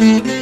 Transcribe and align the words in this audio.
Mm-hmm. 0.00 0.39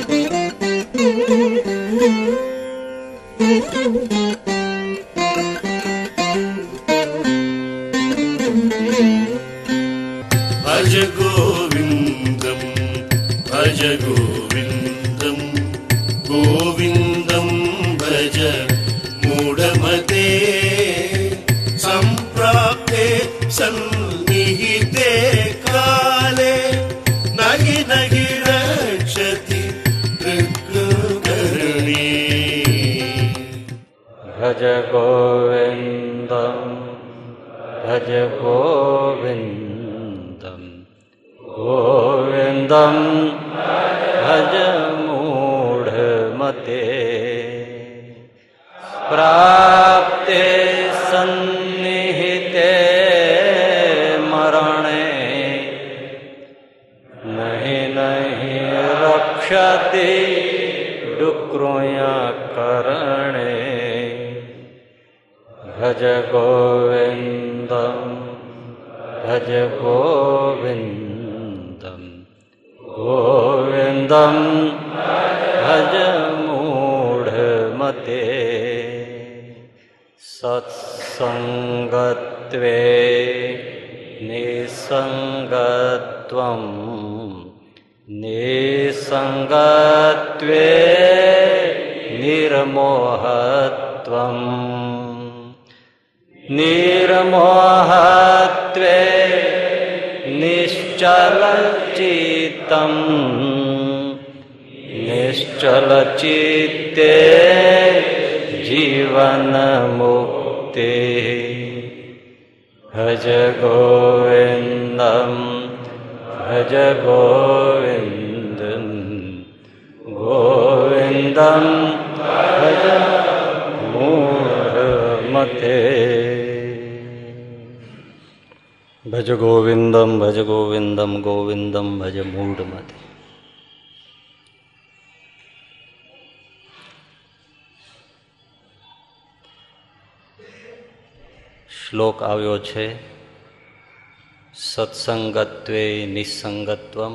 નિસંગત્વમ 146.38 147.14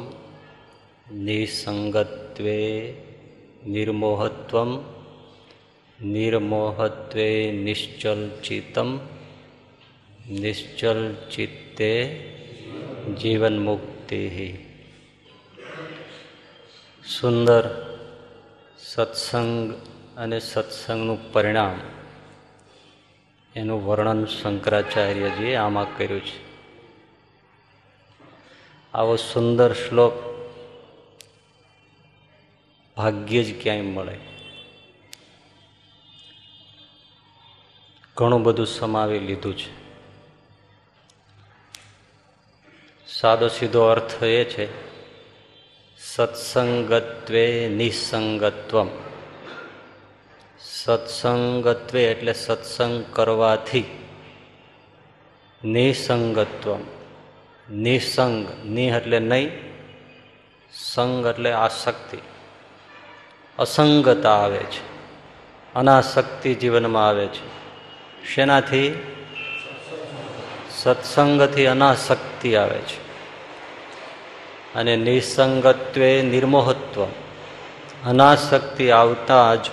નિસંગત્વે 1.24 2.60
નિર્મોહત્વમ 3.66 4.72
નિર્મોહત્વે 6.00 7.28
નિશ્ચલચિતમ 7.60 8.90
નિશ્ચલચિત્તે 10.34 11.92
જીવનમુક્તિ 13.16 13.18
જીવન 13.18 13.58
મુક્તિ 13.64 14.22
સુંદર 17.04 17.66
સત્સંગ 18.84 19.52
અને 20.18 20.40
સત્સંગનું 20.42 21.20
પરિણામ 21.32 21.78
એનું 23.56 23.80
વર્ણન 23.80 24.22
શંકરાચાર્યજીએ 24.30 25.56
આમાં 25.58 25.90
કર્યું 25.98 26.26
છે 26.26 26.43
આવો 28.94 29.16
સુંદર 29.16 29.74
શ્લોક 29.74 30.14
ભાગ્ય 32.98 33.44
જ 33.44 33.64
ક્યાંય 33.64 33.82
મળે. 33.82 34.18
ઘણું 38.18 38.44
બધું 38.44 38.68
સમાવી 38.68 39.20
લીધું 39.20 39.58
છે. 39.58 39.84
સાદો 43.08 43.48
સીધો 43.48 43.84
અર્થ 43.84 44.24
એ 44.24 44.44
છે, 44.44 44.68
સત્સંગત્વે 45.98 47.68
નિસંગત્વમ. 47.68 48.88
સત્સંગત્વે 50.60 52.04
એટલે 52.04 52.34
સત્સંગ 52.34 53.06
કરવાથી 53.12 53.84
નિસંગત્વમ. 55.64 56.80
નિસંગ 57.72 58.66
નિહ 58.66 58.98
એટલે 58.98 59.20
નહીં, 59.20 59.52
સંગ 60.74 61.26
એટલે 61.26 61.52
આસક્તિ. 61.52 62.18
અસંગતા 63.60 64.32
આવે 64.32 64.58
છે, 64.58 64.94
અનાસક્તિ 65.76 66.56
જીવનમાં 66.56 67.08
આવે 67.08 67.28
છે. 67.28 67.64
શેનાથી? 68.36 69.04
સત્સંગથી 70.70 71.66
અનાસક્તિ 71.66 72.56
આવે 72.56 72.80
છે. 72.80 73.04
અને 74.76 74.96
નિસંગત્વે 74.96 76.22
નિર્મોહત્વ, 76.22 77.06
અનાસક્તિ 78.06 78.90
આવતા 78.90 79.56
જ 79.56 79.66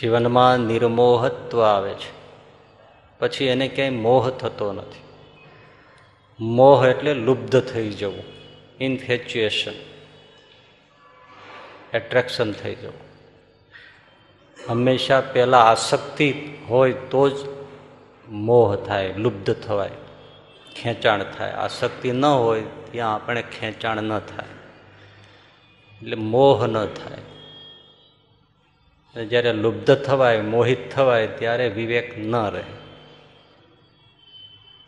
જીવનમાં 0.00 0.56
નિર્મોહત્વ 0.56 1.64
આવે 1.64 1.94
છે. 1.94 2.16
પછી 3.18 3.44
એને 3.44 3.68
ક્યાંય 3.68 3.90
મોહ 3.90 4.30
થતો 4.30 4.72
નથી. 4.72 5.05
મોહ 6.40 6.86
એટલે 6.86 7.14
લુબ્ધ 7.14 7.60
થઈ 7.60 7.90
જવું. 7.90 8.24
ઇન્ફેચ્યુએશન 8.80 9.72
એટ્રેક્શન 11.94 12.52
થઈ 12.52 12.74
જવું. 12.74 13.06
હંમેશા 14.68 15.20
પહેલાં 15.20 15.62
આસક્તિ 15.70 16.34
હોય 16.68 16.92
તો 16.92 17.28
જ 17.28 17.34
મોહ 18.28 18.76
થાય 18.76 19.14
લુબ્ધ 19.16 19.54
થવાય, 19.54 19.90
ખેંચાણ 20.82 21.24
થાય. 21.24 21.50
આસક્તિ 21.50 22.12
ન 22.12 22.24
હોય 22.24 22.62
ત્યાં 22.92 23.14
આપણે 23.14 23.42
ખેંચાણ 23.42 24.02
ન 24.02 24.18
થાય. 24.18 24.48
એટલે 26.02 26.16
મોહ 26.16 26.66
ન 26.66 26.86
થાય. 26.86 27.18
જ્યારે 29.26 29.52
લુબ્ધ 29.52 29.94
થવાય, 29.94 30.40
મોહિત 30.40 30.90
થવાય, 30.90 31.26
ત્યારે 31.26 31.68
વિવેક 31.68 32.18
ન 32.18 32.36
રહે. 32.36 32.85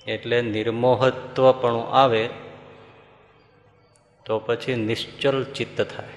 એટલે 0.09 0.43
નિર્મોહત્વ 0.43 1.53
પણ 1.53 1.75
આવે, 1.75 2.29
તો 4.25 4.39
પછી 4.39 4.75
નિશ્ચલ 4.77 5.45
ચિત્ત 5.45 5.81
થાય. 5.81 6.09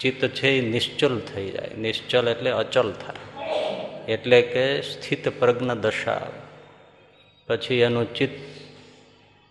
ચિત્ત 0.00 0.28
છે 0.28 0.48
એ 0.48 0.60
નિશ્ચલ 0.60 1.20
થઈ 1.20 1.50
જાય. 1.50 1.70
નિશ્ચલ 1.78 2.28
એટલે 2.28 2.50
અચલ 2.50 2.92
થાય. 2.92 3.44
એટલે 4.08 4.42
કે 4.42 4.82
સ્થિત 4.82 5.28
પ્રજ્ઞ 5.28 5.70
દશા 5.70 6.12
આવે. 6.12 6.40
પછી 7.46 7.74
એનું 7.74 8.14
ચિત્ત 8.14 8.40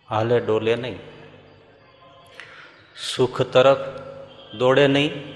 હાલે 0.09 0.39
ડોલે 0.39 0.75
નહીં. 0.75 0.99
સુખ 3.15 3.41
તરફ 3.41 3.77
દોડે 4.55 4.87
નહીં. 4.87 5.33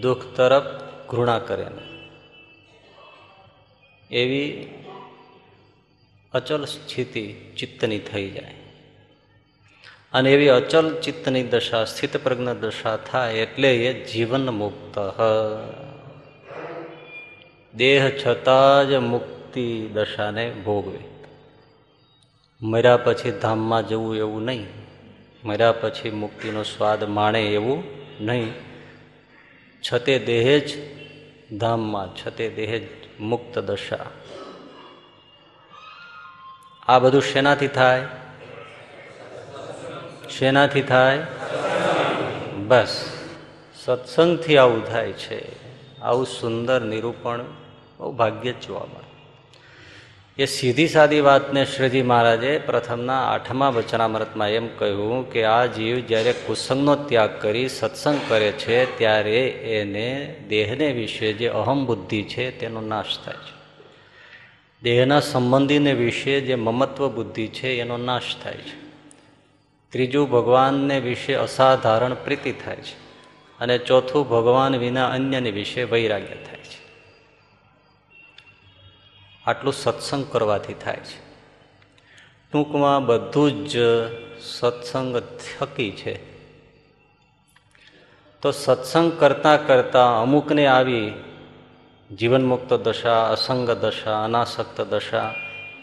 દુઃખ 0.00 0.36
તરફ 0.36 0.62
ઘૃણા 1.10 1.38
કરે 1.38 1.64
નહીં. 1.64 2.10
એવી 4.10 4.68
અચલ 6.36 6.64
સ્થિતિ 6.64 7.34
ચિત્તની 7.56 7.98
થઈ 7.98 8.30
જાય. 8.30 8.54
અને 10.12 10.32
એવી 10.32 10.48
અચલ 10.48 11.00
ચિત્તની 11.00 11.42
દશા 11.42 11.84
સ્થિત 11.84 12.16
પ્રજ્ઞ 12.16 12.48
દશા 12.48 12.96
થાય 12.96 13.34
એટલે 13.34 13.76
એ 13.76 14.04
જીવન 14.04 14.50
મુક્ત 14.50 14.98
દેહ 17.74 18.10
છતાં 18.10 18.88
જ 18.88 18.94
મુક્તિ 18.94 19.88
દશાને 19.94 20.50
ભોગવે. 20.50 20.98
મર્યા 22.62 22.96
પછી 22.96 23.30
ધામમાં 23.30 23.88
જવું 23.88 24.16
એવું 24.16 24.44
નહીં. 24.44 24.66
મર્યા 25.44 25.72
પછી 25.72 26.10
મુક્તિનો 26.10 26.62
સ્વાદ 26.62 27.04
માણે 27.04 27.42
એવું 27.42 27.84
નહીં. 28.20 28.52
છતે 29.82 30.18
દેહે 30.18 30.60
જ 30.60 30.96
ધામમાં, 31.58 32.08
છતે 32.16 32.48
દેહ 32.48 32.78
જ 32.78 32.82
મુક્ત 33.20 33.58
દશા. 33.58 34.06
આ 36.88 36.98
બધું 36.98 37.22
શેનાથી 37.22 37.68
થાય? 37.68 38.02
શેનાથી 40.38 40.82
થાય? 40.82 41.18
બસ. 42.56 43.04
સત્સંગથી 43.84 44.56
આવું 44.56 44.86
થાય 44.86 45.12
છે. 45.12 45.66
આવું 46.00 46.26
સુંદર 46.26 46.80
નિરૂપણ 46.80 47.44
બહુ 47.98 48.12
ભાગ્યે 48.12 48.52
જ 48.52 48.66
જોવા 48.66 48.80
મળે. 48.80 49.06
એ 50.42 50.46
સીધી 50.46 50.88
સાદી 50.88 51.20
વાતને 51.20 51.64
શ્રીજી 51.64 52.02
મહારાજે 52.02 52.58
પ્રથમના 52.58 53.28
આઠમા 53.28 53.68
વચનામૃતમાં 53.68 54.48
એમ 54.48 54.68
કહ્યું 54.78 55.32
કે 55.32 55.44
આ 55.44 55.66
જીવ 55.66 56.00
જ્યારે 56.00 56.32
કુસંગનો 56.32 56.94
ત્યાગ 56.94 57.42
કરી 57.42 57.68
સત્સંગ 57.68 58.20
કરે 58.28 58.52
છે, 58.52 58.98
ત્યારે 58.98 59.46
એને 59.48 60.36
દેહને 60.48 60.92
વિશે 60.92 61.32
જે 61.32 61.48
અહમ 61.48 61.86
બુદ્ધિ 61.86 62.22
છે, 62.22 62.58
તેનો 62.58 62.80
નાશ 62.80 63.18
થાય 63.24 63.34
છે. 63.34 63.55
દેહના 64.86 65.20
સંબંધીને 65.20 65.92
વિશે 65.92 66.40
જે 66.40 66.54
મમત્વ 66.54 67.14
બુદ્ધિ 67.14 67.48
છે, 67.48 67.80
એનો 67.80 67.96
નાશ 67.96 68.22
થાય 68.42 68.54
છે. 68.54 68.90
ત્રીજું, 69.90 70.30
ભગવાનને 70.30 71.00
વિશે 71.00 71.34
અસાધારણ 71.34 72.14
પ્રીતિ 72.14 72.52
થાય 72.52 72.76
છે 72.76 72.94
અને 73.58 73.78
ચોથું, 73.78 74.28
ભગવાન 74.28 74.76
વિના 74.76 75.08
અન્યને 75.08 75.50
વિશે 75.50 75.84
વૈરાગ્ય 75.84 76.34
થાય 76.34 76.58
છે. 76.58 76.78
આટલું 79.46 79.72
સત્સંગ 79.72 80.26
કરવાથી 80.32 80.74
થાય 80.74 80.96
છે. 80.96 81.20
ટૂંકમાં 82.52 83.06
બધું 83.06 83.68
જ 83.68 83.78
સત્સંગ 84.40 85.16
થકી 85.16 85.90
છે. 85.90 86.18
તો 88.42 88.50
સત્સંગ 88.50 89.20
કરતાં 89.20 89.66
કરતાં 89.66 90.22
અમુકને 90.22 90.66
આવી 90.66 91.12
જીવનમુક્ત 92.14 92.74
દશા, 92.74 93.28
અસંગ 93.28 93.70
દશા, 93.70 94.24
અનાસક્ત 94.24 94.80
દશા, 94.80 95.34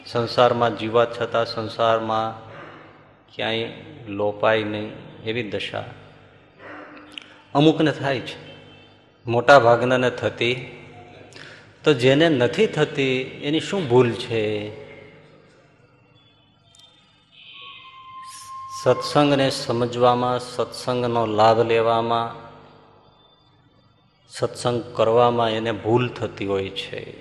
સંસારમાં 0.06 0.78
જીવા 0.78 1.06
છતાં 1.06 1.46
સંસારમાં 1.46 2.50
ક્યાંય 3.36 3.70
લોપાય 4.08 4.64
નહીં 4.64 4.92
એવી 5.24 5.50
દશા. 5.50 5.84
અમુકને 7.54 7.92
થાય 7.92 8.20
છે 8.20 8.54
મોટા 9.28 9.60
ભાગનાને 9.60 10.10
થતી. 10.10 10.80
તો 11.84 11.94
જેને 11.94 12.30
નથી 12.30 12.68
થતી, 12.68 13.22
એની 13.22 13.60
શું 13.60 13.90
ભૂલ 13.90 14.12
છે? 14.12 14.76
સત્સંગને 18.84 19.50
સમજવામાં, 19.50 20.40
સત્સંગનો 20.40 21.26
લાભ 21.26 21.60
લેવામાં 21.60 22.43
સત્સંગ 24.38 24.98
કરવામાં 24.98 25.50
એને 25.50 25.72
ભૂલ 25.72 26.10
થતી 26.10 26.46
હોય 26.46 26.70
છે. 26.70 27.14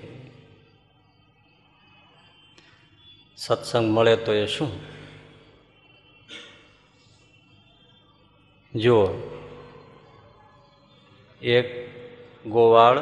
સત્સંગ 3.37 3.91
મળે 3.91 4.15
તો 4.15 4.33
એ 4.33 4.45
શું? 4.45 4.71
જુઓ, 8.75 9.07
એક 11.41 11.89
ગોવાળ 12.45 13.01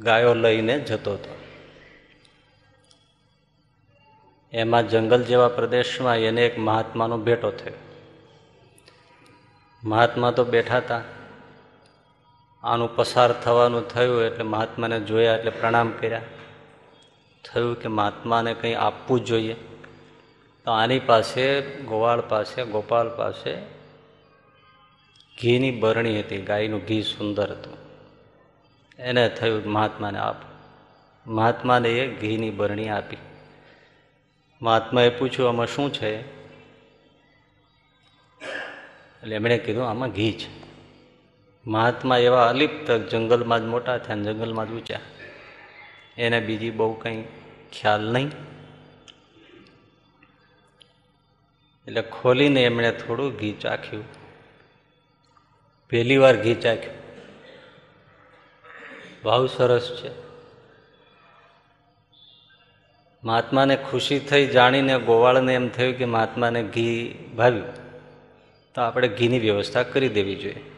ગાયો 0.00 0.34
લઈને 0.34 0.80
જતો 0.80 1.12
હતો. 1.12 1.38
એમાં 4.52 4.88
જંગલ 4.88 5.24
જેવા 5.24 5.48
પ્રદેશમાં 5.48 6.16
એને 6.16 6.46
એક 6.46 6.58
મહાત્માનો 6.58 7.18
ભેટો 7.18 7.50
થયો. 7.50 7.74
મહાત્મા 9.84 10.30
તો 10.30 10.44
બેઠા 10.44 10.76
હતા. 10.76 11.02
આનું 12.64 12.96
પસાર 12.96 13.32
થવાનું 13.32 13.88
થયું 13.88 14.22
એટલે 14.22 14.44
મહાત્માને 14.44 15.00
જોયા 15.00 15.36
એટલે 15.36 15.50
પ્રણામ 15.50 15.90
કર્યા. 15.90 16.20
થયું 17.52 17.80
કે 17.80 17.88
મહાત્માને 17.88 18.54
કંઈ 18.54 18.74
આપવું 18.74 19.24
જોઈએ. 19.24 19.54
તો 20.64 20.70
આની 20.70 20.98
પાસે, 20.98 21.60
ગોવાળ 21.60 22.20
પાસે, 22.20 22.64
ગોપાલ 22.64 23.16
પાસે 23.16 23.54
ઘીની 25.42 25.70
બરણી 25.70 26.20
હતી, 26.20 26.42
ગાયનું 26.42 26.80
ઘી 26.84 27.02
સુંદર 27.02 27.50
હતું. 27.50 27.76
એને 28.98 29.28
થયું 29.28 29.66
મહાત્માને 29.66 30.18
આપ. 30.18 30.36
મહાત્માને 31.26 31.88
એ 31.88 32.20
ઘીની 32.20 32.50
બરણી 32.50 32.88
આપી. 32.88 33.16
મહાત્માએ 34.62 35.08
પૂછ્યું, 35.08 35.48
આમાં 35.48 35.66
શું 35.66 35.92
છે? 35.92 36.20
એટલે 39.22 39.36
એમણે 39.36 39.58
કીધું, 39.58 39.90
આમાં 39.90 40.10
ઘી 40.10 40.32
છે. 40.32 40.63
મહાત્મા 41.66 42.16
એવા 42.16 42.48
અલિપ્ત 42.48 42.90
જંગલમાં 42.90 43.60
જ 43.60 43.62
મોટા 43.62 43.98
થયા 43.98 44.16
જંગલમાં 44.16 44.68
જ 44.68 44.72
ઊંચા 44.72 45.00
એને 46.18 46.40
બીજી 46.40 46.70
બહુ 46.70 46.94
કંઈ 46.94 47.24
ખ્યાલ 47.72 48.12
નહીં. 48.12 48.28
એટલે 51.86 52.02
ખોલીને 52.02 52.64
એમણે 52.64 52.92
થોડું 52.92 53.36
ઘી 53.36 53.52
ચાખ્યું. 53.52 54.04
પહેલી 55.90 56.16
વાર 56.16 56.42
ઘી 56.42 56.54
ચાખ્યું. 56.54 56.94
ભાવ 59.24 59.46
સરસ 59.46 60.02
છે. 60.02 60.10
મહાત્માને 63.24 63.76
ખુશી 63.90 64.18
થઈ 64.18 64.46
જાણીને 64.46 64.98
ગોવાળને 64.98 65.54
એમ 65.54 65.68
થયું 65.68 65.94
કે 65.94 66.04
મહાત્માને 66.04 66.62
ઘી 66.62 67.18
ભાવ્યું. 67.36 67.64
તો 68.74 68.80
આપણે 68.80 69.08
ઘીની 69.08 69.38
વ્યવસ્થા 69.38 69.82
કરી 69.82 70.08
દેવી 70.08 70.36
જોઈએ. 70.36 70.73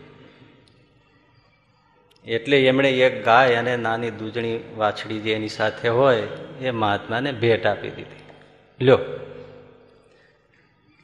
એટલે 2.27 2.67
એમણે 2.67 2.91
એક 2.91 3.25
ગાય 3.25 3.55
અને 3.55 3.77
નાની 3.77 4.11
દૂધણી 4.11 4.61
વાછડી 4.77 5.21
જે 5.21 5.33
એની 5.33 5.49
સાથે 5.49 5.89
હોય, 5.89 6.23
એ 6.61 6.71
મહાત્માને 6.71 7.33
ભેટ 7.33 7.67
આપી 7.67 7.91
દીધી. 7.91 8.85
લ્યો 8.85 8.99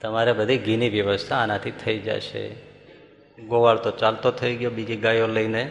તમારે 0.00 0.32
બધી 0.32 0.58
ઘીની 0.58 0.88
વ્યવસ્થા 0.88 1.36
આનાથી 1.36 1.70
થઈ 1.70 1.98
જશે. 1.98 2.50
ગોવાળ 3.38 3.76
તો 3.76 3.90
ચાલતો 3.90 4.30
થઈ 4.30 4.56
ગયો, 4.56 4.70
બીજી 4.70 4.96
ગાયો 4.96 5.26
લઈને. 5.26 5.70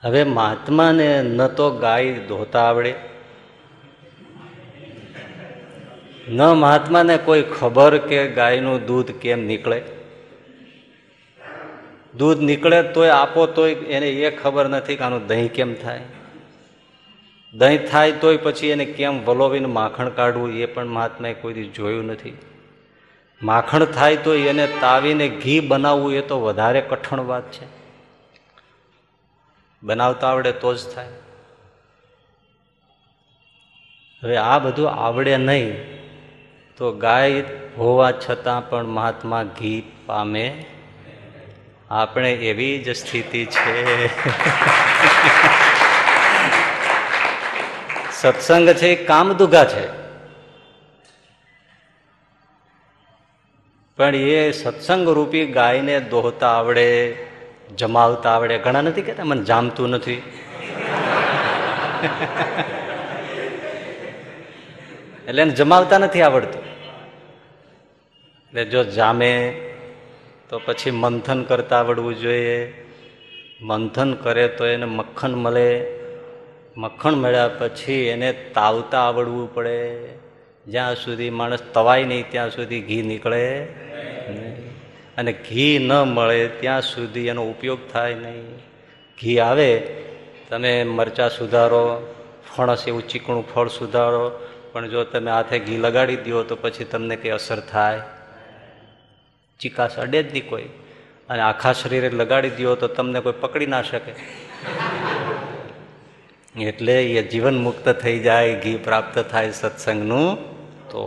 હવે 0.00 0.24
મહાત્માને 0.24 1.22
ન 1.22 1.46
તો 1.46 1.70
ગાય 1.70 2.12
ધોતા 2.12 2.62
આવડે. 2.62 2.94
ન 6.28 6.42
મહાત્માને 6.42 7.16
કોઈ 7.16 7.42
ખબર 7.42 7.98
કે 7.98 8.28
ગાયનું 8.28 8.86
દૂધ 8.86 9.10
કેમ 9.10 9.40
નીકળે. 9.40 9.82
દૂધ 12.16 12.38
નીકળે 12.38 12.82
તોય 12.82 13.08
આપો 13.08 13.46
તોય 13.46 13.74
એને 13.74 14.10
એ 14.10 14.36
ખબર 14.36 14.68
નથી 14.68 14.96
કે 14.96 15.04
આનું 15.04 15.26
દહીં 15.26 15.52
કેમ 15.52 15.74
થાય. 15.74 16.00
દહીં 17.54 17.86
થાય 17.86 18.12
તોય 18.12 18.36
પછી 18.36 18.66
એને 18.66 18.84
કેમ 18.84 19.24
વલોવીને 19.24 19.66
માખણ 19.66 20.08
કાઢવું 20.10 20.54
એ 20.54 20.66
પણ 20.66 20.86
મહાત્માએ 20.86 21.34
કોઈ 21.34 21.52
જોયું 21.52 22.04
નથી. 22.04 22.38
માખણ 23.42 23.84
થાય 23.84 24.16
તો 24.16 24.34
એને 24.34 24.66
તાવીને 24.66 25.28
ઘી 25.28 25.60
બનાવવું 25.60 26.14
એ 26.14 26.20
તો 26.20 26.40
વધારે 26.40 26.80
કઠણ 26.80 27.20
વાત 27.20 27.52
છે. 27.52 27.66
બનાવતા 29.82 30.28
આવડે 30.28 30.52
તો 30.52 30.74
જ 30.74 30.78
થાય. 30.94 31.08
હવે 34.22 34.36
આ 34.36 34.58
બધું 34.58 34.90
આવડે 34.90 35.36
નહીં 35.36 35.76
તો 36.76 36.92
ગાય 36.92 37.44
હોવા 37.78 38.12
છતાં 38.12 38.68
પણ 38.68 38.84
મહાત્મા 38.84 39.42
ઘી 39.42 39.82
પામે 40.06 40.64
આપણે 41.90 42.32
એવી 42.32 42.78
જ 42.78 42.96
સ્થિતિ 42.96 43.46
છે. 43.46 44.06
સત્સંગ 48.12 48.68
છે 48.68 48.88
એ 48.88 49.04
કામદુગા 49.04 49.64
છે. 49.64 50.00
પણ 53.96 54.14
એ 54.14 54.52
સત્સંગ 54.52 55.08
રૂપી 55.08 55.46
ગાયને 55.46 56.00
દોહતા 56.00 56.48
આવડે, 56.48 57.16
જમાવતા 57.76 58.30
આવડે, 58.30 58.58
ઘણા 58.58 58.80
નથી 58.80 59.02
કહેતા, 59.02 59.24
મને 59.24 59.44
જામતું 59.44 59.90
નથી. 59.90 60.22
એટલે 65.28 65.50
જમાવતા 65.50 65.98
નથી 65.98 66.22
આવડતું. 66.22 66.62
એટલે 68.48 68.64
જો 68.64 68.84
જામે 68.84 69.62
તો 70.50 70.58
પછી 70.58 70.90
મંથન 70.90 71.42
કરતા 71.42 71.76
આવડવું 71.76 72.18
જોઈએ. 72.18 72.84
મંથન 73.62 74.14
કરે 74.14 74.48
તો 74.48 74.66
એને 74.66 74.84
મક્ખન 74.84 75.34
મળે. 75.34 75.86
મક્ખણ 76.76 77.12
મળ્યા 77.12 77.48
પછી 77.48 77.92
એને 77.92 78.32
તાવતા 78.32 79.00
આવડવું 79.00 79.54
પડે. 79.54 80.08
જ્યાં 80.66 80.94
સુધી 80.94 81.30
માણસ 81.30 81.58
તવાય 81.74 82.04
નહીં, 82.04 82.30
ત્યાં 82.30 82.50
સુધી 82.50 82.80
ઘી 82.80 83.02
નીકળે 83.02 83.62
અને 85.18 85.32
ઘી 85.32 85.78
ન 85.78 85.92
મળે, 85.92 86.48
ત્યાં 86.48 86.82
સુધી 86.82 87.26
એનો 87.26 87.44
ઉપયોગ 87.44 87.78
થાય 87.92 88.14
નહીં. 88.14 88.56
ઘી 89.22 89.38
આવે, 89.38 89.76
તમે 90.50 90.84
મરચાં 90.84 91.30
સુધારો, 91.30 92.14
ફણસ 92.56 92.88
એવું 92.88 93.08
ચીકણું 93.08 93.54
ફળ 93.54 93.68
સુધારો, 93.68 94.48
પણ 94.72 94.88
જો 94.88 95.04
તમે 95.04 95.30
હાથે 95.30 95.58
ઘી 95.58 95.76
લગાડી 95.76 96.16
દો 96.16 96.42
તો 96.42 96.56
પછી 96.56 96.84
તમને 96.84 97.16
કંઈ 97.16 97.30
અસર 97.30 97.60
થાય. 97.60 98.02
ચિકાસ 99.60 99.98
અડે 99.98 100.22
જ 100.22 100.32
નહીં 100.32 100.48
કોઈ. 100.48 100.68
અને 101.28 101.40
આખા 101.40 101.72
શરીરે 101.72 102.08
લગાડી 102.10 102.50
દો 102.50 102.74
તો 102.74 102.88
તમને 102.88 103.20
કોઈ 103.20 103.32
પકડી 103.40 103.66
ના 103.66 103.82
શકે. 103.82 104.12
એટલે 106.64 107.04
એ 107.04 107.22
જીવન 107.28 107.58
મુક્ત 107.58 107.88
થઈ 107.88 108.18
જાય, 108.18 108.60
ઘી 108.60 108.76
પ્રાપ્ત 108.76 109.18
થાય 109.18 109.50
સત્સંગનું. 109.50 110.50
તો 110.90 111.02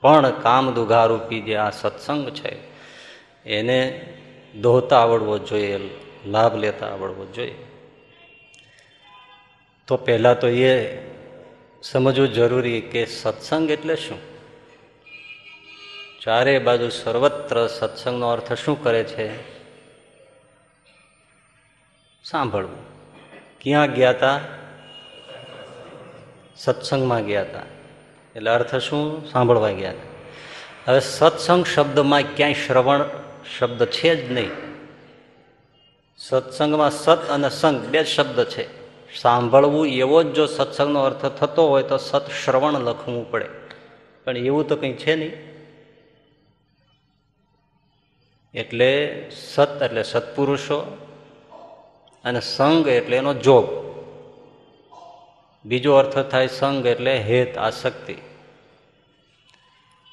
પણ 0.00 0.30
કામ 0.30 0.74
દુઘારૂપી 0.74 1.40
જે 1.40 1.56
આ 1.56 1.70
સત્સંગ 1.70 2.30
છે, 2.30 2.56
એને 3.46 4.06
દોહતા 4.60 5.00
આવડવો 5.00 5.38
જોઈએ, 5.38 5.78
લાભ 6.26 6.56
લેતા 6.56 6.86
આવડવો 6.86 7.26
જોઈએ. 7.26 7.54
તો 9.86 9.96
પહેલાં 9.96 10.40
તો 10.40 10.48
એ 10.48 10.98
સમજવું 11.82 12.28
જરૂરી 12.28 12.80
કે 12.80 13.06
સત્સંગ 13.06 13.70
એટલે 13.70 13.96
શું? 13.96 14.29
ચારે 16.20 16.58
બાજુ 16.58 16.88
સર્વત્ર 16.88 17.66
સત્સંગનો 17.66 18.28
અર્થ 18.28 18.52
શું 18.52 18.84
કરે 18.84 19.04
છે? 19.04 19.50
સાંભળવું. 22.24 22.78
ક્યાં 23.60 23.92
ગયા 23.92 24.10
હતા 24.10 24.40
સત્સંગમાં 26.56 27.24
ગયા 27.24 27.42
હતા 27.42 27.62
એટલે 28.36 28.50
અર્થ 28.50 28.76
શું? 28.76 29.30
સાંભળવા 29.30 29.70
ગયા 29.70 29.90
હતા 29.90 30.08
હવે 30.88 31.00
સત્સંગ 31.00 31.66
શબ્દમાં 31.66 32.22
ક્યાંય 32.22 32.52
શ્રવણ 32.52 33.04
શબ્દ 33.58 33.84
છે 33.84 34.28
જ 34.28 34.32
નહીં. 34.32 34.50
સત્સંગમાં 36.16 36.90
સત 36.90 37.30
અને 37.30 37.50
સંગ 37.50 37.84
બે 37.84 38.04
શબ્દ 38.04 38.44
છે. 38.44 38.80
સાંભળવું 39.20 39.86
એવો 39.86 40.22
જ 40.22 40.26
જો 40.26 40.46
સત્સંગનો 40.46 41.00
અર્થ 41.00 41.26
થતો 41.26 41.68
હોય 41.68 41.82
તો 41.82 41.96
સત 41.96 42.30
શ્રવણ 42.44 42.72
લખવું 42.72 43.30
પડે. 43.30 43.46
પણ 44.24 44.36
એવું 44.36 44.68
તો 44.68 44.76
કંઈ 44.76 44.92
છે 44.92 45.16
નહીં. 45.16 45.49
એટલે 48.54 49.30
સત 49.30 49.82
એટલે 49.82 50.02
સત્પુરુષો 50.02 50.98
અને 52.24 52.40
સંગ 52.40 52.88
એટલે 52.88 53.16
એનો 53.16 53.34
જોગ. 53.34 53.66
બીજો 55.64 55.94
અર્થ 55.94 56.18
થાય 56.18 56.46
સંગ 56.46 56.86
એટલે 56.86 57.18
હેત, 57.18 57.58
આસક્તિ. 57.58 58.14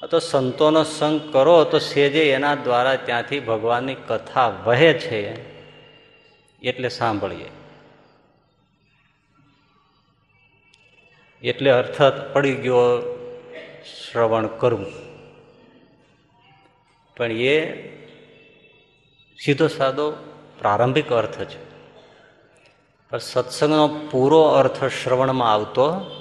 તો 0.09 0.19
સંતોનો 0.19 0.83
સંગ 0.83 1.33
કરો 1.33 1.63
તો 1.63 1.79
સેજે 1.79 2.31
એના 2.31 2.55
દ્વારા 2.55 2.95
ત્યાંથી 2.95 3.39
ભગવાનની 3.39 3.95
કથા 3.95 4.47
વહે 4.47 4.93
છે 4.93 5.19
એટલે 6.61 6.89
સાંભળીએ. 6.89 7.49
એટલે 11.43 11.69
અર્થ 11.69 12.01
પડી 12.33 12.53
ગયો 12.53 12.85
શ્રવણ 13.85 14.47
કરવું 14.47 14.93
પણ 17.17 17.31
એ 17.31 17.96
સીધો 19.45 19.67
સાદો 19.67 20.11
પ્રારંભિક 20.59 21.09
અર્થ 21.09 21.41
છે. 21.43 21.67
પણ 23.09 23.17
સત્સંગનો 23.17 23.87
પૂરો 24.11 24.41
અર્થ 24.41 24.85
શ્રવણમાં 24.85 25.53
આવતો 25.53 26.11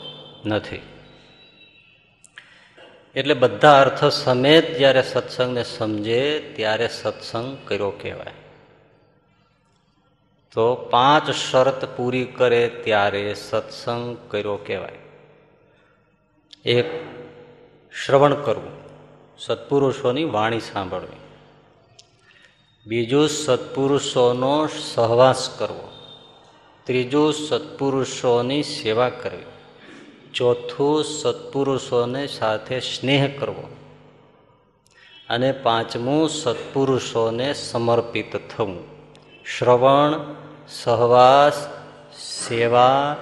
નથી. 0.47 0.83
એટલે 3.15 3.35
બધા 3.35 3.81
અર્થ 3.81 4.05
સમેત 4.05 4.77
જ્યારે 4.77 5.03
સત્સંગને 5.03 5.65
સમજે 5.65 6.53
ત્યારે 6.57 6.89
સત્સંગ 6.89 7.59
કર્યો 7.69 7.91
કહેવાય. 7.91 8.33
તો 10.53 10.75
પાંચ 10.75 11.31
શરત 11.31 11.97
પૂરી 11.97 12.25
કરે 12.25 12.69
ત્યારે 12.69 13.35
સત્સંગ 13.35 14.19
કર્યો 14.29 14.57
કહેવાય. 14.57 14.99
એક, 16.65 17.05
શ્રવણ 18.05 18.35
કરવું. 18.35 18.71
સત્પુરુષોની 19.39 20.25
વાણી 20.25 20.61
સાંભળવી. 20.61 21.26
બીજું 22.87 23.29
સત્પુરુષોનો 23.29 24.67
સહવાસ 24.67 25.51
કરવો. 25.59 25.93
ત્રીજું 26.85 27.33
સત્પુરુષોની 27.33 28.63
સેવા 28.63 29.09
કરવી. 29.09 29.45
ચોથું 30.35 31.05
સત્પુરુષોને 31.05 32.27
સાથે 32.27 32.81
સ્નેહ 32.81 33.41
કરવો. 33.41 33.77
અને 35.29 35.53
પાંચમું 35.53 36.29
સત્પુરુષોને 36.29 37.55
સમર્પિત 37.55 38.37
થવું. 38.57 38.85
શ્રવણ, 39.59 40.35
સહવાસ, 40.69 41.69
સેવા, 42.49 43.17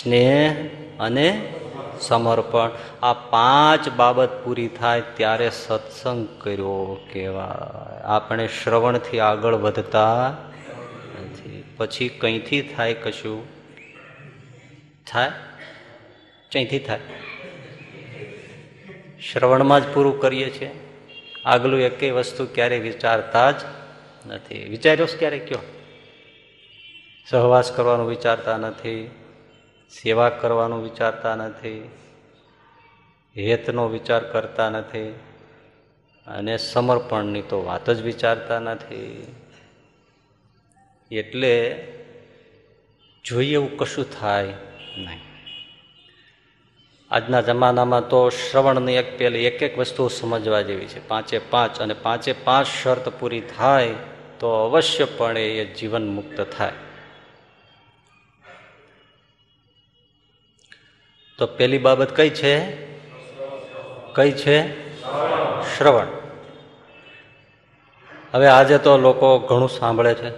સ્નેહ 0.00 0.70
અને 1.00 1.54
સમર્પણ. 2.02 2.70
આ 3.02 3.12
પાંચ 3.12 3.88
બાબત 3.88 4.28
પૂરી 4.44 4.68
થાય 4.68 5.00
ત્યારે 5.00 5.50
સત્સંગ 5.50 6.28
કર્યો 6.42 7.00
કહેવાય. 7.12 8.02
આપણે 8.02 8.48
શ્રવણથી 8.48 9.20
આગળ 9.20 9.54
વધતા 9.54 10.36
નથી. 11.22 11.64
પછી 11.76 12.08
કંઈથી 12.08 12.62
થાય 12.62 12.94
કશું? 12.94 13.46
થાય? 15.06 15.30
ક્યાંયથી 16.50 16.78
થાય? 16.78 17.00
શ્રવણમાં 19.32 19.80
જ 19.80 19.94
પૂરું 19.94 20.20
કરીએ 20.20 20.50
છીએ. 20.50 20.70
આગલું 21.44 21.80
એકેય 21.80 22.12
વસ્તુ 22.12 22.46
ક્યારેય 22.54 22.78
વિચારતા 22.78 23.50
જ 23.50 23.54
નથી. 24.26 24.64
વિચાર્યો 24.64 25.06
ક્યારે 25.18 25.38
કયો? 25.38 25.58
સહવાસ 27.30 27.72
કરવાનું 27.72 28.08
વિચારતા 28.08 28.56
નથી. 28.56 29.10
સેવા 29.92 30.28
કરવાનું 30.28 30.82
વિચારતા 30.82 31.34
નથી, 31.34 31.90
હેતનો 33.36 33.88
વિચાર 33.88 34.24
કરતા 34.24 34.70
નથી 34.70 35.08
અને 36.26 36.56
સમર્પણની 36.56 37.42
તો 37.42 37.64
વાત 37.64 37.90
જ 37.90 38.02
વિચારતા 38.02 38.58
નથી. 38.58 39.34
એટલે 41.10 41.84
જોઈએ 43.24 43.52
એવું 43.52 43.76
કશું 43.76 44.20
થાય 44.20 44.44
નહીં. 44.96 45.20
આજના 47.10 47.40
જમાનામાં 47.40 48.08
તો 48.08 48.28
શ્રવણની 48.28 48.94
એક 48.94 49.18
પહેલી 49.18 49.38
એક 49.38 49.62
એક 49.62 49.78
વસ્તુ 49.78 50.08
સમજવા 50.08 50.60
જેવી 50.60 50.86
છે. 50.86 51.08
પાંચે 51.08 51.38
પાંચ 51.38 51.80
અને 51.80 51.94
પાંચે 51.94 52.32
પાંચ 52.32 52.66
શરત 52.82 53.08
પૂરી 53.08 53.40
થાય 53.40 53.94
તો 54.40 54.50
અવશ્યપણે 54.50 55.48
એ 55.48 55.74
જીવન 55.74 56.08
મુક્ત 56.08 56.46
થાય. 56.58 56.72
તો 61.42 61.46
પેલી 61.46 61.78
બાબત 61.78 62.16
કઈ 62.16 62.30
છે? 62.30 62.76
કઈ 64.14 64.32
છે? 64.32 64.90
શ્રવણ. 65.76 66.06
હવે 68.32 68.48
આજે 68.48 68.78
તો 68.78 68.98
લોકો 68.98 69.38
ઘણું 69.38 69.68
સાંભળે 69.68 70.14
છે. 70.14 70.30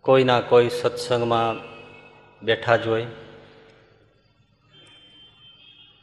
કોઈના 0.00 0.40
કોઈ 0.40 0.68
સત્સંગમાં 0.68 1.56
બેઠા 2.44 2.76
જ 2.76 2.86
હોય. 2.86 3.06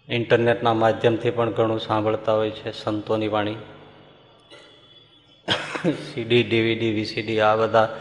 ઇન્ટરનેટના 0.10 0.74
માધ્યમથી 0.74 1.32
પણ 1.32 1.52
ઘણું 1.52 1.80
સાંભળતા 1.80 2.34
હોય 2.34 2.52
છે 2.52 2.72
સંતોની 2.72 3.28
વાણી. 3.28 3.56
સીડી, 5.92 6.44
ડીવીડી, 6.44 6.94
વીસીડી, 6.94 7.40
આ 7.40 7.56
બધા 7.56 8.00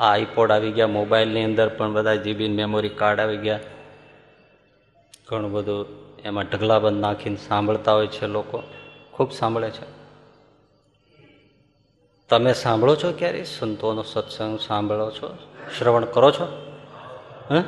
આ 0.00 0.12
આઈપોડ 0.12 0.52
આવી 0.52 0.72
ગયા 0.72 0.86
મોબાઈલની 0.86 1.44
અંદર 1.44 1.68
પણ 1.68 1.92
બધા 1.92 2.14
જીબી 2.14 2.48
મેમોરી 2.48 2.88
કાર્ડ 2.88 3.20
આવી 3.20 3.36
ગયા. 3.36 3.60
ઘણું 5.28 5.52
બધું 5.52 5.86
એમાં 6.22 6.44
ઢગલાબંધ 6.44 7.00
નાખીને 7.00 7.36
સાંભળતા 7.36 7.92
હોય 7.92 8.06
છે 8.06 8.26
લોકો. 8.26 8.62
ખૂબ 9.12 9.32
સાંભળે 9.32 9.70
છે. 9.70 9.98
તમે 12.28 12.52
સાંભળો 12.52 12.96
છો 12.96 13.12
ક્યારે? 13.18 13.44
સંતોનો 13.44 14.02
સત્સંગ 14.02 14.60
સાંભળો 14.60 15.10
છો? 15.10 15.38
શ્રવણ 15.78 16.04
કરો 16.04 16.30
છો? 16.30 16.76
હે? 17.50 17.62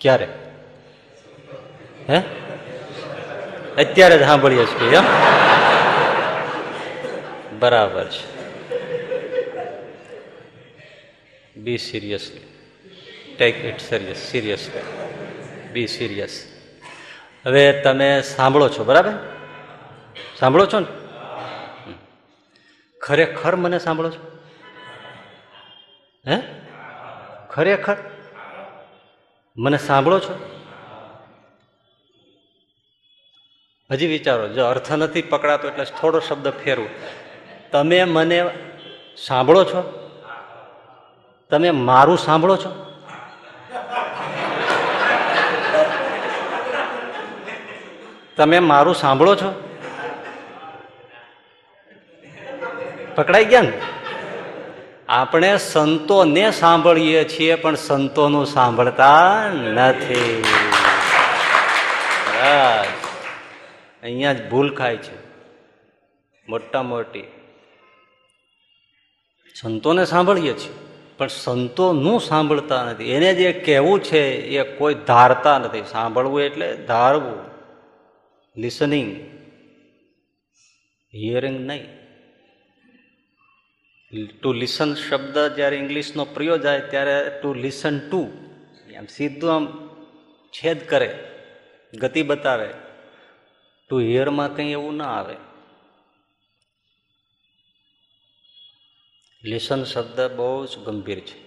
ક્યારે? 0.00 0.28
હે? 2.08 2.18
અત્યારે 3.78 4.18
જ 4.18 4.26
સાંભળીએ 4.26 4.66
છીએ, 4.66 4.96
એમ? 4.96 5.04
બરાબર 7.58 8.04
છે. 8.04 8.35
Be 11.66 11.78
seriously 11.78 12.40
take 13.36 13.64
it 13.64 13.80
serious 13.80 14.16
seriously 14.16 14.80
be 15.72 15.86
serious 15.86 16.46
હવે 17.46 17.82
તમે 17.82 18.22
સાંભળો 18.22 18.68
છો, 18.68 18.84
બરાબર? 18.84 19.12
સાંભળો 20.38 20.66
છો 20.66 20.80
ને? 20.80 20.86
ખરેખર 23.00 23.56
મને 23.56 23.78
સાંભળો 23.78 24.10
છો? 24.10 24.40
હે? 26.28 26.42
ખરેખર? 27.50 27.96
મને 29.56 29.78
સાંભળો 29.78 30.20
છો? 30.20 30.62
હજી 33.90 34.06
વિચારો, 34.06 34.48
જો 34.48 34.64
અર્થ 34.64 34.92
નથી 34.92 35.22
પકડાતો 35.22 35.68
એટલે 35.68 35.84
થોડો 35.84 36.20
શબ્દ 36.20 36.48
ફેરવું. 36.48 36.88
તમે 37.70 38.04
મને 38.04 38.50
સાંભળો 39.16 39.64
છો? 39.64 40.05
તમે 41.50 41.70
મારું 41.70 42.18
સાંભળો 42.18 42.56
છો? 42.56 42.86
તમે 48.36 48.58
મારું 48.58 48.94
સાંભળો 48.94 49.36
છો? 49.36 49.62
પકડાઈ 53.14 53.44
ગયા 53.44 53.62
ને? 53.62 53.80
આપણે 55.08 55.56
સંતોને 55.56 56.50
સાંભળીએ 56.50 57.24
છીએ, 57.24 57.54
પણ 57.54 57.74
સંતોનું 57.74 58.46
સાંભળતા 58.46 59.48
નથી. 59.50 60.44
અહીંયા 64.02 64.32
જ 64.32 64.50
ભૂલ 64.50 64.74
ખાય 64.74 64.96
છે. 64.96 65.16
મોટા 66.48 66.82
મોટી. 66.82 67.24
સંતોને 69.60 70.04
સાંભળીએ 70.04 70.52
છીએ. 70.52 70.85
પણ 71.18 71.26
સંતોનું 71.26 72.20
સાંભળતા 72.20 72.84
નથી. 72.84 73.10
એને 73.10 73.34
જે 73.34 73.52
કહેવું 73.52 74.02
છે 74.02 74.36
એ 74.36 74.76
કોઈ 74.76 74.94
ધારતા 74.94 75.58
નથી. 75.58 75.82
સાંભળવું 75.82 76.42
એટલે 76.42 76.76
ધારવું. 76.76 77.38
લિસનિંગ 78.56 79.20
હિયરિંગ 81.14 81.60
નહીં. 81.60 81.96
ટુ 84.42 84.52
લિસન 84.52 84.94
શબ્દ 84.94 85.38
જ્યારે 85.38 85.76
ઇંગ્લિશનો 85.76 86.24
પ્રયોગ 86.24 86.60
જાય 86.60 86.80
ત્યારે 86.80 87.38
ટુ 87.42 87.54
લિસન 87.54 87.98
ટુ 87.98 88.30
આમ 88.98 89.06
સીધું 89.06 89.54
આમ 89.54 89.88
છેદ 90.50 90.88
કરે. 90.88 91.24
ગતિ 91.94 92.22
બતાવે. 92.22 92.68
ટુ 93.88 94.00
હિયરમાં 94.00 94.56
કંઈ 94.56 94.72
એવું 94.72 94.96
ના 94.96 95.04
આવે. 95.04 95.34
લિસન 99.46 99.84
શબ્દ 99.84 100.20
બહુ 100.20 100.66
જ 100.66 100.78
ગંભીર 100.78 101.20
છે. 101.20 101.46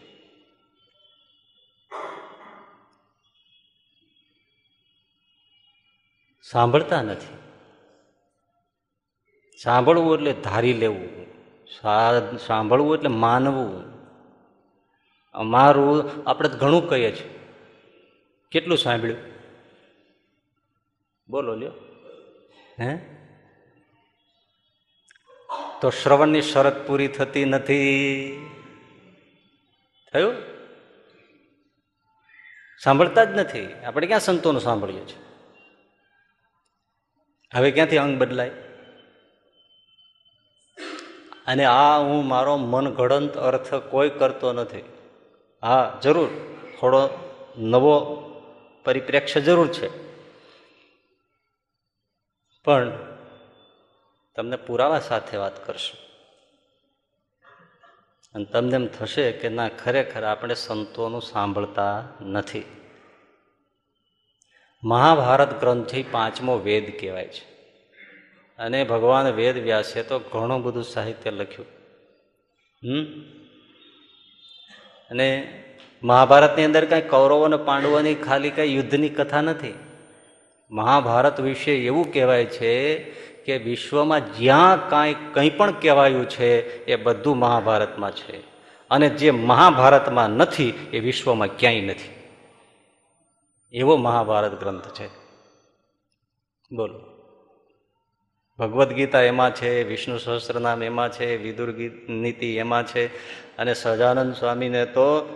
સાંભળતા 6.41 7.01
નથી. 7.01 7.37
સાંભળવું 9.63 10.15
એટલે 10.15 10.33
ધારી 10.33 10.73
લેવું. 10.73 11.25
સાંભળવું 12.37 12.95
એટલે 12.97 13.09
માનવું. 13.09 13.83
અમારું, 15.31 16.11
આપણે 16.29 16.49
ઘણું 16.49 16.89
કહીએ 16.89 17.11
છીએ. 17.11 17.39
કેટલું 18.51 18.77
સાંભળ્યું? 18.77 19.17
બોલો 21.29 21.55
લ્યો. 21.55 21.71
હે? 22.79 23.18
તો 25.81 25.89
શ્રવણની 25.89 26.41
શરત 26.41 26.87
પૂરી 26.87 27.07
થતી 27.07 27.45
નથી. 27.45 27.75
થયું? 30.13 30.33
સાંભળતા 32.83 33.23
જ 33.23 33.27
નથી. 33.29 33.73
આપણે 33.73 34.07
ક્યાં 34.07 34.19
સંતોનું 34.19 34.61
સાંભળીએ 34.61 35.05
છીએ? 35.05 35.25
હવે 37.53 37.71
ક્યાંથી 37.71 37.97
અંગ 37.97 38.17
બદલાય? 38.17 38.49
અને 41.47 41.65
આ 41.65 41.99
હું 41.99 42.27
મારો 42.27 42.57
મનગળંત 42.57 43.37
અર્થ 43.37 43.75
કોઈ 43.75 44.09
કરતો 44.09 44.53
નથી. 44.53 44.83
હા, 45.63 45.99
જરૂર. 46.01 46.29
થોડો 46.79 47.09
નવો 47.57 48.15
પરિપ્રેક્ષ્ય 48.85 49.41
જરૂર 49.41 49.67
છે. 49.67 50.09
પણ 52.63 53.08
તમને 54.39 54.55
પુરાવા 54.55 54.99
સાથે 54.99 55.37
વાત 55.37 55.67
કરશું. 55.67 55.99
અને 58.33 58.45
તમને 58.45 58.75
એમ 58.75 58.87
થશે 58.87 59.31
કે 59.31 59.49
ના, 59.49 59.69
ખરેખર 59.69 60.23
આપણે 60.23 60.53
સંતોનું 60.53 61.21
સાંભળતા 61.21 62.03
નથી. 62.21 62.63
મહાભારત 64.83 65.59
ગ્રંથથી 65.59 66.05
પાંચમો 66.11 66.57
વેદ 66.57 66.99
કહેવાય 66.99 67.27
છે. 67.27 67.45
અને 68.57 68.83
ભગવાન 68.83 69.27
વેદ 69.27 69.57
વ્યાસે 69.57 70.03
તો 70.03 70.19
ઘણું 70.19 70.63
બધું 70.63 70.83
સાહિત્ય 70.83 71.31
લખ્યું. 71.31 71.67
હમ? 72.83 73.03
અને 75.11 75.53
મહાભારતની 76.03 76.65
અંદર 76.65 76.85
કાંઈ 76.85 77.01
કૌરવો 77.01 77.43
અને 77.43 77.57
પાંડવોની 77.57 78.15
ખાલી 78.15 78.49
કાંઈ 78.49 78.75
યુદ્ધની 78.75 79.09
કથા 79.09 79.41
નથી. 79.41 79.73
મહાભારત 80.71 81.39
વિશે 81.39 81.85
એવું 81.85 82.13
કહેવાય 82.13 82.45
છે 82.45 82.99
કે 83.49 83.57
વિશ્વમાં 83.57 84.37
જ્યાં 84.37 84.89
કાંઈ, 84.89 85.15
કંઈ 85.33 85.49
પણ 85.49 85.71
કહેવાયું 85.71 86.29
છે, 86.29 86.85
એ 86.85 86.95
બધું 86.95 87.37
મહાભારતમાં 87.37 88.11
છે. 88.11 88.37
અને 88.89 89.09
જે 89.09 89.31
મહાભારતમાં 89.31 90.29
નથી, 90.29 90.89
એ 90.93 90.99
વિશ્વમાં 90.99 91.57
ક્યાંય 91.57 91.81
નથી. 91.81 92.09
એવો 93.73 93.97
મહાભારત 93.97 94.59
ગ્રંથ 94.59 94.93
છે. 94.93 95.07
બોલો. 96.75 96.99
ભગવદ્ 98.59 98.93
ગીતા 98.93 99.21
એમાં 99.21 99.55
છે, 99.55 99.83
વિષ્ણુ 99.83 100.17
સહસ્ત્રનામ 100.17 100.83
એમાં 100.83 101.11
છે, 101.11 101.37
વિદુર 101.37 101.69
નીતિ 102.09 102.55
એમાં 102.55 102.87
છે, 102.87 103.07
અને 103.57 103.73
સહજાનંદ 103.73 104.33
સ્વામીને 104.33 104.85
તો 104.85 105.29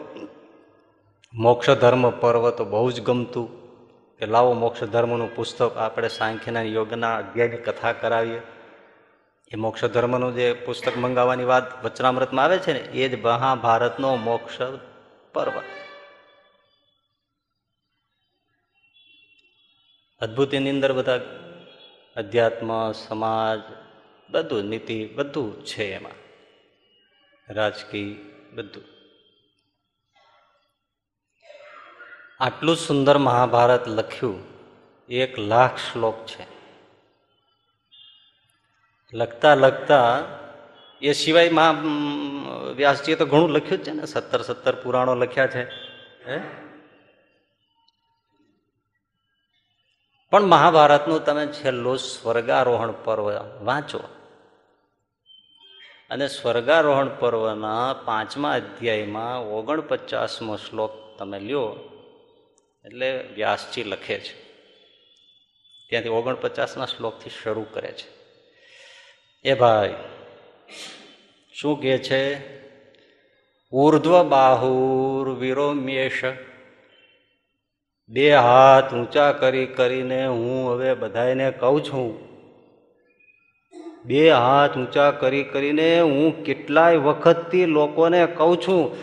મોક્ષ 1.34 1.69
ધર્મ 1.69 2.10
પર્વ 2.10 2.49
તો 2.49 2.65
બહુ 2.65 2.91
જ 2.91 3.02
ગમતું. 3.02 3.62
કે 4.19 4.26
લાવો 4.26 4.54
મોક્ષ 4.54 4.84
ધર્મનું 4.84 5.36
પુસ્તક 5.36 5.78
આપણે 5.78 6.08
સાંખ્યના 6.08 6.62
યોગના 6.62 7.17
અધ્યાયની 7.17 7.58
કથા 7.58 7.93
કરાવીએ. 7.93 8.41
એ 9.52 9.56
મોક્ષ 9.56 9.86
ધર્મનું 9.86 10.36
જે 10.36 10.54
પુસ્તક 10.54 10.97
મંગાવવાની 10.97 11.43
વાત 11.43 11.86
વચનામૃતમાં 11.86 12.45
આવે 12.45 12.58
છે 12.58 12.73
ને, 12.73 12.80
એ 12.80 13.10
જ 13.10 13.21
મહાભારતનો 13.21 14.15
મોક્ષ 14.15 14.58
પર્વ. 15.34 15.52
અદ્ભુતની 20.21 20.69
અંદર 20.69 20.93
બધા 20.93 21.21
અધ્યાત્મ, 22.15 22.91
સમાજ, 22.91 23.60
બધું, 24.30 24.63
નીતિ, 24.63 25.06
બધું 25.06 25.65
છે 25.65 25.95
એમાં. 25.95 26.12
રાજકીય, 27.54 28.13
બધું. 28.54 28.92
આટલું 32.43 32.75
સુંદર 32.75 33.17
મહાભારત 33.17 33.88
લખ્યું, 33.88 34.43
એક 35.10 35.39
લાખ 35.39 35.77
શ્લોક 35.77 36.25
છે. 36.25 36.47
લખતા 39.13 39.56
લખતા, 39.56 40.23
એ 41.01 41.12
સિવાય 41.12 41.49
મહા 41.49 41.71
વ્યાસજીએ 42.75 43.15
તો 43.15 43.25
ઘણું 43.25 43.49
લખ્યું 43.49 43.82
જ 43.82 43.86
છે 43.86 43.91
ને, 43.91 44.06
સત્તર 44.06 44.41
સત્તર 44.41 44.75
પુરાણો 44.75 45.15
લખ્યા 45.15 45.47
છે, 45.47 45.63
હે? 46.29 46.41
પણ 50.32 50.41
મહાભારતનું 50.41 51.25
તમે 51.25 51.47
છેલ્લું 51.47 51.97
સ્વર્ગારોહણ 51.97 52.91
પર્વ 52.91 53.32
વાંચો. 53.62 53.99
અને 56.10 56.27
સ્વર્ગારોહણ 56.27 57.10
પર્વના 57.10 57.93
પાંચમા 58.06 58.51
અધ્યાયમાં 58.51 59.39
ઓગણપચાસમો 59.39 60.56
શ્લોક 60.56 60.91
તમે 61.17 61.39
લ્યો 61.39 61.89
એટલે 62.86 63.24
વ્યાસજી 63.36 63.84
લખે 63.84 64.19
છે. 64.19 64.43
ત્યાંથી 65.89 66.10
ઓગણપચાસના 66.10 66.86
શ્લોકથી 66.86 67.30
શરૂ 67.43 67.65
કરે 67.74 67.91
છે. 67.91 68.08
એ 69.43 69.54
ભાઈ, 69.54 69.93
શું 71.54 71.82
કહે 71.82 71.98
છે? 71.98 72.24
ઉર્ધ્વ 73.72 74.24
બાહુર 74.24 75.30
વિરોમ્યેશ. 75.30 76.24
બે 78.10 78.36
હાથ 78.36 78.93
ઊંચા 78.93 79.32
કરી 79.32 79.65
કરીને 79.65 80.26
હું 80.26 80.72
હવે 80.72 80.93
બધાને 80.93 81.52
કહું 81.52 81.84
છું. 81.84 82.34
બે 84.06 84.32
હાથ 84.32 84.78
ઊંચા 84.78 85.12
કરી 85.12 85.43
કરીને 85.43 86.02
હું 86.02 86.43
કેટલાય 86.43 86.96
વખતથી 86.96 87.65
લોકોને 87.65 88.28
કહું 88.28 88.58
છું. 88.58 88.98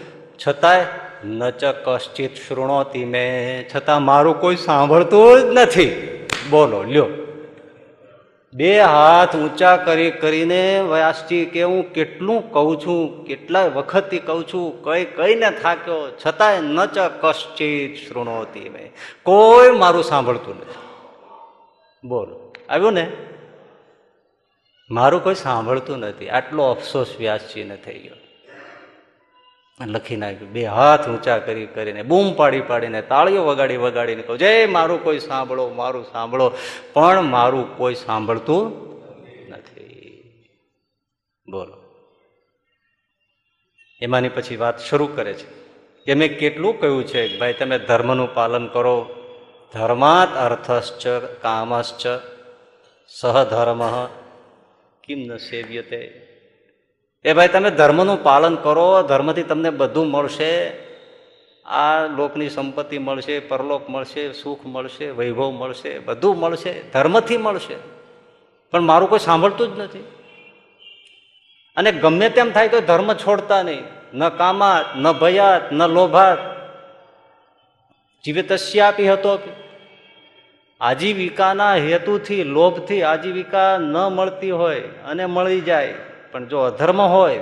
છતાંય 0.48 0.84
નચ 1.24 1.64
કશ્ચિત 1.64 2.30
શૃણોતી 2.48 3.04
મેં, 3.04 3.68
છતાં 3.74 4.02
મારું 4.02 4.40
કોઈ 4.40 4.56
સાંભળતું 4.56 5.40
જ 5.40 5.44
નથી. 5.44 6.16
બોલો, 6.50 6.82
લ્યો. 6.82 7.06
બે 8.54 8.80
હાથ 8.80 9.36
ઊંચા 9.36 9.76
કરી 9.76 10.10
કરીને 10.10 10.80
વ્યાસજી 10.92 11.44
કે 11.44 11.62
હું 11.62 11.92
કેટલું 11.92 12.52
કહું 12.52 12.80
છું 12.80 13.24
કેટલાય 13.24 13.68
વખતથી 13.68 14.18
કહું 14.18 14.44
છું, 14.44 14.84
કઈ 14.84 15.04
કઈને 15.04 15.50
થાક્યો, 15.50 16.18
છતાંય 16.26 16.60
નચ 16.60 16.98
કશ્ચિત 17.20 18.08
શૃણોતી 18.08 18.68
મેં. 18.68 18.92
કોઈ 19.22 19.70
મારું 19.70 20.04
સાંભળતું 20.04 20.56
નથી. 20.60 20.74
બોલો. 22.08 22.52
આવ્યું 22.68 22.92
ને? 22.92 23.12
મારું 24.90 25.24
કોઈ 25.24 25.34
સાંભળતું 25.34 25.98
નથી. 25.98 26.28
આટલો 26.28 26.64
અફસોસ 26.64 27.14
વ્યાસજીને 27.18 27.76
થઈ 27.76 27.98
ગયો. 27.98 28.29
લખી 29.86 30.16
નાખ્યું. 30.16 30.52
બે 30.52 30.64
હાથ 30.64 31.08
ઊંચા 31.08 31.38
કરી 31.38 31.66
કરીને, 31.66 32.02
બૂમ 32.02 32.34
પાડી 32.34 32.60
પાડીને, 32.60 33.02
તાળીઓ 33.02 33.44
વગાડી 33.44 33.76
વગાડીને 33.76 34.22
કહું, 34.22 34.38
જય 34.38 34.66
મારું 34.66 35.04
કોઈ 35.04 35.18
સાંભળો, 35.18 35.68
મારું 35.68 36.04
સાંભળો. 36.04 36.52
પણ 36.92 37.22
મારું 37.22 37.76
કોઈ 37.76 37.94
સાંભળતું 37.94 38.90
નથી. 39.50 40.22
બોલો. 41.48 41.76
એમાંની 44.02 44.28
પછી 44.28 44.56
વાત 44.56 44.80
શરૂ 44.80 45.06
કરે 45.06 45.32
છે. 45.32 45.60
કે 46.04 46.14
મેં 46.14 46.38
કેટલું 46.38 46.80
કહ્યું 46.80 47.06
છે? 47.06 47.38
ભાઈ, 47.38 47.52
તમે 47.52 47.78
ધર્મનું 47.78 48.34
પાલન 48.34 48.66
કરો. 48.66 49.08
ધર્માત 49.74 50.36
અર્થશ્ચ, 50.36 51.08
કામશ્ચ 51.42 52.06
સહધર્મ 53.08 54.06
કિમ 55.04 55.18
ન 55.18 55.36
સેવ્યતે? 55.36 56.29
એ 57.24 57.32
ભાઈ, 57.32 57.48
તમે 57.48 57.70
ધર્મનું 57.70 58.22
પાલન 58.22 58.54
કરો, 58.54 59.02
ધર્મથી 59.02 59.42
તમને 59.42 59.70
બધું 59.70 60.06
મળશે. 60.06 60.70
આ 61.64 62.06
લોકની 62.06 62.48
સંપત્તિ 62.48 62.98
મળશે, 62.98 63.40
પરલોક 63.40 63.90
મળશે, 63.90 64.32
સુખ 64.32 64.66
મળશે, 64.66 65.10
વૈભવ 65.10 65.50
મળશે, 65.50 65.98
બધું 65.98 66.38
મળશે, 66.38 66.82
ધર્મથી 66.82 67.36
મળશે. 67.36 67.76
પણ 68.70 68.80
મારું 68.80 69.10
કોઈ 69.10 69.18
સાંભળતું 69.18 69.76
જ 69.76 69.78
નથી. 69.78 69.98
અને 71.76 71.92
ગમે 71.92 72.28
તેમ 72.28 72.50
થાય 72.50 72.68
તો 72.68 72.80
ધર્મ 72.80 73.14
છોડતા 73.14 73.62
નહીં. 73.62 73.82
ન 74.14 74.28
કામાત, 74.28 74.96
ન 74.96 75.12
ભયાત, 75.12 75.72
ન 75.72 75.86
લોભાત. 75.86 76.38
જીવિતસ્યાપી 78.24 79.12
હતો 79.12 79.38
આજીવિકાના 80.80 81.74
હેતુથી, 81.74 82.44
લોભથી 82.44 83.02
આજીવિકા 83.02 83.78
ન 83.78 83.96
મળતી 83.96 84.50
હોય 84.50 84.80
અને 84.80 85.26
મળી 85.26 85.60
જાય. 85.60 85.94
પણ 86.32 86.46
જો 86.46 86.60
અધર્મ 86.60 87.00
હોય, 87.02 87.40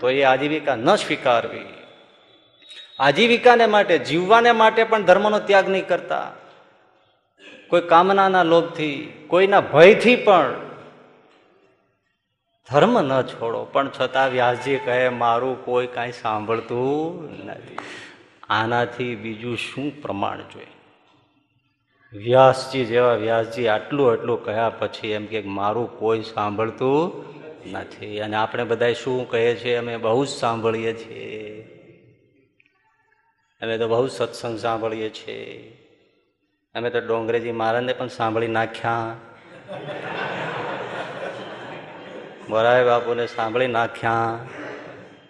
તો 0.00 0.10
એ 0.10 0.22
આજીવિકા 0.22 0.76
ન 0.76 0.96
સ્વીકારવી. 0.96 1.64
આજીવિકાને 3.00 3.66
માટે, 3.66 3.98
જીવવાને 3.98 4.52
માટે 4.52 4.84
પણ 4.84 5.02
ધર્મનો 5.02 5.38
ત્યાગ 5.38 5.68
નહીં 5.68 5.88
કરતા. 5.88 6.32
કોઈ 7.68 7.80
કામનાના 7.80 8.42
લોભથી, 8.42 9.24
કોઈના 9.26 9.60
ભયથી 9.60 10.16
પણ 10.16 10.54
ધર્મ 12.70 13.00
ન 13.00 13.22
છોડો. 13.22 13.64
પણ 13.64 13.90
છતાં 14.00 14.30
વ્યાસજી 14.30 14.76
કહે, 14.76 15.08
મારું 15.08 15.64
કોઈ 15.64 15.86
કાંઈ 15.86 16.12
સાંભળતું 16.12 17.22
નથી. 17.46 17.78
આનાથી 18.48 19.16
બીજું 19.16 19.56
શું 19.56 20.02
પ્રમાણ 20.02 20.36
જોઈએ? 20.36 20.77
વ્યાસજી 22.12 22.84
જેવા 22.84 23.12
વ્યાસજી 23.12 23.68
આટલું 23.68 24.12
આટલું 24.12 24.44
કહ્યા 24.44 24.68
પછી 24.68 25.08
એમ 25.08 25.26
કે 25.26 25.42
મારું 25.42 25.98
કોઈ 25.98 26.22
સાંભળતું 26.22 27.24
નથી. 27.72 28.20
અને 28.20 28.36
આપણે 28.36 28.64
બધા 28.64 28.92
શું 28.92 29.30
કહીએ 29.30 29.56
છીએ? 29.56 29.76
અમે 29.76 29.96
બહુ 29.96 30.24
જ 30.24 30.28
સાંભળીએ 30.28 30.94
છીએ. 30.94 31.60
અમે 33.62 33.78
તો 33.78 33.88
બહુ 33.88 34.06
સત્સંગ 34.06 34.58
સાંભળીએ 34.58 35.10
છીએ. 35.10 35.76
અમે 36.74 36.90
તો 36.90 37.00
ડોંગરેજી 37.00 37.52
મહારાજને 37.52 37.92
પણ 37.92 38.08
સાંભળી 38.08 38.46
નાખ્યા. 38.46 39.16
મોરારી 42.48 42.84
બાપુને 42.84 43.26
સાંભળી 43.26 43.66
નાખ્યા. 43.66 44.38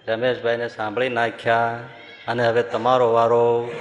રમેશભાઈને 0.08 0.68
સાંભળી 0.68 1.08
નાખ્યા. 1.08 1.80
અને 2.28 2.48
હવે 2.48 2.62
તમારો 2.62 3.12
વારો. 3.12 3.72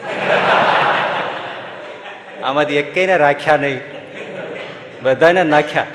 આમાંથી 2.44 2.76
એકેયને 2.76 3.18
રાખ્યા 3.18 3.58
નહીં. 3.58 3.80
બધાને 5.04 5.44
નાખ્યા. 5.44 5.86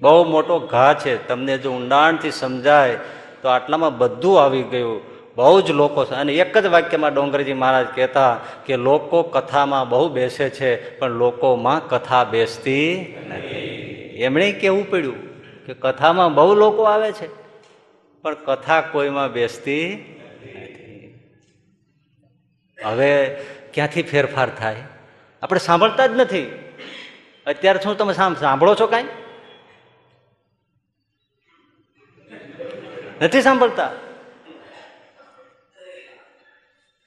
બહુ 0.00 0.24
મોટો 0.24 0.58
ઘા 0.58 0.94
છે. 0.94 1.28
તમને 1.28 1.58
જો 1.58 1.72
ઊંડાણથી 1.72 2.30
સમજાય 2.30 2.96
તો 3.42 3.48
આટલામાં 3.48 3.98
બધું 3.98 4.42
આવી 4.42 4.62
ગયું. 4.62 5.00
બહુ 5.36 5.60
જ 5.60 5.70
લોકો 5.70 6.04
છે 6.04 6.14
અને 6.14 6.32
એક 6.34 6.58
જ 6.58 6.66
વાક્યમાં 6.66 7.14
ડોંગરજી 7.14 7.52
મહારાજ 7.52 7.86
કહેતા 7.94 8.40
કે 8.66 8.76
લોકો 8.76 9.22
કથામાં 9.22 9.88
બહુ 9.88 10.08
બેસે 10.08 10.50
છે, 10.50 10.98
પણ 10.98 11.10
લોકોમાં 11.10 11.88
કથા 11.88 12.24
બેસતી 12.24 13.14
નથી. 13.28 13.58
એમણે 14.22 14.52
કેવું 14.52 14.90
પડ્યું? 14.90 15.18
કે 15.66 15.74
કથામાં 15.74 16.34
બહુ 16.34 16.54
લોકો 16.54 16.82
આવે 16.82 17.12
છે, 17.12 17.28
પણ 18.22 18.34
કથા 18.34 18.80
કોઈમાં 18.80 19.32
બેસતી 19.32 20.04
હવે 22.84 23.36
ક્યાંથી 23.74 24.02
ફેરફાર 24.02 24.50
થાય? 24.50 24.82
આપણે 25.42 25.60
સાંભળતા 25.60 26.06
જ 26.06 26.10
નથી. 26.10 26.72
અત્યારે 27.46 27.78
શું 27.78 27.96
તમે 27.96 28.14
સાંભળો 28.14 28.74
છો 28.74 28.86
કાંઈ? 28.86 29.04
નથી 33.22 33.42
સાંભળતા? 33.42 33.92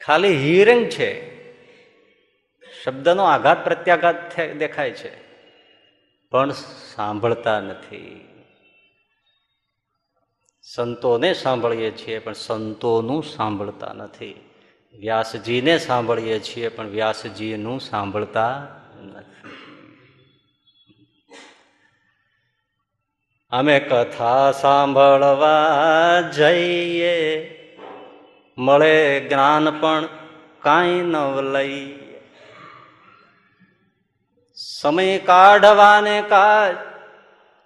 ખાલી 0.05 0.37
હિયરિંગ 0.37 0.89
છે. 0.89 1.35
શબ્દનો 2.83 3.23
આઘાત, 3.23 3.63
પ્રત્યાઘાત 3.63 4.39
દેખાય 4.39 4.91
છે. 4.91 5.25
પણ 6.29 6.51
સાંભળતા 6.95 7.61
નથી. 7.61 8.27
સંતોને 10.61 11.33
સાંભળીએ 11.33 11.91
છીએ, 11.91 12.19
પણ 12.19 12.33
સંતોનું 12.33 13.23
સાંભળતા 13.23 13.93
નથી. 13.93 14.49
વ્યાસજીને 14.99 15.77
સાંભળીએ 15.77 16.39
છીએ, 16.39 16.69
પણ 16.69 16.87
વ્યાસજીનું 16.87 17.79
સાંભળતા 17.79 18.67
નથી. 19.03 19.51
અમે 23.51 23.79
કથા 23.79 24.51
સાંભળવા 24.51 26.21
જઈએ, 26.21 27.17
મળે 28.57 29.19
જ્ઞાન 29.19 29.71
પણ 29.81 30.07
કાંઈ 30.61 31.01
ન 31.01 31.15
લઈ 31.53 31.85
સમય 34.57 35.19
કાઢવાને 35.19 36.21
કાજ 36.21 36.75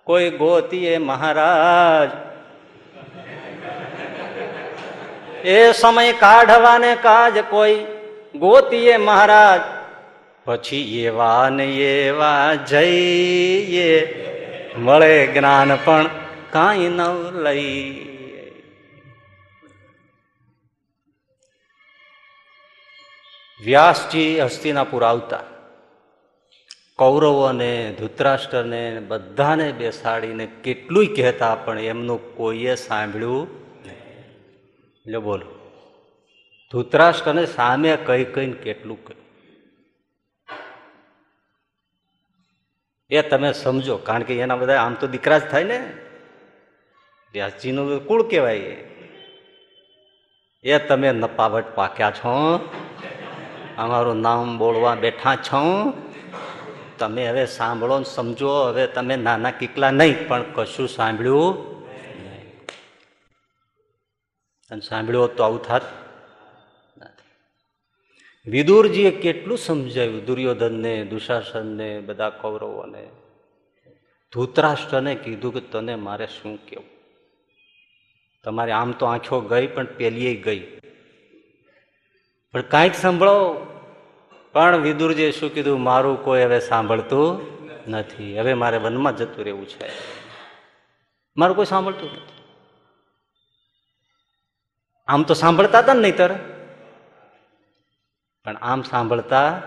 કોઈ 0.04 0.30
ગોતીએ 0.30 0.98
મહારાજ 0.98 2.10
એ 5.44 5.72
સમય 5.72 6.14
કાઢવાને 6.14 6.96
કાજ 6.96 7.40
કોઈ. 7.50 7.86
ગોતીએ 8.36 8.98
મહારાજ, 8.98 9.62
પછી 10.46 11.04
એવા 11.04 11.50
ને 11.50 11.66
એવા 11.66 12.56
જઈએ. 12.56 13.92
મળે 14.78 15.28
જ્ઞાન 15.28 15.78
પણ 15.86 16.10
કાંઈ 16.52 16.88
ન 16.88 17.02
લઈ 17.44 18.06
વ્યાસજી 23.64 24.40
હસ્તિનાપુર 24.40 25.04
આવતા. 25.04 25.44
કૌરવોને, 26.96 27.96
ધૃતરાષ્ટ્રને, 28.00 29.00
બધાને 29.00 29.72
બેસાડીને 29.72 30.46
કેટલુંય 30.64 31.08
કહેતા, 31.08 31.56
પણ 31.56 31.80
એમનું 31.80 32.38
કોઈએ 32.38 32.76
સાંભળ્યું 32.76 33.59
એટલે 35.00 35.18
બોલો. 35.18 35.46
ધૂતરાષ્ટ્રને 36.72 37.46
સામે 37.46 37.98
કઈ 38.06 38.24
કઈને 38.24 38.54
કેટલું 38.54 39.06
કહ્યું. 39.06 39.26
એ 43.10 43.22
તમે 43.22 43.54
સમજો, 43.54 43.98
કારણ 43.98 44.24
કે 44.24 44.40
એના 44.40 44.56
બધા 44.56 44.82
આમ 44.82 44.94
તો 44.94 45.08
દીકરા 45.08 45.40
જ 45.40 45.42
થાય 45.42 45.64
ને. 45.64 45.94
વ્યાસજીનું 47.34 48.08
કુળ 48.08 48.30
કહેવાય 48.30 48.58
એ. 50.64 50.80
તમે 50.80 51.12
નપાવટ 51.12 51.76
પાક્યા 51.76 52.12
છો. 52.12 52.60
અમારું 53.78 54.22
નામ 54.22 54.58
બોલવા 54.58 54.96
બેઠા 54.96 55.36
છો. 55.36 55.94
તમે 56.98 57.30
હવે 57.30 57.46
સાંભળો 57.46 57.98
ને 57.98 58.04
સમજો, 58.04 58.50
હવે 58.50 58.88
તમે 58.88 59.16
નાના 59.16 59.52
કીકલા 59.52 59.92
નહીં, 59.92 60.28
પણ 60.28 60.44
કશું 60.54 60.88
સાંભળ્યું? 60.88 61.79
અને 64.72 64.82
સાંભળ્યું 64.82 65.36
તો 65.36 65.44
આવું 65.44 65.62
થાત? 65.62 65.82
વિદુરજીએ 68.48 69.12
કેટલું 69.12 69.58
સમજાવ્યું 69.58 70.26
દુર્યોધનને, 70.26 71.06
દુશાસનને, 71.06 72.00
બધા 72.00 72.30
કૌરવોને. 72.30 73.08
ધૂતરાષ્ટ્રને 74.34 75.16
કીધું 75.16 75.54
કે 75.54 75.60
તને 75.60 75.96
મારે 75.96 76.28
શું 76.28 76.66
કહેવું 76.66 77.00
તમારે 78.44 78.72
આમ 78.72 78.92
તો 78.92 79.06
આંખો 79.06 79.42
ગઈ, 79.42 79.68
પણ 79.68 79.86
પેલીએ 79.86 80.36
ગઈ. 80.36 80.80
પણ 82.52 82.62
કાંઈક 82.62 82.94
સાંભળો. 82.94 83.66
પણ 84.54 84.78
વિદુરજીએ 84.78 85.32
શું 85.32 85.54
કીધું? 85.54 85.82
મારું 85.82 86.24
કોઈ 86.24 86.44
હવે 86.44 86.60
સાંભળતું 86.60 87.42
નથી. 87.92 88.40
હવે 88.40 88.54
મારે 88.54 88.78
વનમાં 88.78 89.18
જતું 89.18 89.44
રહેવું 89.44 89.68
છે. 89.68 89.90
મારું 91.38 91.56
કોઈ 91.56 91.66
સાંભળતું 91.66 92.10
નથી. 92.12 92.39
આમ 95.10 95.24
તો 95.24 95.34
સાંભળતા 95.34 95.80
હતા 95.80 95.94
ને 95.94 96.02
નહીતર? 96.02 96.36
પણ 98.46 98.58
આમ 98.58 98.82
સાંભળતા 98.82 99.62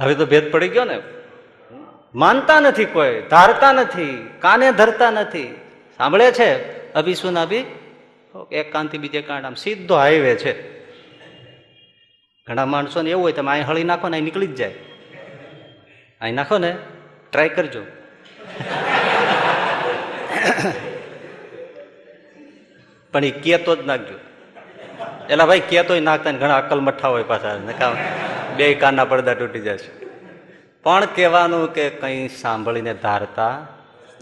હવે 0.00 0.14
તો 0.14 0.26
ભેદ 0.26 0.52
પડી 0.52 0.68
ગયો 0.68 0.84
ને. 0.84 1.00
માનતા 2.14 2.60
નથી 2.60 2.84
કોઈ, 2.84 3.22
ધારતા 3.30 3.72
નથી, 3.72 4.30
કાને 4.40 4.72
ધરતા 4.72 5.10
નથી. 5.10 5.60
સાંભળે 5.96 6.32
છે? 6.32 6.92
અભી 6.92 7.14
શું 7.14 7.38
અભી? 7.38 7.64
એક 8.52 8.72
કાનથી 8.72 8.98
બીજે 8.98 9.22
કાન, 9.22 9.46
આમ 9.46 9.54
સીધો 9.54 9.96
હાઈવે 9.96 10.34
છે. 10.34 10.84
ઘણા 12.46 12.66
માણસોને 12.66 13.10
એવું 13.10 13.22
હોય, 13.22 13.32
તમે 13.32 13.50
અહીં 13.50 13.66
હળી 13.66 13.84
નાખો 13.84 14.08
ને 14.08 14.16
અહીં 14.16 14.24
નીકળી 14.24 14.46
જ 14.46 14.54
જાય. 14.54 14.74
અહીં 16.20 16.34
નાખો 16.34 16.58
ને 16.58 16.76
ટ્રાય 17.32 17.48
કરજો. 17.48 17.80
પણ 23.12 23.24
એ 23.24 23.30
કેતો 23.30 23.76
જ 23.76 23.86
નાખજો. 23.86 24.25
એલા 25.30 25.46
ભાઈ 25.46 25.60
કેતોય 25.60 26.00
નાખતા 26.00 26.32
ને 26.32 26.38
ઘણા 26.38 26.58
અક્કલ 26.58 26.80
મઠ્ઠા 26.80 27.08
હોય 27.08 27.22
પાછા. 27.22 27.56
બે 28.56 28.74
કાનના 28.74 29.04
પડદા 29.04 29.34
તૂટી 29.34 29.60
જશે. 29.60 30.06
પણ 30.82 31.04
કહેવાનું 31.04 31.72
કે 31.72 31.90
કંઈ 31.90 32.28
સાંભળીને 32.28 32.94
ધારતા 32.94 33.66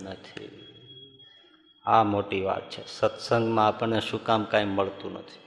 નથી. 0.02 0.50
આ 1.86 2.02
મોટી 2.02 2.40
વાત 2.40 2.70
છે. 2.70 2.86
સત્સંગમાં 2.86 3.68
આપણને 3.68 4.00
શું 4.00 4.24
કામ 4.24 4.44
કાંઈ 4.44 4.64
મળતું 4.64 5.12
નથી. 5.12 5.40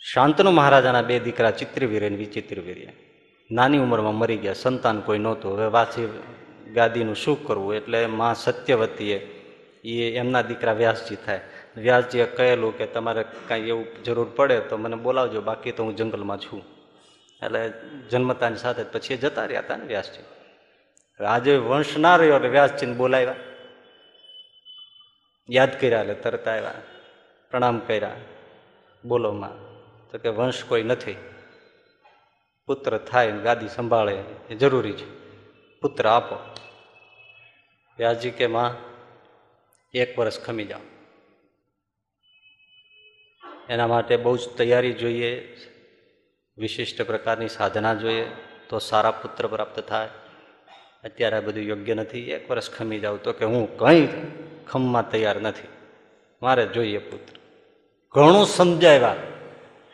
શાંતનુ 0.00 0.50
મહારાજાના 0.50 1.02
બે 1.02 1.18
દીકરા 1.18 1.50
ચિત્રવીર્ય 1.50 2.06
અને 2.06 2.16
વિચિત્રવીર્ય 2.16 2.86
નાની 3.50 3.78
ઉંમરમાં 3.78 4.14
મરી 4.14 4.36
ગયા. 4.36 4.52
સંતાન 4.52 5.00
કોઈ 5.00 5.18
નહોતું. 5.18 5.58
હવે 5.58 5.66
વાસી 5.66 6.22
ગાદીનું 6.74 7.16
શું 7.16 7.46
કરવું? 7.46 7.74
એટલે 7.74 8.06
મા 8.06 8.32
સત્યવતીએ 8.32 9.35
એ 9.86 10.16
એમના 10.16 10.42
દીકરા 10.42 10.72
વ્યાસજી 10.72 11.16
થાય. 11.16 11.40
વ્યાસજીએ 11.76 12.24
કહેલું 12.24 12.78
કે 12.78 12.86
તમારે 12.86 13.24
કાંઈ 13.48 13.60
એવું 13.60 14.02
જરૂર 14.04 14.28
પડે 14.36 14.60
તો 14.60 14.76
મને 14.76 14.96
બોલાવજો, 14.96 15.40
બાકી 15.40 15.72
તો 15.72 15.82
હું 15.82 15.96
જંગલમાં 15.96 16.38
છું. 16.38 16.64
એટલે 17.42 17.72
જન્મતાની 18.10 18.56
સાથે 18.56 18.82
પછી 18.82 19.14
એ 19.14 19.16
જતા 19.16 19.44
રહ્યા 19.44 19.60
હતા 19.60 19.76
ને 19.76 19.84
વ્યાસજી. 19.84 20.24
આજે 21.24 21.56
વંશ 21.56 21.96
ના 21.96 22.16
રહ્યો 22.16 22.36
એટલે 22.36 22.48
વ્યાસજીને 22.48 22.94
બોલાવ્યા. 22.94 23.34
યાદ 25.50 25.80
કર્યા 25.80 26.00
એટલે 26.00 26.14
તરત 26.14 26.48
આવ્યા. 26.48 26.74
પ્રણામ 27.50 27.78
કર્યા. 27.78 28.16
બોલો 29.04 29.32
માં, 29.32 29.58
તો 30.10 30.18
કે 30.18 30.28
વંશ 30.28 30.64
કોઈ 30.64 30.82
નથી. 30.82 31.16
પુત્ર 32.66 32.98
થાય 32.98 33.32
ગાદી 33.32 33.68
સંભાળે 33.68 34.24
એ 34.50 34.54
જરૂરી 34.54 34.92
છે. 34.92 35.10
પુત્ર 35.80 36.08
આપો. 36.08 36.36
વ્યાસજી 37.98 38.30
કે, 38.30 38.46
માં 38.46 38.85
એક 39.94 40.18
વર્ષ 40.18 40.40
ખમી 40.40 40.64
જાઓ. 40.64 40.80
એના 43.68 43.86
માટે 43.86 44.16
બહુ 44.16 44.36
જ 44.36 44.48
તૈયારી 44.48 44.92
જોઈએ, 44.92 45.56
વિશિષ્ટ 46.58 47.02
પ્રકારની 47.02 47.48
સાધના 47.48 47.94
જોઈએ, 47.94 48.30
તો 48.68 48.78
સારા 48.78 49.10
પુત્ર 49.10 49.46
પ્રાપ્ત 49.46 49.80
થાય. 49.80 50.08
અત્યારે 51.04 51.36
આ 51.36 51.40
બધું 51.40 51.64
યોગ્ય 51.64 51.94
નથી, 51.94 52.30
એક 52.30 52.50
વર્ષ 52.50 52.70
ખમી 52.70 53.00
જાઉં 53.00 53.22
તો 53.22 53.32
કે 53.32 53.44
હું 53.44 53.78
કંઈ 53.78 54.08
ખમમાં 54.66 55.10
તૈયાર 55.10 55.40
નથી. 55.40 55.68
મારે 56.42 56.66
જોઈએ 56.66 56.98
પુત્ર. 56.98 57.38
ઘણું 58.14 58.46
સમજાવ્યા. 58.46 59.16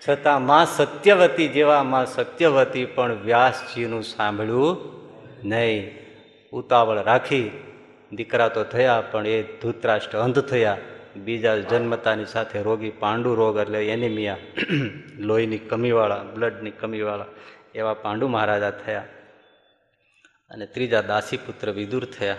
છતાં 0.09 0.43
માં 0.43 0.67
સત્યવતી 0.67 1.49
જેવા 1.49 1.83
માં 1.83 2.07
સત્યવતી 2.07 2.85
પણ 2.85 3.13
વ્યાસજીનું 3.13 4.03
સાંભળ્યું 4.03 4.93
નહીં. 5.49 6.03
ઉતાવળ 6.53 7.03
રાખી 7.03 7.72
દીકરા 8.13 8.49
તો 8.49 8.65
થયા, 8.65 9.01
પણ 9.01 9.27
એ 9.27 9.43
ધૂતરાષ્ટ્ર 9.43 10.19
અંધ 10.19 10.41
થયા. 10.41 10.79
બીજા 11.17 11.57
જન્મતાની 11.57 12.25
સાથે 12.25 12.63
રોગી 12.63 12.91
પાંડુ 12.91 13.35
રોગ 13.35 13.57
એટલે 13.57 13.87
એનિમિયા, 13.87 14.37
લોહીની 15.19 15.59
કમીવાળા, 15.59 16.23
બ્લડની 16.23 16.71
કમીવાળા 16.71 17.27
એવા 17.75 17.95
પાંડુ 17.95 18.29
મહારાજા 18.29 18.71
થયા. 18.71 19.05
અને 20.51 20.67
ત્રીજા 20.67 21.01
દાસી 21.01 21.37
પુત્ર 21.37 21.71
વિદુર 21.71 22.05
થયા. 22.05 22.37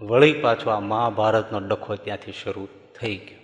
વળી 0.00 0.32
પાછો 0.32 0.70
આ 0.70 0.80
મહાભારતનો 0.80 1.60
ડખો 1.60 1.96
ત્યાંથી 1.96 2.32
શરૂ 2.32 2.68
થઈ 3.00 3.16
ગયો. 3.16 3.40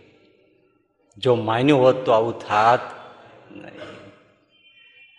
જો 1.19 1.35
માન્યું 1.35 1.81
હોત 1.81 2.05
તો 2.05 2.13
આવું 2.13 2.39
થાત 2.39 2.81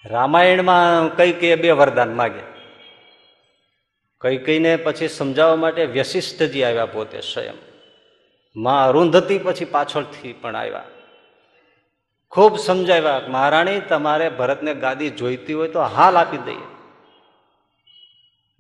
રામાયણમાં 0.06 1.16
કઈ 1.16 1.32
કે 1.32 1.56
બે 1.56 1.72
વરદાન 1.72 2.14
માગ્યા 2.14 2.57
કઈ 4.22 4.38
કઈને 4.38 4.76
પછી 4.76 5.08
સમજાવવા 5.08 5.56
માટે 5.56 5.86
વ્યશિષ્ઠજી 5.86 6.64
આવ્યા 6.64 6.86
પોતે 6.86 7.22
સ્વયં. 7.22 7.54
માં 8.56 8.88
અરુંધતી 8.88 9.38
પછી 9.38 9.66
પાછળથી 9.66 10.34
પણ 10.34 10.56
આવ્યા. 10.56 10.84
ખૂબ 12.32 12.60
સમજાવ્યા, 12.60 13.22
મહારાણી, 13.28 13.80
તમારે 13.80 14.30
ભરતને 14.30 14.74
ગાદી 14.74 15.10
જોઈતી 15.10 15.54
હોય 15.54 15.68
તો 15.68 15.82
હાલ 15.82 16.18
આપી 16.18 16.38
દઈએ. 16.38 16.66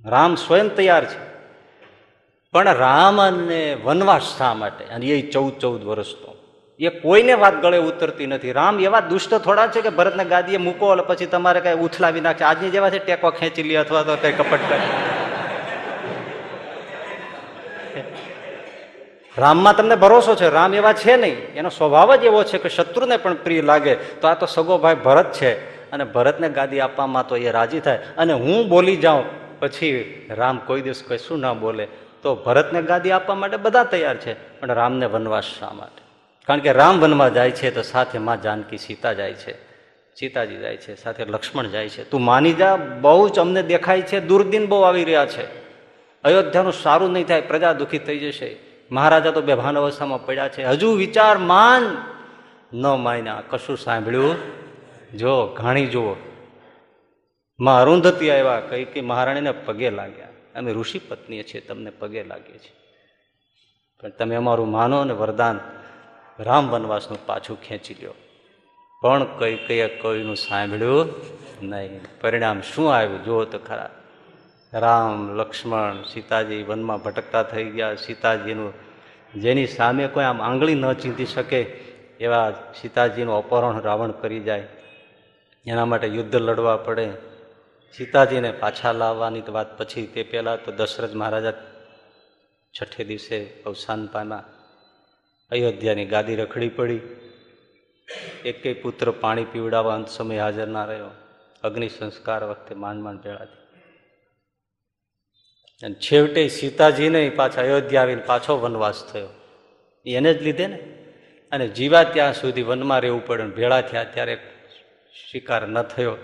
રામ 0.05 0.35
સ્વયં 0.35 0.75
તૈયાર 0.75 1.05
છે. 1.05 1.19
પણ 2.51 2.75
રામ 2.75 3.21
અને 3.21 3.77
વનવાસ 3.83 4.37
શા 4.37 4.53
માટે? 4.53 4.85
અને 4.85 5.05
એ 5.05 5.31
ચૌદ 5.31 5.59
ચૌદ 5.59 5.83
વર્ષનો 5.83 6.35
એ 6.79 6.89
કોઈને 6.89 7.33
વાત 7.33 7.61
ગળે 7.61 7.77
ઉતરતી 7.77 8.25
નથી. 8.25 8.51
રામ 8.51 8.79
એવા 8.79 8.99
દુષ્ટ 8.99 9.33
થોડા 9.35 9.67
છે 9.67 9.81
કે 9.81 9.89
ભરતને 9.89 10.25
ગાદીએ 10.25 10.57
મૂકો 10.57 10.91
એટલે 10.91 11.03
પછી 11.03 11.25
તમારે 11.25 11.59
કઈ 11.59 11.73
ઉથલાવી 11.73 12.21
નાખશે 12.21 12.43
આજની 12.43 12.69
જેવા 12.69 12.89
છે, 12.89 12.99
ટેકો 12.99 13.31
ખેંચી 13.31 13.63
લે 13.63 13.75
અથવા 13.75 14.03
તો 14.03 14.15
કઈ 14.15 14.31
કપટ 14.31 14.59
કરે. 14.69 15.16
રામમાં 19.37 19.75
તમને 19.75 19.95
ભરોસો 19.95 20.35
છે, 20.35 20.49
રામ 20.49 20.73
એવા 20.73 20.93
છે 20.93 21.17
નહીં. 21.17 21.37
એનો 21.53 21.69
સ્વભાવ 21.69 22.15
જ 22.15 22.23
એવો 22.23 22.43
છે 22.43 22.57
કે 22.57 22.69
શત્રુને 22.69 23.17
પણ 23.17 23.33
પ્રિય 23.33 23.61
લાગે. 23.61 23.95
તો 23.95 24.27
આ 24.27 24.33
તો 24.33 24.45
સગો 24.45 24.77
ભાઈ 24.77 24.95
ભરત 24.95 25.31
છે. 25.33 25.77
અને 25.91 26.03
ભરતને 26.03 26.49
ગાદી 26.49 26.79
આપવામાં 26.79 27.27
તો 27.27 27.37
એ 27.37 27.51
રાજી 27.51 27.79
થાય. 27.79 27.97
અને 28.17 28.33
હું 28.33 28.69
બોલી 28.69 28.95
જાઉં, 28.95 29.25
પછી 29.59 30.25
રામ 30.29 30.57
કોઈ 30.57 30.81
દિવસ 30.81 31.03
કશું 31.07 31.39
ના 31.39 31.53
બોલે. 31.53 31.87
તો 32.23 32.35
ભરતને 32.35 32.81
ગાદી 32.81 33.11
આપવા 33.11 33.35
માટે 33.35 33.57
બધા 33.57 33.83
તૈયાર 33.83 34.17
છે, 34.17 34.59
પણ 34.59 34.67
રામને 34.67 35.05
વનવાસ 35.05 35.43
શા 35.43 35.69
માટે? 35.69 36.01
કારણ 36.47 36.59
કે 36.59 36.71
રામ 36.71 36.99
વનમાં 36.99 37.33
જાય 37.33 37.51
છે, 37.51 37.71
તો 37.71 37.81
સાથે 37.81 38.17
માં 38.17 38.41
જાનકી 38.41 38.77
સીતા 38.77 39.13
જાય 39.13 39.33
છે. 39.33 39.67
સીતાજી 40.19 40.57
જાય 40.57 40.77
છે, 40.77 40.95
સાથે 40.95 41.25
લક્ષ્મણ 41.25 41.67
જાય 41.67 41.89
છે. 41.89 42.09
તું 42.09 42.21
માની 42.21 42.53
જા, 42.53 42.75
બહુ 42.75 43.29
જ 43.29 43.39
અમને 43.39 43.63
દેખાય 43.63 44.01
છે, 44.01 44.19
દુર્દિન 44.19 44.67
બહુ 44.67 44.81
આવી 44.81 45.03
રહ્યા 45.03 45.25
છે. 45.25 45.43
અયોધ્યાનું 46.23 46.73
સારું 46.73 47.11
નહીં 47.11 47.25
થાય, 47.25 47.41
પ્રજા 47.41 47.73
દુઃખી 47.73 47.99
થઈ 47.99 48.17
જશે. 48.17 48.66
મહારાજા 48.91 49.31
તો 49.31 49.41
બેભાન 49.41 49.77
અવસ્થામાં 49.77 50.25
પડ્યા 50.25 50.49
છે. 50.49 50.63
હજુ 50.63 50.91
વિચાર 50.91 51.37
માન 51.37 51.97
ન 52.73 52.85
માન્યા. 52.87 53.43
કશું 53.49 53.77
સાંભળ્યું? 53.77 54.35
જો, 55.17 55.45
ઘાણી 55.45 55.85
જુઓ. 55.85 56.15
માં 57.59 57.81
અરુંધતી 57.81 58.31
આવ્યા 58.31 58.59
કઈ 58.59 58.85
કઈ 58.85 59.01
મહારાણીને 59.01 59.51
પગે 59.51 59.89
લાગ્યા. 59.89 60.27
અમે 60.55 60.73
ઋષિ 60.73 60.99
પત્નીએ 60.99 61.43
છીએ, 61.43 61.61
તમને 61.61 61.89
પગે 61.89 62.23
લાગીએ 62.23 62.57
છીએ. 62.57 62.73
પણ 64.01 64.09
તમે 64.09 64.35
અમારું 64.35 64.71
માનો 64.71 64.99
અને 65.01 65.13
વરદાન 65.13 65.59
રામ 66.39 66.69
વનવાસનું 66.69 67.25
પાછું 67.25 67.61
ખેંચી 67.61 67.93
લ્યો. 67.93 68.13
પણ 69.01 69.39
કઈ 69.39 69.55
કઈ 69.55 69.87
કોઈનું 69.87 70.35
સાંભળ્યું 70.35 71.09
નહીં. 71.63 71.99
પરિણામ 72.21 72.61
શું 72.61 72.95
આવ્યું? 72.95 73.23
જુઓ 73.23 73.45
તો 73.45 73.57
ખરા. 73.57 73.96
રામ, 74.79 75.35
લક્ષ્મણ, 75.35 76.03
સીતાજી 76.13 76.63
વનમાં 76.63 77.01
ભટકતા 77.01 77.43
થઈ 77.43 77.63
ગયા. 77.63 77.95
સીતાજીનું, 77.95 78.73
જેની 79.41 79.67
સામે 79.67 80.07
કોઈ 80.07 80.23
આમ 80.23 80.41
આંગળી 80.41 80.75
ન 80.75 80.93
ચીંધી 80.93 81.25
શકે 81.25 81.61
એવા 82.19 82.51
સીતાજીનું 82.81 83.35
અપહરણ 83.35 83.81
રાવણ 83.81 84.11
કરી 84.11 84.39
જાય. 84.39 84.67
એના 85.65 85.85
માટે 85.85 86.07
યુદ્ધ 86.07 86.35
લડવા 86.35 86.77
પડે. 86.77 87.09
સીતાજીને 87.97 88.51
પાછા 88.51 88.91
લાવવાની 88.91 89.43
વાત 89.49 89.77
પછી 89.77 90.07
તે 90.07 90.23
પહેલાં 90.23 90.63
તો 90.63 90.71
દશરથ 90.71 91.13
મહારાજા 91.13 91.53
છઠ્ઠે 92.73 93.03
દિવસે 93.03 93.53
અવસાન 93.65 94.05
પામ્યા 94.05 94.43
અયોધ્યાની 95.51 96.05
ગાદી 96.05 96.35
રખડી 96.35 96.69
પડી. 96.69 96.99
એકેય 98.45 98.73
પુત્ર 98.73 99.11
પાણી 99.11 99.45
પીવડાવવા 99.45 99.95
અંત 99.95 100.07
સમય 100.07 100.37
હાજર 100.37 100.67
ના 100.67 100.85
રહ્યો. 100.85 101.09
અગ્નિ 101.63 101.89
સંસ્કાર 101.89 102.43
વખતે 102.43 102.75
માંડ 102.75 103.01
માંડ 103.01 103.19
ભેળાથી 103.19 103.56
અને 105.83 105.95
છેવટે 105.95 106.47
સીતાજીને 106.47 107.29
પાછા 107.29 107.61
અયોધ્યા 107.61 108.01
આવીને 108.01 108.21
પાછો 108.21 108.59
વનવાસ 108.59 109.11
થયો. 109.13 109.29
એને 110.05 110.33
જ 110.33 110.41
લીધે 110.41 110.67
ને? 110.67 110.75
અને 111.51 111.67
જીવા 111.67 112.03
ત્યાં 112.03 112.33
સુધી 112.33 112.61
વનમાં 112.61 112.99
રહેવું 112.99 113.27
પડે 113.27 113.43
ભેળા 113.43 113.81
થયા 113.81 114.03
ત્યારે 114.03 114.51
શિકાર 115.31 115.67
ન 115.67 115.81
થયો. 115.81 116.17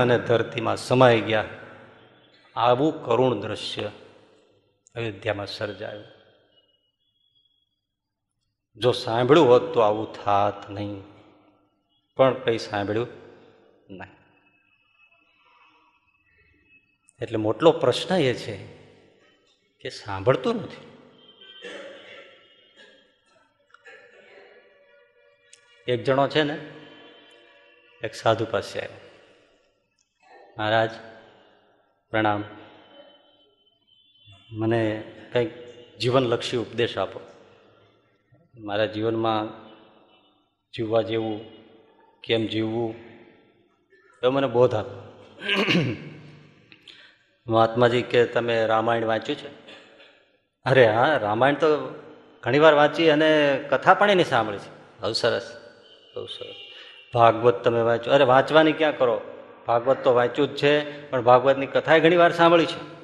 અને 0.00 0.18
ધરતીમાં 0.18 0.76
સમાઈ 0.76 1.20
ગયા. 1.20 1.44
આવું 2.56 3.04
કરુણ 3.04 3.40
દ્રશ્ય 3.40 3.90
અયોધ્યામાં 4.94 5.46
સર્જાયું. 5.46 6.04
જો 8.76 8.92
સાંભળ્યું 8.92 9.48
હોત 9.48 9.74
તો 9.74 9.80
આવું 9.80 10.24
થાત 10.24 10.70
નહીં. 10.70 11.02
પણ 12.16 12.34
કંઈ 12.34 12.58
સાંભળ્યું 12.58 13.08
નહીં 13.90 14.18
એટલે 17.20 17.36
મોટલો 17.36 17.72
પ્રશ્ન 17.72 18.14
એ 18.14 18.34
છે 18.34 18.56
કે 19.80 19.88
સાંભળતું 19.88 20.56
નથી. 20.56 20.88
એક 25.92 26.04
જણો 26.04 26.28
છે 26.28 26.42
ને, 26.42 26.58
એક 28.02 28.14
સાધુ 28.14 28.46
પાસે 28.50 28.80
આવ્યો. 28.80 29.00
મહારાજ, 30.58 30.90
પ્રણામ. 32.10 32.44
મને 34.50 35.02
કંઈક 35.32 35.50
જીવનલક્ષી 35.98 36.56
ઉપદેશ 36.56 36.98
આપો. 36.98 37.20
મારા 38.58 38.86
જીવનમાં 38.86 39.68
જીવવા 40.76 41.02
જેવું, 41.02 41.40
કેમ 42.20 42.46
જીવવું 42.46 42.94
એ 44.22 44.26
મને 44.26 44.46
બોધ 44.46 44.74
આપો. 44.74 45.08
મહાત્માજી 47.48 48.02
કે 48.02 48.26
તમે 48.26 48.66
રામાયણ 48.66 49.04
વાંચ્યું 49.04 49.38
છે? 49.38 49.48
અરે 50.64 50.86
હા, 50.86 51.16
રામાયણ 51.16 51.54
તો 51.54 51.94
ઘણીવાર 52.42 52.74
વાંચી 52.74 53.10
અને 53.10 53.60
કથા 53.70 53.94
પણ 53.94 54.10
એની 54.10 54.24
સાંભળી 54.24 54.58
છે. 54.58 55.00
બહુ 55.00 55.12
સરસ 55.12 55.56
બહુ 56.16 56.26
સરસ. 56.26 56.54
ભાગવત 57.14 57.64
તમે 57.64 57.80
વાંચો 57.80 58.10
અરે 58.10 58.24
વાંચવાની 58.24 58.72
ક્યાં 58.72 58.98
કરો? 58.98 59.20
ભાગવત 59.66 59.96
તો 60.04 60.14
વાંચ્યું 60.14 60.48
જ 60.48 60.56
છે, 60.56 61.10
પણ 61.10 61.22
ભાગવતની 61.22 61.66
કથાએ 61.66 62.00
ઘણી 62.00 62.16
વાર 62.16 62.32
સાંભળી 62.32 62.66
છે. 62.66 62.98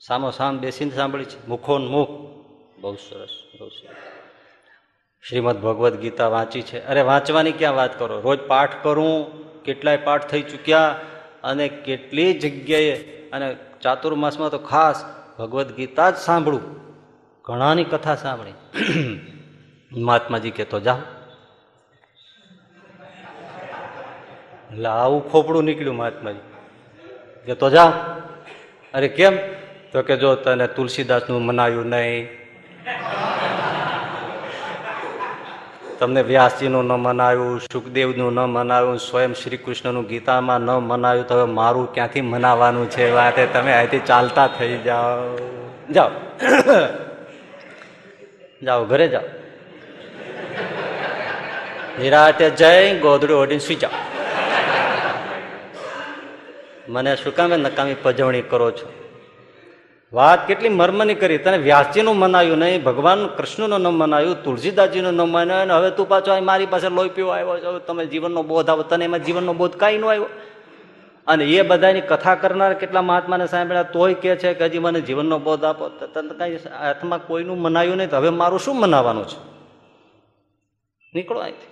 સામો 0.00 0.30
સામ 0.30 0.58
બેસીને 0.58 0.90
સાંભળી 0.90 1.24
છે. 1.24 1.46
મુખોન 1.46 1.86
મુખ. 1.86 2.10
બહુ 2.80 2.94
સરસ 2.94 3.28
બહુ 3.60 3.68
સરસ. 3.68 3.96
શ્રીમદ 5.28 5.56
ભગવદ્ 5.56 5.96
ગીતા 5.96 6.28
વાંચી 6.28 6.62
છે. 6.62 6.86
અરે 6.86 7.00
વાંચવાની 7.00 7.52
ક્યાં 7.52 7.74
વાત 7.74 7.98
કરો? 7.98 8.20
રોજ 8.20 8.38
પાઠ 8.40 8.70
કરું, 8.82 9.48
કેટલાય 9.62 9.96
પાઠ 9.96 10.26
થઈ 10.26 10.42
ચૂક્યા 10.42 11.00
અને 11.44 11.68
કેટલી 11.68 12.34
જગ્યાએ 12.34 13.17
અને 13.32 13.56
ચાતુર્માસમાં 13.80 14.50
તો 14.50 14.58
ખાસ 14.58 15.04
ભગવદ્ 15.38 15.74
ગીતા 15.74 16.10
જ 16.10 16.16
સાંભળું. 16.16 16.60
ઘણાની 17.44 17.84
કથા 17.84 18.14
સાંભળી. 18.14 18.52
મહાત્માજી 20.00 20.50
કહેતો 20.50 20.80
જાઓ. 20.80 20.96
એટલે 24.70 24.88
આવું 24.88 25.32
ખોપડું 25.32 25.64
નીકળ્યું 25.64 25.96
મહાત્માજી. 25.96 26.38
કે 27.46 27.54
તો 27.54 27.70
જાઓ. 27.70 27.90
અરે 28.94 29.08
કેમ? 29.08 29.38
તો 29.92 30.02
કે 30.02 30.16
જો 30.16 30.34
તને 30.34 30.66
તુલસીદાસનું 30.66 31.42
મનાયું 31.42 31.86
નહીં. 31.86 32.28
તમને 35.98 36.22
વ્યાસજીનું 36.22 36.84
ન 36.84 36.92
મનાવ્યું 36.92 37.60
સુખદેવનું 37.72 38.32
ન 38.32 38.40
મનાવ્યું 38.40 38.98
સ્વયં 38.98 39.34
શ્રી 39.34 39.56
કૃષ્ણનું 39.56 40.06
ગીતામાં 40.06 40.60
ન 40.60 40.70
મનાવ્યું 40.70 41.26
તો 41.26 41.34
હવે 41.34 41.52
મારું 41.52 41.94
ક્યાંથી 41.94 42.20
મનાવવાનું 42.20 42.90
છે 42.90 43.10
વાતે 43.10 43.46
તમે 43.46 43.72
અહીંથી 43.72 43.98
ચાલતા 43.98 44.46
થઈ 44.46 44.78
જાઓ. 44.78 45.38
જાઓ. 45.92 46.10
જાઓ, 48.62 48.84
ઘરે 48.84 49.08
જાઓ. 49.08 49.22
નિરાતે 52.00 52.50
જઈ 52.50 52.98
ગોદડું 52.98 53.40
ઓઢીને 53.40 53.58
સુઈ 53.58 53.76
જાઓ. 53.76 53.90
મને 56.88 57.16
શું 57.16 57.34
કામે 57.34 57.56
નકામી 57.56 57.94
પજવણી 57.94 58.42
કરો 58.42 58.70
છો? 58.70 59.07
વાત 60.12 60.46
કેટલી 60.46 60.68
મર્મની 60.68 61.14
કરી. 61.14 61.38
તને 61.38 61.56
વ્યાસજીનું 61.56 62.16
મનાયું 62.16 62.58
નહીં, 62.58 62.82
ભગવાન 62.82 63.26
કૃષ્ણનું 63.26 63.80
ન 63.80 63.86
મનાયું, 63.86 64.42
તુલસીદાસજીનું 64.42 65.14
ન 65.14 65.20
મનાયું, 65.20 65.62
અને 65.62 65.74
હવે 65.74 65.90
તું 65.90 66.08
પાછો 66.08 66.40
મારી 66.40 66.66
પાસે 66.66 66.88
લોહી 66.88 67.08
પીવો 67.08 67.30
આવ્યો 67.30 67.58
છો. 67.58 67.78
તમે 67.78 68.06
જીવનનો 68.06 68.42
બોધ 68.42 68.70
આવો. 68.70 68.82
તને 68.82 69.04
એમાં 69.04 69.24
જીવનનો 69.24 69.52
બોધ 69.52 69.76
કાંઈ 69.76 69.98
ન 69.98 70.04
આવ્યો. 70.04 70.26
અને 71.26 71.44
એ 71.44 71.62
બધાની 71.62 72.00
કથા 72.00 72.34
કરનાર 72.34 72.74
કેટલા 72.74 73.02
મહાત્માને 73.02 73.46
સાંભળ્યા? 73.46 73.82
તોય 73.82 74.14
કે 74.14 74.36
છે 74.36 74.54
કે 74.54 74.64
હજી 74.64 74.78
મને 74.78 75.00
જીવનનો 75.00 75.38
બોધ 75.38 75.64
આપો. 75.64 75.88
તને 75.88 76.38
કાંઈ 76.38 76.56
હાથમાં 76.56 77.26
કોઈનું 77.26 77.60
મનાયું 77.60 77.96
નહીં. 77.96 78.10
તો 78.10 78.16
હવે 78.16 78.28
મારું 78.28 78.60
શું 78.60 78.80
મનાવવાનું 78.80 79.28
છે? 79.28 79.38
નીકળો 81.14 81.40
અહીંથી. 81.40 81.66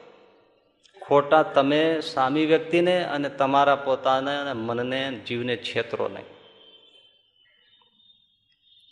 ખોટા 1.02 1.42
તમે 1.42 2.00
સામી 2.00 2.46
વ્યક્તિને 2.46 3.04
અને 3.04 3.28
તમારા 3.28 3.76
પોતાને 3.76 4.36
અને 4.36 4.52
મનને 4.52 5.20
જીવને 5.28 5.56
છેતરો 5.56 6.08
નહીં. 6.08 6.35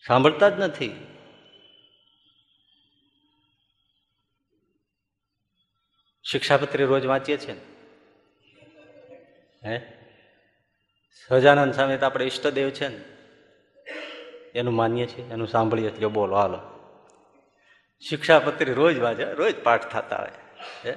સાંભળતા 0.06 0.48
જ 0.48 0.60
નથી. 0.60 1.06
શિક્ષાપત્રી 6.22 6.84
રોજ 6.84 7.06
વાંચીએ 7.06 7.36
છીએ 7.36 7.60
હે? 9.66 9.80
સહજાનંદ 11.28 11.74
સ્વામી 11.74 11.96
તો 11.96 12.06
આપણે 12.06 12.24
ઈષ્ટદેવ 12.24 12.70
છે 12.70 12.88
ને? 12.88 13.04
એનું 14.54 14.74
માનીએ 14.74 15.06
છીએ, 15.06 15.24
એનું 15.24 15.48
સાંભળીએ 15.48 15.90
છીએ. 15.90 16.06
બોલો, 16.06 16.36
હાલો. 16.36 16.60
શિક્ષાપત્રી 18.00 18.72
રોજ 18.72 18.98
વાંચે, 18.98 19.32
રોજ 19.32 19.54
પાઠ 19.62 19.82
થતા 19.92 20.16
હોય. 20.16 20.30
હે? 20.84 20.96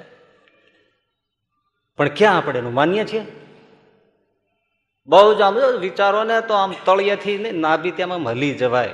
પણ 1.98 2.08
ક્યાં 2.08 2.38
આપણે 2.38 2.60
એનું 2.60 2.74
માનીએ 2.74 3.06
છીએ? 3.06 3.47
બહુ 5.08 5.34
જ 5.34 5.42
આમ 5.42 5.58
વિચારો 5.80 6.24
ને 6.24 6.42
તો 6.42 6.54
આમ 6.54 6.74
તળિયેથી 6.86 7.52
નાભી 7.52 7.92
ત્યાં 7.92 8.22
મલી 8.22 8.54
જવાય. 8.54 8.90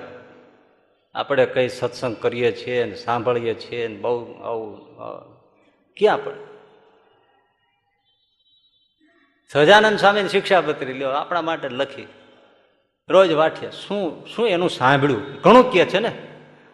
આપણે 1.15 1.45
કઈ 1.45 1.69
સત્સંગ 1.69 2.17
કરીએ 2.17 2.51
છીએ 2.51 2.83
ને 2.83 2.95
સાંભળીએ 2.95 3.53
છીએ 3.53 3.87
ને 3.87 3.95
બહુ 3.95 4.41
આવું 4.41 4.79
ક્યાં 5.97 6.13
આપણે 6.13 6.35
સહજાનંદ 9.53 9.99
સ્વામીની 9.99 10.29
શિક્ષાપત્રી 10.29 10.93
લ્યો, 10.93 11.09
આપણા 11.09 11.41
માટે 11.41 11.69
લખી. 11.69 12.07
રોજ 13.09 13.31
વાઠીએ 13.31 13.69
શું 13.69 14.27
શું 14.27 14.47
એનું 14.47 14.69
સાંભળ્યું? 14.69 15.41
ઘણું 15.41 15.71
કહે 15.71 15.85
છે 15.85 15.99
ને? 15.99 16.11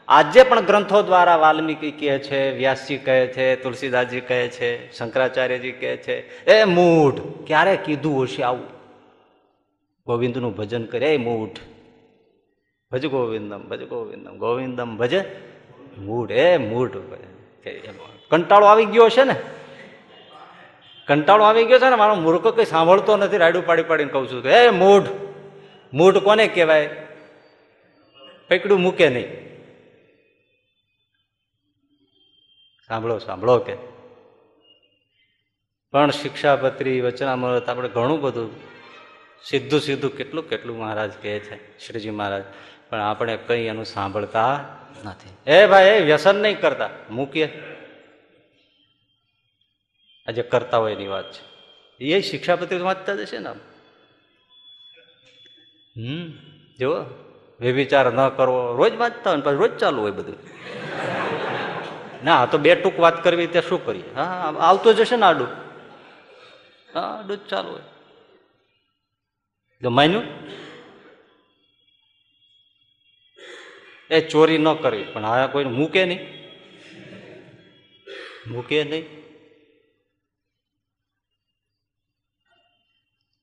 આજે 0.08 0.44
પણ 0.44 0.60
ગ્રંથો 0.62 1.02
દ્વારા 1.02 1.36
વાલ્મીકી 1.36 1.92
કહે 1.92 2.20
છે, 2.20 2.58
વ્યાસજી 2.58 2.98
કહે 2.98 3.28
છે, 3.28 3.56
તુલસીદાસજી 3.56 4.22
કહે 4.22 4.48
છે, 4.48 4.92
શંકરાચાર્યજી 4.92 5.72
કહે 5.72 5.98
છે. 5.98 6.46
એ 6.46 6.64
મૂઢ. 6.64 7.20
ક્યારે 7.48 7.76
કીધું 7.76 8.24
હશે 8.24 8.44
આવું? 8.44 8.79
ગોવિંદનું 10.10 10.56
ભજન 10.56 10.86
કરે 10.86 11.18
મૂઠ 11.18 11.50
ભજ 12.92 13.06
ગોવિંદમ 13.06 13.60
ભજ 13.60 13.88
ગોવિંદમ 13.88 14.38
ગોવિંદમ 14.38 14.98
ભજ 14.98 15.14
મૂઢ. 15.98 16.32
એ 16.32 16.58
મૂઢ 16.58 16.92
કંટાળો 18.30 18.66
આવી 18.66 18.86
ગયો 18.86 19.10
છે 19.10 19.24
ને? 19.24 19.36
કંટાળો 21.08 21.44
આવી 21.44 21.66
ગયો 21.66 21.80
છે 21.80 21.90
ને? 21.90 21.96
મારો 21.96 22.16
મૂર્ખ 22.16 22.48
કઈ 22.48 22.66
સાંભળતો 22.66 23.18
નથી, 23.18 23.38
રાયડું 23.38 23.66
પાડી 23.66 23.84
પાડીને 23.84 24.12
કહું 24.12 24.28
છું 24.32 24.44
એ 24.44 24.70
મૂઢ 24.70 25.04
મૂઢ 25.94 26.18
કોને 26.18 26.48
કહેવાય? 26.48 26.90
પકડું 28.50 28.80
મૂકે 28.80 29.10
નહીં. 29.10 29.28
સાંભળો 32.88 33.18
સાંભળો 33.18 33.58
કે. 33.60 33.76
પણ 35.92 36.12
શિક્ષાપત્રી, 36.12 37.02
વચનામૃત, 37.02 37.70
આપણે 37.70 37.90
ઘણું 37.90 38.22
બધું 38.22 38.69
સીધું 39.44 39.82
સીધું 39.82 40.18
કેટલું 40.18 40.50
કેટલું 40.50 40.78
મહારાજ 40.78 41.12
કહે 41.22 41.40
છે, 41.40 41.80
શ્રીજી 41.80 42.10
મહારાજ. 42.10 42.44
પણ 42.90 43.00
આપણે 43.00 43.38
કંઈ 43.38 43.60
એનું 43.60 43.86
સાંભળતા 43.86 44.60
નથી. 45.06 45.52
એ 45.52 45.68
ભાઈ, 45.68 45.86
એ 45.86 46.00
વ્યસન 46.00 46.36
નહીં 46.36 46.62
કરતા. 46.62 46.90
મૂકીએ. 47.10 47.64
આજે 50.28 50.42
કરતા 50.42 50.78
હોય 50.78 50.92
એની 50.92 51.08
વાત 51.08 51.32
છે. 51.32 51.50
એ 52.04 52.22
શિક્ષાપત્રી 52.22 52.78
વાંચતા 52.78 53.16
જશે 53.16 53.40
ને 53.40 53.50
હમ 55.98 56.34
જો 56.80 57.06
વ્યભિચાર 57.60 58.14
ન 58.14 58.30
કરવો. 58.30 58.76
રોજ 58.76 58.96
વાંચતા 58.96 59.32
હોય 59.32 59.42
પછી 59.42 59.56
રોજ 59.56 59.78
ચાલુ 59.78 60.02
હોય 60.02 60.12
બધું. 60.12 60.36
ના 62.24 62.46
તો 62.46 62.58
બે 62.58 62.76
ટૂંક 62.76 63.00
વાત 63.00 63.24
કરવી 63.24 63.48
ત્યાં 63.48 63.70
શું 63.70 63.86
કરીએ? 63.86 64.16
હા, 64.16 64.54
આવતો 64.60 64.94
જશે 64.94 65.16
ને 65.16 65.26
આડું. 65.26 65.48
હા, 66.96 67.02
આડું 67.02 67.38
જ 67.38 67.40
ચાલુ 67.50 67.70
હોય. 67.70 67.82
જો 69.82 69.90
માન્યું? 69.90 70.24
એ 74.12 74.22
ચોરી 74.22 74.58
ન 74.58 74.74
કરવી 74.74 75.04
પણ 75.04 75.26
આ 75.26 75.48
કોઈ 75.48 75.64
મૂકે 75.64 76.06
નહીં? 76.06 76.20
મૂકે 78.48 78.84
નહીં? 78.84 79.06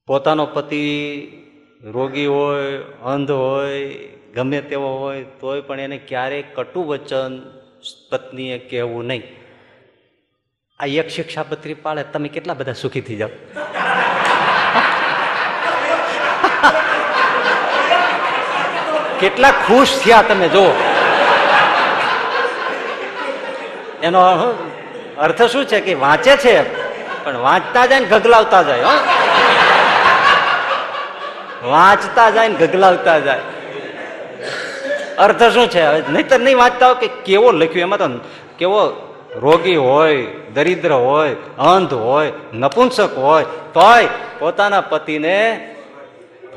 પોતાનો 0.06 0.46
પતિ 0.46 0.82
રોગી 1.82 2.26
હોય, 2.26 2.76
અંધ 3.02 3.30
હોય, 3.30 3.88
ગમે 4.34 4.60
તેવો 4.62 4.98
હોય, 4.98 5.24
તોય 5.24 5.60
પણ 5.60 5.80
એને 5.80 5.98
ક્યારેય 5.98 6.42
કટુ 6.42 6.82
વચન 6.82 7.60
પત્નીએ 8.10 8.58
કહેવું 8.58 9.04
નહીં. 9.04 9.22
આ 10.78 10.86
એક 10.86 11.08
શિક્ષાપત્રી 11.08 11.74
પાળે, 11.74 12.04
તમે 12.12 12.28
કેટલા 12.28 12.54
બધા 12.54 12.72
સુખી 12.72 13.00
થઈ 13.00 13.16
જાઓ? 13.16 13.28
કેટલા 19.20 19.50
ખુશ 19.50 20.00
થયા 20.04 20.22
તમે, 20.22 20.48
જુઓ. 20.48 20.70
એનો 24.02 24.20
અર્થ 25.18 25.42
શું 25.42 25.64
છે 25.64 25.80
કે 25.80 25.94
વાંચે 25.94 26.36
છે, 26.36 26.56
પણ 27.24 27.36
વાંચતા 27.36 27.86
જાય 27.86 28.00
ને 28.00 28.06
ગગલાવતા 28.06 28.62
જાય, 28.62 28.82
હો. 28.82 28.92
વાંચતા 31.70 32.30
જાય 32.30 32.48
ને 32.48 32.66
ગગલાવતા 32.66 33.18
જાય. 33.18 33.40
અર્થ 35.18 35.42
શું 35.42 35.68
છે? 35.68 36.10
નહીતર 36.10 36.40
નહીં 36.40 36.58
વાંચતા 36.58 36.86
હોય 36.86 36.94
કે 36.94 37.08
કેવો 37.24 37.50
લખ્યું, 37.50 37.80
એમાં 37.80 37.98
તો 37.98 38.08
કેવો 38.58 38.80
રોગી 39.34 39.76
હોય, 39.76 40.26
દરિદ્ર 40.54 40.92
હોય, 40.92 41.36
અંધ 41.58 41.92
હોય, 41.92 42.32
નપુંસક 42.52 43.18
હોય, 43.18 43.44
તોય 43.74 44.08
પોતાના 44.38 44.80
પતિને 44.80 45.36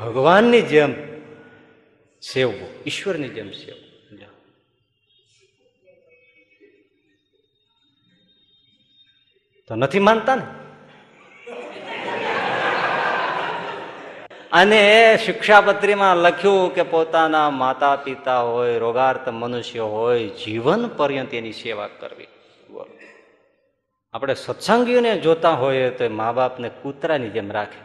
ભગવાનની 0.00 0.62
જેમ 0.62 1.09
સેવવું, 2.22 2.68
ઈશ્વરની 2.86 3.28
જેમ 3.28 3.50
સેવવું. 3.50 3.90
તો 9.68 9.76
નથી 9.76 9.98
માનતા 9.98 10.36
ને? 10.36 10.42
અને 14.52 15.18
શિક્ષાપત્રીમાં 15.26 16.16
લખ્યું 16.16 16.74
કે 16.74 16.82
પોતાના 16.82 17.50
માતા 17.50 17.96
પિતા 17.96 18.40
હોય, 18.40 18.78
રોગાર્થ 18.78 19.28
મનુષ્ય 19.28 19.78
હોય, 19.78 20.28
જીવન 20.28 20.88
પર્યંત 20.88 21.34
એની 21.34 21.52
સેવા 21.52 21.88
કરવી. 21.88 22.26
આપણે 24.12 24.34
સત્સંગીઓને 24.34 25.20
જોતા 25.20 25.50
હોઈએ 25.50 25.90
તો 25.90 26.08
મા 26.08 26.32
બાપને 26.32 26.68
કૂતરાની 26.68 27.30
જેમ 27.30 27.52
રાખે. 27.52 27.80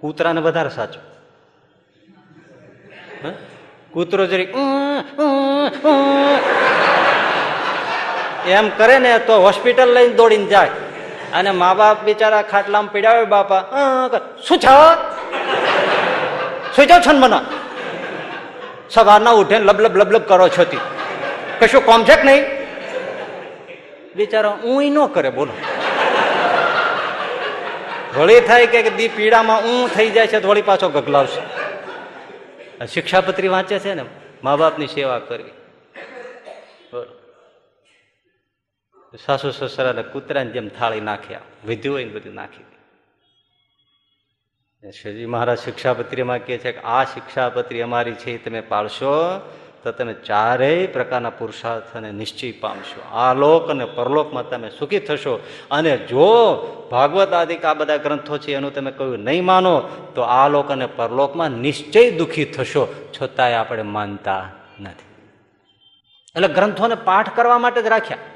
કૂતરાને 0.00 0.40
વધારે 0.40 0.70
સાચું. 0.70 1.02
હે? 3.24 3.49
કૂતરો 3.94 4.24
જરી 4.32 4.48
એમ 8.58 8.66
કરે 8.78 8.96
ને 9.04 9.12
તો 9.28 9.34
હોસ્પિટલ 9.46 9.90
લઈને 9.96 10.14
દોડીને 10.20 10.46
જાય. 10.52 10.72
અને 11.38 11.50
મા 11.62 11.74
બાપ 11.80 11.98
બિચારા 12.08 12.44
ખાટલામાં 12.52 12.92
પીડાવે 12.94 13.24
બાપા. 13.34 13.62
શું 14.46 14.58
છે 14.64 14.74
સુઈ 16.74 16.88
જાઓ 16.90 17.00
છો 17.06 17.12
ને 17.16 17.20
મને? 17.24 17.40
સવારના 18.94 19.34
ઉઠે 19.40 19.56
લબલબ 19.58 19.94
લબલબ 20.00 20.24
કરો 20.30 20.46
છો 20.56 20.64
તી. 20.72 20.82
કશું 21.60 21.82
કોમ 21.88 22.00
છે 22.08 22.14
કે 22.20 22.24
નહીં? 22.28 22.44
બિચારો, 24.16 24.52
ઊંઈ 24.70 24.90
ન 24.90 24.98
કરે, 25.14 25.30
બોલો. 25.38 25.54
વળી 28.14 28.40
થાય 28.48 28.66
કે 28.72 28.90
દી 28.98 29.10
પીડામાં 29.18 29.60
ઊં 29.70 29.82
થઈ 29.96 30.10
જાય 30.14 30.30
છે 30.32 30.38
તો 30.42 30.46
વળી 30.50 30.68
પાછો 30.70 30.88
ગગલાવશે. 30.94 31.42
શિક્ષાપત્રી 32.80 33.48
વાંચે 33.48 33.78
છે 33.78 33.94
ને 33.94 34.04
મા 34.44 34.56
બાપની 34.56 34.88
સેવા 34.88 35.20
કરવી. 35.20 35.54
સાસુ 39.14 39.52
સસરાને 39.52 40.02
કૂતરાની 40.02 40.52
જેમ 40.52 40.68
થાળી 40.68 41.00
નાખ્યા, 41.00 41.46
વિધ્યું 41.66 41.94
હોય 41.94 42.04
ને 42.04 42.12
બધું 42.12 42.34
નાખી 42.34 42.66
શિવજી 44.84 45.26
મહારાજ 45.26 45.58
શિક્ષાપત્રીમાં 45.58 46.44
કહે 46.46 46.56
છે 46.58 46.72
કે 46.72 46.80
આ 46.84 47.04
શિક્ષાપત્રી 47.04 47.82
અમારી 47.82 48.14
છે 48.14 48.38
તમે 48.38 48.60
પાળશો 48.60 49.14
તો 49.82 49.92
તમે 49.92 50.14
ચારેય 50.28 50.86
પ્રકારના 50.86 51.36
પુરુષાર્થ 51.38 51.92
અને 51.96 52.10
નિશ્ચય 52.12 52.52
પામશો. 52.62 53.00
આ 53.22 53.32
લોક 53.34 53.70
અને 53.72 53.84
પરલોકમાં 53.96 54.48
તમે 54.50 54.68
સુખી 54.78 55.02
થશો. 55.08 55.34
અને 55.70 55.92
જો 56.10 56.26
ભાગવત 56.90 57.32
આદિક 57.32 57.64
આ 57.64 57.74
બધા 57.74 57.96
ગ્રંથો 58.06 58.38
છે 58.38 58.50
એનું 58.54 58.74
તમે 58.74 58.92
કહ્યું 58.98 59.24
નહીં 59.28 59.44
માનો, 59.44 59.74
તો 60.14 60.20
આ 60.38 60.48
લોક 60.48 60.70
અને 60.70 60.86
પરલોકમાં 60.98 61.50
નિશ્ચય 61.66 62.02
દુઃખી 62.10 62.48
થશો, 62.56 62.82
છતાંય 63.14 63.60
આપણે 63.60 63.86
માનતા 63.96 64.42
નથી. 64.80 65.08
એટલે 66.36 66.48
ગ્રંથોને 66.48 66.96
પાઠ 67.08 67.30
કરવા 67.36 67.58
માટે 67.58 67.80
જ 67.82 67.86
રાખ્યા. 67.86 68.26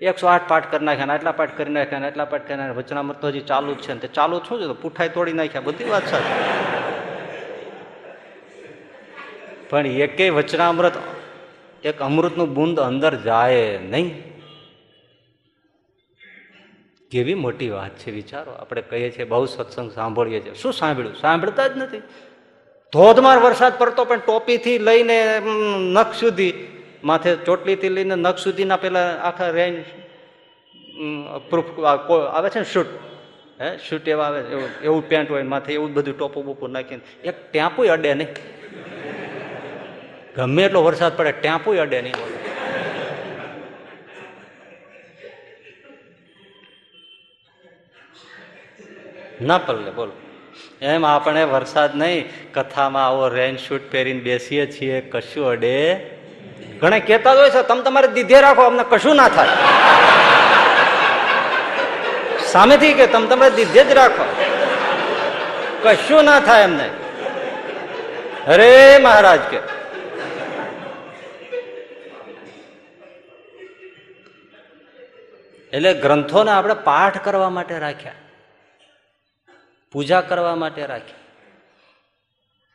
એકસો 0.00 0.26
આઠ 0.26 0.46
પાઠ 0.48 0.66
કરી 0.70 0.84
નાખ્યા 0.84 1.14
આટલા 1.14 1.36
પાઠ 1.38 1.54
કરી 1.56 1.72
નાખ્યા 1.72 2.06
આટલા 2.08 2.24
પાઠ 2.24 2.44
કરી 2.46 2.56
નાખ્યા 2.56 2.80
વચનામૃત 2.80 3.24
હજી 3.24 3.48
ચાલુ 3.50 3.72
જ 3.74 3.80
છે 3.84 3.92
ને 3.94 4.00
તે 4.00 4.08
ચાલુ 4.18 4.36
શું 4.48 4.60
છે 4.60 4.76
પૂઠાઈ 4.82 5.14
તોડી 5.16 5.36
નાખ્યા, 5.40 5.66
બધી 5.68 5.90
વાત 5.94 6.06
સાચી. 6.12 7.08
પણ 9.70 9.86
એકેય 9.86 10.30
વચનામૃત, 10.30 10.92
એક 11.84 12.02
અમૃતનું 12.02 12.54
બુંદ 12.54 12.80
અંદર 12.80 13.12
જાય 13.22 13.78
નહીં. 13.78 14.08
કેવી 17.10 17.34
મોટી 17.34 17.68
વાત 17.70 17.90
છે, 17.90 18.10
વિચારો. 18.10 18.52
આપણે 18.52 18.82
કહીએ 18.82 19.10
છીએ, 19.10 19.24
બહુ 19.24 19.46
સત્સંગ 19.46 19.92
સાંભળીએ 19.92 20.40
છીએ. 20.40 20.54
શું 20.54 20.72
સાંભળ્યું? 20.72 21.16
સાંભળતા 21.16 21.66
જ 21.66 21.76
નથી. 21.76 21.98
ધોધમાર 22.92 23.38
વરસાદ 23.38 23.78
પડતો, 23.78 24.04
પણ 24.04 24.18
ટોપીથી 24.18 24.78
લઈને 24.78 25.18
નખ 25.94 26.12
સુધી, 26.14 26.52
માથે 27.04 27.36
ચોટલીથી 27.36 27.88
લઈને 27.88 28.14
નખ 28.14 28.36
સુધીના 28.36 28.76
પેલા 28.76 29.04
આખા 29.22 29.50
રેન્જ 29.50 29.84
પ્રૂફ 31.50 31.80
આવે 32.34 32.50
છે 32.50 32.58
ને 32.58 32.64
શૂટ 32.64 32.86
હે? 33.60 33.76
શૂટ 33.88 34.08
એવા 34.08 34.26
આવે 34.26 34.40
એવું 34.40 34.68
એવું 34.82 35.08
પેન્ટ 35.08 35.30
હોય 35.30 35.42
માથે, 35.42 35.72
એવું 35.74 35.92
બધું 35.94 36.18
ટોપું 36.18 36.44
બોપું 36.44 36.70
નાખીને. 36.70 37.02
એક 37.24 37.36
ટેમ્પુય 37.52 37.88
અડે 37.88 38.14
નહીં. 38.14 38.59
ગમે 40.40 40.62
એટલો 40.62 40.82
વરસાદ 40.82 41.16
પડે, 41.16 41.32
ટેમ્પુય 41.32 41.78
અડે 41.78 42.02
નહીં 42.02 42.14
ના 49.46 49.58
પલ્લે, 49.58 49.90
બોલો. 49.90 50.12
એમ 50.82 51.06
આપણે 51.06 51.44
વરસાદ 51.44 51.96
નહીં, 51.96 52.52
કથામાં 52.52 53.06
આવો 53.06 53.28
રેન 53.28 53.56
શૂટ 53.56 53.80
પહેરીને 53.90 54.20
બેસીએ 54.20 54.66
છીએ, 54.66 55.00
કશું 55.00 55.46
અડે 55.46 55.74
ઘણા 56.80 56.98
કહેતા 56.98 57.32
હોય 57.32 57.50
છે, 57.50 57.62
તમે 57.62 57.82
તમારે 57.82 58.08
દીધે 58.08 58.40
રાખો, 58.40 58.62
અમને 58.62 58.84
કશું 58.90 59.16
ના 59.16 59.28
થાય. 59.28 59.48
સામેથી 62.46 62.92
કે, 62.92 63.06
તમે 63.06 63.26
તમારે 63.26 63.56
દીધે 63.56 63.84
જ 63.84 63.92
રાખો. 63.92 64.24
કશું 65.82 66.24
ના 66.24 66.40
થાય 66.40 66.62
એમને. 66.62 66.88
અરે 68.46 68.98
મહારાજ 69.02 69.40
કે 69.40 69.79
એટલે 75.72 75.94
ગ્રંથોને 75.94 76.50
આપણે 76.50 76.74
પાઠ 76.74 77.24
કરવા 77.24 77.50
માટે 77.50 77.78
રાખ્યા. 77.78 78.12
પૂજા 79.92 80.20
કરવા 80.20 80.54
માટે 80.56 80.86
રાખ્યા. 80.86 81.18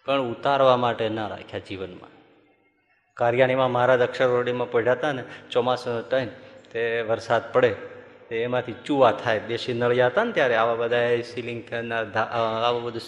પણ 0.05 0.21
ઉતારવા 0.21 0.77
માટે 0.77 1.09
ના 1.09 1.27
રાખ્યા 1.27 1.59
જીવનમાં. 1.59 2.09
કારિયાણીમાં 3.13 3.71
મહારાજ 3.71 4.01
અક્ષરવરડીમાં 4.01 4.71
પડ્યા 4.71 4.93
હતા 4.93 5.11
ને 5.11 5.23
ચોમાસુનો 5.51 6.01
ટાઈમ 6.01 6.27
તે 6.71 7.01
વરસાદ 7.01 7.53
પડે, 7.53 7.75
તે 8.29 8.43
એમાંથી 8.43 8.73
ચૂવા 8.85 9.11
થાય, 9.11 9.39
દેશી 9.39 9.73
નળિયા 9.73 10.07
હતા 10.07 10.23
ને 10.23 10.31
ત્યારે 10.31 10.55
આવા 10.55 10.75
બધા 10.75 11.21
સીલિંગ 11.21 11.61
આવું 12.65 12.83
બધું 12.83 13.01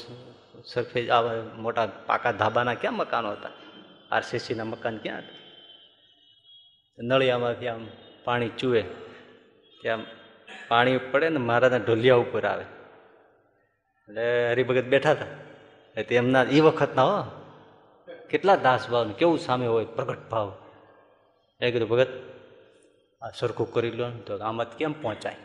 સરફેસ 0.63 1.09
આવા 1.09 1.31
મોટા 1.57 1.85
પાકા 2.05 2.31
ધાબાના 2.31 2.73
ક્યાં 2.73 2.93
મકાનો 2.93 3.31
હતા? 3.31 3.49
આરસીસીના 4.11 4.63
મકાન 4.63 4.97
ક્યાં 4.97 5.17
હતા? 5.17 5.35
નળિયામાંથી 6.99 7.67
આમ 7.67 7.87
પાણી 8.23 8.49
ચૂવે. 8.49 8.83
ત્યાં 9.87 9.99
પાણી 10.67 10.97
પડે 10.97 11.29
ને 11.29 11.37
મહારાજના 11.37 11.77
ઢોલિયા 11.77 12.15
ઉપર 12.15 12.45
આવે. 12.45 12.63
એટલે 14.09 14.51
હરિભગત 14.51 14.83
બેઠા 14.83 15.11
હતા. 15.11 16.01
તેમના 16.01 16.43
એ 16.43 16.59
વખતના, 16.59 17.03
હો, 17.03 17.41
કેટલા 18.29 18.55
દાસ 18.55 18.89
ભાવ 18.89 19.11
કેવું 19.11 19.39
સામે 19.39 19.67
હોય, 19.67 19.85
પ્રગટ 19.85 20.29
ભાવ. 20.29 20.57
એ 21.61 21.71
કીધું, 21.71 21.89
ભગત, 21.89 22.07
આ 23.21 23.29
સરખું 23.29 23.73
કરી 23.73 23.91
લો 23.91 24.07
ને 24.07 24.19
તો 24.19 24.37
આમાં 24.37 24.77
કેમ 24.77 25.01
પહોંચાય? 25.01 25.35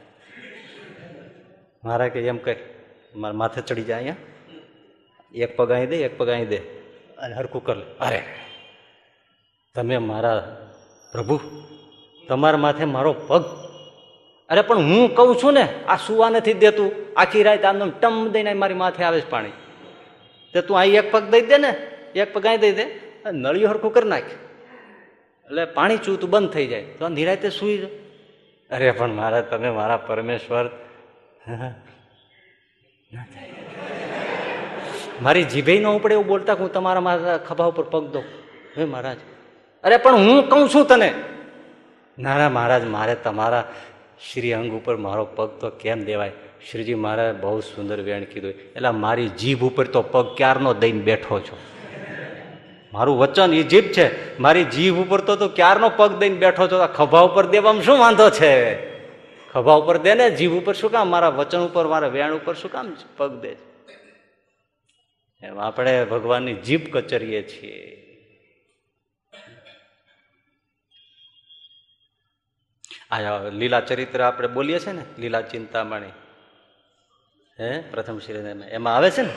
મારા 1.85 2.09
કે 2.09 2.27
એમ 2.27 2.39
કહે, 2.39 2.57
મારા 3.15 3.35
માથે 3.35 3.61
ચડી 3.61 3.83
જાય 3.83 3.99
અહીંયા. 3.99 4.17
એક 5.35 5.57
પગ 5.57 5.73
અહીં 5.73 5.89
દે, 5.89 5.97
એક 5.97 6.19
પગ 6.19 6.29
અહીં 6.29 6.49
દે. 6.49 6.59
અને 7.19 7.35
હરખું 7.35 7.65
કર 7.65 7.77
અરે, 8.01 8.23
તમે 9.75 9.99
મારા 9.99 10.57
પ્રભુ, 11.13 11.41
તમારા 12.29 12.57
માથે 12.57 12.85
મારો 12.85 13.13
પગ 13.13 13.62
અરે 14.49 14.63
પણ 14.69 14.79
હું 14.89 15.15
કહું 15.17 15.37
છું 15.43 15.53
ને 15.55 15.65
આ 15.93 15.99
સુવા 16.07 16.31
નથી 16.31 16.61
દેતું. 16.65 16.91
આખી 17.17 17.43
રાત 17.47 17.65
આમ 17.65 17.91
ટમ 17.91 18.15
દઈને 18.35 18.53
મારી 18.63 18.81
માથે 18.83 19.03
આવે 19.05 19.19
છે 19.21 19.31
પાણી. 19.35 19.57
તે 20.55 20.59
તું 20.67 20.77
અહીં 20.81 20.99
એક 21.01 21.07
પગ 21.13 21.25
દઈ 21.33 21.45
દે 21.51 21.57
ને 21.65 21.71
એક 22.23 22.29
પગ 22.35 22.45
અહીં 22.47 22.63
દઈ 22.65 22.75
દે 22.79 22.85
નળિયું 23.43 23.71
હરખું 23.73 23.93
કરી 23.95 24.11
નાખ. 24.13 24.31
એટલે 25.49 25.63
પાણી 25.77 26.03
ચૂતું 26.05 26.31
બંધ 26.31 26.51
થઈ 26.55 26.67
જાય. 26.73 26.87
તો 26.99 27.09
નિરાતે 27.19 27.49
સુઈ 27.59 27.79
જ 27.81 27.85
અરે 28.71 28.91
પણ 28.99 29.13
મારા 29.21 29.49
તમે 29.51 29.71
મારા 29.79 30.05
પરમેશ્વર 30.09 30.67
મારી 35.25 35.45
જીભે 35.53 35.75
ન 35.81 35.87
ઉપડે 35.97 36.15
એવું 36.17 36.27
બોલતા 36.33 36.57
હું 36.61 36.73
તમારા 36.77 37.05
મારા 37.09 37.39
ખભા 37.49 37.71
ઉપર 37.73 37.87
પગ 37.93 38.05
દઉં. 38.15 38.25
હે 38.77 38.85
મહારાજ. 38.93 39.21
અરે 39.85 39.97
પણ 40.05 40.17
હું 40.25 40.39
કહું 40.51 40.65
છું 40.75 40.85
તને 40.91 41.11
ના 42.19 42.37
ના 42.41 42.51
મહારાજ 42.57 42.85
મારે 42.97 43.15
તમારા 43.27 43.65
શ્રી 44.31 44.53
અંગ 44.53 44.73
ઉપર 44.73 44.97
મારો 44.97 45.25
પગ 45.25 45.49
તો 45.49 45.71
કેમ 45.71 46.05
દેવાય? 46.05 46.33
શ્રીજી 46.71 46.95
મહારાજ 46.95 47.37
બહુ 47.37 47.61
સુંદર 47.61 48.01
વેણ 48.01 48.25
કીધું. 48.25 48.51
એટલે 48.51 48.91
મારી 48.91 49.29
જીભ 49.29 49.63
ઉપર 49.63 49.87
તો 49.87 50.03
પગ 50.03 50.37
ક્યારનો 50.37 50.75
દઈને 50.75 51.01
બેઠો 51.01 51.41
છો? 51.41 51.57
મારું 52.93 53.19
વચન 53.19 53.55
એ 53.55 53.63
જીભ 53.63 53.85
છે. 53.85 54.39
મારી 54.41 54.65
જીભ 54.65 54.95
ઉપર 54.95 55.21
તો 55.21 55.37
તું 55.37 55.55
ક્યારનો 55.55 55.91
પગ 55.97 56.19
દઈને 56.19 56.37
બેઠો 56.37 56.67
છો? 56.67 56.87
ખભા 56.87 57.21
ઉપર 57.21 57.47
દેવામાં 57.47 57.83
શું 57.83 57.99
વાંધો 57.99 58.31
છે? 58.31 58.87
ખભા 59.51 59.73
ઉપર 59.73 59.99
દે 59.99 60.15
ને, 60.15 60.31
જીભ 60.31 60.53
ઉપર 60.53 60.75
શું 60.75 60.91
કામ? 60.91 61.09
મારા 61.09 61.29
વચન 61.29 61.59
ઉપર, 61.59 61.87
મારા 61.87 62.09
વેણ 62.09 62.33
ઉપર 62.33 62.55
શું 62.55 62.73
કામ 62.73 62.97
પગ 63.17 63.41
દે 63.41 63.57
એમ 65.43 65.59
આપણે 65.59 66.05
ભગવાનની 66.05 66.55
જીભ 66.55 66.89
કચરીએ 66.93 67.43
છીએ. 67.43 68.02
આ 73.13 73.49
લીલા 73.49 73.81
ચરિત્ર 73.81 74.23
આપણે 74.23 74.49
બોલીએ 74.49 74.79
છીએ 74.79 74.93
ને 74.93 75.05
લીલા 75.19 75.41
ચિંતામણી. 75.41 76.13
હે 77.61 77.81
પ્રથમ 77.81 78.19
શ્રી 78.19 78.35
એમાં 78.71 78.97
આવે 78.97 79.11
છે 79.11 79.23
ને? 79.23 79.31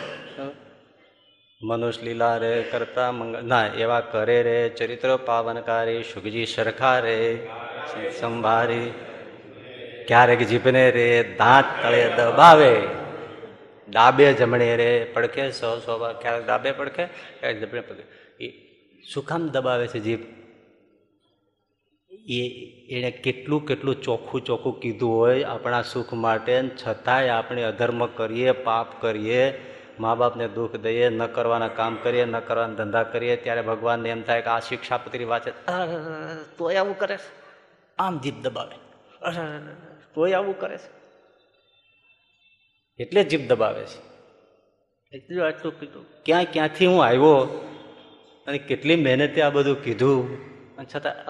મનુષ્ય 1.63 2.03
લીલા 2.03 2.37
રે 2.37 2.63
કરતા 2.71 3.11
મંગ 3.11 3.35
ના 3.35 3.67
એવા 3.67 4.01
કરે 4.01 4.43
રે 4.43 4.69
ચરિત્ર 4.69 5.17
પાવનકારી 5.17 6.03
સુખજી 6.03 6.45
સરખા 6.45 6.99
રે 6.99 7.47
સંભારી. 8.19 8.93
ક્યારેક 10.07 10.39
જીભને 10.39 10.91
રે 10.91 11.35
દાંત 11.37 11.65
તળે 11.83 12.09
દબાવે. 12.09 12.75
ડાબે 13.89 14.33
જમણે 14.33 14.75
રે 14.75 14.89
પડખે 15.13 15.51
સો 15.51 15.79
સો 15.79 16.13
ક્યારેક 16.21 16.45
ડાબે 16.45 16.71
પડખે 16.71 17.05
ક્યારેક 17.05 17.59
જમણે 17.59 17.81
પડખે. 17.81 18.45
એ 18.45 18.53
શું 19.13 19.25
કામ 19.25 19.47
દબાવે 19.47 19.87
છે 19.87 19.99
જીભ? 19.99 20.44
એ 22.29 22.47
એણે 22.89 23.11
કેટલું 23.11 23.65
કેટલું 23.65 24.01
ચોખ્ખું 24.01 24.45
ચોખ્ખું 24.45 24.79
કીધું 24.79 25.17
હોય 25.17 25.43
આપણા 25.43 25.81
સુખ 25.81 26.13
માટે 26.13 26.63
છતાંય 26.87 27.29
આપણે 27.29 27.63
અધર્મ 27.63 28.05
કરીએ, 28.05 28.51
પાપ 28.51 29.01
કરીએ 29.01 29.75
મા 29.99 30.15
બાપને 30.15 30.47
દુઃખ 30.47 30.75
દઈએ, 30.75 31.09
ન 31.09 31.25
કરવાના 31.25 31.67
કામ 31.67 31.95
કરીએ, 31.95 32.25
ન 32.25 32.39
કરવાના 32.39 32.73
ધંધા 32.73 33.03
કરીએ, 33.03 33.35
ત્યારે 33.35 33.61
ભગવાનને 33.61 34.09
એમ 34.09 34.21
થાય 34.21 34.41
કે 34.41 34.49
આ 34.49 34.59
શિક્ષાપત્રી 34.59 35.23
વાંચે. 35.23 35.51
તોય 36.57 36.75
આવું 36.75 36.97
કરે 36.97 37.17
છે. 37.17 37.45
આમ 37.97 38.19
જીભ 38.19 38.35
દબાવે. 38.41 38.75
તોય 40.13 40.33
આવું 40.33 40.59
કરે 40.59 40.77
છે. 40.77 40.91
એટલે 42.99 43.23
જીભ 43.23 43.41
દબાવે 43.41 43.83
છે. 43.83 44.15
એટલું 45.17 45.47
આટલું 45.47 45.79
કીધું. 45.79 46.05
ક્યાં 46.25 46.45
ક્યાંથી 46.53 46.85
હું 46.85 47.05
આવ્યો 47.05 47.37
અને 48.47 48.57
કેટલી 48.57 48.95
મહેનતે 48.95 49.41
આ 49.41 49.49
બધું 49.49 49.83
કીધું? 49.83 50.45
અને 50.77 50.87
છતાં 50.95 51.25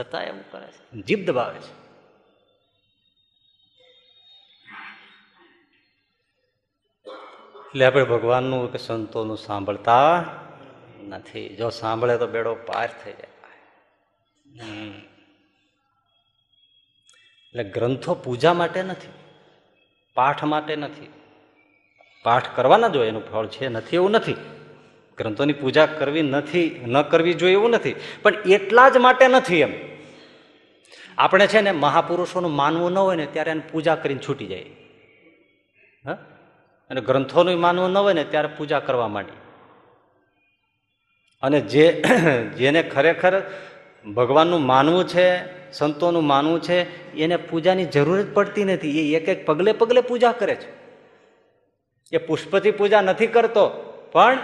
છતાં 0.00 0.24
એવું 0.24 0.50
કરે 0.50 0.66
છે. 0.66 1.02
જીભ 1.02 1.26
દબાવે 1.26 1.58
છે. 1.58 1.82
એટલે 7.66 7.84
આપણે 7.84 8.04
ભગવાનનું 8.04 8.72
કે 8.72 8.78
સંતોનું 8.78 9.38
સાંભળતા 9.38 10.24
નથી. 11.08 11.56
જો 11.56 11.70
સાંભળે 11.70 12.18
તો 12.18 12.26
બેડો 12.26 12.54
પાર 12.54 12.90
થઈ 13.04 13.12
જાય. 13.12 13.28
એટલે 17.48 17.64
ગ્રંથો 17.64 18.14
પૂજા 18.14 18.52
માટે 18.52 18.82
નથી. 18.82 19.08
પાઠ 20.14 20.44
માટે 20.44 20.76
નથી. 20.76 21.12
પાઠ 22.22 22.56
કરવાના 22.56 22.88
જોઈએ 22.88 23.08
એનું 23.08 23.32
ફળ 23.32 23.46
છે, 23.46 23.68
નથી 23.68 23.96
એવું 23.96 24.10
નથી. 24.10 24.36
ગ્રંથોની 25.18 25.52
પૂજા 25.52 25.86
કરવી 25.86 26.22
નથી, 26.22 26.80
ન 26.86 27.02
કરવી 27.02 27.34
જોઈએ 27.34 27.52
એવું 27.52 27.70
નથી. 27.70 27.94
પણ 28.22 28.34
એટલા 28.34 28.88
જ 28.88 28.96
માટે 28.96 29.28
નથી 29.28 29.60
એમ. 29.60 29.72
આપણે 31.18 31.46
છે 31.46 31.60
ને 31.60 31.72
મહાપુરુષોનું 31.72 32.52
માનવું 32.52 32.92
ન 32.92 32.98
હોય 32.98 33.16
ને 33.16 33.26
ત્યારે 33.26 33.50
એને 33.50 33.62
પૂજા 33.72 33.94
કરીને 33.94 34.20
છૂટી 34.28 34.46
જાય. 34.46 34.64
હા? 36.06 36.12
અને 36.90 37.00
ગ્રંથોનું 37.00 37.60
માનવું 37.60 37.90
ન 37.90 37.98
હોય 37.98 38.14
ને 38.14 38.24
ત્યારે 38.24 38.48
પૂજા 38.48 38.80
કરવા 38.80 39.08
માંડી. 39.08 39.32
અને 41.42 41.60
જે 41.60 42.04
જેને 42.56 42.82
ખરેખર 42.82 43.42
ભગવાનનું 44.14 44.66
માનવું 44.66 45.08
છે, 45.08 45.62
સંતોનું 45.72 46.26
માનવું 46.26 46.62
છે, 46.62 47.12
એને 47.16 47.36
પૂજાની 47.36 47.84
જરૂર 47.84 48.22
જ 48.22 48.34
પડતી 48.34 48.64
નથી. 48.64 49.12
એ 49.12 49.16
એક 49.16 49.28
એક 49.28 49.46
પગલે 49.46 49.72
પગલે 49.72 50.00
પૂજા 50.00 50.32
કરે 50.32 50.54
છે. 50.54 50.72
એ 52.12 52.18
પુષ્પથી 52.18 52.70
પૂજા 52.70 53.00
નથી 53.00 53.26
કરતો, 53.26 53.68
પણ 54.12 54.38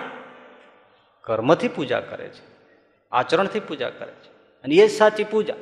કર્મથી 1.28 1.68
પૂજા 1.68 2.00
કરે 2.00 2.28
છે, 2.28 2.42
આચરણથી 3.12 3.60
પૂજા 3.60 3.90
કરે 3.90 4.12
છે. 4.12 4.28
અને 4.62 4.74
એ 4.74 4.88
જ 4.88 4.90
સાચી 4.90 5.24
પૂજા. 5.24 5.54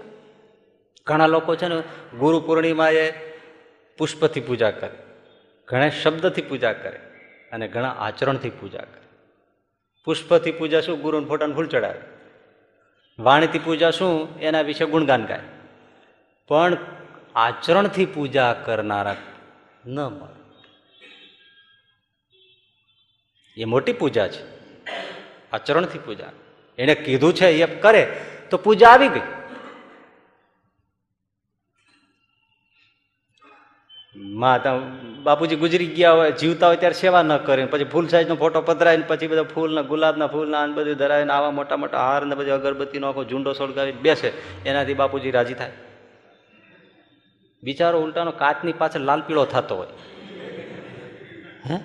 ઘણા 1.06 1.26
લોકો 1.26 1.56
છે 1.56 1.66
ને 1.66 1.80
ગુરુ 2.18 2.40
પૂર્ણિમાએ 2.40 3.10
પુષ્પથી 3.98 4.40
પૂજા 4.40 4.70
કરે, 4.70 4.96
ઘણા 5.64 5.88
શબ્દથી 5.88 6.42
પૂજા 6.42 6.72
કરે 6.72 6.98
અને 7.52 7.68
ઘણા 7.68 7.88
આચરણથી 7.88 8.50
પૂજા 8.50 8.78
કરે. 8.78 9.08
પુષ્પથી 10.04 10.52
પૂજા 10.52 10.80
શું? 10.80 11.00
ગુરુને 11.00 11.26
ફોટાને 11.26 11.54
ફૂલ 11.54 11.66
ચડાવે. 11.66 12.00
વાણીથી 13.18 13.58
પૂજા 13.58 13.90
શું? 13.90 14.38
એના 14.40 14.60
વિશે 14.60 14.84
ગુણગાન 14.84 15.26
ગાય. 15.26 15.40
પણ 16.48 16.76
આચરણથી 17.34 18.06
પૂજા 18.06 18.52
કરનારા 18.64 19.16
ન 19.86 20.00
મળે. 20.00 20.36
એ 23.60 23.64
મોટી 23.64 23.92
પૂજા 23.92 24.28
છે. 24.28 24.55
આચરણથી 25.56 25.98
પૂજા. 25.98 26.32
એને 26.78 26.94
કીધું 26.94 27.34
છે, 27.34 27.46
એ 27.46 27.80
કરે, 27.80 28.20
તો 28.50 28.56
પૂજા 28.58 28.88
આવી 28.88 29.08
ગઈ. 29.08 29.20
માતા 34.16 34.78
બાપુજી 35.22 35.56
ગુજરી 35.56 35.86
ગયા 35.86 36.12
હોય, 36.12 36.32
જીવતા 36.32 36.66
હોય 36.66 36.76
ત્યારે 36.76 36.94
સેવા 36.94 37.22
ન 37.22 37.36
કરે, 37.36 37.64
પછી 37.64 37.84
ફૂલ 37.84 38.06
સાઈઝનો 38.06 38.34
ફોટો 38.34 38.60
પધરાય 38.60 38.96
ને 38.96 39.04
પછી 39.06 39.26
બધા 39.26 39.42
ફૂલના, 39.42 39.82
ગુલાબના 39.82 40.26
ફૂલના 40.26 40.62
આને 40.62 40.72
બધું 40.72 40.94
ધરાવીને 40.94 41.32
આવા 41.32 41.50
મોટા 41.50 41.76
મોટા 41.76 41.98
હાર 41.98 42.26
ને 42.26 42.34
બધી 42.34 42.50
અગરબત્તીનો 42.50 43.08
આખો 43.08 43.24
ઝુંડો 43.24 43.52
સળગાવીને 43.52 44.00
બેસે, 44.00 44.32
એનાથી 44.66 44.94
બાપુજી 44.94 45.30
રાજી 45.30 45.54
થાય. 45.54 45.72
બિચારો 47.62 48.00
ઉલટાનો 48.00 48.30
કાચની 48.30 48.72
પાછળ 48.72 49.00
લાલ 49.00 49.22
પીળો 49.22 49.44
થતો 49.44 49.76
હોય. 49.76 49.86
હે? 51.70 51.80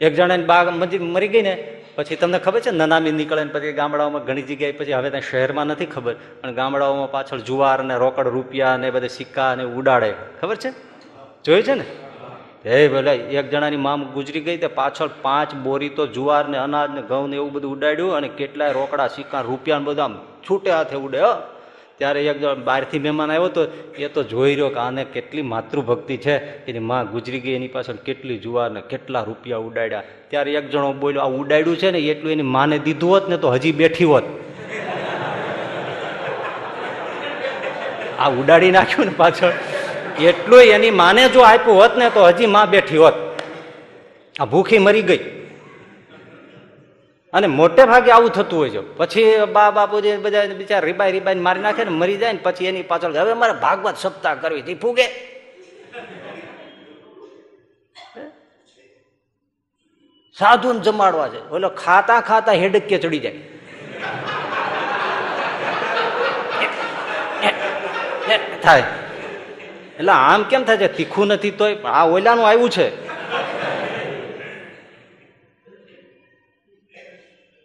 એક 0.00 0.14
જણાની 0.14 0.44
બાગ 0.44 0.68
મરી 1.00 1.28
ગઈ 1.28 1.42
ને 1.42 1.77
પછી 1.98 2.16
તમને 2.16 2.38
ખબર 2.38 2.60
છે, 2.60 2.70
નનામી 2.70 3.12
નીકળે 3.12 3.40
ને 3.44 3.50
પછી 3.50 3.72
ગામડાઓમાં 3.72 4.26
ઘણી 4.26 4.42
જગ્યાએ 4.42 4.72
પછી 4.72 4.92
હવે 4.92 5.08
ત્યાં 5.10 5.24
શહેરમાં 5.28 5.66
નથી 5.66 5.86
ખબર, 5.86 6.14
પણ 6.42 6.52
ગામડાઓમાં 6.54 7.08
પાછળ 7.10 7.40
જુવાર 7.40 7.78
ને 7.84 7.94
રોકડ 7.98 8.28
રૂપિયા 8.34 8.76
ને 8.76 8.90
બધા 8.90 9.06
સિક્કા 9.06 9.48
ને 9.54 9.64
ઉડાડે. 9.78 10.10
ખબર 10.40 10.56
છે? 10.56 10.70
જોયું 11.44 11.64
છે 11.68 11.74
ને? 11.74 11.86
હે 12.66 12.78
ભલે 12.88 13.14
એક 13.38 13.50
જણાની 13.50 13.82
મામ 13.86 14.04
ગુજરી 14.16 14.42
ગઈ 14.46 14.56
તે 14.56 14.70
પાછળ 14.78 15.10
પાંચ 15.22 15.56
બોરી 15.66 15.88
તો 15.88 16.06
જુવાર 16.16 16.44
ને 16.54 16.58
અનાજ 16.58 16.94
ને 16.96 17.02
ઘઉં 17.10 17.26
ને 17.30 17.36
એવું 17.40 17.50
બધું 17.52 17.74
ઉડાડ્યું 17.76 18.14
અને 18.18 18.28
કેટલાય 18.40 18.72
રોકડા, 18.72 19.08
સિક્કા, 19.16 19.42
રૂપિયા 19.50 19.86
બધા 19.88 20.04
આમ 20.04 20.14
છૂટે 20.46 20.70
હાથે 20.70 20.96
ઉડે 21.06 21.20
ત્યારે 21.98 22.20
એક 22.30 22.38
જણ 22.44 22.62
બહારથી 22.70 23.02
મહેમાન 23.08 23.30
આવ્યો 23.30 23.50
તો 23.58 23.66
એ 23.98 24.12
તો 24.14 24.26
જોઈ 24.34 24.54
રહ્યો 24.54 24.70
કે 24.76 24.80
આને 24.84 25.02
કેટલી 25.16 25.46
માતૃભક્તિ 25.54 26.16
છે, 26.28 26.38
એની 26.70 26.86
માં 26.92 27.12
ગુજરી 27.16 27.42
ગઈ, 27.44 27.58
એની 27.60 27.74
પાછળ 27.76 28.00
કેટલી 28.08 28.38
જુવાર 28.38 28.70
ને 28.70 28.86
કેટલા 28.94 29.26
રૂપિયા 29.30 29.66
ઉડાડ્યા. 29.68 30.06
ત્યારે 30.30 30.52
એક 30.52 30.70
જણો 30.70 30.92
બોલ્યો, 30.92 31.20
આ 31.20 31.24
ઉડાડ્યું 31.24 31.76
છે 31.76 31.90
ને 31.90 31.98
એટલું 31.98 32.32
એની 32.32 32.42
માને 32.42 32.78
દીધું 32.78 33.10
હોત 33.10 33.28
ને 33.28 33.36
તો 33.36 33.50
હજી 33.50 33.72
બેઠી 33.72 34.04
હોત. 34.04 34.22
આ 38.18 38.28
ઉડાડી 38.28 38.70
નાખ્યું 38.70 39.06
ને 39.06 39.12
પાછળ. 39.16 39.52
એટલું 40.20 40.60
એની 40.60 40.90
માને 40.90 41.28
જો 41.28 41.40
આપ્યું 41.40 41.76
હોત 41.76 41.96
ને 41.96 42.10
તો 42.10 42.26
હજી 42.26 42.46
માં 42.46 42.70
બેઠી 42.70 42.96
હોત. 42.96 43.14
આ 44.40 44.44
ભૂખી 44.44 44.78
મરી 44.78 45.02
ગઈ. 45.02 45.20
અને 47.32 47.46
મોટે 47.46 47.84
ભાગે 47.84 48.10
આવું 48.10 48.30
થતું 48.30 48.58
હોય 48.58 48.70
છે. 48.70 48.96
પછી 48.96 49.24
બા 49.52 49.70
બાપુજી 49.70 50.16
બધા 50.16 50.44
બિચારા 50.44 50.86
રીબાઈ 50.86 51.12
રીબાઈ 51.12 51.34
મારી 51.34 51.60
નાખે 51.60 51.84
ને 51.84 51.90
મરી 51.90 52.16
જાય 52.16 52.32
ને 52.32 52.38
પછી 52.42 52.64
એની 52.64 52.82
પાછળ 52.82 53.12
હવે 53.12 53.32
મારે 53.32 53.52
ભાગવત 53.52 53.96
સપ્તાહ 53.96 54.34
કરવી 54.34 54.60
હતી 54.60 54.74
ફૂગે 54.74 55.37
સાધુ 60.38 60.80
જમાડવા 60.80 61.28
છે. 61.28 61.48
ઓલો 61.48 61.68
ખાતા 61.68 62.20
ખાતા 62.20 62.52
હેડકે 62.52 62.98
ચડી 62.98 63.18
જાય. 63.18 63.38
થાય. 68.62 68.82
એટલે 69.98 70.12
આમ 70.12 70.42
કેમ 70.42 70.64
થાય 70.64 70.76
છે? 70.76 70.96
તીખું 70.96 71.26
નથી 71.26 71.50
તોય 71.50 71.76
આ 71.76 72.04
ઓલાનું 72.06 72.48
આવ્યું 72.48 72.70
છે. 72.70 73.08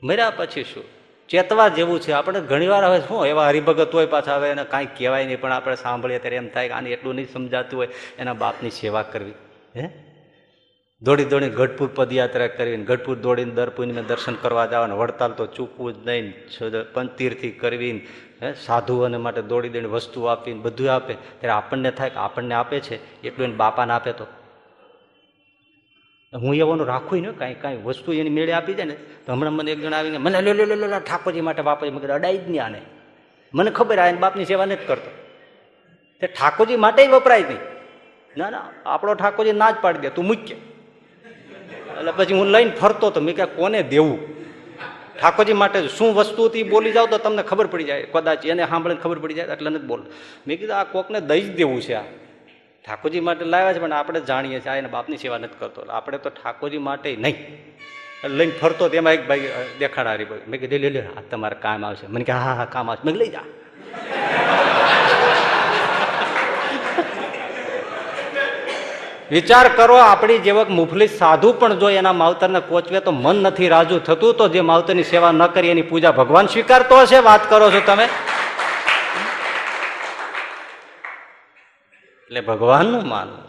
મર્યા 0.03 0.29
પછી 0.29 0.63
શું? 0.63 0.83
ચેતવા 1.29 1.67
જેવું 1.67 1.99
છે. 1.99 2.11
આપણે 2.11 2.39
ઘણીવાર 2.39 2.85
હવે 2.85 2.99
શું, 2.99 3.27
એવા 3.27 3.47
હરિભગત 3.47 3.93
હોય 3.93 4.05
પાછા 4.05 4.35
હવે 4.35 4.49
એને 4.49 4.63
કાંઈ 4.63 4.85
કહેવાય 4.85 5.25
નહીં, 5.25 5.41
પણ 5.41 5.51
આપણે 5.51 5.75
સાંભળીએ 5.75 6.19
ત્યારે 6.19 6.35
એમ 6.35 6.47
થાય 6.47 6.67
કે 6.67 6.73
આને 6.73 6.89
એટલું 6.89 7.15
નહીં 7.15 7.33
સમજાતું 7.33 7.79
હોય, 7.79 7.87
એના 8.19 8.33
બાપની 8.33 8.69
સેવા 8.69 9.03
કરવી. 9.03 9.33
હે? 9.75 10.12
દોડી 11.03 11.25
દોડીને 11.25 11.55
ગઢપુર 11.55 11.89
પદયાત્રા 11.95 12.47
કરીને 12.47 12.83
ગઢપુર 12.83 13.15
દોડીને 13.17 13.51
દર 13.51 13.69
પૂનમે 13.69 14.01
દર્શન 14.01 14.35
કરવા 14.35 14.65
જવાનું 14.65 14.97
વડતાલ 14.97 15.31
તો 15.31 15.45
ચૂકવું 15.47 15.93
જ 15.93 16.07
નહીં. 16.07 16.33
પંતીરથી 16.93 17.51
કરવી 17.51 17.91
હે, 18.43 18.53
સાધુઓને 18.53 19.17
માટે 19.17 19.41
દોડી 19.41 19.69
દોડીને 19.69 19.87
વસ્તુ 19.87 20.23
આપીને 20.23 20.59
બધું 20.59 20.93
આપે. 20.95 21.13
ત્યારે 21.13 21.49
આપણને 21.49 21.91
થાય 21.91 22.09
કે 22.09 22.15
આપણને 22.15 22.55
આપે 22.55 22.79
છે. 22.79 22.95
એટલું 23.21 23.47
એને 23.47 23.55
બાપાને 23.55 23.93
આપે 23.93 24.11
તો. 24.11 24.25
હું 26.33 26.55
એવાનું 26.55 26.87
રાખું 26.87 27.21
ને, 27.21 27.31
કાંઈ 27.31 27.53
કાંઈ 27.53 27.77
વસ્તુ 27.83 28.13
એની 28.13 28.29
મેળે 28.29 28.53
આપી 28.53 28.73
દે 28.73 28.83
ને, 28.83 28.95
તો 29.25 29.33
હમણાં 29.33 29.53
મને 29.53 29.71
એક 29.71 29.81
જણ 29.81 29.93
આવીને 29.93 30.17
મને 30.17 30.41
લો 30.41 30.53
લો 30.53 30.65
લો 30.65 30.75
લો 30.75 30.99
ઠાકોરજી 30.99 31.41
માટે 31.41 31.61
બાપાજી 31.61 31.91
મગર 31.91 32.11
અડાઈ 32.11 32.37
જ 32.37 32.49
નહીં 32.49 32.63
આને 32.63 32.81
મને 33.53 33.71
ખબર 33.71 33.99
આ 33.99 34.11
બાપની 34.11 34.45
સેવા 34.45 34.65
નથી 34.65 34.85
કરતો. 34.85 35.11
તે 36.19 36.27
ઠાકોરજી 36.27 36.75
માટે 36.75 37.07
વપરાય 37.07 37.41
નહીં. 37.41 37.61
ના 38.37 38.49
ના, 38.49 38.61
આપણો 38.85 39.13
ઠાકોરજી 39.13 39.51
ના 39.53 39.71
જ 39.71 39.75
પાડી 39.81 39.99
દે, 39.99 40.09
તું 40.09 40.25
મૂક્ય 40.25 40.55
એટલે 41.97 42.13
પછી 42.17 42.33
હું 42.33 42.47
લઈને 42.47 42.71
ફરતો 42.81 43.09
તો 43.09 43.21
મેં 43.21 43.35
ક્યાં 43.35 43.55
કોને 43.55 43.83
દેવું? 43.83 44.17
ઠાકોરજી 45.21 45.53
માટે 45.53 45.87
શું 45.87 46.15
વસ્તુ 46.15 46.45
હતી? 46.45 46.63
બોલી 46.63 46.91
જાવ 46.91 47.05
તો 47.05 47.17
તમને 47.17 47.43
ખબર 47.43 47.67
પડી 47.67 47.83
જાય. 47.83 48.03
કદાચ 48.03 48.45
એને 48.45 48.65
સાંભળીને 48.67 49.01
ખબર 49.01 49.19
પડી 49.19 49.33
જાય, 49.33 49.45
એટલે 49.45 49.69
નથી 49.69 49.85
બોલ 49.85 50.01
મેં 50.47 50.59
કીધું, 50.59 50.75
આ 50.77 50.83
કોકને 50.83 51.19
દઈ 51.21 51.41
જ 51.41 51.55
દેવું 51.55 51.81
છે 51.81 51.93
આ. 51.93 52.03
ઠાકોરજી 52.85 53.19
માટે 53.19 53.45
લાવ્યા 53.45 53.73
છે, 53.73 53.79
પણ 53.79 53.93
આપણે 53.93 54.21
જાણીએ 54.21 54.59
છીએ, 54.59 54.71
આ 54.71 54.75
એના 54.75 54.87
બાપની 54.87 55.17
સેવા 55.17 55.37
નથી 55.37 55.59
કરતો. 55.59 55.81
આપણે 55.89 56.17
તો 56.17 56.29
ઠાકોરજી 56.29 56.77
માટે 56.77 57.15
નહીં. 57.15 57.35
લઈને 58.27 58.51
ફરતો 58.51 58.89
તેમાં 58.89 59.13
એક 59.13 59.27
ભાઈ 59.27 59.51
દેખાડારી 59.79 60.25
મેં 60.47 60.59
કીધું, 60.59 60.79
લે 60.79 60.89
લે, 60.89 61.03
આ 61.17 61.21
તમારે 61.31 61.55
કામ 61.61 61.85
આવશે. 61.85 62.07
મને 62.07 62.23
કે, 62.23 62.31
હા 62.31 62.53
હા 62.53 62.65
કામ 62.65 62.89
આવશે. 62.89 63.05
મેં 63.05 63.15
લઈ 63.15 63.29
જા. 63.29 63.45
વિચાર 69.33 69.75
કરો, 69.75 69.95
આપણી 69.95 70.37
જેવક 70.37 70.69
મુફલી 70.69 71.07
સાધુ 71.07 71.53
પણ 71.53 71.79
જો 71.79 71.89
એના 71.89 72.13
માવતરને 72.13 72.59
કોચવે 72.59 72.99
તો 72.99 73.11
મન 73.11 73.35
નથી 73.35 73.67
રાજુ 73.67 73.99
થતું, 73.99 74.33
તો 74.33 74.47
જે 74.47 74.61
માવતરની 74.61 75.03
સેવા 75.03 75.31
ન 75.31 75.47
કરી 75.47 75.69
એની 75.69 75.81
પૂજા 75.81 76.11
ભગવાન 76.11 76.47
સ્વીકારતો 76.47 76.95
હશે? 76.97 77.19
વાત 77.19 77.49
કરો 77.49 77.71
છો 77.71 77.81
તમે? 77.85 78.03
એટલે 82.23 82.41
ભગવાનનું 82.41 83.07
માનવું. 83.07 83.43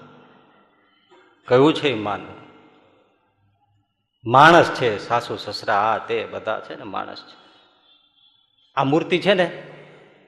કયું 1.48 1.74
છે 1.74 1.88
એ 1.88 1.94
માનવું? 1.94 2.36
માણસ 4.26 4.70
છે, 4.70 4.98
સાસુ, 4.98 5.36
સસરા, 5.36 5.74
આ 5.74 5.98
તે 5.98 6.26
બધા 6.26 6.60
છે 6.60 6.76
ને 6.76 6.84
માણસ 6.84 7.18
છે. 7.18 7.36
આ 8.76 8.84
મૂર્તિ 8.84 9.18
છે 9.18 9.34
ને? 9.34 9.62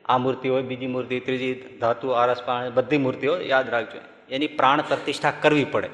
આ 0.05 0.19
મૂર્તિ 0.19 0.49
હોય, 0.49 0.63
બીજી 0.63 0.87
મૂર્તિ, 0.87 1.21
ત્રીજી 1.21 1.79
ધાતુ, 1.81 2.09
આરસ, 2.09 2.43
પાણી, 2.43 2.71
બધી 2.71 2.99
મૂર્તિઓ 2.99 3.41
યાદ 3.41 3.69
રાખજો. 3.69 4.16
એની 4.31 4.47
પ્રાણ 4.47 4.83
પ્રતિષ્ઠા 4.83 5.31
કરવી 5.31 5.65
પડે. 5.65 5.91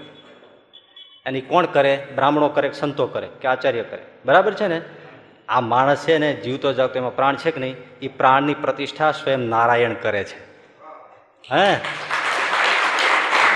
એની 1.26 1.40
કોણ 1.40 1.66
કરે? 1.66 2.06
બ્રાહ્મણો 2.14 2.48
કરે 2.48 2.72
સંતો 2.72 3.06
કરે? 3.06 3.28
કે 3.40 3.48
આચાર્ય 3.48 3.82
કરે? 3.82 4.02
બરાબર 4.24 4.54
છે 4.54 4.66
ને? 4.66 4.82
આ 5.48 5.60
માણસ 5.60 6.04
છે 6.04 6.18
ને 6.18 6.32
જીવતો 6.32 6.72
જાવતો 6.72 6.98
એમાં 6.98 7.16
પ્રાણ 7.16 7.36
છે 7.36 7.50
કે 7.50 7.60
નહીં? 7.60 7.76
એ 8.02 8.08
પ્રાણની 8.08 8.54
પ્રતિષ્ઠા 8.54 9.12
સ્વયં 9.12 9.38
નારાયણ 9.38 9.94
કરે 9.94 10.24
છે. 10.24 10.38
હે? 11.54 11.74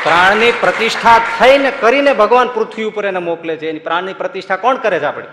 પ્રાણની 0.03 0.53
પ્રતિષ્ઠા 0.61 1.19
થઈને 1.19 1.71
કરીને 1.71 2.13
ભગવાન 2.13 2.49
પૃથ્વી 2.49 2.85
ઉપર 2.85 3.07
એને 3.07 3.19
મોકલે 3.19 3.57
છે. 3.57 3.69
એની 3.69 3.79
પ્રાણની 3.79 4.15
પ્રતિષ્ઠા 4.15 4.57
કોણ 4.57 4.77
કરે 4.77 4.99
છે 4.99 5.05
આપણી? 5.05 5.27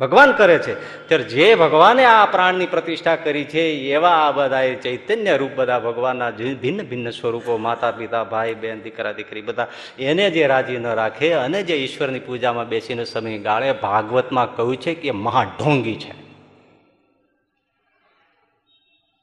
ભગવાન 0.00 0.30
કરે 0.36 0.58
છે 0.58 0.74
ત્યારે 1.08 1.24
જે 1.32 1.46
ભગવાને 1.54 2.04
આ 2.04 2.26
પ્રાણની 2.26 2.66
પ્રતિષ્ઠા 2.66 3.22
કરી 3.24 3.46
છે, 3.46 3.62
એવા 3.94 4.16
આ 4.26 4.32
બધા 4.32 4.74
ચૈતન્ય 4.84 5.36
રૂપ 5.38 5.54
બધા 5.58 5.80
ભગવાનના 5.86 6.32
ભિન્ન 6.62 6.82
ભિન્ન 6.90 7.10
સ્વરૂપો 7.10 7.58
માતા 7.58 7.92
પિતા 7.92 8.24
ભાઈ 8.24 8.58
બહેન 8.62 8.82
દીકરા, 8.82 9.14
દીકરી 9.14 9.46
બધા 9.48 9.68
એને 9.98 10.26
જે 10.34 10.42
રાજી 10.46 10.82
ન 10.82 10.86
રાખે, 11.00 11.28
અને 11.34 11.62
જે 11.62 11.76
ઈશ્વરની 11.78 12.26
પૂજામાં 12.26 12.68
બેસીને 12.68 13.04
સમય 13.04 13.38
ગાળે 13.38 13.72
ભાગવતમાં 13.86 14.54
કહ્યું 14.56 14.76
છે 14.82 14.94
કે 14.94 15.10
મહા 15.12 15.46
ઢોંગી 15.58 15.98
છે 16.02 16.12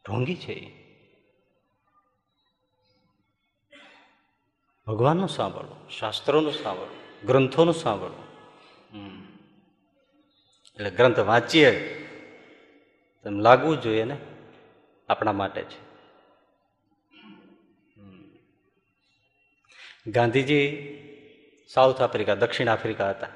ઢોંગી 0.05 0.39
છે 0.43 0.55
ભગવાનનું 4.87 5.29
સાંભળવું, 5.29 5.79
શાસ્ત્રોનું 5.99 6.55
સાંભળવું, 6.63 6.99
ગ્રંથોનું 7.27 7.75
સાંભળવું. 7.75 8.30
એટલે 10.81 10.97
ગ્રંથ 10.97 11.19
વાંચીએ 11.19 11.93
તો 13.23 13.29
એમ 13.29 13.39
લાગવું 13.39 13.81
જોઈએ 13.81 14.03
ને 14.03 14.17
આપણા 15.09 15.31
માટે 15.31 15.61
છે. 15.61 15.91
ગાંધીજી 20.07 20.67
સાઉથ 21.73 22.01
આફ્રિકા, 22.01 22.35
દક્ષિણ 22.35 22.67
આફ્રિકા 22.67 23.09
હતા. 23.09 23.27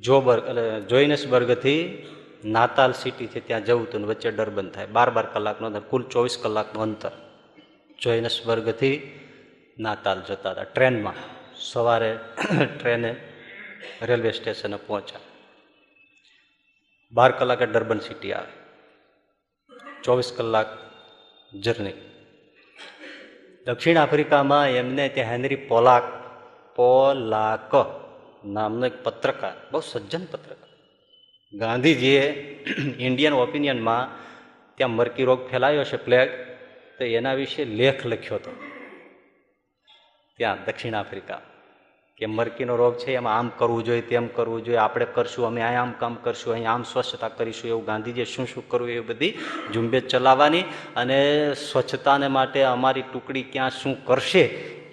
જોબર્ગ 0.00 0.48
એટલે 0.48 0.80
જોઇનસબર્ગથી 0.80 2.06
નાતાલ 2.44 2.92
સિટી 2.92 3.26
છે, 3.26 3.40
ત્યાં 3.40 3.64
જવું 3.64 3.86
હતું 3.86 4.06
વચ્ચે 4.06 4.30
ડરબન 4.30 4.70
થાય. 4.70 4.86
બાર 4.86 5.10
બાર 5.10 5.26
કલાકનો 5.26 5.66
અંતર 5.66 5.80
કુલ 5.80 6.02
ચોવીસ 6.08 6.38
કલાકનું 6.42 6.82
અંતર. 6.82 7.10
જોઇનસબર્ગથી 8.02 9.20
નાતાલ 9.78 10.22
જતા 10.22 10.50
હતા. 10.50 10.62
ટ્રેનમાં 10.62 11.14
સવારે 11.56 12.18
ટ્રેને 12.80 13.16
રેલવે 14.02 14.32
સ્ટેશને 14.32 14.76
પહોંચ્યા. 14.76 15.25
બાર 17.12 17.32
કલાકે 17.32 17.66
ડર્બન 17.66 17.98
સિટી 17.98 18.32
આવે. 18.32 18.52
ચોવીસ 20.02 20.32
કલાક 20.36 20.66
જર્ની. 21.54 21.92
દક્ષિણ 23.66 23.96
આફ્રિકામાં 23.96 24.68
એમને 24.68 25.08
ત્યાં 25.08 25.30
હેનરી 25.30 25.56
પોલાક 25.56 26.02
પોલાક 26.76 27.74
નામનો 28.46 28.86
એક 28.86 29.02
પત્રકાર, 29.02 29.52
બહુ 29.70 29.80
સજ્જન 29.80 30.24
પત્રકાર. 30.24 30.68
ગાંધીજીએ 31.58 32.30
ઇન્ડિયન 32.98 33.32
ઓપિનિયનમાં 33.32 34.08
ત્યાં 34.76 34.90
મરકી 34.90 35.24
રોગ 35.24 35.50
ફેલાયો 35.50 35.84
છે 35.84 35.96
પ્લેગ 35.96 36.30
તો 36.98 37.04
એના 37.04 37.34
વિશે 37.34 37.64
લેખ 37.64 38.06
લખ્યો 38.06 38.34
હતો. 38.34 38.62
ત્યાં, 40.36 40.64
દક્ષિણ 40.64 40.94
આફ્રિકા. 40.94 41.40
કે 42.16 42.26
મરકીનો 42.26 42.76
રોગ 42.76 42.98
છે, 42.98 43.12
એમાં 43.12 43.38
આમ 43.38 43.48
કરવું 43.48 43.84
જોઈએ, 43.84 44.00
તેમ 44.00 44.26
કરવું 44.26 44.64
જોઈએ, 44.64 44.76
આપણે 44.76 45.06
કરશું, 45.14 45.46
અમે 45.46 45.62
આમ 45.62 45.92
કામ 45.92 46.14
કરશું, 46.14 46.52
અહીં 46.52 46.70
આમ 46.70 46.82
સ્વચ્છતા 46.82 47.28
કરીશું, 47.28 47.68
એવું 47.68 47.84
ગાંધીજીએ 47.84 48.24
શું 48.24 48.46
શું 48.46 48.68
કરવું 48.68 48.90
એ 48.90 49.00
બધી 49.00 49.38
ઝુંબેશ 49.74 50.06
ચલાવવાની 50.06 50.62
અને 50.96 51.18
સ્વચ્છતાને 51.54 52.28
માટે 52.28 52.62
અમારી 52.62 53.02
ટુકડી 53.02 53.42
ક્યાં 53.42 53.70
શું 53.70 54.04
કરશે, 54.04 54.40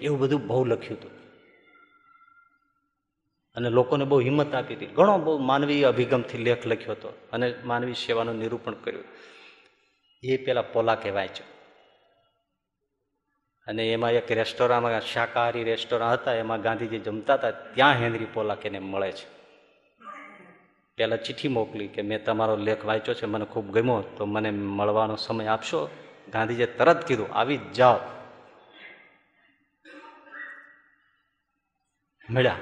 એવું 0.02 0.18
બધું 0.18 0.46
બહુ 0.46 0.64
લખ્યું 0.64 0.98
હતું. 1.00 1.10
અને 3.56 3.70
લોકોને 3.70 4.04
બહુ 4.04 4.20
હિંમત 4.20 4.54
આપી 4.54 4.74
હતી. 4.74 4.86
ઘણો 4.86 5.18
બહુ 5.18 5.38
માનવીય 5.38 5.84
અભિગમથી 5.84 6.38
લેખ 6.38 6.66
લખ્યો 6.66 6.92
હતો 6.92 7.08
અને 7.32 7.54
માનવી 7.64 7.94
સેવાનું 7.94 8.34
નિરૂપણ 8.34 8.72
કર્યું. 8.74 9.04
એ 10.22 10.36
પેલા 10.36 10.62
પોલાકે 10.62 11.10
વાંચ્યો 11.10 11.53
અને 13.66 13.92
એમાં 13.92 14.10
એક 14.10 14.32
રેસ્ટોરાંમાં, 14.32 15.00
શાકાહારી 15.00 15.64
રેસ્ટોરાં 15.64 16.12
હતા, 16.12 16.34
એમાં 16.34 16.62
ગાંધીજી 16.62 16.98
જમતા 16.98 17.34
હતા, 17.34 17.50
ત્યાં 17.50 17.92
હેનરી 17.92 18.26
પોલાક 18.34 18.66
એને 18.66 18.78
મળે 18.78 19.12
છે. 19.12 19.34
પહેલાં 20.96 21.22
ચિઠ્ઠી 21.22 21.48
મોકલી 21.48 21.88
કે 21.88 22.02
મેં 22.02 22.24
તમારો 22.24 22.56
લેખ 22.56 22.84
વાંચ્યો 22.84 23.14
છે, 23.14 23.26
મને 23.26 23.44
ખૂબ 23.44 23.70
ગમ્યો, 23.70 24.00
તો 24.16 24.26
મને 24.26 24.50
મળવાનો 24.50 25.16
સમય 25.16 25.46
આપશો? 25.46 25.90
ગાંધીજીએ 26.32 26.66
તરત 26.66 27.06
કીધું, 27.06 27.34
આવી 27.34 27.56
જ 27.56 27.72
જાઓ. 27.72 27.96
મળ્યા. 32.30 32.56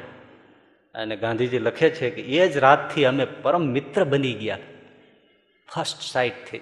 અને 0.94 1.16
ગાંધીજી 1.16 1.58
લખે 1.58 1.90
છે 1.90 2.10
કે, 2.10 2.22
એ 2.22 2.48
જ 2.48 2.56
રાતથી 2.56 3.04
અમે 3.04 3.24
પરમ 3.24 3.62
મિત્ર 3.62 4.04
બની 4.04 4.34
ગયા. 4.34 4.58
ફર્સ્ટ 5.74 6.00
સાઇટથી 6.00 6.60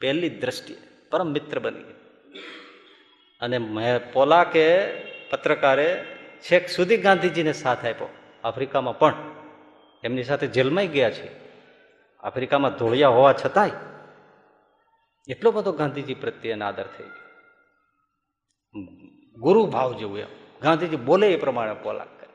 પહેલી 0.00 0.28
દ્રષ્ટિએ 0.28 0.76
પરમ 1.10 1.32
મિત્ર 1.32 1.58
બની 1.58 1.82
ગયા. 1.82 2.01
અને 3.42 3.58
પોલાકે 4.12 4.86
પત્રકારે 5.30 6.04
છેક 6.40 6.68
સુધી 6.68 6.96
ગાંધીજીને 6.96 7.52
સાથ 7.52 7.78
આપ્યો. 7.78 8.08
આફ્રિકામાં 8.44 8.98
પણ. 8.98 9.14
એમની 10.04 10.22
સાથે 10.22 10.46
જેલમાં 10.46 10.84
ગયા 10.84 11.10
છે. 11.10 11.30
આફ્રિકામાં 12.20 12.72
ધોળિયા 12.74 13.08
હોવા 13.08 13.32
છતાંય 13.32 13.70
એટલો 15.28 15.50
બધો 15.50 15.72
ગાંધીજી 15.72 16.14
પ્રત્યેનો 16.14 16.66
આદર 16.66 16.84
થઈ 16.84 17.04
ગયો. 17.04 17.22
ગુરુ 19.36 19.66
ભાવ 19.66 19.98
જેવું 19.98 20.18
એમ. 20.18 20.26
ગાંધીજી 20.62 20.96
બોલે 20.96 21.32
એ 21.32 21.36
પ્રમાણે 21.36 21.74
પોલાક 21.74 22.08
કરે. 22.20 22.28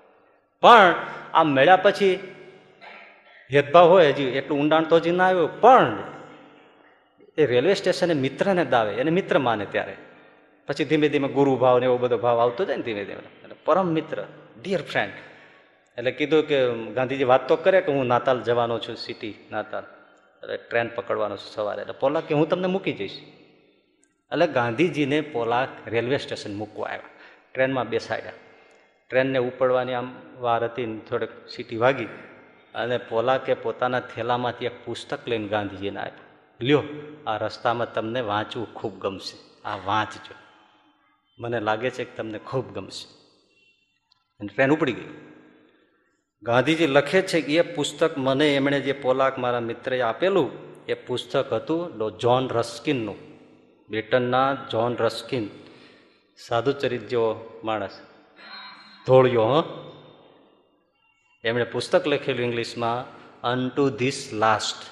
પણ 0.61 0.95
આ 1.33 1.43
મેળ્યા 1.43 1.77
પછી 1.77 2.35
ભેદભાવ 3.51 3.87
હોય 3.87 4.09
હજી. 4.09 4.23
એટલું 4.23 4.59
ઊંડાણ 4.59 4.83
તો 4.83 4.95
હજી 4.95 5.11
ના 5.11 5.27
આવ્યું. 5.27 5.61
પણ 5.61 5.97
એ 7.37 7.45
રેલવે 7.45 7.73
સ્ટેશને 7.73 8.13
મિત્રને 8.13 8.65
દાવે. 8.65 8.93
એને 8.93 9.11
મિત્ર 9.11 9.39
માને 9.39 9.65
ત્યારે. 9.65 10.06
પછી 10.67 10.85
ધીમે 10.85 11.09
ધીમે 11.09 11.27
ગુરુ 11.27 11.55
ભાવ 11.55 11.79
ને 11.79 11.85
એવો 11.85 11.97
બધો 11.97 12.17
ભાવ 12.17 12.39
આવતો 12.39 12.65
જાય 12.65 12.77
ને 12.77 12.83
ધીમે 12.83 13.05
ધીમે. 13.05 13.19
એટલે 13.19 13.55
પરમ 13.65 13.87
મિત્ર 13.87 14.23
ડિયર 14.61 14.81
ફ્રેન્ડ 14.81 15.13
એટલે 15.97 16.11
કીધું 16.11 16.47
કે 16.47 16.73
ગાંધીજી 16.93 17.23
વાત 17.23 17.47
તો 17.47 17.55
કરે 17.55 17.81
કે 17.81 17.91
હું 17.91 18.05
નાતાલ 18.05 18.41
જવાનો 18.41 18.79
છું 18.79 18.95
સિટી 18.95 19.47
નાતાલ. 19.51 19.83
એટલે 20.43 20.57
ટ્રેન 20.57 20.89
પકડવાનો 20.95 21.37
છું 21.37 21.51
સવારે. 21.51 21.81
એટલે 21.81 21.93
પોલાક 21.93 22.23
કે 22.23 22.33
હું 22.33 22.49
તમને 22.49 22.67
મૂકી 22.67 22.93
જઈશ. 22.93 23.11
એટલે 24.31 24.47
ગાંધીજીને 24.47 25.21
પોલાક 25.21 25.69
રેલવે 25.87 26.17
સ્ટેશન 26.17 26.53
મૂકવા 26.55 26.87
આવ્યા. 26.87 27.01
ટ્રેનમાં 27.53 27.89
બેસાડ્યા. 27.89 28.31
ટ્રેનને 29.09 29.39
ઉપડવાની 29.39 29.93
આમ 29.93 30.15
વાર 30.39 30.63
હતી 30.63 31.01
થોડીક 31.09 31.29
સીટી 31.55 31.77
વાગી. 31.77 32.05
અને 32.75 32.97
પોલાકે 32.97 33.53
પોતાના 33.53 33.99
થેલામાંથી 33.99 34.65
એક 34.65 34.85
પુસ્તક 34.85 35.27
લઈને 35.27 35.47
ગાંધીજીને 35.47 35.99
આપ્યું. 35.99 36.27
લ્યો, 36.61 36.83
આ 37.27 37.37
રસ્તામાં 37.37 37.93
તમને 37.93 38.21
વાંચવું 38.21 38.73
ખૂબ 38.73 38.99
ગમશે. 38.99 39.67
આ 39.67 39.77
વાંચજો. 39.85 40.46
મને 41.39 41.59
લાગે 41.59 41.89
છે 41.89 42.03
કે 42.03 42.15
તમને 42.15 42.39
ખૂબ 42.39 42.73
ગમશે. 42.73 43.07
અને 44.39 44.47
ટ્રેન 44.55 44.71
ઉપડી 44.71 44.91
ગઈ. 44.93 45.07
ગાંધીજી 46.43 46.87
લખે 46.87 47.21
છે 47.21 47.41
કે 47.41 47.55
એ 47.55 47.61
પુસ્તક 47.61 48.17
મને 48.17 48.55
એમણે 48.55 48.79
જે 48.79 48.93
પોલાક 48.93 49.37
મારા 49.37 49.59
મિત્રએ 49.59 50.01
આપેલું, 50.01 50.51
એ 50.85 50.93
પુસ્તક 50.93 51.53
હતું 51.53 52.17
જોન 52.17 52.49
રસ્કિનનું. 52.49 53.15
બ્રિટનના 53.89 54.57
જોન 54.71 54.97
રસ્કિન. 54.97 55.49
સાધુચરિત 56.37 57.07
જેવો 57.07 57.61
માણસ. 57.63 57.99
ધોળ્યો, 59.07 59.45
હ? 59.45 59.63
એમણે 61.43 61.63
પુસ્તક 61.63 62.07
લખેલું 62.07 62.45
ઇંગ્લિશમાં 62.45 63.05
અન 63.41 63.69
ટુ 63.69 63.89
ધીસ 63.89 64.29
લાસ્ટ 64.33 64.83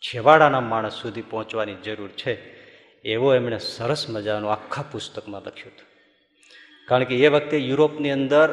છેવાડાના 0.00 0.60
માણસ 0.60 0.92
સુધી 0.92 1.22
પહોંચવાની 1.22 1.74
જરૂર 1.74 2.08
છે. 2.08 2.55
એવો 3.06 3.34
એમણે 3.34 3.58
સરસ 3.58 4.06
મજાનું 4.10 4.52
આખા 4.52 4.84
પુસ્તકમાં 4.92 5.40
લખ્યું 5.40 5.72
હતું. 5.74 5.86
કારણ 6.88 7.04
કે 7.04 7.16
એ 7.16 7.28
વખતે 7.28 7.56
યુરોપની 7.58 8.10
અંદર 8.10 8.48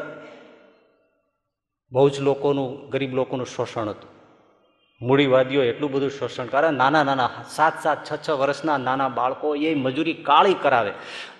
બહુ 1.91 2.09
જ 2.09 2.19
લોકોનું, 2.19 2.89
ગરીબ 2.89 3.13
લોકોનું 3.13 3.45
શોષણ 3.45 3.89
હતું. 3.89 4.09
મૂડીવાદીઓ 5.01 5.63
એટલું 5.63 5.91
બધું 5.91 6.09
શોષણ 6.09 6.45
કરે, 6.45 6.71
નાના 6.71 7.03
નાના, 7.03 7.29
સાત 7.49 7.83
સાત, 7.83 7.99
છ 8.07 8.11
છ 8.27 8.29
વર્ષના 8.29 8.77
નાના 8.77 9.09
બાળકો 9.09 9.55
એ 9.55 9.75
મજૂરી 9.75 10.13
કાળી 10.13 10.53
કરાવે. 10.53 10.93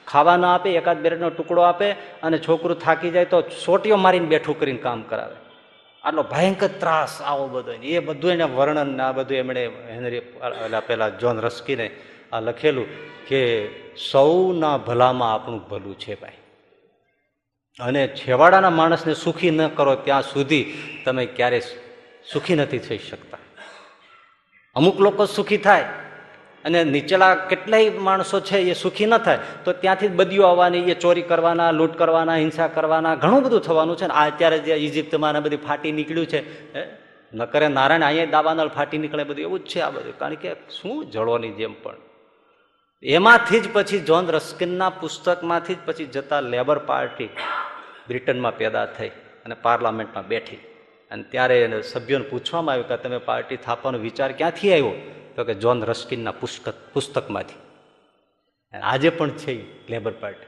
ખાવા 0.08 0.38
ના 0.38 0.56
આપે, 0.56 0.70
એકાદ 0.70 0.98
બેરેટનો 0.98 1.30
ટુકડો 1.30 1.62
આપે 1.62 1.92
અને 2.24 2.38
છોકરું 2.38 2.80
થાકી 2.80 3.12
જાય 3.12 3.26
તો 3.26 3.42
સોટીઓ 3.66 3.98
મારીને 3.98 4.26
બેઠું 4.26 4.60
કરીને 4.60 4.78
કામ 4.78 5.02
કરાવે. 5.02 5.36
આટલો 6.04 6.24
ભયંકર 6.24 6.68
ત્રાસ 6.68 7.22
આવો 7.22 7.48
બધો. 7.48 7.72
એ 7.72 8.00
બધું 8.00 8.32
એને 8.32 8.44
વર્ણન 8.44 9.02
આ 9.02 9.12
બધું 9.12 9.38
એમણે 9.38 9.64
હેનરી 9.90 10.20
પેલા 10.88 11.10
જોન 11.10 11.40
રસ્કીને 11.40 11.88
આ 12.34 12.40
લખેલું 12.40 12.88
કે 13.28 13.68
સૌના 14.12 14.78
ભલામાં 14.78 15.34
આપણું 15.34 15.70
ભલું 15.70 16.00
છે 16.00 16.22
ભાઈ. 16.22 16.32
અને 17.80 18.08
છેવાડાના 18.08 18.70
માણસને 18.70 19.14
સુખી 19.14 19.52
ન 19.52 19.68
કરો 19.68 19.96
ત્યાં 19.96 20.22
સુધી 20.22 20.74
તમે 21.06 21.26
ક્યારે 21.26 21.60
સુખી 22.34 22.56
નથી 22.56 22.80
થઈ 22.80 22.98
શકતા. 22.98 23.38
અમુક 24.76 25.00
લોકો 25.00 25.26
સુખી 25.26 25.58
થાય 25.58 25.86
અને 26.66 26.84
નીચેલા 26.84 27.36
કેટલાય 27.36 27.90
માણસો 27.90 28.40
છે 28.40 28.58
એ 28.58 28.74
સુખી 28.74 29.06
ન 29.06 29.18
થાય, 29.18 29.40
તો 29.66 29.74
ત્યાંથી 29.74 30.08
બદીઓ 30.08 30.44
આવવાની, 30.44 30.80
એ 30.80 30.94
ચોરી 30.94 31.22
કરવાના, 31.22 31.72
લૂંટ 31.72 31.98
કરવાના, 31.98 32.36
હિંસા 32.36 32.68
કરવાના, 32.68 33.16
ઘણું 33.16 33.44
બધું 33.44 33.62
થવાનું 33.62 33.98
છે 33.98 34.08
ને. 34.08 34.14
આ 34.14 34.26
અત્યારે 34.26 34.60
જે 34.60 34.74
ઇજિપ્તમાં 34.74 35.44
બધી 35.44 35.56
ફાટી 35.56 35.92
નીકળ્યું 35.92 36.26
છે, 36.26 36.74
હે? 36.76 36.88
ન 37.34 37.46
કરે 37.46 37.68
નારાયણ 37.68 38.04
અહીંયા 38.04 38.26
દાવાનળ 38.26 38.68
ફાટી 38.68 38.98
નીકળે 38.98 39.24
બધું, 39.24 39.42
એવું 39.42 39.60
જ 39.60 39.64
છે 39.64 39.80
આ 39.80 39.90
બધું. 39.90 40.18
કારણ 40.18 40.34
કે 40.34 40.54
શું 40.54 41.12
જળોની 41.12 41.52
જેમ 41.52 41.74
પણ. 41.84 41.96
એમાંથી 43.04 43.60
જ 43.60 43.74
પછી 43.74 44.00
જોન 44.00 44.28
રસ્કિનના 44.28 44.90
પુસ્તકમાંથી 44.90 45.76
જ 45.76 45.78
પછી 45.86 46.06
જતા 46.06 46.40
લેબર 46.40 46.80
પાર્ટી 46.80 47.30
બ્રિટનમાં 48.08 48.58
પેદા 48.58 48.86
થઈ 48.86 49.10
અને 49.46 49.56
પાર્લામેન્ટમાં 49.56 50.28
બેઠી. 50.28 50.56
અને 51.12 51.24
ત્યારે 51.24 51.82
સભ્યોને 51.82 52.26
પૂછવામાં 52.26 52.74
આવ્યું 52.74 52.88
કે 52.88 52.98
તમે 52.98 53.18
પાર્ટી 53.18 53.58
થાપવાનો 53.58 53.98
વિચાર 53.98 54.32
ક્યાંથી 54.32 54.74
આવ્યો? 54.74 54.92
તો 55.36 55.44
કે 55.44 55.54
જોન 55.54 55.84
રસ્કિનના 55.84 56.32
પુસ્તક 56.32 56.74
પુસ્તકમાંથી. 56.94 57.54
આજે 58.78 59.10
પણ 59.10 59.30
છે 59.30 59.88
લેબર 59.90 60.12
પાર્ટી. 60.12 60.48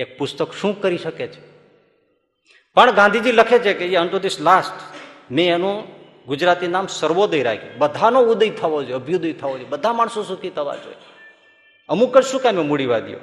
એક 0.00 0.18
પુસ્તક 0.18 0.52
શું 0.52 0.82
કરી 0.82 0.98
શકે 0.98 1.26
છે? 1.26 1.40
પણ 2.74 2.90
ગાંધીજી 2.90 3.32
લખે 3.32 3.58
છે 3.58 3.74
કે 3.74 3.86
એ 3.86 3.96
અન્ટુ 3.96 4.18
ધીસ 4.18 4.40
લાસ્ટ 4.40 4.94
મેં 5.32 5.54
એનું 5.54 5.84
ગુજરાતી 6.26 6.66
નામ 6.66 6.86
સર્વોદય 6.86 7.42
રાખ્યું. 7.42 7.78
બધાનો 7.78 8.20
ઉદય 8.20 8.50
થવો 8.50 8.82
જોઈએ, 8.82 8.94
અભ્યુદય 8.94 9.32
થવો 9.32 9.58
જોઈએ. 9.58 9.68
બધા 9.68 9.92
માણસો 9.92 10.22
સુખી 10.22 10.50
થવા 10.50 10.76
જોઈએ. 10.76 10.96
અમુક 11.90 12.16
જ 12.18 12.20
શું 12.22 12.42
કામે 12.42 12.62
મૂડીવાદીઓ 12.62 13.20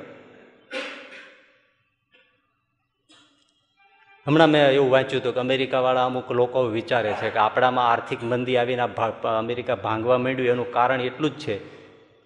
હમણાં 4.28 4.50
મેં 4.50 4.64
એવું 4.70 4.90
વાંચ્યું 4.92 5.22
હતું 5.22 5.34
કે 5.34 5.40
અમેરિકાવાળા 5.40 6.06
અમુક 6.06 6.32
લોકો 6.32 6.64
વિચારે 6.78 7.14
છે 7.14 7.30
કે 7.30 7.40
આપણામાં 7.40 7.88
આર્થિક 7.92 8.24
મંદી 8.24 8.58
આવીને 8.58 8.84
અમેરિકા 9.24 9.76
ભાંગવા 9.76 10.18
માંડ્યું, 10.18 10.50
એનું 10.50 10.72
કારણ 10.74 11.02
એટલું 11.02 11.32
જ 11.32 11.40
છે 11.44 11.56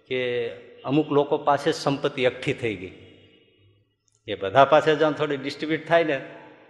કે 0.08 0.20
અમુક 0.84 1.08
લોકો 1.12 1.38
પાસે 1.38 1.72
સંપત્તિ 1.72 2.24
એકઠી 2.24 2.52
થઈ 2.52 2.76
ગઈ. 2.76 2.94
એ 4.28 4.34
બધા 4.34 4.64
પાસે 4.64 4.96
જાણ 4.96 5.12
થોડી 5.12 5.36
ડિસ્ટ્રીબ્યુટ 5.36 5.88
થાય 5.88 6.04
ને, 6.04 6.18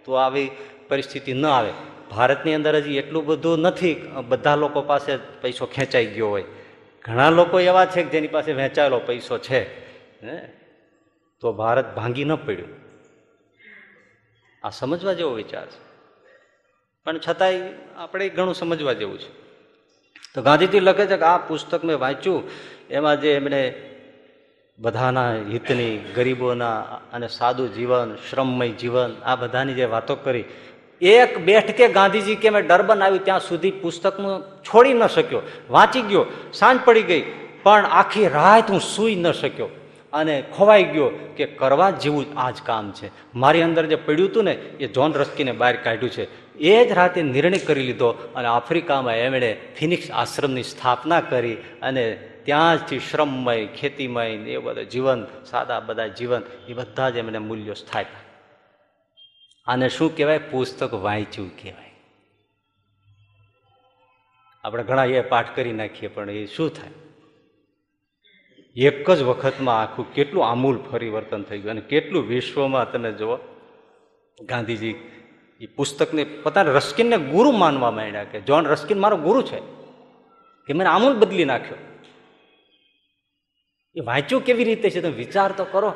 તો 0.05 0.13
આવી 0.13 0.49
પરિસ્થિતિ 0.89 1.33
ન 1.33 1.45
આવે. 1.45 1.73
ભારતની 2.11 2.53
અંદર 2.53 2.75
હજી 2.75 2.97
એટલું 2.97 3.25
બધું 3.25 3.59
નથી 3.59 3.95
બધા 4.27 4.55
લોકો 4.55 4.81
પાસે 4.81 5.17
પૈસો 5.41 5.65
ખેંચાઈ 5.65 6.05
ગયો 6.05 6.29
હોય. 6.29 6.45
ઘણા 7.05 7.29
લોકો 7.29 7.59
એવા 7.59 7.85
છે 7.85 8.03
કે 8.03 8.09
જેની 8.09 8.27
પાસે 8.27 8.53
વહેંચાયેલો 8.53 8.99
પૈસો 8.99 9.37
છે, 9.37 9.87
હે? 10.27 10.37
તો 11.39 11.53
ભારત 11.53 11.95
ભાંગી 11.95 12.25
ન 12.25 12.35
પડ્યું. 12.35 12.69
આ 14.63 14.69
સમજવા 14.69 15.13
જેવો 15.13 15.31
વિચાર 15.31 15.65
છે. 15.65 15.93
પણ 17.05 17.19
છતાંય 17.19 17.61
આપણે 17.97 18.29
ઘણું 18.29 18.55
સમજવા 18.55 18.93
જેવું 18.93 19.19
છે. 19.19 19.43
તો 20.35 20.41
ગાંધીજી 20.41 20.79
લખે 20.79 21.05
છે 21.05 21.17
કે 21.17 21.23
આ 21.23 21.37
પુસ્તક 21.37 21.83
મેં 21.83 21.99
વાંચ્યું, 21.99 22.43
એમાં 22.89 23.21
જે 23.21 23.33
એમણે 23.33 23.89
બધાના 24.79 25.35
હિતની, 25.35 25.97
ગરીબોના 26.15 26.81
અને 27.13 27.27
સાદું 27.27 27.73
જીવન, 27.73 28.15
શ્રમમય 28.29 28.69
જીવન, 28.69 29.15
આ 29.25 29.35
બધાની 29.35 29.73
જે 29.73 29.85
વાતો 29.85 30.15
કરી 30.15 30.43
એક 31.01 31.37
બેઠકે 31.37 31.87
ગાંધીજી 31.87 32.35
કે 32.35 32.49
મેં 32.49 32.67
ડરબન 32.67 33.03
આવ્યું 33.03 33.25
ત્યાં 33.25 33.39
સુધી 33.39 33.71
પુસ્તકનું 33.71 34.41
છોડી 34.41 34.93
ન 34.93 35.07
શક્યો. 35.07 35.41
વાંચી 35.69 36.01
ગયો, 36.01 36.25
સાંજ 36.53 36.79
પડી 36.85 37.01
ગઈ, 37.01 37.25
પણ 37.63 37.85
આખી 37.85 38.27
રાત 38.27 38.71
હું 38.71 38.79
સૂઈ 38.79 39.15
ન 39.15 39.31
શક્યો. 39.31 39.69
અને 40.13 40.43
ખોવાઈ 40.57 40.83
ગયો 40.83 41.07
કે 41.37 41.45
કરવા 41.45 41.91
જેવું 41.91 42.25
આ 42.37 42.51
જ 42.51 42.55
કામ 42.63 42.91
છે. 42.91 43.09
મારી 43.35 43.61
અંદર 43.61 43.85
જે 43.85 43.95
પડ્યું 43.95 44.29
હતું 44.29 44.43
ને, 44.43 44.51
એ 44.51 44.87
જોન 44.87 45.13
રસ્કીને 45.13 45.51
બહાર 45.51 45.75
કાઢ્યું 45.75 46.11
છે. 46.11 46.53
એ 46.57 46.85
જ 46.85 46.91
રાતે 46.91 47.21
નિર્ણય 47.21 47.57
કરી 47.57 47.81
લીધો 47.81 48.09
અને 48.35 48.47
આફ્રિકામાં 48.47 49.15
એમણે 49.15 49.57
ફિનિક્સ 49.79 50.11
આશ્રમની 50.11 50.63
સ્થાપના 50.63 51.21
કરી 51.21 51.55
અને 51.81 52.11
ત્યાંથી 52.45 52.99
શ્રમમય, 52.99 53.65
ખેતીમય 53.65 54.25
એ 54.25 54.57
બધા 54.57 54.83
જીવન, 54.83 55.25
સાદા 55.51 55.79
બધા 55.79 56.07
જીવન, 56.07 56.41
એ 56.67 56.73
બધા 56.73 57.09
જ 57.09 57.17
એમને 57.17 57.37
મૂલ્યો 57.37 57.73
સ્થાપ્યા. 57.73 58.22
આને 59.65 59.89
શું 59.89 60.17
કહેવાય? 60.17 60.37
પુસ્તક 60.37 60.93
વાંચ્યું 60.93 61.61
કહેવાય. 61.61 61.91
આપણે 64.63 64.83
ઘણા 64.83 65.05
એ 65.05 65.21
પાઠ 65.21 65.55
કરી 65.55 65.71
નાખીએ, 65.71 66.09
પણ 66.09 66.29
એ 66.29 66.45
શું 66.45 66.69
થાય? 66.69 66.91
એક 68.75 69.11
જ 69.11 69.21
વખતમાં 69.21 69.81
આખું 69.81 70.13
કેટલું 70.13 70.47
આમૂલ 70.47 70.83
પરિવર્તન 70.91 71.43
થઈ 71.43 71.59
ગયું 71.59 71.71
અને 71.71 71.81
કેટલું 71.81 72.27
વિશ્વમાં 72.27 72.91
તમે 72.91 73.11
જુઓ, 73.11 73.37
ગાંધીજી 74.41 74.95
એ 75.61 75.65
પુસ્તકને 75.65 76.23
પોતાના 76.23 76.71
રસ્કિનને 76.71 77.17
ગુરુ 77.17 77.51
માનવા 77.51 77.91
માંડ્યા 77.91 78.23
કે, 78.23 78.41
જોન 78.41 78.67
રસ્કિન 78.67 78.99
મારો 78.99 79.17
ગુરુ 79.17 79.41
છે. 79.41 79.59
કે 80.67 80.73
મને 80.73 80.89
આમૂલ 80.89 81.13
બદલી 81.13 81.45
નાખ્યો. 81.45 81.77
એ 83.95 83.99
વાંચ્યું 83.99 84.45
કેવી 84.45 84.63
રીતે 84.63 84.89
છે? 84.89 85.01
તમે 85.01 85.11
વિચાર 85.11 85.51
તો 85.51 85.65
કરો. 85.65 85.93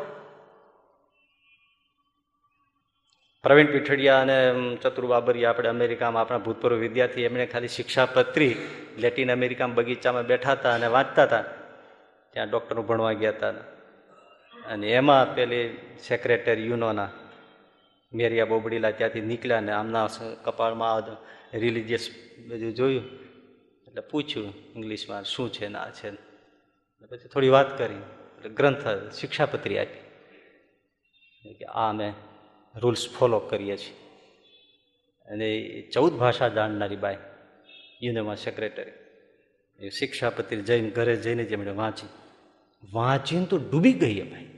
પ્રવીણ 3.44 3.66
પીઠડિયા 3.66 4.22
અને 4.22 4.52
ચતુર 4.82 5.06
બાબરિયા 5.06 5.50
આપણે 5.50 5.70
અમેરિકામાં 5.70 6.22
આપણા 6.22 6.38
ભૂતપૂર્વ 6.38 6.76
વિદ્યાર્થી, 6.76 7.24
એમણે 7.24 7.46
ખાલી 7.46 7.68
શિક્ષાપત્રી 7.68 8.56
લેટિન 8.98 9.32
અમેરિકામાં 9.32 9.76
બગીચામાં 9.76 10.26
બેઠા 10.26 10.52
હતા 10.52 10.76
અને 10.76 10.88
વાંચતા 10.88 11.24
હતા. 11.24 11.44
ત્યાં 12.34 12.50
ડૉક્ટરનું 12.50 12.88
ભણવા 12.88 13.14
ગયા 13.14 13.30
હતા. 13.30 13.50
અને 14.66 14.92
એમાં 14.92 15.36
પેલી 15.36 15.78
સેક્રેટરી 16.08 16.68
યુનોના, 16.68 17.10
મેરિયા 18.14 18.46
બોબડીલા 18.46 18.92
ત્યાંથી 18.92 19.22
નીકળ્યા 19.22 19.60
ને 19.60 19.72
આમના 19.72 20.08
કપાળમાં 20.44 21.04
રિલિજિયસ 21.60 22.10
બધું 22.48 22.74
જોયું. 22.74 23.06
એટલે 23.88 24.02
પૂછ્યું 24.02 24.54
ઇંગ્લિશમાં 24.76 25.24
શું 25.24 25.52
છે 25.52 25.68
ને 25.68 25.78
આ 25.78 25.90
છે 25.90 26.12
પછી 27.10 27.28
થોડી 27.34 27.50
વાત 27.50 27.78
કરી. 27.78 27.96
એટલે 28.38 28.50
ગ્રંથ 28.50 28.88
શિક્ષાપત્રી 29.14 29.80
આપી. 29.80 30.00
કે 31.54 31.66
આ 31.66 31.90
અમે 31.90 32.14
રૂલ્સ 32.82 33.04
ફોલો 33.16 33.40
કરીએ 33.40 33.78
છીએ. 33.78 33.96
અને 35.28 35.48
ચૌદ 35.94 36.14
ભાષા 36.14 36.50
જાણનારી 36.50 36.96
બાઈ 36.96 37.18
યુનેમાં 38.04 38.38
સેક્રેટરી, 38.38 38.94
એ 39.80 39.90
શિક્ષાપતિ 39.90 40.62
જઈને 40.62 40.90
ઘરે 40.90 41.16
જઈને 41.16 41.44
જેમણે 41.44 41.74
વાંચી, 41.82 42.10
વાંચીને 42.94 43.46
તો 43.46 43.58
ડૂબી 43.58 43.94
ગઈ 43.94 44.22
ભાઈ 44.22 44.50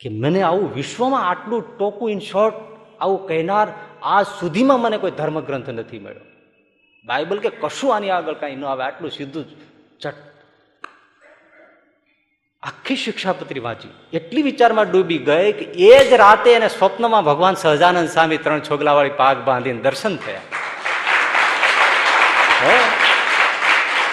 કે 0.00 0.08
મને 0.22 0.42
આવું 0.42 0.74
વિશ્વમાં 0.74 1.24
આટલું 1.30 1.62
ટોકું 1.78 2.10
ઇન 2.10 2.20
શોર્ટ 2.20 2.56
આવું 3.00 3.20
કહેનાર 3.28 3.68
આજ 4.02 4.26
સુધીમાં 4.40 4.80
મને 4.80 4.98
કોઈ 4.98 5.10
ધર્મગ્રંથ 5.10 5.70
નથી 5.70 5.98
મળ્યો. 5.98 6.26
બાઇબલ 7.04 7.38
કે 7.38 7.50
કશું 7.62 7.94
આની 7.94 8.10
આગળ 8.10 8.34
કાંઈ 8.34 8.56
ન 8.56 8.64
આવે, 8.64 8.82
આટલું 8.84 9.10
સીધું 9.10 9.44
ચટ 9.98 10.35
આખી 12.70 12.98
શિક્ષાપત્રી 13.04 13.64
વાંચી. 13.68 13.92
એટલી 14.18 14.44
વિચારમાં 14.50 14.88
ડૂબી 14.92 15.22
ગઈ 15.30 15.48
કે 15.58 15.64
એ 15.90 15.96
જ 16.10 16.20
રાતે 16.24 16.50
એને 16.58 16.68
સ્વપ્નમાં 16.68 17.24
ભગવાન 17.30 17.56
સહજાનંદ 17.64 18.12
સ્વામી 18.14 18.40
ત્રણ 18.44 18.62
છોગલાવાળી 18.68 19.18
પાક 19.22 19.36
બાંધીને 19.48 19.80
દર્શન 19.86 20.16
થયા. 20.24 20.44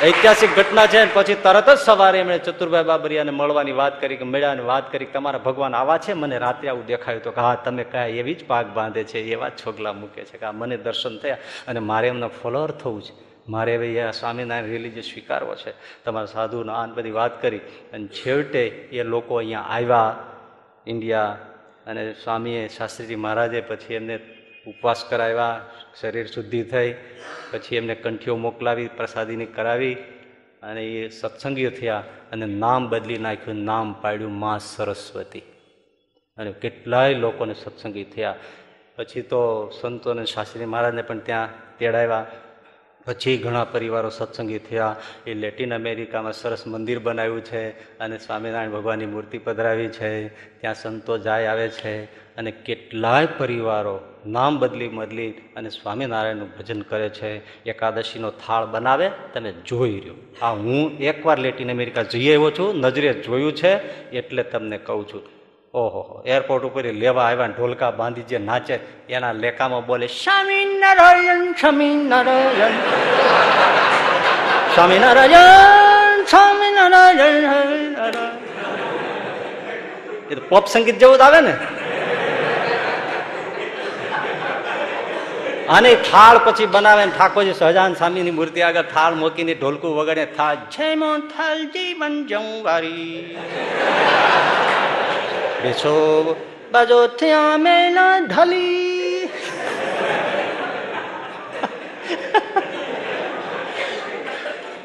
ઐતિહાસિક 0.06 0.51
ઘટના 0.58 0.88
છે, 0.93 1.01
પછી 1.16 1.39
તરત 1.43 1.68
જ 1.70 1.76
સવારે 1.88 2.18
એમણે 2.22 2.38
ચતુરભાઈ 2.45 2.89
બાબરિયાને 2.91 3.34
મળવાની 3.39 3.78
વાત 3.82 3.93
કરી 4.01 4.18
કે 4.22 4.26
મેળાની 4.34 4.70
વાત 4.72 4.86
કરી 4.91 5.10
તમારા 5.14 5.45
ભગવાન 5.47 5.74
આવા 5.82 5.99
છે, 6.06 6.14
મને 6.14 6.38
રાત્રે 6.45 6.68
આવું 6.70 6.86
દેખાયું 6.86 7.24
તો 7.28 7.32
કે 7.32 7.41
હા, 7.45 7.56
તમે 7.66 7.84
કયા 7.91 8.16
એવી 8.22 8.36
જ 8.36 8.41
પાક 8.47 8.74
બાંધે 8.78 9.04
છે, 9.12 9.20
એવા 9.36 9.51
છોગલા 9.62 9.93
મૂકે 10.01 10.22
છે 10.30 10.38
કે 10.41 10.47
મને 10.62 10.78
દર્શન 10.86 11.16
થયા 11.22 11.41
અને 11.68 11.80
મારે 11.89 12.08
એમનો 12.14 12.30
ફોલોઅર 12.41 12.72
થવું 12.82 13.01
છે. 13.06 13.14
મારે 13.50 13.76
હવે 13.76 13.94
એ 13.94 14.12
સ્વામિનારાયણ 14.12 14.66
રિલીજિયસ 14.66 15.06
સ્વીકારવો 15.06 15.56
છે. 15.56 15.74
તમારા 16.04 16.26
સાધુના 16.26 16.74
આ 16.74 16.86
બધી 16.86 17.12
વાત 17.12 17.41
કરી 17.41 17.58
અને 17.94 18.08
છેવટે 18.08 18.68
એ 18.68 19.04
લોકો 19.04 19.36
અહીંયા 19.36 19.60
આવ્યા 19.60 20.24
ઇન્ડિયા 20.88 21.38
અને 21.88 22.14
સ્વામીએ 22.14 22.68
શાસ્ત્રીજી 22.68 23.16
મહારાજે 23.16 23.62
પછી 23.62 23.94
એમને 23.94 24.20
ઉપવાસ 24.68 25.06
કરાવ્યા, 25.10 25.62
શરીર 26.02 26.28
શુદ્ધિ 26.28 26.64
થઈ, 26.64 26.96
પછી 27.52 27.76
એમને 27.76 27.96
કંઠીઓ 27.96 28.36
મોકલાવી, 28.36 28.88
પ્રસાદીની 28.88 29.46
કરાવી 29.46 29.94
અને 30.64 30.86
એ 30.86 31.10
સત્સંગીઓ 31.10 31.70
થયા 31.70 32.04
અને 32.32 32.46
નામ 32.46 32.89
બદલી 32.89 33.18
નાખ્યું, 33.18 33.58
નામ 33.58 33.94
પાડ્યું 33.94 34.32
મા 34.32 34.58
સરસ્વતી. 34.58 35.41
અને 36.38 36.52
કેટલાય 36.52 37.14
લોકોને 37.14 37.54
સત્સંગી 37.54 38.04
થયા. 38.04 38.36
પછી 38.96 39.22
તો 39.22 39.70
સંતો 39.82 40.10
અને 40.10 40.26
શાસ્ત્રી 40.26 40.66
મહારાજને 40.66 41.02
પણ 41.02 41.20
ત્યાં 41.20 41.50
તેડાવ્યા. 41.78 42.26
પછી 43.06 43.38
ઘણા 43.38 43.64
પરિવારો 43.64 44.10
સત્સંગી 44.10 44.58
થયા. 44.58 44.95
એ 45.28 45.34
લેટિન 45.34 45.76
અમેરિકામાં 45.76 46.34
સરસ 46.34 46.68
મંદિર 46.68 46.99
બનાવ્યું 46.99 47.41
છે 47.41 47.70
અને 47.99 48.18
સ્વામિનારાયણ 48.18 48.72
ભગવાનની 48.72 49.06
મૂર્તિ 49.06 49.38
પધરાવી 49.38 49.88
છે. 49.88 50.28
ત્યાં 50.62 50.76
સંતો 50.76 51.18
જાય 51.18 51.45
આવે 51.45 51.70
છે 51.70 52.04
અને 52.36 52.51
કેટલાય 52.51 53.28
પરિવારો 53.38 53.99
નામ 54.26 54.60
બદલી 54.60 54.88
બદલી 54.88 55.32
અને 55.32 55.70
સ્વામિનારાયણનું 55.70 56.49
ભજન 56.58 56.82
કરે 56.82 57.10
છે. 57.10 57.64
એકાદશીનો 57.70 58.32
થાળ 58.32 58.66
બનાવે 58.66 59.12
તમે 59.34 59.54
જોઈ 59.68 59.99
રહ્યો. 59.99 60.14
આ 60.41 60.54
હું 60.54 60.97
એકવાર 60.97 61.39
લેટિન 61.39 61.72
અમેરિકા 61.72 62.04
જઈ 62.04 62.36
આવ્યો 62.36 62.51
છું. 62.51 62.80
નજરે 62.80 63.14
જોયું 63.14 63.56
છે 63.56 63.74
એટલે 64.10 64.43
તમને 64.43 64.78
કહું 64.78 65.08
છું. 65.08 65.43
ઓહો 65.74 66.01
એરપોર્ટ 66.26 66.63
ઉપર 66.63 66.86
લેવા 66.93 67.24
આવ્યા 67.24 67.47
ને 67.47 67.53
ઢોલકા 67.53 67.91
બાંધી 67.91 68.21
જે 68.21 68.38
નાચે, 68.38 68.76
એના 69.09 69.32
લેખામાં 69.34 69.86
બોલે 69.86 70.07
સ્વામિનારાયણ 70.07 71.51
સ્વામિનારાયણ 71.51 72.76
સ્વામિનારાયણ 74.76 76.26
સ્વામિનારાયણ 76.26 77.47
એ 80.32 80.36
તો 80.36 80.41
પોપ 80.49 80.67
સંગીત 80.67 80.99
જેવું 80.99 81.17
જ 81.17 81.21
આવે 81.21 81.41
ને. 81.41 81.53
અને 85.69 85.91
થાળ 86.11 86.38
પછી 86.45 86.65
બનાવે 86.65 87.05
ઠાકોરજી 87.17 87.53
સહજાન 87.53 87.93
સ્વામીની 87.93 88.32
મૂર્તિ 88.32 88.61
આગળ 88.61 88.82
થાળ 88.93 89.13
મૂકીને 89.13 89.53
ઢોલકું 89.53 89.95
વગાડે, 89.95 90.26
થાળ, 90.26 90.55
જય 90.55 90.95
મોથલ 90.95 91.65
જીવન 91.65 92.26
જંવારી 92.26 93.38
બેસો 95.64 96.36
બાજો 96.72 97.07
થયા 97.07 97.57
મેલા 97.57 98.18
ઢલી. 98.18 99.30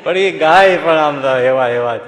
પણ 0.05 0.17
એ 0.17 0.31
ગાય 0.31 0.77
પણ 0.77 0.93
આમ 0.93 1.27
એવા 1.27 1.69
એવા 1.69 1.99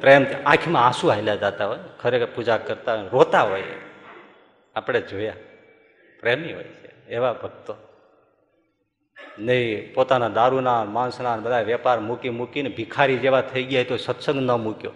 પ્રેમ 0.00 0.26
આંખમાં 0.46 0.86
આંસુ 0.86 1.08
હાલ્યા 1.08 1.34
જતા 1.34 1.66
હોય. 1.66 1.78
ખરેખર 2.02 2.26
પૂજા 2.26 2.56
કરતા 2.56 2.94
રોતા 2.94 3.42
હોય. 3.42 3.62
આપણે 4.76 5.00
જોયા. 5.00 5.32
પ્રેમી 6.20 6.52
હોય 6.52 6.64
છે. 6.64 7.08
એવા 7.08 7.32
ભક્તો. 7.32 7.76
નહીં, 9.38 9.94
પોતાના 9.94 10.28
દારૂના, 10.28 10.84
માંસના 10.84 11.36
બધા 11.36 11.60
વેપાર 11.60 12.00
મૂકી, 12.00 12.30
મૂકીને 12.30 12.68
ભિખારી 12.68 13.16
જેવા 13.16 13.40
થઈ 13.40 13.62
ગયા 13.62 13.82
તો 13.82 13.96
સત્સંગ 13.96 14.40
ન 14.40 14.50
મૂક્યો. 14.50 14.92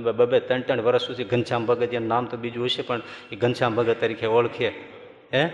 બબે 0.00 0.40
ત્રણ 0.40 0.60
ત્રણ 0.60 0.80
વર્ષ 0.80 1.02
સુધી 1.02 1.24
ઘનશ્યામ 1.24 1.66
ભગત 1.66 1.94
એનું 1.94 2.08
નામ 2.08 2.24
તો 2.24 2.36
બીજું 2.36 2.64
હશે, 2.64 2.82
પણ 2.82 3.00
એ 3.32 3.36
ઘનશ્યામ 3.36 3.74
ભગત 3.74 4.00
તરીકે 4.00 4.26
ઓળખે. 4.26 4.68
હે? 5.34 5.50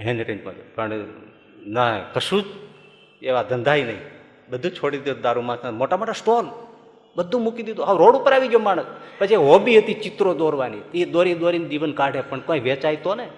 હેનરી 0.00 0.36
ભગત. 0.36 0.74
પણ 0.74 0.92
ના, 1.66 1.98
કશું 1.98 2.42
જ 2.42 2.46
એવા 3.22 3.42
ધંધાય 3.42 3.82
નહીં. 3.82 4.00
બધું 4.48 4.70
છોડી 4.70 4.98
દીધું 4.98 5.20
દારૂમાં 5.20 5.74
મોટા 5.74 5.96
મોટા 5.96 6.12
સ્ટોલ 6.12 6.44
બધું 7.16 7.42
મૂકી 7.42 7.62
દીધું. 7.62 7.86
હવે 7.86 7.98
રોડ 7.98 8.16
ઉપર 8.16 8.32
આવી 8.32 8.48
ગયો 8.48 8.58
માણસ. 8.58 8.84
પછી 9.18 9.34
હોબી 9.34 9.78
હતી 9.78 9.94
ચિત્રો 9.94 10.34
દોરવાની. 10.34 10.78
એ 10.94 11.04
દોરી 11.04 11.34
દોરીને 11.34 11.68
જીવન 11.68 11.92
કાઢે, 11.92 12.20
પણ 12.20 12.40
કોઈ 12.40 12.60
વેચાય 12.60 12.96
તો 12.96 13.14
ને? 13.14 13.28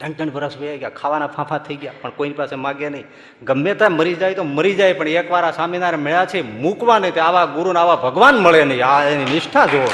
ત્રણ 0.00 0.14
ત્રણ 0.16 0.30
વર્ષ 0.36 0.56
વહી 0.60 0.78
ગયા, 0.80 0.96
ખાવાના 1.00 1.30
ફાંફા 1.36 1.58
થઈ 1.66 1.76
ગયા, 1.82 1.98
પણ 2.00 2.12
કોઈની 2.16 2.38
પાસે 2.40 2.56
માગે 2.64 2.88
નહીં. 2.94 3.06
ગમે 3.48 3.72
ત્યાં 3.74 3.94
મરી 3.98 4.16
જાય 4.20 4.34
તો 4.34 4.44
મરી 4.44 4.74
જાય, 4.80 4.94
પણ 4.98 5.08
એકવાર 5.20 5.44
આ 5.44 5.52
સ્વામિનારાયણ 5.58 6.04
મળ્યા 6.06 6.26
છે, 6.32 6.42
મૂકવા 6.64 6.98
નહીં 6.98 7.20
આવા 7.26 7.46
ગુરુને 7.56 7.78
આવા 7.82 8.02
ભગવાન 8.04 8.36
મળે 8.44 8.64
નહીં. 8.64 8.82
આ 8.84 9.00
એની 9.12 9.28
નિષ્ઠા 9.34 9.66
જુઓ. 9.72 9.88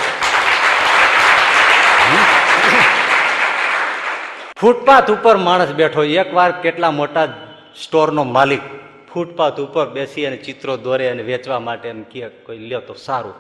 ફૂટપાથ 4.61 5.11
ઉપર 5.15 5.37
માણસ 5.47 5.73
બેઠો, 5.81 6.03
એકવાર 6.23 6.51
કેટલા 6.65 6.93
મોટા 7.01 7.27
સ્ટોરનો 7.83 8.25
માલિક 8.37 8.65
ફૂટપાથ 9.13 9.61
ઉપર 9.67 9.87
બેસી 9.97 10.27
અને 10.27 10.39
ચિત્રો 10.47 10.77
દોરે 10.87 11.07
અને 11.13 11.23
વેચવા 11.31 11.61
માટે 11.69 11.89
એમ 11.95 12.03
કે 12.11 12.29
કોઈ 12.47 12.59
લ્યો 12.69 12.83
તો 12.89 12.95
સારું. 13.07 13.37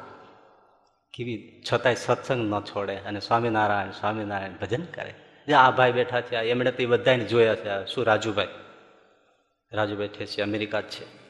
કેવી 1.14 1.38
છતાંય 1.66 2.02
સત્સંગ 2.04 2.42
ન 2.50 2.54
છોડે 2.70 2.96
અને 3.08 3.20
સ્વામિનારાયણ 3.28 3.98
સ્વામિનારાયણ 4.00 4.60
ભજન 4.62 4.86
કરે. 4.94 5.12
જે 5.46 5.54
આ 5.54 5.70
ભાઈ 5.70 5.92
બેઠા 5.92 6.20
છે 6.20 6.36
એમણે 6.36 6.70
તો 6.70 6.82
એ 6.82 6.86
બધાને 6.86 7.24
જોયા 7.24 7.54
છે 7.54 7.86
શું 7.86 8.04
રાજુભાઈ? 8.04 8.48
રાજુભાઈ 9.72 10.08
છે, 10.08 10.42
અમેરિકા 10.42 10.80
જ 10.80 10.84
છે. 10.84 11.22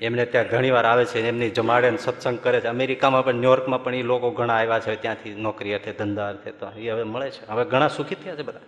એમને 0.00 0.26
ત્યાં 0.26 0.46
ઘણી 0.46 0.70
વાર 0.70 0.84
આવે 0.84 1.04
છે, 1.04 1.28
એમની 1.28 1.50
જમાડે 1.50 1.96
સત્સંગ 1.96 2.38
કરે 2.38 2.60
છે. 2.60 2.66
અમેરિકામાં 2.66 3.24
પણ, 3.24 3.34
ન્યુયોર્કમાં 3.34 3.84
પણ 3.84 3.94
એ 3.94 4.02
લોકો 4.02 4.30
ઘણા 4.30 4.54
આવ્યા 4.54 4.78
છે 4.78 5.02
ત્યાંથી 5.02 5.34
નોકરી 5.34 5.74
અર્થે 5.74 5.92
ધંધા 5.92 6.28
અર્થે 6.28 6.50
તો 6.50 6.70
એ 6.76 6.90
હવે 6.90 7.02
મળે 7.02 7.30
છે. 7.30 7.46
હવે 7.46 7.64
ઘણા 7.64 7.88
સુખી 7.88 8.14
થયા 8.14 8.34
છે 8.34 8.42
બધા. 8.42 8.60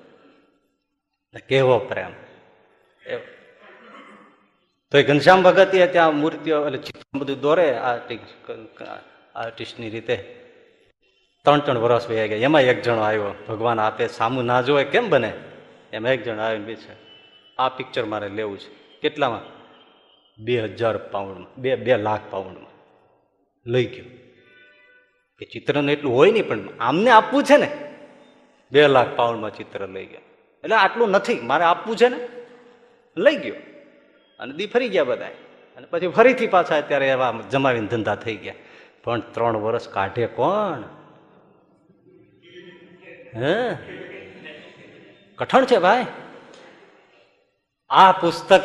કેવો 1.48 1.78
પ્રેમ. 1.78 2.12
તો 4.90 4.98
એ 4.98 5.02
ઘનશ્યામ 5.02 5.42
ભગતીએ 5.42 5.86
ત્યાં 5.86 6.14
મૂર્તિઓ, 6.14 6.66
એટલે 6.66 7.18
બધું 7.18 7.40
દોરે 7.40 7.76
આર્ટિસ્ટ 7.76 8.50
આર્ટિસ્ટની 9.34 9.90
રીતે. 9.90 10.39
ત્રણ 11.44 11.58
ત્રણ 11.58 11.78
વર્ષ 11.78 12.10
વહી 12.10 12.28
ગયા. 12.28 12.38
એમાં 12.38 12.62
એક 12.62 12.82
જણો 12.82 13.00
આવ્યો. 13.00 13.34
ભગવાન 13.48 13.80
આપે, 13.80 14.06
સામું 14.06 14.44
ના 14.44 14.62
જોવે, 14.62 14.84
કેમ 14.84 15.10
બને? 15.10 15.32
એમાં 15.92 16.12
એક 16.12 16.22
જણ 16.22 16.38
આવીને 16.38 16.74
છે 16.74 16.96
આ 17.58 17.68
પિક્ચર 17.68 18.04
મારે 18.04 18.28
લેવું 18.28 18.58
છે. 18.58 19.00
કેટલામાં? 19.00 19.40
બે 20.44 20.60
હજાર 20.60 20.96
પાઉન્ડમાં. 20.96 21.54
બે 21.56 21.76
બે 21.76 21.96
લાખ 21.96 22.20
પાઉન્ડમાં. 22.30 22.70
લઈ 23.70 23.84
ગયો. 23.84 24.04
કે 25.38 25.46
ચિત્રનું 25.46 25.90
એટલું 25.90 26.16
હોય 26.16 26.32
નહીં, 26.32 26.48
પણ 26.48 26.58
આમને 26.80 27.10
આપવું 27.10 27.44
છે 27.44 27.56
ને? 27.56 27.94
બે 28.72 28.88
લાખ 28.88 29.06
પાઉન્ડમાં 29.16 29.54
ચિત્ર 29.54 29.88
લઈ 29.88 30.06
ગયો. 30.06 30.20
એટલે 30.64 30.76
આટલું 30.76 31.10
નથી. 31.10 31.40
મારે 31.40 31.64
આપવું 31.64 31.96
છે 31.96 32.08
ને? 32.08 32.28
લઈ 33.16 33.36
ગયો. 33.36 33.54
અને 34.38 34.52
દી 34.52 34.66
ફરી 34.66 34.88
ગયા 34.88 35.04
બધા 35.04 35.26
અને 35.76 35.86
પછી 35.90 36.08
ફરીથી 36.08 36.46
પાછા 36.46 36.78
અત્યારે 36.78 37.08
એવા 37.08 37.38
જમાવીને 37.50 37.86
ધંધા 37.86 38.14
થઈ 38.14 38.36
ગયા. 38.36 38.54
પણ 39.04 39.20
ત્રણ 39.20 39.56
વર્ષ 39.56 39.88
કાઢે 39.88 40.26
કોણ? 40.26 40.99
હે? 43.36 43.76
કઠણ 45.36 45.64
છે 45.64 45.78
ભાઈ. 45.78 46.06
આ 47.90 48.12
પુસ્તક 48.12 48.62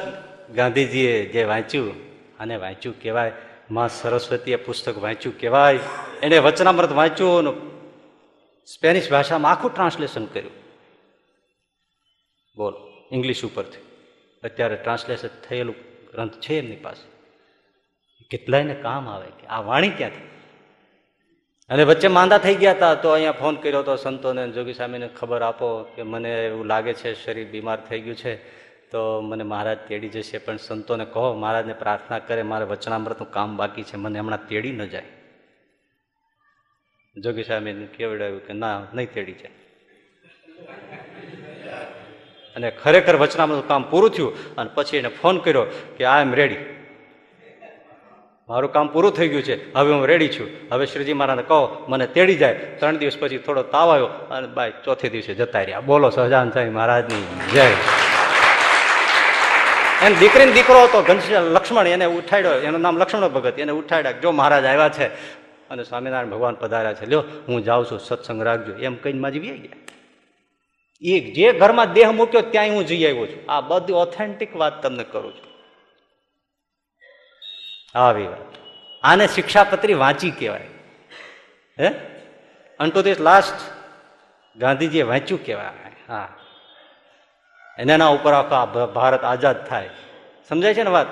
ગાંધીજીએ 0.50 1.26
જે 1.26 1.44
વાંચ્યું 1.44 1.94
અને 2.38 2.56
વાંચ્યું 2.56 3.02
કહેવાય, 3.02 3.32
માં 3.72 3.90
સરસ્વતીએ 3.90 4.56
પુસ્તક 4.56 4.98
વાંચ્યું 4.98 5.40
કહેવાય, 5.40 5.80
એને 6.24 6.38
વચનામૃત 6.38 6.92
વાંચ્યું 6.92 7.76
સ્પેનિશ 8.66 9.10
ભાષામાં 9.12 9.52
આખું 9.52 9.74
ટ્રાન્સલેશન 9.74 10.26
કર્યું. 10.26 10.52
બોલ, 12.58 12.74
ઇંગ્લિશ 13.12 13.46
ઉપરથી. 13.46 13.78
અત્યારે 14.44 14.76
ટ્રાન્સલેશન 14.76 15.30
થયેલું 15.50 15.76
ગ્રંથ 16.12 16.34
છે 16.34 16.58
એમની 16.58 16.76
પાસે. 16.76 17.06
કેટલાયને 18.30 18.74
કામ 18.74 19.10
આવે 19.10 19.28
કે 19.42 19.48
આ 19.48 19.62
વાણી 19.62 19.90
ક્યાંથી? 19.90 20.35
અને 21.70 21.84
વચ્ચે 21.84 22.08
માંદા 22.08 22.38
થઈ 22.38 22.56
ગયા 22.56 22.72
હતા, 22.72 22.96
તો 22.96 23.10
અહીંયા 23.10 23.32
ફોન 23.32 23.56
કર્યો 23.56 23.80
હતો 23.80 23.96
સંતોને 23.96 24.52
જોગી 24.52 24.74
સ્વામીને 24.74 25.08
ખબર 25.08 25.42
આપો 25.42 25.84
કે 25.96 26.04
મને 26.04 26.46
એવું 26.46 26.66
લાગે 26.66 26.94
છે 26.94 27.14
શરીર 27.14 27.48
બીમાર 27.48 27.80
થઈ 27.90 28.00
ગયું 28.00 28.16
છે. 28.16 28.66
તો 28.92 29.22
મને 29.22 29.44
મહારાજ 29.44 29.78
તેડી 29.88 30.10
જશે, 30.10 30.38
પણ 30.38 30.58
સંતોને 30.58 31.06
કહો, 31.06 31.34
મહારાજને 31.34 31.74
પ્રાર્થના 31.74 32.20
કરે, 32.20 32.42
મારે 32.42 32.66
વચનામૃતનું 32.66 33.32
કામ 33.32 33.58
બાકી 33.58 33.84
છે, 33.84 33.98
મને 33.98 34.20
હમણાં 34.20 34.48
તેડી 34.48 34.72
ન 34.72 34.86
જાય. 34.86 35.04
જોગી 37.18 37.44
સ્વામીને 37.44 37.86
કેવડાવ્યું 37.86 38.48
કે 38.48 38.54
ના, 38.54 38.82
નહીં 38.94 39.14
તેડી 39.14 39.32
જાય. 39.32 39.52
અને 42.56 42.72
ખરેખર 42.72 43.16
વચનામૃતનું 43.16 43.68
કામ 43.68 43.84
પૂરું 43.84 44.10
થયું, 44.10 44.56
અને 44.56 44.70
પછી 44.76 44.98
એને 44.98 45.08
ફોન 45.08 45.38
કર્યો 45.38 45.66
કે 45.98 46.04
આઈ 46.06 46.22
એમ 46.22 46.34
રેડી 46.34 46.75
મારું 48.50 48.72
કામ 48.72 48.88
પૂરું 48.88 49.12
થઈ 49.12 49.28
ગયું 49.28 49.44
છે. 49.44 49.74
હવે 49.74 49.94
હું 49.94 50.06
રેડી 50.06 50.28
છું. 50.28 50.48
હવે 50.72 50.86
શ્રીજી 50.86 51.14
મહારાજને 51.14 51.44
કહો, 51.44 51.86
મને 51.90 52.08
તેડી 52.08 52.36
જાય. 52.36 52.54
ત્રણ 52.54 52.98
દિવસ 52.98 53.18
પછી 53.20 53.38
થોડો 53.38 53.64
તાવ 53.64 53.92
આવ્યો 53.92 54.06
અને 54.06 54.48
બાય, 54.48 54.72
ચોથે 54.86 55.10
દિવસે 55.10 55.34
જતા 55.34 55.60
રહ્યા. 55.60 55.80
બોલો 55.80 56.10
સહજાન 56.10 56.52
સાંઈ 56.52 56.70
મહારાજની 56.70 57.24
જય. 57.54 57.62
એમ 60.06 60.20
દીકરીને 60.20 60.52
દીકરો 60.52 60.84
હતો, 60.84 61.02
ઘનશ્યામ 61.02 61.44
લક્ષ્મણ, 61.44 61.88
એને 61.88 62.06
ઉઠાડ્યો. 62.06 62.52
એનું 62.52 62.82
નામ 62.82 62.98
લક્ષ્મણ 62.98 63.28
ભગત. 63.28 63.60
એને 63.60 63.72
ઉઠાડ્યા. 63.72 64.12
જો 64.12 64.32
મહારાજ 64.32 64.66
આવ્યા 64.66 64.90
છે 64.90 65.06
અને 65.70 65.84
સ્વામિનારાયણ 65.84 66.30
ભગવાન 66.30 66.56
પધાર્યા 66.56 66.94
છે. 66.94 67.06
લ્યો, 67.06 67.24
હું 67.48 67.64
જાઉં 67.64 67.86
છું, 67.86 68.00
સત્સંગ 68.00 68.44
રાખજો. 68.44 68.74
એમ 68.74 68.96
કહીને 68.96 69.20
માજી 69.20 69.40
વી 69.40 69.50
ગયા. 69.50 69.78
એ 71.02 71.20
જે 71.20 71.52
ઘરમાં 71.52 71.94
દેહ 71.94 72.12
મૂક્યો 72.12 72.42
ત્યાં 72.42 72.68
હું 72.68 72.86
જઈ 72.86 73.12
આવ્યો 73.12 73.26
છું. 73.26 73.52
આ 73.52 73.62
બધી 73.62 73.94
ઓથેન્ટિક 73.94 74.56
વાત 74.56 74.84
તમને 74.84 75.04
કરું 75.04 75.32
છું. 75.32 75.55
આવી. 77.96 78.28
વાત 78.28 78.56
આને 79.04 79.28
શિક્ષાપત્રી 79.28 79.94
વાંચી 79.94 80.32
કહેવાય. 80.32 80.68
હે? 81.80 81.88
અન 82.80 82.90
દિસ 82.90 83.20
લાસ્ટ 83.20 83.56
ગાંધીજીએ 84.58 85.02
વાંચ્યું 85.02 85.46
કહેવાય. 85.46 85.68
હા. 86.10 86.30
એના 87.80 88.08
ઉપર 88.08 88.34
આખા 88.34 88.66
ભારત 88.86 89.24
આઝાદ 89.24 89.68
થાય. 89.68 89.90
સમજાય 90.50 90.74
છે 90.74 90.84
ને 90.84 90.90
વાત? 90.90 91.08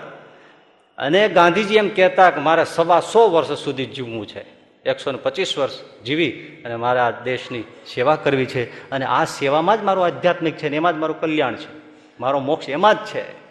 અને 0.97 1.29
ગાંધીજી 1.29 1.75
એમ 1.75 1.89
કહેતા 1.89 2.29
કે 2.29 2.39
મારે 2.39 2.65
સવા 2.65 2.99
સો 2.99 3.29
વર્ષ 3.29 3.47
સુધી 3.47 3.85
જીવવું 3.85 4.27
છે. 4.27 4.45
એકસો 4.83 5.11
ને 5.11 5.17
પચીસ 5.17 5.57
વર્ષ 5.57 6.03
જીવી 6.05 6.61
અને 6.65 6.75
મારે 6.75 6.99
આ 6.99 7.11
દેશની 7.11 7.61
સેવા 7.61 8.15
કરવી 8.15 8.45
છે. 8.45 8.91
અને 8.91 9.05
આ 9.05 9.25
સેવામાં 9.25 9.81
જ 9.81 9.83
મારું 9.83 10.05
આધ્યાત્મિક 10.05 10.57
છે 10.57 10.69
ને 10.69 10.77
એમાં 10.77 10.93
જ 10.93 10.95
મારું 10.95 11.19
કલ્યાણ 11.19 11.55
છે. 11.55 11.77
મારો 12.19 12.39
મોક્ષ 12.39 12.69
એમાં 12.69 12.95
જ 12.95 12.97
છે. 12.97 13.42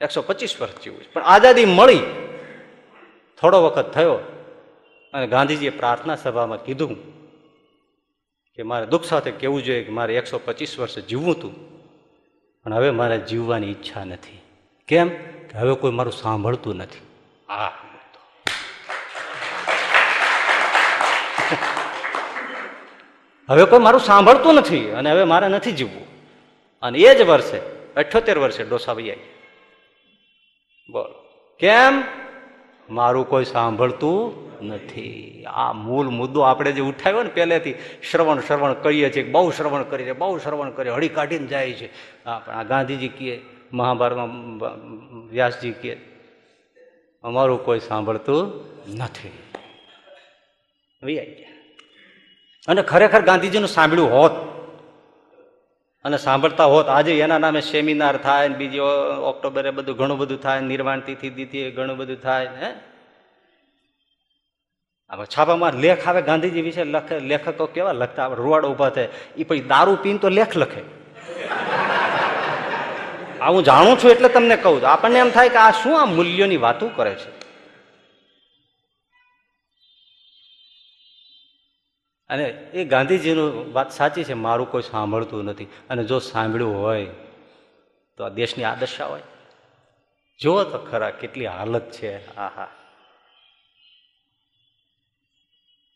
એકસો 0.00 0.22
પચીસ 0.22 0.60
વર્ષ 0.60 0.82
જીવું 0.84 1.12
પણ 1.12 1.22
આઝાદી 1.22 1.64
મળી, 1.64 1.98
થોડો 3.40 3.62
વખત 3.62 3.92
થયો 3.92 4.14
અને 5.14 5.26
ગાંધીજીએ 5.26 5.70
પ્રાર્થના 5.70 6.16
સભામાં 6.16 6.64
કીધું 6.64 6.96
કે 8.54 8.62
મારે 8.62 8.86
દુઃખ 8.86 9.04
સાથે 9.04 9.30
કહેવું 9.30 9.64
જોઈએ 9.64 9.84
કે 9.84 9.92
મારે 9.92 10.16
એકસો 10.16 10.40
પચીસ 10.44 10.78
વર્ષ 10.78 10.98
જીવવું 10.98 11.30
હતું, 11.30 11.54
પણ 12.64 12.74
હવે 12.74 12.90
મારે 12.90 13.18
જીવવાની 13.18 13.70
ઈચ્છા 13.70 14.04
નથી. 14.04 14.40
કેમ? 14.88 15.08
કે 15.48 15.58
હવે 15.58 15.74
કોઈ 15.74 15.90
મારું 15.90 16.12
સાંભળતું 16.12 16.76
નથી. 16.76 17.02
આ 17.52 17.68
હવે 23.48 23.64
કોઈ 23.64 23.78
મારું 23.78 24.00
સાંભળતું 24.00 24.54
નથી 24.54 24.90
અને 24.90 25.10
હવે 25.10 25.24
મારે 25.24 25.48
નથી 25.48 25.72
જીવવું. 25.72 26.06
અને 26.82 26.98
એ 26.98 27.14
જ 27.14 27.22
વર્ષે, 27.22 27.60
અઠ્યોતેર 27.96 28.38
વર્ષે 28.38 28.64
ડોસા 28.64 28.92
વૈયા 28.92 29.14
બોલો. 30.92 31.14
કેમ? 31.58 32.02
મારું 32.90 33.28
કોઈ 33.28 33.44
સાંભળતું 33.44 34.50
નથી. 34.66 35.44
આ 35.48 35.72
મૂળ 35.72 36.08
મુદ્દો 36.08 36.40
આપણે 36.40 36.72
જે 36.72 36.80
ઉઠાવ્યો 36.80 37.22
ને 37.22 37.30
પહેલેથી, 37.34 37.74
શ્રવણ 38.10 38.40
શ્રવણ 38.40 38.72
કરીએ 38.72 39.10
છીએ, 39.10 39.22
બહુ 39.22 39.50
શ્રવણ 39.50 39.82
કરીએ 39.82 40.12
બહુ 40.12 40.38
શ્રવણ 40.38 40.70
કરીએ, 40.70 40.92
હળી 40.92 41.08
કાઢીને 41.08 41.46
જાય 41.46 41.72
છે. 41.72 41.86
પણ 42.24 42.52
આ 42.52 42.62
ગાંધીજી 42.62 43.08
કહે, 43.08 43.40
મહાભારતમાં 43.72 44.28
વ્યાસજી 45.28 45.72
કહે, 45.72 45.96
અમારું 47.22 47.64
કોઈ 47.64 47.80
સાંભળતું 47.80 48.52
નથી. 48.96 49.32
આવી 51.02 51.14
ગયા. 51.14 51.24
અને 52.68 52.82
ખરેખર 52.82 53.20
ગાંધીજીનું 53.20 53.68
સાંભળ્યું 53.68 54.10
હોત 54.10 54.49
અને 56.04 56.18
સાંભળતા 56.18 56.64
હોત, 56.64 56.88
આજે 56.88 57.18
એના 57.18 57.38
નામે 57.38 57.60
સેમિનાર 57.60 58.16
થાય 58.16 58.48
ને 58.48 58.56
બીજી 58.56 58.78
ઓક્ટોબરે 59.22 59.70
બધું 59.70 59.96
ઘણું 59.96 60.18
બધું 60.18 60.38
થાય 60.38 60.60
નિર્વાણ 60.60 61.00
તિથિ 61.00 61.30
દીથી 61.30 61.70
ઘણું 61.70 61.96
બધું 61.96 62.16
થાય 62.16 62.46
હે? 62.46 62.72
હવે 65.10 65.26
છાપામાં 65.26 65.72
લેખ 65.72 66.08
આવે, 66.08 66.22
ગાંધીજી 66.22 66.62
વિશે 66.62 66.84
લખે, 66.84 67.18
લેખકો 67.18 67.66
કેવા 67.66 67.92
લખતા 67.92 68.24
આપણે 68.24 68.36
રૂવાડ 68.36 68.64
ઊભા 68.64 68.90
થાય. 68.90 69.08
એ 69.36 69.44
પછી 69.44 69.60
દારૂ 69.60 69.96
પીને 70.02 70.18
તો 70.18 70.28
લેખ 70.28 70.56
લખે. 70.56 70.82
આ 73.40 73.50
હું 73.50 73.64
જાણું 73.64 73.98
છું 73.98 74.10
એટલે 74.10 74.28
તમને 74.28 74.56
કહું 74.56 74.82
છું. 74.82 74.88
આપણને 74.88 75.18
એમ 75.18 75.30
થાય 75.30 75.48
કે 75.48 75.56
આ 75.56 75.70
શું 75.70 76.02
આ 76.02 76.04
મૂલ્યોની 76.04 76.56
વાતો 76.56 76.88
કરે 76.88 77.14
છે? 77.14 77.39
અને 82.30 82.44
એ 82.72 82.84
ગાંધીજીનું 82.84 83.72
વાત 83.72 83.90
સાચી 83.92 84.24
છે, 84.24 84.34
મારું 84.46 84.70
કોઈ 84.70 84.82
સાંભળતું 84.82 85.44
નથી. 85.44 85.68
અને 85.90 86.02
જો 86.04 86.18
સાંભળ્યું 86.18 86.76
હોય, 86.82 87.06
તો 88.18 88.24
આ 88.24 88.28
દેશની 88.28 88.64
આ 88.64 88.74
દશા 88.74 89.04
હોય. 89.04 89.26
જુઓ 90.40 90.64
તો 90.64 90.78
ખરા 90.90 91.10
કેટલી 91.10 91.46
હાલત 91.46 91.90
છે. 91.90 92.12
આહા. 92.36 92.70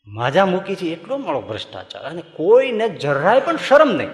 માજા 0.07 0.45
મૂકી 0.45 0.75
છે 0.75 0.87
એટલો 0.87 1.17
મારો 1.17 1.41
ભ્રષ્ટાચાર, 1.41 2.03
અને 2.03 2.21
કોઈને 2.35 2.87
જરાય 2.89 3.39
પણ 3.39 3.57
શરમ 3.57 3.91
નહીં. 3.95 4.13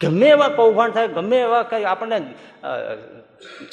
ગમે 0.00 0.28
એવા 0.28 0.48
કૌભાંડ 0.48 0.94
થાય, 0.94 1.08
ગમે 1.08 1.38
એવા 1.40 1.62
કઈ 1.62 1.84
આપણને 1.84 2.18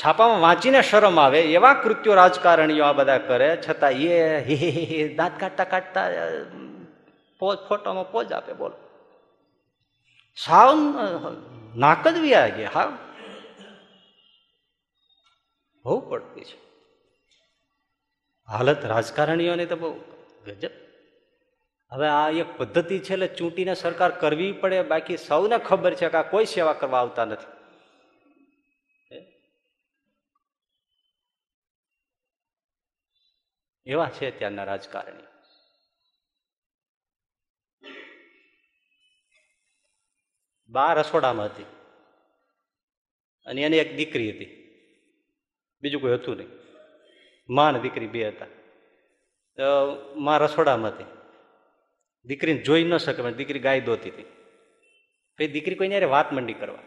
છાપામાં 0.02 0.42
વાંચીને 0.42 0.82
શરમ 0.82 1.20
આવે, 1.20 1.40
એવા 1.54 1.74
કૃત્યો 1.74 2.14
રાજકારણીઓ 2.14 2.84
આ 2.84 2.94
બધા 2.94 3.22
કરે, 3.30 3.50
છતાં 3.64 3.92
એ 3.92 4.44
હી 4.48 5.16
દાંત 5.18 5.36
કાઢતા 5.40 5.68
કાઢતા 5.74 6.06
પોજ, 7.40 7.58
ફોટોમાં 7.68 8.12
પોજ 8.12 8.32
આપે, 8.32 8.54
બોલો. 8.54 8.78
સાવ 10.36 10.78
નાક 11.76 12.08
જ 12.08 12.18
વ્યા 12.18 12.48
ગયા, 12.48 12.70
હા. 12.74 12.98
બહુ 15.84 16.00
પડતી 16.10 16.44
છે. 16.44 16.58
હાલત 18.48 18.86
રાજકારણીઓની 18.86 19.66
તો 19.66 19.76
બહુ 19.76 19.92
ગજબ. 20.46 20.72
હવે 21.92 22.08
આ 22.08 22.30
એક 22.30 22.58
પદ્ધતિ 22.58 23.00
છે 23.00 23.14
એટલે 23.14 23.28
ચૂંટીને 23.28 23.76
સરકાર 23.76 24.12
કરવી 24.12 24.52
પડે, 24.52 24.82
બાકી 24.84 25.18
સૌને 25.18 25.58
ખબર 25.58 25.94
છે 25.94 26.10
કે 26.10 26.18
આ 26.18 26.30
કોઈ 26.30 26.46
સેવા 26.46 26.74
કરવા 26.74 27.00
આવતા 27.00 27.26
નથી. 27.26 27.52
એવા 33.86 34.10
છે 34.10 34.32
ત્યાંના 34.38 34.64
રાજકારણી 34.64 35.25
બા 40.76 40.94
રસોડામાં 40.94 41.46
હતી. 41.46 41.66
અને 43.46 43.62
એની 43.62 43.78
એક 43.78 43.96
દીકરી 43.96 44.30
હતી. 44.32 44.50
બીજું 45.82 46.02
કોઈ 46.02 46.14
હતું 46.14 46.38
નહીં. 46.38 46.48
માં 47.50 47.74
ને 47.74 47.80
દીકરી 47.80 48.08
બે 48.08 48.28
હતા. 48.28 48.46
તો 49.58 49.66
માં 50.16 50.40
રસોડામાં 50.40 50.92
હતી. 50.92 51.06
દીકરીને 52.26 52.60
જોઈ 52.60 52.84
ન 52.84 52.98
શકે 52.98 53.32
દીકરી 53.32 53.60
ગાય 53.60 53.80
દોતી 53.80 54.10
હતી. 54.10 54.26
પછી 55.38 55.48
દીકરી 55.48 55.76
કોઈને 55.76 55.96
યારે 55.96 56.06
વાત 56.06 56.34
મંડી 56.34 56.54
કરવા. 56.54 56.84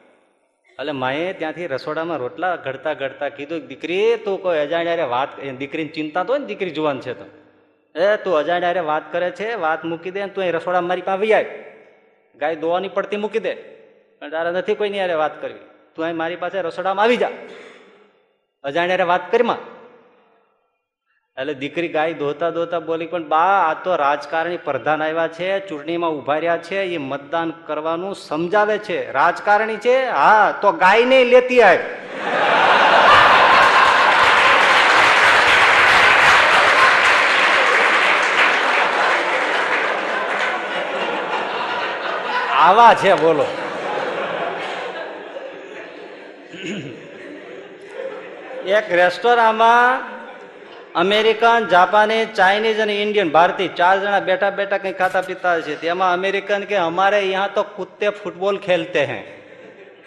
એટલે 0.70 0.92
માએ 0.92 1.32
ત્યાંથી 1.32 1.66
રસોડામાં 1.66 2.18
રોટલા 2.18 2.56
ઘડતા 2.56 2.94
ઘડતા 2.94 3.28
કીધું, 3.28 3.66
દીકરી, 3.66 4.16
તું 4.16 4.42
કોઈ 4.42 4.58
અજાણ્યારે 4.58 5.02
વાત 5.02 5.40
દીકરીની 5.40 5.88
ચિંતા 5.88 6.24
તો 6.24 6.32
હોય 6.32 6.40
ને 6.40 6.46
દીકરી 6.46 6.70
જુવાન 6.70 7.00
છે 7.00 7.14
તો. 7.14 7.24
એ, 8.00 8.16
તું 8.16 8.36
અજાણ્યારે 8.36 8.80
વાત 8.80 9.12
કરે 9.12 9.30
છે, 9.30 9.54
વાત 9.54 9.84
મૂકી 9.84 10.10
દે 10.10 10.26
તું 10.26 10.42
અહીં 10.42 10.52
રસોડા 10.52 10.80
મારી 10.80 11.02
પાસે 11.02 11.34
આવી 11.34 11.46
ગાય 12.38 12.56
દોવાની 12.56 12.88
પડતી 12.88 13.16
મૂકી 13.16 13.38
દે. 13.38 13.77
પણ 14.22 14.30
તારે 14.30 14.50
નથી 14.50 14.74
કોઈની 14.74 14.98
યારે 14.98 15.16
વાત 15.22 15.34
કરવી. 15.42 15.64
તું 15.94 16.04
અહીં 16.04 16.16
મારી 16.16 16.36
પાસે 16.36 16.60
રસોડામાં 16.60 17.04
આવી 17.04 17.16
જા. 17.16 17.34
અજાણ્યારે 18.64 19.06
વાત 19.12 19.24
કરીમાં 19.30 19.60
એટલે 21.36 21.54
દીકરી 21.54 21.88
ગાય 21.88 22.14
ધોતા 22.22 22.50
ધોતા 22.50 22.80
બોલી 22.80 23.06
પણ 23.06 23.28
બા, 23.28 23.52
આ 23.68 23.74
તો 23.84 23.96
રાજકારણી 23.96 24.64
પ્રધાન 24.64 25.02
આવ્યા 25.02 25.28
છે, 25.28 25.50
ચૂંટણીમાં 25.68 26.16
ઊભા 26.16 26.38
રહ્યા 26.38 26.64
છે, 26.68 26.80
એ 26.94 26.98
મતદાન 26.98 27.50
કરવાનું 27.66 28.16
સમજાવે 28.22 28.78
છે. 28.78 28.98
રાજકારણી 29.12 29.76
છે? 29.76 29.96
હા, 30.18 30.52
તો 30.62 30.72
ગાય 30.72 31.04
નહીં 31.04 31.30
લેતી 31.34 31.62
આવે 31.62 31.84
આવા 42.66 42.92
છે, 42.94 43.14
બોલો. 43.14 43.48
એક 48.71 48.85
રેસ્ટોરાંમાં 48.93 50.01
અમેરિકન 50.95 51.69
જાપાનીઝ 51.69 52.33
ચાઇનીઝ 52.33 52.79
અને 52.79 52.95
ઇન્ડિયન 52.95 53.31
ભારતીય 53.31 53.75
ચાર 53.75 53.93
જણા 53.97 54.19
બેઠા 54.21 54.51
બેઠા 54.53 54.77
કઈ 54.79 54.93
ખાતા 54.93 55.21
પીતા 55.23 55.53
છે 55.61 55.77
તેમાં 55.77 56.09
અમેરિકન 56.13 56.65
કે 56.65 56.77
हमारे 56.79 57.21
यहाँ 57.23 57.49
तो 57.51 57.63
कुत्ते 57.75 58.09
फुटबॉल 58.19 58.59
खेलते 58.59 59.05
हैं 59.05 59.23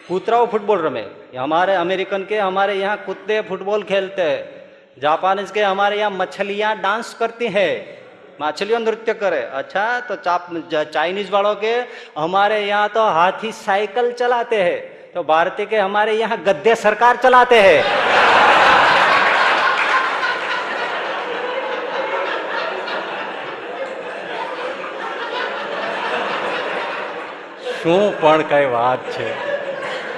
કૂતરાઓ 0.08 0.46
ફૂટબોલ 0.46 0.78
રમે 0.80 1.04
हमारे 1.36 1.74
अमेरिकन 1.76 2.24
के 2.24 2.38
हमारे 2.38 2.74
यहाँ 2.76 2.96
कुत्ते 3.04 3.40
फुटबॉल 3.42 3.82
खेलते 3.84 4.22
हैं 4.24 4.40
जापानीज 4.98 5.50
के 5.50 5.62
हमारे 5.62 5.98
यहाँ 5.98 6.10
मछलियां 6.12 6.74
डांस 6.80 7.14
करती 7.14 7.48
है 7.50 7.68
मछलियों 8.40 8.80
नृत्य 8.80 9.14
करे 9.16 9.40
अच्छा 9.54 9.84
तो 10.02 10.16
चाइनीज 10.86 11.30
वालों 11.30 11.54
के 11.56 11.72
हमारे 12.16 12.60
यहाँ 12.64 12.88
तो 12.90 13.02
हाथी 13.12 13.52
साइकिल 13.54 14.12
चलाते 14.14 14.62
हैं 14.62 14.78
तो 15.12 15.22
भारतीय 15.24 15.66
के 15.66 15.76
हमारे 15.78 16.12
यहाँ 16.14 16.42
गद्दे 16.44 16.74
सरकार 16.76 17.16
चलाते 17.18 17.60
हैं 17.60 18.06
શું 27.78 28.12
પણ 28.14 28.42
કઈ 28.44 28.66
વાત 28.68 29.00
છે 29.10 29.26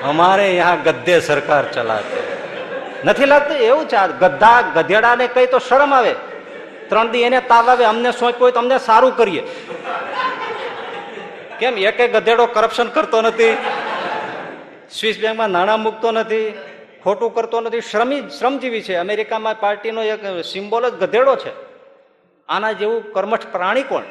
અમારે 0.02 0.46
यहाँ 0.50 0.76
ગદ્દે 0.78 1.16
સરકાર 1.22 1.64
ચલાતે 1.68 2.18
નથી 3.04 3.26
લાગતું 3.26 3.56
એવું 3.62 3.84
છે 3.86 4.04
ગધા 4.16 4.60
ગધેડાને 4.70 5.26
કઈ 5.28 5.48
તો 5.48 5.58
શરમ 5.60 5.92
આવે 5.92 6.14
ત્રણ 6.88 7.10
દી 7.10 7.24
એને 7.24 7.40
તાવ 7.42 7.68
આવે 7.68 7.84
અમને 7.86 8.10
સોંપ્યો 8.12 8.40
હોય 8.40 8.52
તો 8.52 8.60
અમને 8.60 8.78
સારું 8.80 9.12
કરીએ 9.12 9.42
કેમ 11.58 11.74
એક 11.82 11.98
ગધેડો 12.08 12.46
કરપ્શન 12.48 12.88
કરતો 12.90 13.22
નથી 13.22 13.54
સ્વિસ 14.99 15.19
બેંકમાં 15.19 15.49
નાણાં 15.49 15.79
મૂકતો 15.79 16.11
નથી, 16.11 16.53
ખોટું 17.03 17.33
કરતો 17.33 17.61
નથી. 17.61 17.81
શ્રમી, 17.81 18.21
શ્રમજીવી 18.21 18.81
છે. 18.81 18.95
અમેરિકામાં 18.95 19.59
પાર્ટીનો 19.59 20.03
એક 20.03 20.45
સિમ્બોલ 20.45 20.89
જ 20.89 20.93
ગધેડો 20.93 21.35
છે. 21.35 21.51
આના 22.47 22.71
જેવું 22.71 23.13
કર્મઠ 23.13 23.51
પ્રાણી 23.51 23.83
કોણ? 23.83 24.03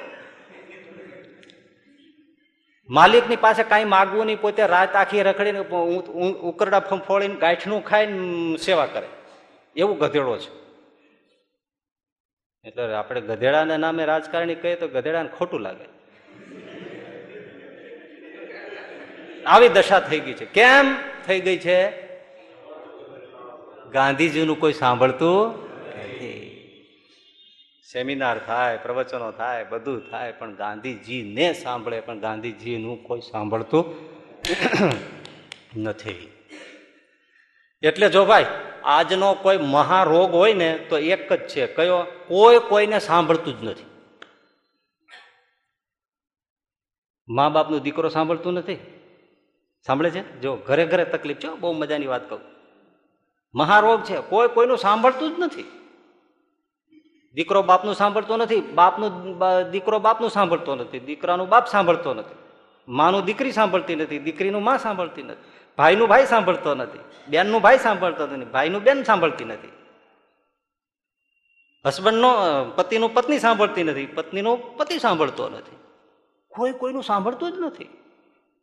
માલિકની 2.88 3.36
પાસે 3.36 3.62
કાંઈ 3.62 3.84
માગવું 3.84 4.26
નહીં, 4.26 4.40
પોતે 4.40 4.66
રાત 4.66 4.96
આખી 4.96 5.22
રખડીને 5.22 5.58
ઉકરડા 6.38 6.80
ફોડીને 6.80 7.34
ગાંઠનું 7.34 7.84
ખાઈને 7.84 8.56
સેવા 8.56 8.86
કરે. 8.86 9.08
એવું 9.76 9.98
ગધેડો 9.98 10.36
છે. 10.36 10.62
એટલે 12.64 12.94
આપણે 12.94 13.20
ગધેડાના 13.20 13.76
નામે 13.76 14.04
રાજકારણી 14.04 14.54
કહીએ 14.54 14.74
તો 14.74 14.88
ગધેડાને 14.88 15.28
ખોટું 15.28 15.60
લાગે. 15.60 16.01
આવી 19.46 19.68
દશા 19.68 20.00
થઈ 20.00 20.20
ગઈ 20.20 20.34
છે. 20.34 20.44
કેમ 20.44 20.96
થઈ 21.26 21.40
ગઈ 21.40 21.58
છે? 21.58 22.12
ગાંધીજીનું 23.90 24.60
કોઈ 24.60 24.72
સાંભળતું 24.72 25.62
સેમિનાર 27.92 28.38
થાય, 28.38 28.78
પ્રવચનો 28.78 29.32
થાય, 29.32 29.64
બધું 29.64 30.10
થાય, 30.10 30.32
પણ 30.32 30.54
ગાંધીજીને 30.54 31.52
સાંભળે, 31.52 32.00
પણ 32.00 32.20
ગાંધીજીનું 32.20 33.04
કોઈ 33.04 33.20
સાંભળતું 33.20 33.84
નથી. 35.82 36.32
એટલે 37.82 38.08
જો 38.08 38.24
ભાઈ, 38.24 38.46
આજનો 38.84 39.34
કોઈ 39.34 39.58
મહારોગ 39.58 40.30
હોય 40.30 40.54
ને, 40.54 40.86
તો 40.88 40.98
એક 40.98 41.32
જ 41.32 41.48
છે. 41.48 41.66
કયો? 41.66 42.02
કોઈ 42.02 42.58
કોઈને 42.68 42.98
સાંભળતું 42.98 43.60
જ 43.60 43.64
નથી. 43.64 43.84
મા 47.28 47.48
બાપનો 47.48 47.78
દીકરો 47.78 48.08
સાંભળતું 48.08 48.52
નથી? 48.52 49.01
સાંભળે 49.86 50.10
છે? 50.10 50.40
જો 50.40 50.56
ઘરે 50.56 50.86
ઘરે 50.86 51.04
તકલીફ 51.04 51.36
છે 51.36 51.48
બહુ 51.48 51.72
મજાની 51.72 52.06
વાત 52.06 52.28
કહું. 52.28 52.40
મહારોગ 53.54 54.02
છે, 54.02 54.20
કોઈ 54.20 54.48
કોઈનું 54.48 54.78
સાંભળતું 54.78 55.36
જ 55.36 55.38
નથી. 55.38 55.64
દીકરો 57.34 57.62
બાપનું 57.62 57.94
સાંભળતો 57.94 58.36
નથી, 58.36 58.60
બાપનું 58.60 59.38
દીકરો 59.70 59.98
બાપનું 59.98 60.30
સાંભળતો 60.30 60.74
નથી, 60.74 61.00
દીકરાનું 61.00 61.48
બાપ 61.48 61.66
સાંભળતો 61.66 62.14
નથી. 62.14 62.34
માનું 62.88 63.24
દીકરી 63.24 63.52
સાંભળતી 63.52 63.96
નથી, 63.96 64.18
દીકરીનું 64.18 64.62
માં 64.62 64.78
સાંભળતી 64.78 65.22
નથી. 65.22 65.50
ભાઈનું 65.78 66.08
ભાઈ 66.08 66.26
સાંભળતો 66.26 66.74
નથી, 66.74 66.98
બેનનું 67.28 67.62
ભાઈ 67.62 67.78
સાંભળતો 67.78 68.26
નથી, 68.26 68.44
ભાઈનું 68.44 68.82
બેન 68.82 69.02
સાંભળતી 69.02 69.44
નથી. 69.44 69.72
હસબન્ડનો 71.86 72.30
પતિનું 72.76 73.14
પત્ની 73.14 73.38
સાંભળતી 73.38 73.82
નથી, 73.82 74.06
પત્નીનો 74.06 74.56
પતિ 74.56 74.98
સાંભળતો 74.98 75.48
નથી. 75.48 75.76
કોઈ 76.48 76.72
કોઈનું 76.72 77.02
સાંભળતું 77.02 77.52
જ 77.52 77.54
નથી. 77.58 78.01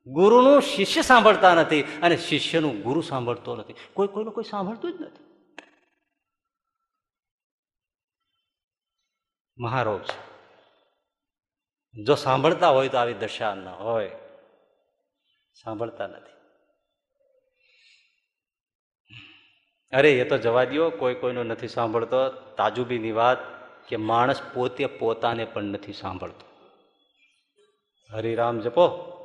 ગુરુનું 0.08 0.62
શિષ્ય 0.62 1.02
સાંભળતા 1.02 1.56
નથી 1.56 1.82
અને 1.82 2.18
શિષ્યનું 2.18 2.82
ગુરુ 2.82 3.02
સાંભળતો 3.02 3.56
નથી. 3.56 3.76
કોઈ 3.93 4.08
કોઈનું 4.08 4.34
કોઈ 4.34 4.43
સાંભળતું 4.43 4.97
જ 4.97 5.02
નથી. 5.02 5.30
મહારોગ 9.58 10.04
છે 10.04 10.30
જો 12.04 12.16
સાંભળતા 12.16 12.70
હોય 12.70 12.89
તો 12.89 12.97
આવી 12.97 13.14
દશા 13.14 13.56
ન 13.56 13.68
હોય. 13.68 14.12
સાંભળતા 15.64 16.08
નથી. 16.08 16.32
અરે, 19.93 20.12
એ 20.12 20.30
તો 20.30 20.38
જવા 20.38 20.64
દો 20.64 20.89
કોઈ 20.89 21.16
કોઈનું 21.16 21.45
નથી 21.45 21.68
સાંભળતો. 21.68 22.30
તાજુબીની 22.30 23.12
વાત 23.12 23.38
કે 23.88 23.95
માણસ 23.95 24.41
પોતે 24.54 24.86
પોતાને 24.86 25.45
પણ 25.45 25.64
નથી 25.64 25.93
સાંભળતો. 25.93 26.45
હરિરામ 28.14 28.60
જપો. 28.60 29.18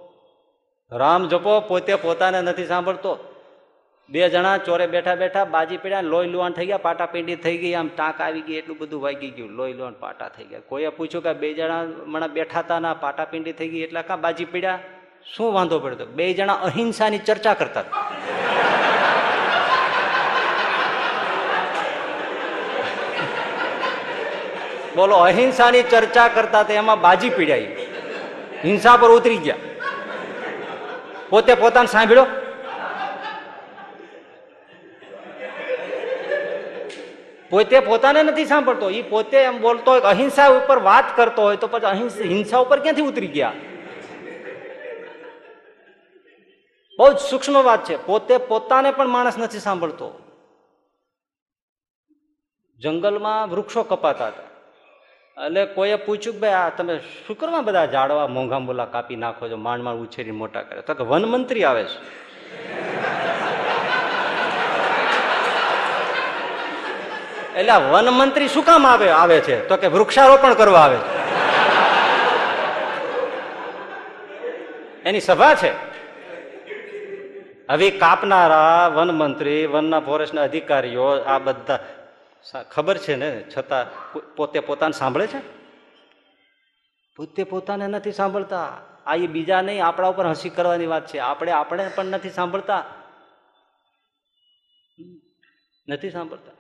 રામ 0.95 1.29
જપો, 1.29 1.53
પોતે 1.69 1.95
પોતાને 1.97 2.41
નથી 2.43 2.67
સાંભળતો. 2.67 3.13
બે 4.11 4.29
જણા 4.29 4.59
ચોરે 4.67 4.87
બેઠા 4.87 5.15
બેઠા 5.15 5.45
બાજી 5.45 5.77
પડ્યા, 5.77 6.01
લોહી 6.13 6.33
લુહાણ 6.33 6.57
થઈ 6.59 6.67
ગયા 6.67 6.85
પાટા 6.87 7.09
પીંડી 7.15 7.39
થઈ 7.45 7.57
ગઈ, 7.63 7.73
આમ 7.75 7.89
ટાંક 7.97 8.21
આવી 8.21 8.45
ગઈ, 8.49 8.59
એટલું 8.61 8.79
બધું 8.79 9.01
વાગી 9.07 9.33
ગયું, 9.37 9.51
લોહી 9.59 9.77
લુહાણ, 9.79 9.97
પાટા 10.05 10.29
થઈ 10.37 10.47
ગયા. 10.51 10.67
કોઈએ 10.69 10.91
પૂછ્યું 10.99 11.25
કે 11.27 11.33
બે 11.43 11.53
જણા 11.55 11.81
હમણાં 12.05 12.33
બેઠા 12.37 12.65
હતા 12.67 12.81
ના 12.87 12.95
પાટા 13.07 13.27
પીંડી 13.33 13.57
થઈ 13.61 13.71
ગઈ, 13.75 13.83
એટલે 13.89 14.03
કાં 14.03 14.21
બાજી 14.27 14.49
પડ્યા? 14.55 14.79
શું 15.35 15.53
વાંધો 15.59 15.81
પડતો 15.85 16.07
બે 16.21 16.31
જણા 16.39 16.59
અહિંસાની 16.71 17.23
ચર્ચા 17.29 17.55
કરતા. 17.55 17.85
બોલો, 24.97 25.17
અહિંસાની 25.29 25.85
ચર્ચા 25.93 26.29
કરતા 26.39 26.63
તો 26.63 26.73
એમાં 26.81 27.01
બાજી 27.11 27.37
પીડાઈ. 27.39 27.69
હિંસા 28.65 28.97
પર 28.97 29.15
ઉતરી 29.21 29.45
ગયા. 29.47 29.74
પોતે 31.35 31.55
પોતાને 31.55 31.87
સાંભળ્યો? 31.87 32.27
પોતે 37.51 37.81
પોતાને 37.81 38.23
નથી 38.23 38.45
સાંભળતો. 38.45 38.91
એ 38.91 39.03
પોતે 39.03 39.37
એમ 39.37 39.61
બોલતો 39.61 39.91
હોય 39.91 40.01
અહિંસા 40.01 40.49
ઉપર 40.49 40.79
વાત 40.79 41.17
કરતો 41.17 41.43
હોય 41.43 41.57
તો 41.57 41.67
પછી 41.67 41.87
અહિંસા, 41.87 42.25
હિંસા 42.25 42.59
ઉપર 42.59 42.81
ક્યાંથી 42.81 43.03
ઉતરી 43.03 43.27
ગયા? 43.27 43.53
બહુ 46.99 47.13
જ 47.13 47.17
સૂક્ષ્મ 47.17 47.63
વાત 47.63 47.85
છે. 47.85 48.07
પોતે 48.07 48.37
પોતાને 48.37 48.91
પણ 48.91 49.09
માણસ 49.09 49.39
નથી 49.39 49.59
સાંભળતો. 49.59 50.19
જંગલમાં 52.79 53.51
વૃક્ષો 53.51 53.83
કપાતા 53.83 54.27
હતા. 54.27 54.54
એટલે 55.39 55.65
કોઈએ 55.65 55.95
પૂછ્યું 55.95 56.35
કે 56.35 56.41
ભાઈ, 56.41 56.51
આ 56.51 56.69
તમે 56.69 56.99
શું 57.27 57.39
કરવા 57.39 57.61
બધા 57.61 57.87
ઝાડવા 57.87 58.27
મોંઘા 58.27 58.59
મોલા 58.59 58.85
કાપી 58.85 59.17
નાખો 59.17 59.49
છો, 59.49 59.57
માંડ 59.57 59.83
માંડ 59.83 59.99
ઉછેરી 59.99 60.31
મોટા 60.31 60.63
કરે? 60.63 60.81
તો 60.81 60.95
કે 60.95 61.05
વન 61.05 61.25
મંત્રી 61.25 61.65
આવે 61.65 61.85
છે. 61.85 62.25
એટલે 67.55 67.71
આ 67.71 67.79
વનમંત્રી 67.79 68.49
શું 68.49 68.65
કામ 68.65 68.87
આવે 68.87 69.11
આવે 69.11 69.41
છે? 69.41 69.69
તો 69.69 69.77
કે 69.77 69.87
વૃક્ષારોપણ 69.87 70.55
કરવા 70.55 70.81
આવે 70.81 70.97
છે. 70.97 71.25
એની 75.05 75.21
સભા 75.21 75.55
છે. 75.55 75.95
હવે 77.71 77.91
કાપનારા 77.91 78.89
વનમંત્રી 78.95 79.67
વનના 79.67 80.01
ફોરેસ્ટના 80.01 80.43
અધિકારીઓ, 80.43 81.05
આ 81.05 81.39
બધા 81.39 81.79
ખબર 82.71 82.99
છે 82.99 83.17
ને? 83.17 83.45
છતાં 83.57 84.13
પોતે 84.37 84.61
પોતાને 84.61 84.93
સાંભળે 84.93 85.27
છે? 85.27 85.39
પોતે 87.17 87.45
પોતાને 87.45 87.87
નથી 87.87 88.13
સાંભળતા. 88.13 88.79
આ 89.07 89.15
એ 89.15 89.27
બીજા 89.27 89.61
નહીં, 89.61 89.85
આપણા 89.85 90.09
ઉપર 90.09 90.27
હસી 90.27 90.51
કરવાની 90.51 90.87
વાત 90.87 91.07
છે. 91.07 91.19
આપણે 91.19 91.53
આપણે 91.53 91.91
પણ 91.95 92.05
નથી 92.05 92.31
સાંભળતા. 92.31 92.85
નથી 95.89 96.11
સાંભળતા. 96.11 96.53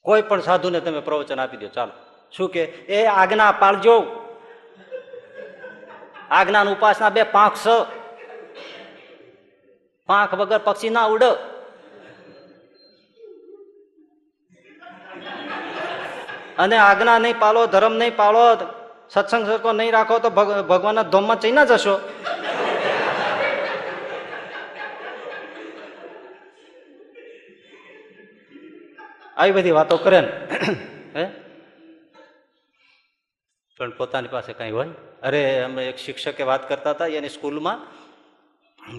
કોઈ 0.00 0.22
પણ 0.22 0.40
સાધુને 0.40 0.80
તમે 0.80 1.00
પ્રવચન 1.00 1.40
આપી 1.40 1.56
દો. 1.56 1.68
ચાલો. 1.68 1.92
શું 2.32 2.50
કે? 2.50 2.64
એ 2.64 3.06
આજ્ઞા 3.06 3.52
પાળજો. 3.52 4.02
આજ્ઞાન 6.30 6.68
ઉપાસના 6.68 7.10
બે 7.10 7.22
પાંખ 7.22 7.54
છ 7.54 7.68
પાંખ 10.06 10.34
વગર 10.34 10.58
પક્ષી 10.58 10.90
ના 10.90 11.04
ઉડ. 11.04 11.22
અને 16.62 16.76
આજ્ઞા 16.78 17.18
નહીં 17.18 17.38
પાલો 17.38 17.66
ધર્મ 17.66 17.94
નહીં 17.94 18.16
પાળો, 18.16 18.56
સત્સંગ 19.10 19.46
સરખો 19.46 19.72
નહીં 19.72 19.92
રાખો 19.92 20.18
તો 20.18 20.30
ભગવાનના 20.70 21.02
ધોમમાં 21.02 21.40
ચઈના 21.40 21.64
જશો. 21.64 21.94
આવી 29.36 29.52
બધી 29.52 29.70
વાતો 29.70 29.96
કરે 29.96 30.20
ને. 30.20 30.32
હે? 31.16 31.24
પણ 33.78 33.90
પોતાની 33.90 34.28
પાસે 34.28 34.52
કઈ 34.52 34.70
હોય? 34.70 34.88
અરે 35.22 35.62
અમે 35.62 35.86
એક 35.88 35.96
શિક્ષકે 35.96 36.42
વાત 36.42 36.68
કરતા 36.68 36.90
હતા 36.90 37.06
એની 37.06 37.28
સ્કૂલમાં 37.28 37.86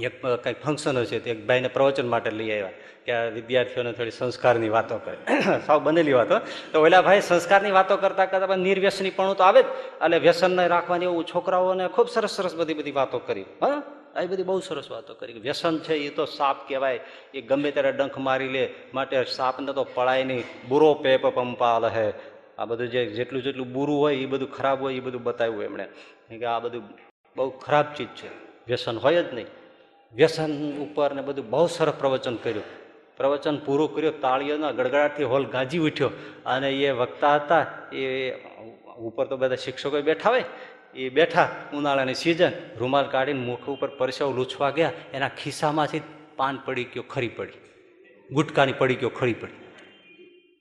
એક 0.02 0.22
કંઈક 0.22 0.64
ફંક્શન 0.64 0.98
હશે 0.98 1.20
તો 1.20 1.30
એક 1.30 1.48
ભાઈને 1.48 1.68
પ્રવચન 1.68 2.08
માટે 2.08 2.32
લઈ 2.32 2.52
આવ્યા 2.52 2.70
કે 3.06 3.12
આ 3.12 3.24
વિદ્યાર્થીઓને 3.30 3.92
થોડી 3.92 4.12
સંસ્કારની 4.12 4.70
વાતો 4.70 4.98
કરે. 4.98 5.18
સાવ 5.66 5.84
બનેલી 5.84 6.14
વાતો 6.14 6.40
તો 6.72 6.82
ઓલા 6.82 7.02
ભાઈ 7.02 7.22
સંસ્કારની 7.22 7.72
વાતો 7.72 7.98
કરતા 7.98 8.26
કરતા 8.26 8.56
નિર્વ્યસની 8.56 9.10
પણ 9.10 9.34
તો 9.34 9.44
આવે 9.44 9.64
જ 9.64 9.66
એટલે 9.66 10.20
વ્યસનને 10.20 10.68
રાખવાની 10.68 11.06
એવું 11.06 11.26
છોકરાઓને 11.26 11.88
ખૂબ 11.88 12.10
સરસ 12.10 12.30
સરસ 12.30 12.56
બધી 12.56 12.74
બધી 12.74 12.92
વાતો 12.92 13.20
કરી, 13.20 13.42
હા. 13.42 13.82
આવી 14.16 14.28
બધી 14.28 14.44
બહુ 14.44 14.60
સરસ 14.60 14.92
વાતો 14.92 15.14
કરી. 15.14 15.34
વ્યસન 15.34 15.80
છે 15.80 15.96
એ 15.96 16.10
તો 16.10 16.26
સાપ 16.26 16.70
કહેવાય. 16.70 17.00
એ 17.34 17.42
ગમે 17.42 17.72
ત્યારે 17.72 17.92
ડંખ 17.92 18.18
મારી 18.18 18.48
લે, 18.48 18.74
માટે 18.94 19.24
સાપને 19.24 19.74
તો 19.74 19.84
પળાય 19.84 20.24
નહીં. 20.24 20.44
બુરો 20.68 20.94
પેપ 20.94 21.28
પંપાલ 21.28 21.86
હે. 21.86 22.14
આ 22.58 22.66
બધું 22.66 22.88
જે 22.88 23.06
જેટલું 23.06 23.44
જેટલું 23.44 23.74
બુરું 23.74 24.00
હોય 24.00 24.16
એ 24.16 24.26
બધું 24.26 24.52
ખરાબ 24.52 24.82
હોય 24.82 24.94
એ 24.94 25.00
બધું 25.00 25.24
બતાવ્યું 25.24 25.64
એમણે. 25.64 25.88
કે 26.30 26.46
આ 26.46 26.60
બધું 26.60 26.84
બહુ 27.36 27.50
ખરાબ 27.50 27.86
ચીજ 27.98 28.08
છે. 28.08 28.30
વ્યસન 28.68 28.98
હોય 28.98 29.24
જ 29.24 29.34
નહીં. 29.34 29.46
વ્યસન 30.16 30.78
ઉપર 30.78 31.14
ને 31.14 31.22
બધું 31.22 31.50
બહુ 31.50 31.68
સરસ 31.68 31.94
પ્રવચન 31.94 32.36
કર્યું. 32.36 32.64
પ્રવચન 33.18 33.58
પૂરું 33.58 33.96
કર્યું, 33.96 34.22
તાળીઓના 34.22 34.72
ગડગડાટથી 34.72 35.24
હોલ 35.24 35.46
ગાજી 35.46 35.78
ઉઠ્યો. 35.78 36.10
અને 36.46 36.72
એ 36.72 36.92
વક્તા 36.92 37.36
હતા, 37.36 37.66
એ 37.94 38.32
ઉપર 38.98 39.26
તો 39.26 39.38
બધા 39.38 39.56
શિક્ષકો 39.56 40.02
બેઠા 40.02 40.30
હોય, 40.30 40.44
એ 40.96 41.10
બેઠા, 41.10 41.50
ઉનાળાની 41.74 42.14
સિઝન 42.14 42.52
રૂમાલ 42.78 43.10
કાઢીને 43.10 43.40
મુખ 43.40 43.70
ઉપર 43.70 43.88
પરસેવ 43.88 44.36
લૂછવા 44.36 44.70
ગયા, 44.70 44.92
એના 45.14 45.30
ખિસ્સામાંથી 45.30 46.02
પાન 46.36 46.60
પડી 46.66 46.84
ગયો, 46.84 47.04
ખરી 47.10 47.28
પડી. 47.28 47.52
ગુટકાની 48.32 48.74
પડી 48.74 48.96
ગયો, 48.96 49.10
ખરી 49.10 49.34
પડી. 49.34 49.54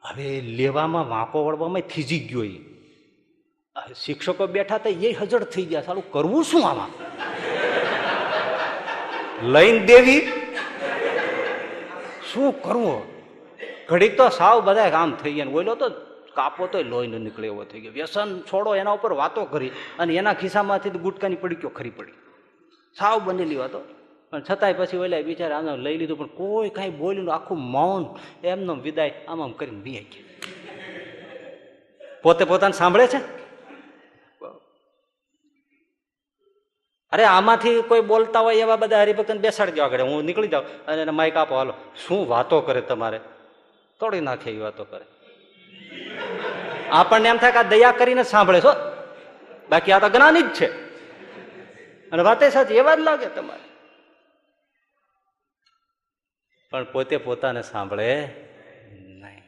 હવે 0.02 0.40
લેવામાં 0.40 1.08
વાંકો 1.08 1.44
વળવામાં 1.44 1.80
થીજી 1.80 2.18
ગયો 2.18 2.44
એ. 2.44 2.56
શિક્ષકો 4.04 4.46
બેઠા 4.46 4.74
હતા, 4.74 4.88
એ 4.88 5.12
હજળ 5.12 5.44
થઈ 5.44 5.64
ગયા 5.64 5.82
સારું 5.82 6.10
કરવું 6.10 6.44
શું 6.44 6.68
આમાં? 6.68 6.88
લઈને 9.42 9.86
દેવી? 9.86 10.20
શું 12.32 12.62
કરવું? 12.62 13.02
ઘડીક 13.88 14.16
તો 14.16 14.28
સાવ 14.28 14.64
બધા 14.64 14.90
કામ 14.90 15.14
થઈ 15.22 15.32
ગયા 15.32 15.46
ઓઈલો 15.52 15.74
તો 15.74 15.88
કાપો 16.34 16.66
તો 16.66 16.82
લોહી 16.82 17.06
ન 17.06 17.24
નીકળે 17.24 17.46
એવો 17.46 17.64
થઈ 17.64 17.80
ગયો. 17.80 17.92
વ્યસન 17.92 18.40
છોડો, 18.40 18.76
એના 18.76 18.90
ઉપર 18.90 19.12
વાતો 19.12 19.44
કરી 19.44 19.72
અને 19.98 20.14
એના 20.14 20.32
ખિસ્સામાંથી 20.32 20.90
ગુટકાની 20.90 21.36
ગયો, 21.60 21.68
ખરી 21.68 21.90
પડી. 21.90 22.12
સાવ 22.98 23.20
બનેલી 23.24 23.56
વાતો 23.56 23.80
પણ 24.30 24.42
છતાંય 24.50 24.72
પછી 24.72 24.96
ઓલા 24.96 25.20
બિચારા 25.20 25.58
આમ 25.58 25.76
લઈ 25.76 25.96
લીધું, 25.96 26.18
પણ 26.18 26.26
કોઈ 26.26 26.68
કાંઈ 26.68 26.90
બોલ્યું 26.90 27.34
આખું 27.34 27.58
મૌન 27.58 28.02
એમનો 28.44 28.74
વિદાય 28.74 29.12
આમ 29.28 29.42
આમ 29.42 29.52
કરીને 29.52 29.80
બી 29.84 30.06
પોતે 32.22 32.44
પોતાને 32.44 32.72
સાંભળે 32.72 33.06
છે? 33.06 33.41
અરે 37.12 37.24
આમાંથી 37.24 37.82
કોઈ 37.82 38.00
બોલતા 38.00 38.40
હોય 38.40 38.56
એવા 38.56 38.76
બધા 38.76 39.00
હરિભક્તને 39.00 39.38
બેસાડી 39.38 39.72
દો 39.72 39.82
આગળ 39.82 40.00
હું 40.00 40.24
નીકળી 40.24 40.48
જાઉં 40.48 40.84
અને 40.84 41.02
એને 41.02 41.10
માઇક 41.10 41.36
આપો. 41.36 41.54
હાલો. 41.54 41.74
શું 42.06 42.28
વાતો 42.28 42.60
કરે 42.60 42.80
તમારે? 42.80 43.20
તોડી 44.00 44.20
નાખે 44.20 44.50
એ 44.50 44.58
વાતો 44.58 44.84
કરે. 44.84 45.04
આપણને 46.90 47.28
એમ 47.28 47.36
થાય 47.36 47.52
કે 47.52 47.58
આ 47.58 47.62
દયા 47.62 47.92
કરીને 47.92 48.22
સાંભળે 48.22 48.60
છો 48.60 48.92
બાકી 49.70 49.92
આ 49.92 49.98
તો 49.98 50.08
જ્ઞાની 50.08 50.42
જ 50.42 50.48
છે. 50.48 50.66
અને 52.10 52.22
વાતે 52.22 52.50
સાચી 52.50 52.74
એવા 52.74 52.94
જ 52.94 52.98
લાગે 52.98 53.26
તમારે. 53.26 53.72
પણ 56.70 56.84
પોતે 56.84 57.16
પોતાને 57.16 57.62
સાંભળે 57.62 58.28
નહીં. 58.92 59.42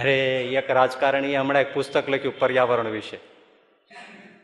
અરે 0.00 0.44
એક 0.44 0.70
રાજકારણીએ 0.70 1.36
હમણાં 1.36 1.62
એક 1.62 1.74
પુસ્તક 1.74 2.08
લખ્યું, 2.08 2.38
પર્યાવરણ 2.38 2.88
વિશે. 2.88 3.20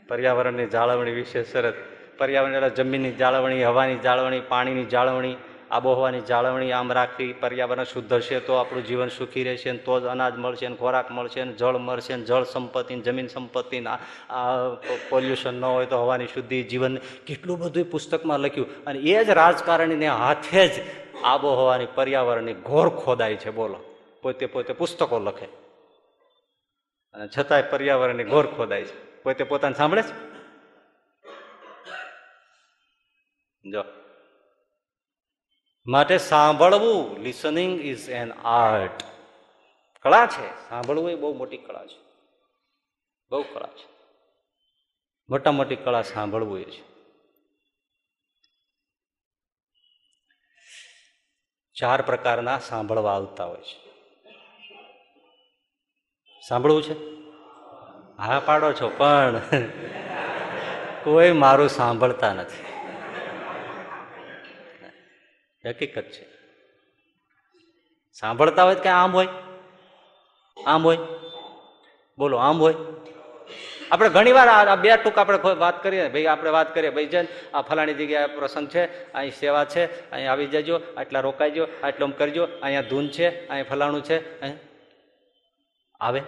પર્યાવરણની 0.08 0.66
જાળવણી 0.66 1.10
વિશે 1.10 1.42
સરસ. 1.42 1.74
પર્યાવરણ 2.20 2.54
એટલે 2.54 2.70
જમીનની 2.70 3.12
જાળવણી, 3.12 3.64
હવાની 3.64 3.98
જાળવણી, 3.98 4.40
પાણીની 4.40 4.84
જાળવણી, 4.84 5.34
આબોહવાની 5.70 6.20
જાળવણી 6.20 6.72
આમ 6.72 6.92
રાખવી. 6.92 7.32
પર્યાવરણ 7.32 7.84
શુદ્ધ 7.84 8.12
હશે 8.12 8.40
તો 8.40 8.52
આપણું 8.52 8.86
જીવન 8.86 9.08
સુખી 9.08 9.44
રહેશે 9.44 9.72
ને 9.72 9.78
તો 9.78 10.00
જ 10.00 10.04
અનાજ 10.04 10.36
મળશે 10.36 10.68
ને 10.68 10.76
ખોરાક 10.76 11.10
મળશે 11.10 11.44
ને 11.44 11.52
જળ 11.52 11.76
મળશે 11.76 12.16
ને 12.16 12.24
જળ 12.24 12.44
સંપત્તિ 12.44 13.00
જમીન 13.00 13.26
સંપત્તિ 13.26 13.80
પોલ્યુશન 15.08 15.54
ન 15.54 15.64
હોય 15.64 15.86
તો 15.86 16.02
હવાની 16.02 16.26
શુદ્ધિ 16.26 16.62
જીવન 16.62 16.96
કેટલું 17.26 17.58
બધું 17.58 17.90
પુસ્તકમાં 17.90 18.40
લખ્યું. 18.40 18.84
અને 18.84 18.98
એ 18.98 19.24
જ 19.24 19.30
રાજકારણીને 19.30 20.08
હાથે 20.08 20.68
જ 20.68 20.72
આબોહવાની 21.24 21.86
પર્યાવરણની 21.94 22.54
ઘોર 22.54 22.88
ખોદાય 22.88 23.36
છે. 23.36 23.50
બોલો. 23.50 23.78
પોતે 24.22 24.46
પોતે 24.46 24.72
પુસ્તકો 24.72 25.18
લખે. 25.18 25.46
અને 27.14 27.28
છતાંય 27.38 27.62
પર્યાવરણની 27.62 28.24
ઘોર 28.24 28.46
ખોદાય 28.46 28.82
છે. 28.84 29.22
પોતે 29.22 29.44
પોતાને 29.44 29.74
સાંભળે 29.74 30.02
છે? 30.02 30.29
જો. 33.64 33.84
માટે 35.86 36.18
સાંભળવું 36.18 37.18
લિસનિંગ 37.18 37.80
ઇઝ 37.80 38.08
એન 38.08 38.32
આર્ટ 38.32 38.92
કળા 40.02 40.26
છે. 40.26 40.68
સાંભળવું 40.68 41.10
એ 41.10 41.14
બહુ 41.14 41.34
મોટી 41.34 41.56
કળા 41.56 41.86
છે. 41.86 41.98
બહુ 43.30 43.42
કળા 43.42 43.68
છે. 43.68 43.88
મોટા 45.28 45.52
મોટી 45.52 45.76
કળા 45.76 46.02
સાંભળવું 46.02 46.60
એ 46.60 46.64
છે. 46.64 46.90
ચાર 51.74 52.02
પ્રકારના 52.02 52.58
સાંભળવા 52.58 53.14
આવતા 53.14 53.44
હોય 53.44 53.60
છે. 53.60 53.90
સાંભળવું 56.48 56.82
છે? 56.82 57.10
હા, 58.16 58.40
પાડો 58.40 58.72
છો, 58.72 58.88
પણ 58.88 59.38
કોઈ 61.04 61.32
મારું 61.32 61.68
સાંભળતા 61.68 62.34
નથી. 62.34 62.69
હકીકત 65.68 66.02
છે. 66.02 66.26
સાંભળતા 68.12 68.64
હોય 68.64 68.74
કે 68.74 68.88
આમ 68.88 69.12
હોય? 69.12 69.28
આમ 70.66 70.84
હોય? 70.84 70.98
બોલો, 72.18 72.36
આમ 72.36 72.58
હોય? 72.58 72.74
આપણે 73.90 74.08
ઘણી 74.08 74.32
વાર 74.32 74.48
આ 74.48 74.76
બે 74.76 74.96
ટૂંક 74.96 75.18
આપણે 75.18 75.38
વાત 75.38 75.82
કરીએ, 75.82 76.08
ભાઈ 76.08 76.26
આપણે 76.26 76.50
વાત 76.50 76.74
કરીએ, 76.74 76.90
ભાઈ 76.90 77.06
જન, 77.06 77.26
આ 77.54 77.60
ફલાણી 77.60 77.94
જગ્યાએ 77.94 78.26
પ્રસંગ 78.26 78.68
છે, 78.68 79.12
અહીં 79.12 79.32
સેવા 79.32 79.64
છે, 79.64 80.10
અહીં 80.10 80.32
આવી 80.32 80.46
જજો, 80.46 80.80
આટલા 80.96 81.20
રોકાઈજો, 81.20 81.66
આટલું 81.82 82.18
કરજો, 82.18 82.48
અહીંયા 82.62 82.82
ધૂન 82.82 83.08
છે 83.08 83.48
અહીં 83.48 83.68
ફલાણું 83.68 84.04
છે 84.04 84.40
આવે? 86.00 86.22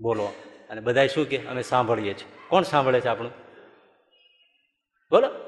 બોલો. 0.00 0.32
અને 0.70 0.80
બધા 0.80 1.06
શું 1.06 1.28
કે 1.28 1.46
અમે 1.46 1.62
સાંભળીએ 1.62 2.14
છીએ. 2.14 2.28
કોણ 2.48 2.62
સાંભળે 2.62 3.00
છે 3.00 3.08
આપણું? 3.08 3.32
બોલો. 5.10 5.43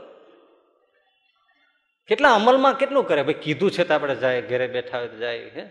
કેટલા 2.08 2.34
અમલમાં 2.34 2.78
કેટલું 2.78 3.08
કરે? 3.08 3.22
ભાઈ, 3.22 3.34
કીધું 3.34 3.70
છે 3.70 3.84
તો 3.84 3.94
આપણે 3.94 4.14
જાય, 4.14 4.42
ઘરે 4.42 4.66
બેઠા 4.66 4.98
હોય 4.98 5.08
તો 5.08 5.16
જાય, 5.16 5.38
હે? 5.38 5.66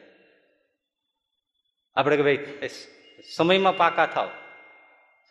આપણે 1.95 2.17
કે 2.17 2.23
ભાઈ 2.23 2.45
સમયમાં 3.35 3.77
પાકા 3.77 4.05
થાવ. 4.05 4.29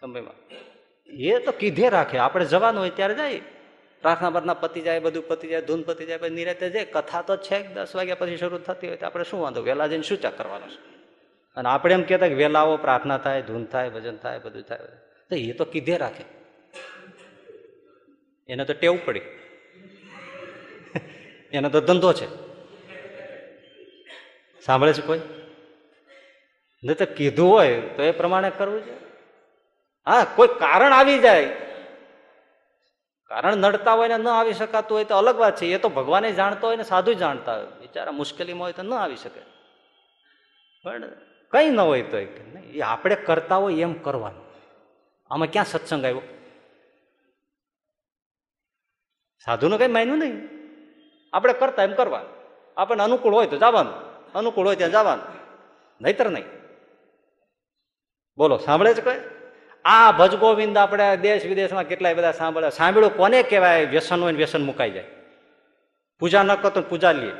સમયમાં. 0.00 0.34
એ 1.06 1.38
તો 1.38 1.52
કીધે 1.52 1.88
રાખે. 1.88 2.18
આપણે 2.18 2.44
જવાનું 2.44 2.82
હોય 2.82 2.90
ત્યારે 2.90 3.14
જાય. 3.14 3.40
પ્રાર્થના 4.02 4.30
પ્રાર્થના 4.30 4.54
પતી 4.54 4.80
જાય, 4.80 5.00
બધું 5.00 5.28
પતી 5.28 5.48
જાય, 5.48 5.62
ધૂન 5.62 5.82
પતી 5.82 6.06
જાય, 6.06 6.16
પછી 6.16 6.30
નિરાતે 6.30 6.70
જાય. 6.70 6.84
કથા 6.84 7.22
તો 7.22 7.36
છે 7.36 7.74
દસ 7.74 7.96
વાગ્યા 7.96 8.14
પછી 8.14 8.36
શરૂ 8.36 8.58
થતી 8.58 8.88
હોય 8.88 8.96
તો 8.96 9.06
આપણે 9.06 9.24
શું 9.24 9.40
વાંધો? 9.40 9.62
વહેલા 9.62 9.86
જઈને 9.86 10.02
શું 10.02 10.20
ચા 10.20 10.30
કરવાનું 10.30 10.70
છે? 10.70 10.94
અને 11.56 11.68
આપણે 11.68 11.94
એમ 11.94 12.02
કહેતા 12.02 12.28
કે 12.28 12.34
વહેલા 12.34 12.60
આવો 12.60 12.76
પ્રાર્થના 12.76 13.18
થાય, 13.18 13.42
ધૂન 13.42 13.64
થાય, 13.64 13.90
ભજન 13.90 14.16
થાય, 14.16 14.38
બધું 14.38 14.62
થાય. 14.62 14.78
તો 15.30 15.36
એ 15.36 15.52
તો 15.52 15.64
કીધે 15.64 15.96
રાખે. 15.96 16.24
એને 18.48 18.64
તો 18.64 18.72
ટેવ 18.72 18.98
પડી. 19.04 19.20
એનો 21.54 21.68
તો 21.68 21.80
ધંધો 21.80 22.12
છે. 22.12 22.26
સાંભળે 24.60 24.92
છે 24.92 25.06
કોઈ? 25.06 25.20
નહીં 26.84 26.96
તો 26.96 27.04
કીધું 27.04 27.50
હોય 27.50 27.80
તો 27.80 28.02
એ 28.02 28.10
પ્રમાણે 28.10 28.50
કરવું 28.50 28.80
છે 28.80 29.04
હા, 30.06 30.26
કોઈ 30.36 30.48
કારણ 30.48 30.92
આવી 30.92 31.18
જાય. 31.18 31.46
કારણ 33.28 33.56
નડતા 33.56 33.92
હોય 33.92 34.08
ને 34.08 34.16
ન 34.16 34.28
આવી 34.28 34.52
શકાતું 34.52 34.96
હોય 34.96 35.04
તો 35.04 35.16
અલગ 35.16 35.36
વાત 35.36 35.56
છે. 35.56 35.66
એ 35.66 35.78
તો 35.78 35.88
ભગવાને 35.88 36.32
જાણતો 36.32 36.66
હોય 36.66 36.76
ને 36.76 36.82
સાધુ 36.82 37.14
જાણતા 37.14 37.56
હોય. 37.56 37.66
બિચારા 37.66 38.12
મુશ્કેલીમાં 38.12 38.62
હોય 38.62 38.72
તો 38.72 38.82
ન 38.82 38.94
આવી 38.94 39.16
શકે. 39.16 39.40
પણ 40.82 41.08
કંઈ 41.50 41.70
ન 41.70 41.80
હોય 41.80 42.02
તો 42.02 42.18
એ 42.18 42.80
આપણે 42.80 43.14
કરતા 43.14 43.56
હોય 43.56 43.74
એમ 43.74 43.92
કરવાનું. 43.92 44.44
આમાં 45.30 45.48
ક્યાં 45.48 45.64
સત્સંગ 45.64 46.04
આવ્યો? 46.04 46.20
સાધુનું 49.44 49.78
કંઈ 49.78 49.88
માન્યું 49.88 50.18
નહીં. 50.18 50.53
આપણે 51.34 51.52
કરતા 51.52 51.82
એમ 51.82 51.94
કરવા. 51.94 52.22
આપણને 52.76 53.02
અનુકૂળ 53.02 53.34
હોય 53.34 53.46
તો 53.46 53.56
જવાનું. 53.56 53.92
અનુકૂળ 54.32 54.66
હોય 54.66 54.76
ત્યાં 54.76 54.90
જવાનું. 54.90 55.24
નહીતર 56.00 56.30
નહીં. 56.30 56.44
બોલો, 58.36 58.56
સાંભળે 58.56 58.94
છે 58.94 59.00
કોઈ? 59.00 59.20
આ 59.84 60.12
ભજગોવિંદ 60.12 60.78
આપણે 60.78 61.16
દેશ 61.16 61.46
વિદેશમાં 61.46 61.84
કેટલાય 61.84 62.14
બધા 62.14 62.32
સાંભળે. 62.32 62.70
સાંભળ્યું 62.70 63.16
કોને 63.16 63.42
કહેવાય? 63.42 63.84
વ્યસન 63.84 64.20
હોય 64.20 64.32
વ્યસન 64.32 64.62
મુકાઈ 64.62 64.90
જાય. 64.90 65.04
પૂજા 66.18 66.42
ન 66.42 66.54
કરતો 66.54 66.82
પૂજા 66.82 67.12
લઈએ 67.12 67.32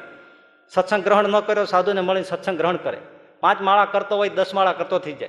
સત્સંગ 0.69 1.05
ગ્રહણ 1.05 1.29
ન 1.29 1.41
કર્યો, 1.41 1.65
સાધુને 1.65 2.01
મળીને 2.01 2.25
સત્સંગ 2.25 2.59
ગ્રહણ 2.59 2.77
કરે. 2.77 2.99
પાંચ 3.41 3.61
માળા 3.61 3.85
કરતો 3.85 4.16
હોય, 4.16 4.29
દસ 4.29 4.55
માળા 4.55 4.73
કરતો 4.73 4.99
થઈ 4.99 5.12
જાય. 5.12 5.29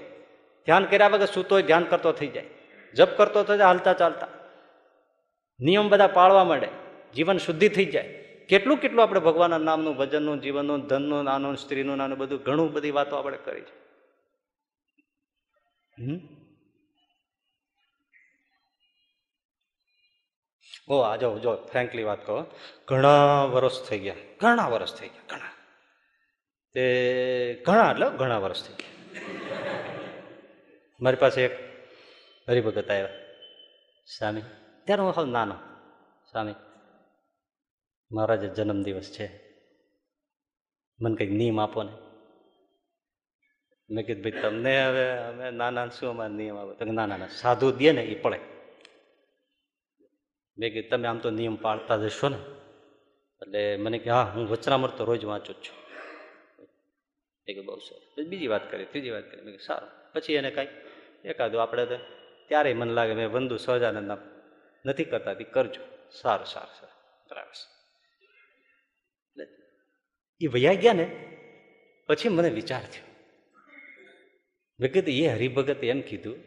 ધ્યાન 0.66 0.86
કર્યા 0.86 1.08
વગર 1.08 1.26
સૂતો 1.26 1.56
હોય, 1.56 1.64
ધ્યાન 1.64 1.84
કરતો 1.84 2.12
થઈ 2.12 2.28
જાય. 2.28 2.46
જપ 2.94 3.10
કરતો 3.18 3.44
થઈ 3.44 3.58
જાય, 3.58 3.68
હાલતા 3.68 3.94
ચાલતા. 3.94 4.28
નિયમ 5.60 5.90
બધા 5.90 6.08
પાળવા 6.08 6.44
માંડે. 6.44 6.68
જીવન 7.16 7.38
શુદ્ધિ 7.38 7.70
થઈ 7.70 7.86
જાય. 7.86 8.25
કેટલું 8.50 8.78
કેટલું 8.78 9.04
આપણે 9.04 9.20
ભગવાનના 9.20 9.58
નામનું, 9.58 9.98
ભજનનું, 9.98 10.42
જીવનનું, 10.42 10.88
ધનનું, 10.88 11.24
નાનું, 11.24 11.58
સ્ત્રીનું, 11.58 11.98
નાનું, 11.98 12.18
બધું 12.18 12.40
ઘણું 12.40 12.74
બધી 12.74 12.92
વાતો 12.92 13.16
આપણે 13.16 13.38
કરી 13.38 13.62
છે. 13.62 13.86
ઓ, 20.88 21.00
આ 21.00 21.16
જો 21.16 21.40
જો 21.40 21.56
ફ્રેન્કલી 21.56 22.04
વાત 22.04 22.26
કહો. 22.26 22.44
ઘણા 22.88 23.44
વર્ષ 23.44 23.84
થઈ 23.84 24.00
ગયા. 24.00 24.16
ઘણા 24.40 24.68
વર્ષ 24.68 24.96
થઈ 24.96 25.08
ગયા, 25.08 25.38
ઘણા. 25.38 25.50
તે 26.74 27.64
ઘણા 27.66 27.92
એટલે 27.92 28.10
ઘણા 28.10 28.38
વર્ષ 28.38 28.68
થઈ 28.68 28.74
ગયા. 28.74 28.96
મારી 31.02 31.18
પાસે 31.18 31.46
એક 31.46 31.52
હરિભગત 32.50 32.92
આવ્યા. 32.92 33.08
સ્વામી 34.18 34.42
ત્યારે 34.86 35.02
હું 35.02 35.32
નાનો. 35.32 35.56
સ્વામી 36.32 36.54
મારા 38.12 38.36
જે 38.36 38.48
જન્મદિવસ 38.48 39.12
છે, 39.12 39.28
મને 41.00 41.16
કંઈક 41.16 41.32
નિયમ 41.32 41.60
આપો 41.60 41.84
ને. 41.84 41.92
મેં 43.90 44.06
કીધું, 44.06 44.24
ભાઈ, 44.24 44.32
તમને 44.32 44.86
હવે 44.86 45.18
અમે 45.18 45.52
નાના 45.52 45.90
શું 45.90 46.10
અમારે 46.10 46.34
નિયમ 46.34 46.58
આપો? 46.58 46.74
તો 46.74 46.86
ના 46.86 47.06
ના 47.06 47.28
સાધુ 47.28 47.72
દે 47.72 47.92
ને 47.92 48.02
એ 48.02 48.22
પડે. 48.22 48.40
મેં 50.58 50.74
કીધું, 50.74 50.90
તમે 50.90 51.08
આમ 51.08 51.20
તો 51.20 51.30
નિયમ 51.30 51.56
પાળતા 51.56 51.98
જશો 51.98 52.30
ને, 52.30 52.38
એટલે 53.42 53.78
મને 53.78 54.00
કે, 54.00 54.10
હા, 54.10 54.24
હું 54.24 54.50
વચનામર 54.50 54.90
તો 54.90 55.06
રોજ 55.06 55.26
વાંચું 55.26 55.56
જ 55.56 55.58
છું. 55.58 55.78
એ 57.48 57.54
કે 57.54 57.62
બહુ 57.62 57.80
સરસ. 57.80 58.28
બીજી 58.28 58.48
વાત 58.48 58.72
કરી, 58.72 58.86
ત્રીજી 58.86 59.10
વાત 59.10 59.32
કરી. 59.32 59.42
મેં 59.42 59.58
કે 59.58 59.64
સારું. 59.64 59.90
પછી 60.14 60.34
એને 60.34 60.52
કાંઈ 60.52 60.68
એકાદું 61.26 61.62
આપણે 61.62 61.86
તો 61.86 61.98
ત્યારે 62.48 62.74
મને 62.74 62.94
લાગે, 62.94 63.14
મેં 63.14 63.32
વંદુ 63.32 63.58
સહજાનંદ 63.58 64.12
નથી 64.86 65.04
કરતા, 65.04 65.34
તે 65.34 65.44
કરજો. 65.44 65.82
સારું 66.12 66.46
સારું 66.46 66.74
સારું. 66.74 66.96
બરાબર 67.30 67.75
એ 70.42 70.48
વૈયા 70.48 70.74
ગયા 70.74 70.94
ને, 70.94 71.36
પછી 72.08 72.30
મને 72.30 72.50
વિચાર 72.50 72.82
થયો. 72.82 73.06
કીધું, 74.88 75.14
એ 75.14 75.28
હરિભગત 75.28 75.84
એમ 75.84 76.02
કીધું 76.02 76.38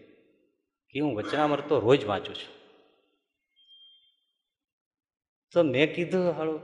કે 0.91 1.01
હું 1.01 1.15
વચનામૃત 1.15 1.69
તો 1.69 1.81
રોજ 1.81 2.05
વાંચું 2.05 2.35
છું. 2.35 2.55
તો 5.53 5.63
મેં 5.63 5.95
કીધું, 5.95 6.33
હાળું, 6.33 6.61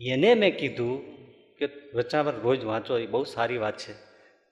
એને 0.00 0.34
મેં 0.34 0.58
કીધું 0.58 1.20
કે 1.56 1.68
વચનામૃત 1.94 2.34
રોજ 2.42 2.64
વાંચો, 2.64 2.98
એ 2.98 3.06
બહુ 3.06 3.24
સારી 3.24 3.58
વાત 3.58 3.78
છે. 3.78 3.92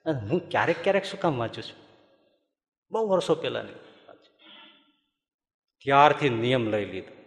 અને 0.05 0.19
હું 0.19 0.49
ક્યારેક 0.49 0.75
ક્યારેક 0.83 1.03
શું 1.03 1.19
કામ 1.19 1.37
વાંચું 1.37 1.63
છું? 1.63 1.77
બહુ 2.91 3.07
વર્ષો 3.07 3.35
પહેલાની 3.35 3.73
ત્યારથી 5.83 6.29
નિયમ 6.29 6.69
લઈ 6.69 6.85
લીધો. 6.85 7.18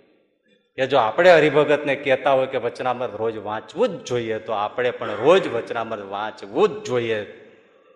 કે 0.77 0.86
જો 0.86 0.97
આપણે 0.97 1.32
હરિભગતને 1.32 1.97
કહેતા 1.97 2.32
હોય 2.32 2.47
કે 2.47 2.59
વચનામૃત 2.59 3.15
રોજ 3.15 3.36
વાંચવું 3.36 3.89
જ 3.89 4.05
જોઈએ, 4.05 4.39
તો 4.39 4.53
આપણે 4.53 4.90
પણ 4.90 5.11
રોજ 5.11 5.49
વચનામૃત 5.49 6.05
વાંચવું 6.05 6.69
જ 6.69 6.85
જોઈએ. 6.85 7.23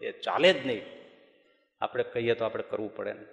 એ 0.02 0.12
ચાલે 0.12 0.52
જ 0.52 0.66
નહીં. 0.66 0.82
આપણે 1.80 2.04
કહીએ 2.04 2.34
તો 2.34 2.44
આપણે 2.44 2.64
કરવું 2.70 2.96
પડે 2.96 3.12
ને. 3.12 3.24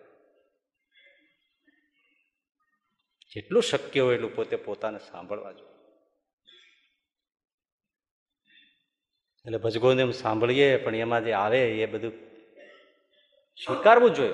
જેટલું 3.32 3.64
શક્ય 3.64 3.99
હોય 3.99 4.15
એટલું 4.15 4.36
પોતે 4.36 4.56
પોતાને 4.56 4.99
સાંભળવા 4.99 5.52
જોઈએ. 5.52 5.74
એટલે 9.45 9.57
ભજગોને 9.57 10.02
એમ 10.02 10.11
સાંભળીએ, 10.11 10.78
પણ 10.78 10.95
એમાં 10.95 11.24
જે 11.24 11.34
આવે 11.34 11.82
એ 11.82 11.86
બધું 11.86 12.11
સ્વીકારવું 13.65 14.14
જોઈએ. 14.14 14.34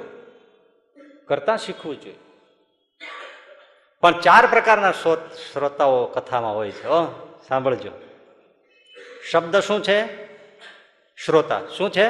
કરતા 1.26 1.58
શીખવું 1.58 2.02
જોઈએ. 2.02 2.16
પણ 4.02 4.20
ચાર 4.20 4.48
પ્રકારના 4.48 4.92
શ્રોતાઓ 4.92 6.06
કથામાં 6.06 6.56
હોય 6.56 6.72
છે, 6.72 6.88
હો. 6.88 7.06
સાંભળજો. 7.48 7.92
શબ્દ 9.32 9.60
શું 9.60 9.84
છે? 9.84 10.26
શ્રોતા. 11.26 11.62
શું 11.78 11.92
છે? 11.92 12.08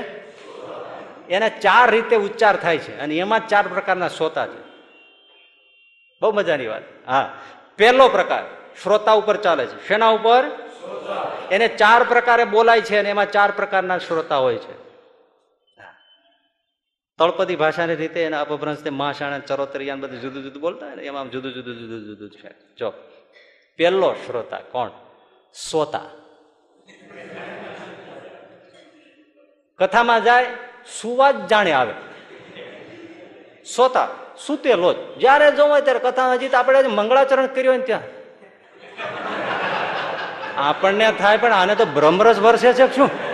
એને 1.27 1.49
ચાર 1.49 1.91
રીતે 1.91 2.15
ઉચ્ચાર 2.15 2.55
થાય 2.55 2.77
છે, 2.77 2.99
અને 2.99 3.15
એમાં 3.15 3.47
ચાર 3.47 3.67
પ્રકારના 3.67 4.07
શ્રોતા 4.07 4.47
છે. 4.47 4.61
બહુ 6.21 6.31
મજાની 6.31 6.67
વાત. 6.67 6.81
હા. 7.07 7.33
પહેલો 7.77 8.09
પ્રકાર, 8.09 8.43
શ્રોતા 8.83 9.11
ઉપર 9.11 9.37
ચાલે 9.37 9.65
છે. 9.65 9.87
શેના 9.87 10.09
ઉપર? 10.09 10.43
એને 11.51 11.67
ચાર 11.67 12.03
પ્રકારે 12.03 12.45
બોલાય 12.45 12.81
છે, 12.81 12.97
અને 12.97 13.09
એમાં 13.09 13.31
ચાર 13.31 13.51
પ્રકારના 13.51 13.97
શ્રોતા 13.97 14.37
હોય 14.37 14.57
છે. 14.57 14.88
તળપદી 17.19 17.55
ભાષાની 17.55 17.95
રીતે 17.95 18.23
એના 18.23 18.41
અપભ્રંશ 18.41 18.87
મહાશાણા 18.87 19.39
ચરોતરિયાન 19.39 19.99
બધું 19.99 20.21
જુદું 20.21 20.43
જુદું 20.43 20.61
બોલતા 20.61 20.85
હોય 20.85 20.95
ને, 20.95 21.03
એમાં 21.03 21.31
જુદું 21.31 21.53
જુદું 21.53 21.75
જુદું 21.75 22.05
જુદું 22.05 22.29
છે. 22.29 22.75
જો, 22.77 22.93
પહેલો 23.77 24.15
શ્રોતા 24.25 24.59
કોણ? 24.71 24.89
સોતા 25.71 26.01
કથામાં 29.79 30.23
જાય 30.23 30.45
સુવા 31.01 31.31
જ 31.31 31.47
જાણે 31.47 31.71
આવે. 31.71 31.93
સોતા 33.75 34.07
સુતેલો 34.47 34.93
જ. 34.93 35.19
જ્યારે 35.19 35.51
જોવો 35.51 35.79
ત્યારે 35.79 35.99
કથામાં 35.99 36.35
હજી 36.35 36.49
તો 36.49 36.57
આપણે 36.57 36.81
મંગળાચરણ 36.81 37.47
કર્યું 37.47 37.77
ને 37.77 37.83
ત્યાં. 37.83 38.01
આપણને 40.57 41.11
થાય 41.11 41.37
પણ 41.37 41.53
આને 41.53 41.75
તો 41.75 41.85
બ્રહ્મરસ 41.85 42.39
વર્ષે 42.39 42.73
છે 42.73 42.95
શું? 42.95 43.28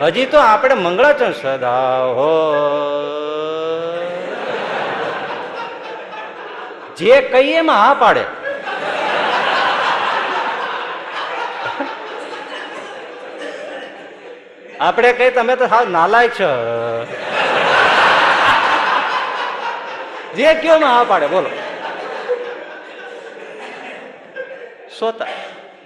હજી 0.00 0.26
તો 0.26 0.38
આપણે 0.38 0.74
મંગળાચરણ 0.74 1.32
સદા 1.32 1.98
હો. 1.98 2.32
જે 6.96 7.20
કહીએ 7.20 7.56
એમાં 7.56 7.76
હા 7.76 7.94
પાડે. 7.94 8.24
આપણે 14.80 15.12
કઈ 15.12 15.30
તમે 15.30 15.56
તો 15.56 15.66
સાવ 15.66 15.88
નાલાયક 15.88 16.30
છો. 16.40 16.50
જે 20.36 20.54
કયો 20.54 20.78
હા 20.78 21.04
પાડે, 21.04 21.26
બોલો. 21.26 21.50
સોતા. 25.00 25.26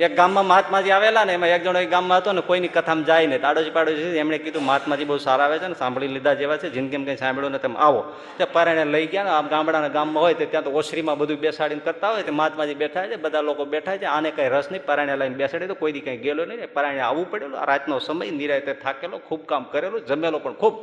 એક 0.01 0.17
ગામમાં 0.17 0.47
મહાત્માજી 0.47 0.91
આવેલા 0.91 1.25
ને 1.25 1.33
એમાં 1.35 1.51
એક 1.51 1.65
જણો 1.65 1.81
એક 1.81 1.91
ગામમાં 1.91 2.21
હતો 2.21 2.33
ને 2.33 2.41
કોઈની 2.41 2.69
કથામાં 2.69 3.05
જાય 3.05 3.27
ને 3.27 3.39
તાડોજી 3.39 3.71
પાડોજી 3.71 4.17
એમણે 4.17 4.39
કીધું, 4.39 4.63
મહાત્માજી 4.63 5.05
બહુ 5.05 5.19
સારા 5.19 5.45
આવે 5.45 5.59
છે 5.59 5.69
ને, 5.69 5.75
સાંભળી 5.75 6.09
લીધા 6.09 6.35
જેવા 6.35 6.57
છે 6.57 6.71
જિંદગીમાં 6.71 7.07
કંઈ 7.07 7.17
સાંભળ્યું 7.17 7.53
ને 7.53 7.59
તમે 7.59 7.77
આવો. 7.77 8.05
તે 8.39 8.45
પારણે 8.45 8.85
લઈ 8.85 9.07
ગયા 9.07 9.25
ને, 9.25 9.31
આમ 9.31 9.49
ગામડાના 9.49 9.89
ગામમાં 9.89 10.23
હોય 10.23 10.35
તો 10.35 10.45
ત્યાં 10.45 10.65
તો 10.65 10.71
ઓસરીમાં 10.71 11.19
બધું 11.19 11.41
બેસાડીને 11.41 11.81
કરતા 11.81 12.11
હોય, 12.11 12.23
તો 12.23 12.33
મહાત્માજી 12.33 12.75
બેઠા 12.75 13.07
છે, 13.07 13.17
બધા 13.17 13.41
લોકો 13.41 13.65
બેઠા 13.65 13.97
છે, 13.97 14.05
આને 14.05 14.31
કંઈ 14.31 14.49
રસ 14.49 14.71
નહીં 14.71 14.85
પરાણે 14.85 15.17
લઈને 15.17 15.35
બેસાડી 15.35 15.67
તો 15.67 15.75
કોઈ 15.75 15.93
કંઈ 15.93 16.17
ગયેલો 16.17 16.45
નહીં 16.45 16.73
પરાણે 16.73 17.01
આવવું 17.01 17.31
પડેલું 17.31 17.65
રાતનો 17.65 17.99
સમય 17.99 18.31
નિરાયતે 18.31 18.73
થાકેલો, 18.73 19.19
ખૂબ 19.19 19.47
કામ 19.47 19.65
કરેલું, 19.65 20.07
જમેલો 20.07 20.39
પણ 20.39 20.53
ખૂબ. 20.53 20.75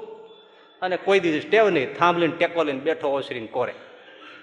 અને 0.82 0.98
કોઈ 0.98 1.20
દિવસ 1.20 1.44
ટેવ 1.50 1.70
નહીં, 1.70 1.98
થાંભલીને 1.98 2.34
ટેકો 2.38 2.64
લઈને 2.64 2.80
બેઠો 2.80 3.08
ઓસરીને 3.08 3.48
કોરે. 3.48 3.74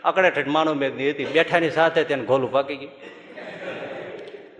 અકડેઠ 0.04 0.46
માનવ 0.46 0.74
મેદની 0.74 1.10
હતી, 1.10 1.24
બેઠાની 1.24 1.70
સાથે 1.70 2.04
તેને 2.04 2.24
ઘોલું 2.24 2.52
પાકી 2.52 2.76
ગયું. 2.76 3.23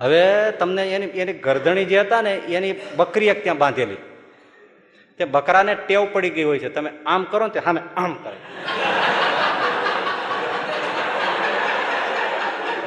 હવે 0.01 0.51
તમને 0.51 0.91
એની 0.91 1.07
એની 1.07 1.33
ગરદણી 1.33 1.85
જે 1.85 2.01
હતા 2.01 2.21
ને, 2.21 2.35
એની 2.35 2.81
બકરી 2.97 3.29
એક 3.29 3.43
ત્યાં 3.43 3.59
બાંધેલી. 3.59 3.97
તે 5.19 5.25
બકરાને 5.25 5.75
ટેવ 5.75 6.07
પડી 6.13 6.31
ગઈ 6.31 6.43
હોય 6.43 6.59
છે. 6.59 6.69
તમે 6.69 6.91
આમ 7.07 7.25
કરો 7.25 7.47
ને 7.47 7.53
તે 7.53 7.61
સામે 7.61 7.81
આમ 7.97 8.15
કરે. 8.15 8.37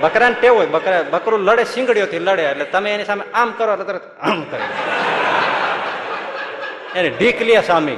બકરાને 0.01 0.35
ટેવ 0.39 0.53
હોય. 0.53 0.65
બકરા, 0.65 1.03
બકરું 1.03 1.39
લડે, 1.39 1.65
શીંગડીઓથી 1.65 2.19
લડે, 2.19 2.43
એટલે 2.43 2.65
તમે 2.65 2.93
એની 2.93 3.05
સામે 3.05 3.23
આમ 3.33 3.51
કરો 3.51 3.73
એટલે 3.73 3.85
તરત 3.85 4.19
આમ 4.21 4.43
કરે. 4.43 4.59
એને 6.99 7.09
ઢીક 7.09 7.41
લે 7.41 7.61
સામે. 7.61 7.97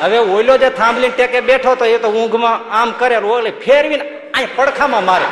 હવે 0.00 0.18
ઓઈલો 0.18 0.56
જે 0.56 0.70
થાંભલીને 0.70 1.14
ટેકે 1.16 1.40
બેઠો 1.40 1.74
તો 1.74 1.84
એ 1.84 1.98
તો 1.98 2.08
ઊંઘમાં 2.08 2.80
આમ 2.80 2.90
કરે 2.90 3.16
ઓલે 3.16 3.50
ફેરવીને 3.50 4.30
અહીં 4.34 4.56
પડખામાં 4.56 5.04
મારે. 5.04 5.24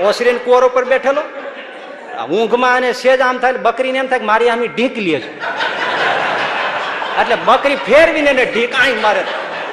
ઓસરીને 0.00 0.38
કુંવર 0.38 0.64
ઉપર 0.64 0.84
બેઠેલો? 0.84 1.22
ઊંઘમાં 2.26 2.76
અને 2.76 2.92
સેજ 2.92 3.20
આમ 3.20 3.38
થાય 3.38 3.52
બકરીને 3.52 3.98
એમ 3.98 4.06
થાય 4.06 4.18
મારી 4.18 4.48
આમ 4.48 4.64
ઢીક 4.64 4.98
લે 4.98 5.20
છે. 5.20 5.30
એટલે 7.20 7.36
બકરી 7.44 7.76
ફેરવીને 7.76 8.30
એને 8.30 8.44
ઢીક 8.44 8.74
આઈ 8.74 8.92
મારે. 8.92 9.22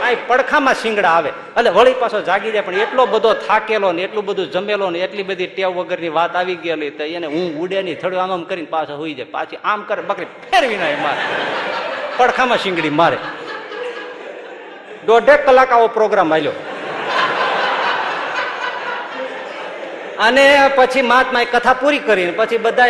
આઈ 0.05 0.17
પડખામાં 0.27 0.73
શિંગડા 0.73 1.09
આવે. 1.09 1.29
એટલે 1.29 1.69
વળી 1.69 1.93
પાછો 1.99 2.21
જાગી 2.21 2.51
જાય, 2.51 2.61
પણ 2.61 2.73
એટલો 2.73 3.05
બધો 3.05 3.33
થાકેલો 3.33 3.91
ને, 3.91 4.01
એટલું 4.01 4.25
બધું 4.25 4.51
જમેલો 4.51 4.89
ને, 4.89 4.99
એટલી 4.99 5.23
બધી 5.23 5.47
ટેવ 5.47 5.69
વગરની 5.69 6.09
વાત 6.09 6.35
આવી 6.35 6.55
ગયેલી 6.55 6.89
તો 6.89 7.03
એને 7.03 7.27
ઊંઘ 7.27 7.57
ઉડે 7.57 7.81
નહીં. 7.81 7.99
થોડું 7.99 8.21
આમ 8.21 8.31
આમ 8.31 8.43
કરીને 8.43 8.67
પાછો 8.69 8.95
હોઈ 8.95 9.13
જાય. 9.13 9.25
પાછી 9.25 9.57
આમ 9.63 9.81
કરે, 9.81 10.01
બકરી 10.01 10.25
ફેરવીને 10.25 10.83
નાય 10.83 10.95
મારે. 10.95 11.17
પડખામાં 12.17 12.57
શિંગડી 12.57 12.89
મારે. 12.89 13.17
દોઢેક 15.05 15.45
કલાક 15.45 15.71
આવો 15.71 15.87
પ્રોગ્રામ 15.87 16.33
આવ્યો 16.33 16.51
અને 20.19 20.71
પછી 20.75 21.01
મહાત્માએ 21.01 21.45
કથા 21.45 21.73
પૂરી 21.73 21.99
કરીને, 21.99 22.31
પછી 22.31 22.57
બધા 22.57 22.85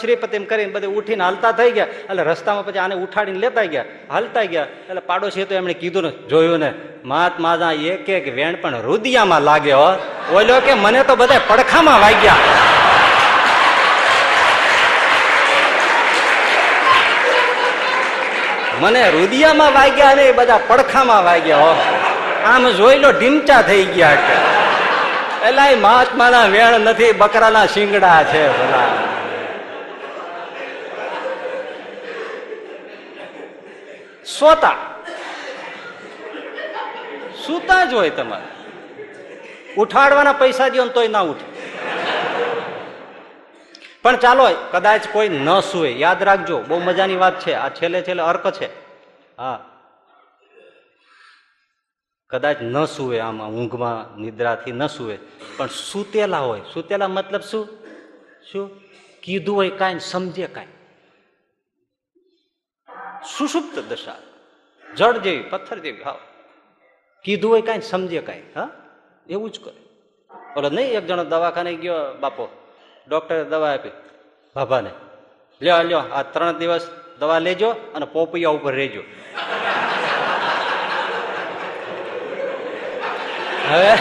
શ્રીપતિ 0.00 0.38
કરીને 0.38 0.72
બધે 0.72 0.86
ઉઠીને 0.86 1.24
હાલતા 1.24 1.52
થઈ 1.52 1.70
ગયા. 1.70 1.84
એટલે 1.84 2.22
રસ્તામાં 2.22 2.66
પછી 2.66 2.78
આને 2.78 2.94
ઉઠાડીને 2.94 3.38
લેતા 3.38 3.62
ગયા. 3.62 3.84
હાલતા 4.10 4.42
ગયા. 4.42 4.62
એટલે 4.62 5.00
પાડોશી 5.00 5.44
તો 5.44 5.54
એમણે 5.54 5.74
કીધું 5.74 6.02
ને, 6.02 6.10
જોયું 6.10 6.58
ને, 6.58 6.72
મહાત્મા 7.04 7.72
એક 7.72 8.08
એક 8.08 8.34
વેણ 8.34 8.54
પણ 8.60 8.82
રુદિયામાં 8.82 9.42
લાગે 9.42 9.72
હો. 9.72 9.94
કે 10.66 10.74
મને 10.74 11.02
તો 11.02 11.16
બધા 11.16 11.40
પડખામાં 11.48 12.00
વાગ્યા. 12.00 12.34
મને 18.80 19.10
રુદિયામાં 19.10 19.72
વાગ્યા 19.72 20.14
ને 20.14 20.32
બધા 20.32 20.58
પડખામાં 20.66 21.24
વાગ્યા 21.24 21.56
હો. 21.56 21.76
આમ 22.44 22.70
જોઈ 22.70 22.98
લો, 22.98 23.10
ઢીમચા 23.10 23.62
થઈ 23.62 23.84
ગયા 23.84 24.16
એલા 25.48 25.76
મહાત્માના 25.80 26.46
વેણ 26.46 26.80
નથી, 26.80 27.12
બકરાના 27.12 27.66
શિંગડા 27.66 28.24
છે 28.24 28.48
ભલા. 28.48 28.88
સોતા. 34.38 34.76
સુતા 37.46 37.84
જ 37.84 37.94
હોય 37.94 38.10
તમારે. 38.10 38.44
ઉઠાડવાના 39.76 40.32
પૈસા 40.32 40.68
દો 40.68 40.88
તોય 40.88 41.08
ના 41.08 41.20
ઉઠે. 41.20 41.58
પણ 44.02 44.16
ચાલો, 44.16 44.48
કદાચ 44.70 45.00
કોઈ 45.12 45.28
ન 45.28 45.60
સુવે. 45.60 45.90
યાદ 45.90 46.22
રાખજો, 46.22 46.60
બહુ 46.60 46.78
મજાની 46.78 47.16
વાત 47.16 47.40
છે. 47.40 47.52
આ 47.52 47.68
છેલ્લે 47.68 48.02
છેલ્લે 48.02 48.22
અર્ક 48.22 48.50
છે. 48.50 48.68
હા. 49.38 49.64
કદાચ 52.30 52.62
ન 52.62 52.84
સૂવે 52.84 53.20
આમાં 53.20 53.48
ઊંઘમાં, 53.48 54.20
નિદ્રાથી 54.20 54.72
ન 54.72 54.86
સૂવે. 54.86 55.18
પણ 55.56 55.66
સૂતેલા 55.66 56.38
હોય. 56.38 56.60
સૂતેલા 56.60 57.08
મતલબ 57.08 57.40
શું? 57.40 57.68
શું? 58.52 58.70
કીધું 59.22 59.56
હોય 59.56 59.70
કાંઈ 59.70 59.98
સમજે 59.98 60.46
કાંઈ. 60.46 60.66
સુષુપ્ત 63.38 63.78
દશા. 63.78 64.16
જળ 64.96 65.18
જેવી, 65.18 65.42
પથ્થર 65.42 65.78
જેવી 65.78 66.02
હા 66.02 66.18
કીધું 67.24 67.50
હોય 67.50 67.62
કાંઈ 67.62 67.80
સમજે 67.80 68.20
કાંઈ. 68.20 68.42
હા? 68.56 68.70
એવું 69.28 69.50
જ 69.50 69.60
કરે. 69.64 69.82
ઓલો 70.56 70.70
નહીં, 70.70 70.92
એક 70.92 71.06
જણો 71.06 71.24
દવાખાને 71.24 71.74
ગયો 71.74 72.14
બાપો. 72.20 72.48
ડોક્ટરે 73.08 73.44
દવા 73.44 73.72
આપી. 73.74 73.88
બાબાને. 74.56 74.90
લ્યો 75.62 75.82
લ્યો, 75.82 75.98
આ 75.98 76.22
ત્રણ 76.22 76.58
દિવસ 76.58 76.90
દવા 77.18 77.38
લેજો 77.38 77.70
અને 77.70 78.06
પોપૈયા 78.06 78.48
ઉપર 78.48 78.74
રહેજો. 78.74 79.02
હવે? 83.70 83.92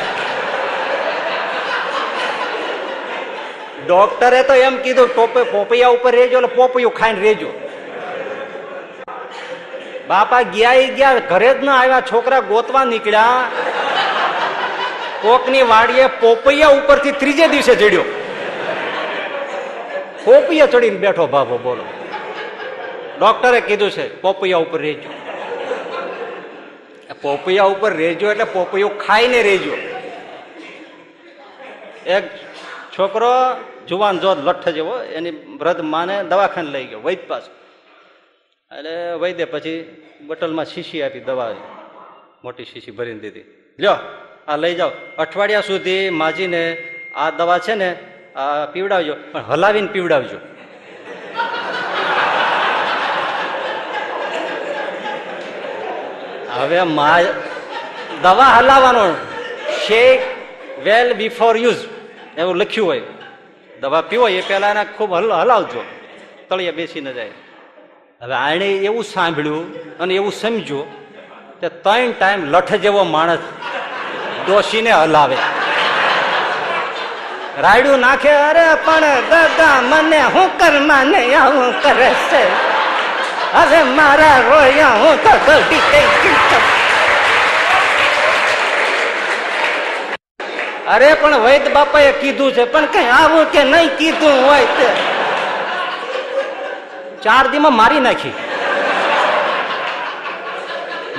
ડોક્ટરે 3.88 4.44
તો 4.44 4.53
એમ 4.68 4.76
કીધું, 4.84 5.10
પોપે, 5.15 5.41
પોપૈયા 5.56 5.95
ઉપર 5.98 6.14
રહેજો 6.19 6.38
એટલે 6.39 6.52
પોપૈયું 6.60 6.95
ખાઈને 6.99 7.22
રહેજો 7.26 7.49
બાપા 10.10 10.41
ગયા 10.56 10.88
ગયા, 10.98 11.19
ઘરે 11.31 11.49
જ 11.53 11.64
ના 11.68 11.77
આવ્યા, 11.81 12.07
છોકરા 12.11 12.41
ગોતવા 12.52 12.85
નીકળ્યા. 12.91 13.41
કોકની 15.22 15.64
વાડીએ 15.73 16.07
પોપૈયા 16.23 16.76
ઉપરથી 16.80 17.11
ત્રીજે 17.22 17.48
દિવસે 17.53 17.73
ચડ્યો. 17.76 18.06
પોપૈયા 20.26 20.72
ચડીને 20.73 20.99
બેઠો, 21.06 21.27
બાપો, 21.35 21.57
બોલો. 21.65 21.84
ડોક્ટરે 23.19 23.60
કીધું 23.69 23.91
છે, 23.95 24.06
પોપૈયા 24.26 24.65
ઉપર 24.68 24.81
રહેજો 24.88 25.10
પોપૈયા 27.22 27.72
ઉપર 27.73 27.91
રહેજો 28.02 28.27
એટલે 28.34 28.45
પોપૈયો 28.56 28.91
ખાઈને 29.06 29.39
રહેજો. 29.49 29.76
એક 32.15 32.26
છોકરો 32.95 33.31
જુવાન 33.89 34.15
જોત 34.23 34.39
લઠ્ઠ 34.48 34.76
જેવો, 34.77 34.95
એની 35.18 35.34
વૃદ્ધ 35.61 35.81
માને 35.94 36.15
દવાખાને 36.31 36.69
લઈ 36.76 36.88
ગયો, 36.89 37.02
વૈદ 37.07 37.22
પાસે 37.30 37.49
એટલે 38.72 38.94
વૈદે 39.22 39.44
પછી 39.53 39.77
બોટલમાં 40.27 40.68
શીશી 40.73 41.02
આપી, 41.03 41.23
દવા 41.30 41.49
મોટી 42.44 42.68
શીશી 42.72 42.95
ભરીને 42.98 43.22
દીધી. 43.23 43.45
લ્યો, 43.80 43.98
આ 44.49 44.57
લઈ 44.64 44.76
જાઓ. 44.80 44.91
અઠવાડિયા 45.23 45.69
સુધી 45.72 46.03
માજીને 46.22 46.61
આ 47.22 47.30
દવા 47.39 47.60
છે 47.65 47.76
ને, 47.81 47.89
આ 48.35 48.65
પીવડાવજો, 48.73 49.15
પણ 49.31 49.45
હલાવીને 49.49 49.89
પીવડાવજો. 49.95 50.39
હવે 56.59 56.79
દવા 58.21 58.45
હલાવવાનો 58.57 59.05
શેક 59.88 60.21
વેલ 60.84 61.13
બિફોર 61.13 61.57
યુઝ 61.57 61.75
એવું 62.38 62.55
લખ્યું 62.55 62.88
હોય. 62.88 63.01
દવા 63.81 64.01
પીવો 64.01 64.29
એ 64.29 64.41
પહેલા 64.41 64.69
એના 64.69 64.84
ખૂબ 64.84 65.13
હલ, 65.13 65.31
હલાવજો. 65.31 65.84
તળિયે 66.49 66.71
બેસી 66.71 67.01
ન 67.01 67.11
જાય. 67.11 67.29
હવે 68.21 68.34
આણે 68.34 68.69
એવું 68.88 69.03
સાંભળ્યું 69.03 69.97
અને 69.97 70.13
એવું 70.15 70.31
સમજ્યું 70.31 70.85
કે 71.59 71.69
ત્રણ 71.69 72.11
ટાઈમ 72.11 72.45
લઠ 72.45 72.73
જેવો 72.73 73.03
માણસ 73.03 73.39
ડોશીને 74.47 74.91
હલાવે. 74.91 75.38
રાયડું 77.61 77.99
નાખે, 77.99 78.29
અરે 78.29 78.65
પણ 78.85 78.99
દાદા, 79.29 79.81
મને 79.81 80.21
હું 80.23 80.59
કરમાં 80.59 81.05
ને 81.05 81.35
આવું 81.35 81.81
કરે 81.81 82.11
છે 82.29 82.43
હવે 83.53 83.83
મારા 83.83 84.37
રોયા 84.49 84.95
હું 85.01 85.23
તો 85.23 85.33
થઈ 85.45 85.61
ગઈ 85.69 86.07
અરે 90.95 91.13
પણ 91.13 91.39
વૈદ 91.45 91.65
બાપાએ 91.73 92.11
કીધું 92.11 92.51
છે, 92.53 92.63
પણ 92.63 92.85
કઈ 92.85 93.07
આવું 93.19 93.45
કે 93.51 93.63
નહીં 93.63 93.89
કીધું 93.97 94.35
હોય 94.47 94.65
તે. 94.77 94.87
ચાર 97.23 97.47
દીમાં 97.51 97.75
મારી 97.75 97.99
નાખી. 97.99 98.33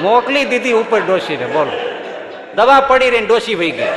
મોકલી 0.01 0.45
દીધી 0.45 0.73
ઉપર 0.73 1.01
ડોસીને 1.01 1.47
બોલો. 1.47 1.73
દવા 2.55 2.81
પડી 2.81 3.11
રહીને 3.11 3.27
ડોસી 3.27 3.55
વહી 3.55 3.71
ગઈ. 3.71 3.93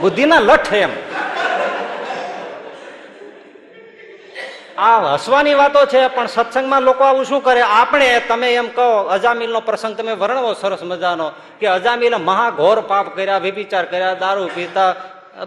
બુદ્ધિના 0.00 0.40
લઠ 0.40 0.72
એમ. 0.72 0.90
આ 4.78 5.14
હસવાની 5.14 5.54
વાતો 5.54 5.86
છે, 5.86 6.08
પણ 6.08 6.26
સત્સંગમાં 6.26 6.82
લોકો 6.82 7.04
આવું 7.04 7.24
શું 7.24 7.42
કરે? 7.42 7.60
આપણે, 7.60 8.22
તમે 8.28 8.54
એમ 8.54 8.68
કહો, 8.68 9.02
અજામિલનો 9.02 9.60
પ્રસંગ 9.60 9.96
તમે 9.96 10.12
વર્ણવો 10.12 10.52
સરસ 10.52 10.82
મજાનો, 10.82 11.32
કે 11.60 11.66
અજામિલે 11.66 12.16
મહાઘોર 12.16 12.80
પાપ 12.80 13.16
કર્યા 13.16 13.38
વિભિચાર 13.38 13.84
કર્યા, 13.84 14.14
દારૂ 14.14 14.48
પીતા 14.54 14.94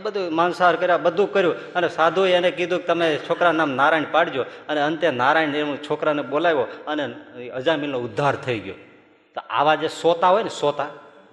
બધું 0.01 0.35
માંસાહાર 0.35 0.75
કર્યા, 0.75 0.97
બધું 0.97 1.33
કર્યું. 1.33 1.73
અને 1.73 1.89
સાધુ 1.89 2.25
એને 2.25 2.51
કીધું 2.51 2.79
કે 2.79 2.85
તમે 2.85 3.17
છોકરા 3.29 3.51
નામ 3.51 3.69
નારાયણ 3.69 4.03
પાડજો. 4.11 4.41
અને 4.69 4.81
અંતે 4.81 5.11
નારાયણ 5.11 5.55
એનું 5.55 5.77
છોકરાને 5.83 6.21
બોલાવ્યો 6.21 6.67
અને 6.87 7.03
અજામિલનો 7.49 7.99
ઉદ્ધાર 7.99 8.35
થઈ 8.35 8.59
ગયો. 8.59 8.75
તો 9.35 9.41
આવા 9.49 9.75
જે 9.75 9.87
સોતા 9.87 10.27
હોય 10.27 10.43
ને, 10.43 10.49
સોતા 10.49 10.85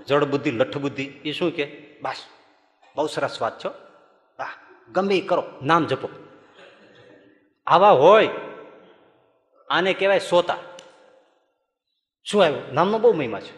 જળ 0.09 0.24
બુદ્ધિ, 0.24 0.51
લઠ 0.51 0.77
બુદ્ધિ, 0.77 1.05
એ 1.24 1.32
શું 1.32 1.51
કે? 1.51 1.64
બસ. 2.02 2.16
બહુ 2.97 3.06
સરસ 3.06 3.43
વાત 3.43 3.64
છો 3.64 3.70
ગમે 4.93 5.14
એ 5.14 5.20
કરો. 5.20 5.44
નામ 5.62 5.86
જપો. 5.86 6.09
આવા 7.66 7.90
હોય, 7.90 8.28
આને 9.70 9.94
કહેવાય 9.94 10.18
સોતા. 10.18 10.56
શું 12.24 12.44
આવ્યું? 12.44 12.62
નામનો 12.72 12.98
બહુ 12.98 13.12
મહિમા 13.12 13.40
છે. 13.40 13.55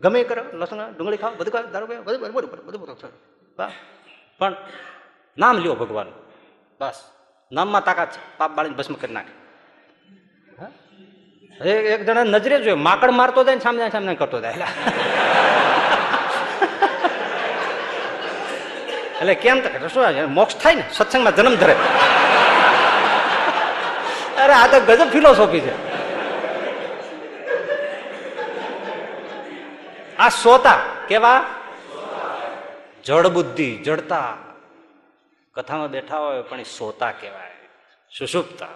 ગમે 0.00 0.20
એ 0.20 0.24
કરો, 0.24 0.44
લસણ, 0.58 0.94
ડુંગળી 0.98 1.16
ખાઓ, 1.16 1.30
બધું 1.30 1.52
ખાઓ, 1.52 1.62
દારૂ 1.62 1.86
બધું 1.86 2.04
બધું 2.04 2.50
બધું 2.66 2.80
બધું 2.80 3.12
પણ 4.38 4.56
નામ 5.38 5.58
લ્યો 5.58 5.74
ભગવાન. 5.74 6.06
બસ. 6.80 7.04
નામમાં 7.52 7.84
તાકાત 7.84 8.12
છે. 8.12 8.38
પાપ 8.38 8.50
બાળીને 8.50 8.76
ભસ્મ 8.76 8.94
કરી 8.94 9.14
નાખે. 9.14 9.34
એક 11.70 12.06
જણા 12.06 12.24
નજરે 12.24 12.62
જોયો. 12.62 12.76
માકડ 12.76 13.10
મારતો 13.10 13.44
જાય 13.44 13.54
ને 13.54 13.60
સામે 13.60 13.90
સામે 13.90 14.14
કરતો 14.14 14.40
જાય. 14.40 14.54
એટલે 19.20 19.34
કેમ 19.34 19.60
તો 19.60 19.88
શું 19.88 20.32
મોક્ષ 20.34 20.56
થાય 20.56 20.74
ને? 20.74 20.84
સત્સંગમાં 20.92 21.36
જન્મ 21.36 21.54
ધરે. 21.54 21.76
અરે 24.42 24.52
આ 24.52 24.66
તો 24.66 24.86
ગજબ 24.86 25.10
ફિલોસોફી 25.12 25.60
છે. 25.60 25.92
આ 30.16 30.28
સોતા 30.28 30.80
કેવા? 31.08 31.44
જળ 33.04 33.28
બુદ્ધિ, 33.28 33.76
જડતા. 33.76 34.38
કથામાં 35.54 35.90
બેઠા 35.90 36.18
હોય 36.18 36.42
પણ 36.42 36.60
એ 36.60 36.62
સોતા 36.62 37.12
કહેવાય. 37.12 37.50
સુષુપ્તા. 38.18 38.68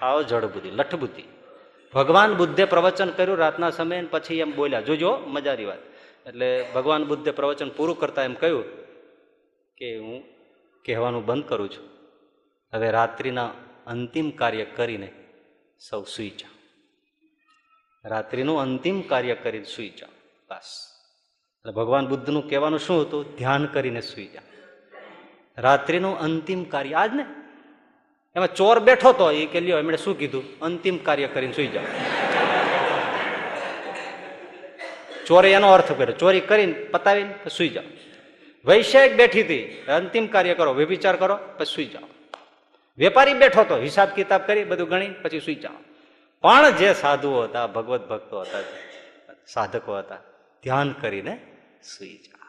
હાવ 0.00 0.22
જળ 0.22 0.46
બુદ્ધિ, 0.46 0.70
લઠ 0.70 0.94
બુદ્ધિ. 0.94 1.24
ભગવાન 1.94 2.34
બુદ્ધે 2.34 2.64
પ્રવચન 2.64 3.10
કર્યું 3.10 3.38
રાતના 3.38 3.70
સમયે 3.70 4.02
પછી 4.02 4.38
એમ 4.38 4.56
બોલ્યા, 4.56 4.80
જોજો, 4.80 5.18
મજાની 5.26 5.64
વાત. 5.64 5.78
એટલે 6.26 6.64
ભગવાન 6.74 7.04
બુદ્ધે 7.04 7.30
પ્રવચન 7.30 7.68
પૂરું 7.68 8.00
કરતા 8.00 8.22
એમ 8.22 8.34
કહ્યું 8.34 8.64
કે 9.76 9.98
હું 9.98 10.22
કહેવાનું 10.84 11.26
બંધ 11.26 11.48
કરું 11.48 11.68
છું. 11.70 11.88
હવે 12.74 12.90
રાત્રિના 12.90 13.50
અંતિમ 13.86 14.30
કાર્ય 14.30 14.64
કરીને 14.64 15.12
સૌ 15.90 16.04
સૂઈ 16.04 16.28
જાઓ. 16.28 16.52
રાત્રિનું 18.04 18.60
અંતિમ 18.60 19.00
કાર્ય 19.00 19.34
કરીને 19.34 19.64
સૂઈ 19.64 19.88
જાઓ. 19.88 20.10
બસ. 20.50 20.88
એટલે 21.56 21.72
ભગવાન 21.72 22.08
બુદ્ધનું 22.08 22.48
કહેવાનું 22.48 22.78
શું 22.78 23.02
હતું? 23.02 23.36
ધ્યાન 23.36 23.66
કરીને 23.66 24.00
સૂઈ 24.00 24.26
જાઓ. 24.26 24.56
રાત્રિનું 25.58 26.18
અંતિમ 26.18 26.64
કાર્ય 26.64 26.94
આજ 26.94 27.14
ને? 27.14 27.24
એમાં 28.36 28.54
ચોર 28.54 28.80
બેઠો 28.80 29.12
તો 29.12 29.30
એ 29.30 29.46
કે 29.46 29.60
લ્યો, 29.60 29.78
એમણે 29.78 29.96
શું 29.96 30.18
કીધું? 30.18 30.60
અંતિમ 30.60 30.98
કાર્ય 30.98 31.26
કરીને 31.26 31.52
સૂઈ 31.52 31.66
જાઓ. 31.66 31.84
ચોરે 35.26 35.52
એનો 35.52 35.70
અર્થ 35.70 35.92
કર્યો. 35.92 36.16
ચોરી 36.16 36.40
કરીને 36.40 36.72
પતાવીને 36.72 37.34
સૂઈ 37.50 37.68
જાઓ. 37.68 37.84
વૈશ્યાયિક 38.64 39.16
બેઠી 39.16 39.42
હતી. 39.42 39.82
અંતિમ 39.92 40.26
કાર્ય 40.26 40.54
કરો, 40.54 40.74
વ્યભિચાર 40.74 41.16
કરો, 41.16 41.38
પછી 41.58 41.74
સૂઈ 41.74 41.84
જાઓ. 41.84 42.11
વેપારી 42.98 43.34
બેઠો 43.34 43.60
હતો 43.60 43.76
હિસાબ 43.76 44.08
કિતાબ 44.08 44.46
કરી, 44.46 44.64
બધું 44.64 44.88
ગણી, 44.88 45.14
પછી 45.22 45.40
સુઈ 45.40 45.54
જાઓ. 45.54 45.72
પણ 46.40 46.70
જે 46.70 46.94
સાધુઓ 46.94 47.42
હતા, 47.42 47.66
ભગવત 47.66 48.08
ભક્તો 48.08 48.40
હતા, 48.40 48.58
સાધકો 49.46 49.98
હતા, 49.98 50.18
ધ્યાન 50.62 50.92
કરીને 50.92 51.56
સુઈ 51.82 52.16
જાઓ. 52.16 52.48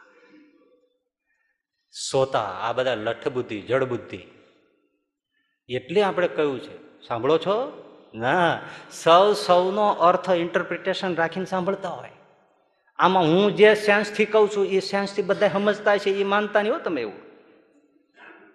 સોતા, 2.10 2.40
આ 2.40 2.72
બધા 2.72 2.94
લઠ 2.94 3.28
બુદ્ધિ, 3.28 3.60
જડ 3.60 3.84
બુદ્ધિ. 3.84 4.26
એટલે 5.68 6.02
આપણે 6.02 6.28
કહ્યું 6.28 6.60
છે, 6.62 7.00
સાંભળો 7.00 7.38
છો? 7.38 7.80
ના, 8.14 8.60
સૌ 8.90 9.32
સૌનો 9.32 9.88
અર્થ 9.88 10.30
ઇન્ટરપ્રિટેશન 10.30 11.14
રાખીને 11.14 11.46
સાંભળતા 11.46 11.88
હોય. 11.88 12.10
આમાં 12.96 13.22
હું 13.22 13.56
જે 13.56 13.74
સેન્સથી 13.74 14.24
કહું 14.24 14.50
છું, 14.56 14.66
એ 14.66 14.80
સેન્સથી 14.80 15.22
બધા 15.22 15.48
સમજતા 15.48 15.96
છે 15.96 16.10
એ 16.10 16.24
માનતા 16.24 16.62
નહીં 16.62 16.74
હો 16.74 16.78
તમે 16.78 17.00
એવું. 17.00 17.23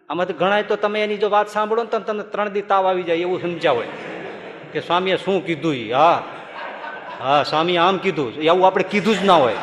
આમાંથી 0.10 0.34
ઘણા 0.34 0.61
તો 0.61 0.76
તમે 0.76 1.03
એની 1.03 1.18
જો 1.18 1.30
વાત 1.30 1.49
સાંભળો 1.49 1.84
ને 1.84 1.90
તમને 1.90 2.23
ત્રણ 2.23 2.49
દી 2.49 2.61
તાવ 2.61 2.88
આવી 2.88 3.03
જાય 3.03 3.18
એવું 3.18 3.41
સમજ્યા 3.41 3.72
હોય. 3.72 3.88
કે 4.73 4.81
સ્વામીએ 4.81 5.18
શું 5.18 5.45
કીધું 5.45 5.76
એ 5.76 5.91
હા. 5.91 6.23
હા 7.19 7.44
સ્વામી 7.44 7.77
આમ 7.77 7.98
કીધું. 7.98 8.34
એવું 8.41 8.68
આપણે 8.68 8.84
કીધું 8.84 9.15
જ 9.15 9.26
ના 9.26 9.34
હોય. 9.34 9.56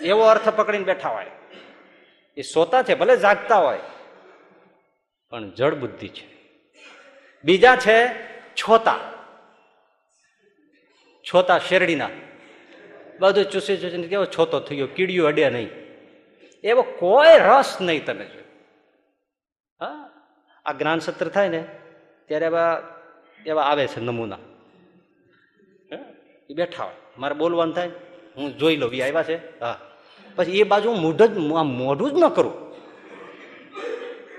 એવો 0.00 0.22
અર્થ 0.22 0.48
પકડીને 0.48 0.84
બેઠા 0.84 1.08
હોય. 1.08 1.26
એ 2.36 2.42
સોતા 2.42 2.82
છે, 2.82 2.94
ભલે 2.94 3.16
જાગતા 3.16 3.56
હોય. 3.56 3.78
પણ 5.30 5.50
જળ 5.50 5.74
બુદ્ધિ 5.74 6.08
છે. 6.08 6.36
બીજા 7.44 7.76
છે 7.76 8.08
છોતા. 8.54 8.98
છોતા 11.34 11.58
શેરડીના. 11.58 12.08
બધું 13.20 13.44
ચૂસી 13.44 13.76
ચૂસીને 13.76 14.06
કેવો 14.06 14.24
છોતો 14.24 14.60
થઈ 14.60 14.76
ગયો 14.76 14.86
કીડીયું 14.86 15.28
અડે 15.28 15.50
નહીં. 15.50 15.85
એવો 16.64 16.82
કોઈ 16.82 17.38
રસ 17.38 17.76
નહીં 17.80 18.06
તમે 18.06 18.24
જો 18.24 18.46
હા, 19.80 20.08
આ 20.66 20.72
જ્ઞાન 20.72 20.98
સત્ર 20.98 21.28
થાય 21.28 21.48
ને, 21.48 21.64
ત્યારે 22.28 22.46
એવા 22.46 22.82
એવા 23.46 23.62
આવે 23.62 23.86
છે 23.86 24.00
નમૂના? 24.00 24.38
એ 26.50 26.54
બેઠા 26.54 26.84
હોય. 26.84 26.94
મારે 27.18 27.34
બોલવાનું 27.34 27.74
થાય 27.74 27.90
હું 28.36 28.58
જોઈ 28.58 28.76
લઉં, 28.76 28.94
એ 28.94 29.00
આવ્યા 29.00 29.22
છે? 29.22 29.60
હા. 29.60 29.78
પછી 30.36 30.60
એ 30.60 30.62
બાજુ 30.62 30.90
હું 30.90 31.00
મૂઢ 31.00 31.22
જ 31.22 31.38
મોઢું 31.64 32.10
જ 32.10 32.14
ન 32.14 32.28
કરું. 32.28 32.66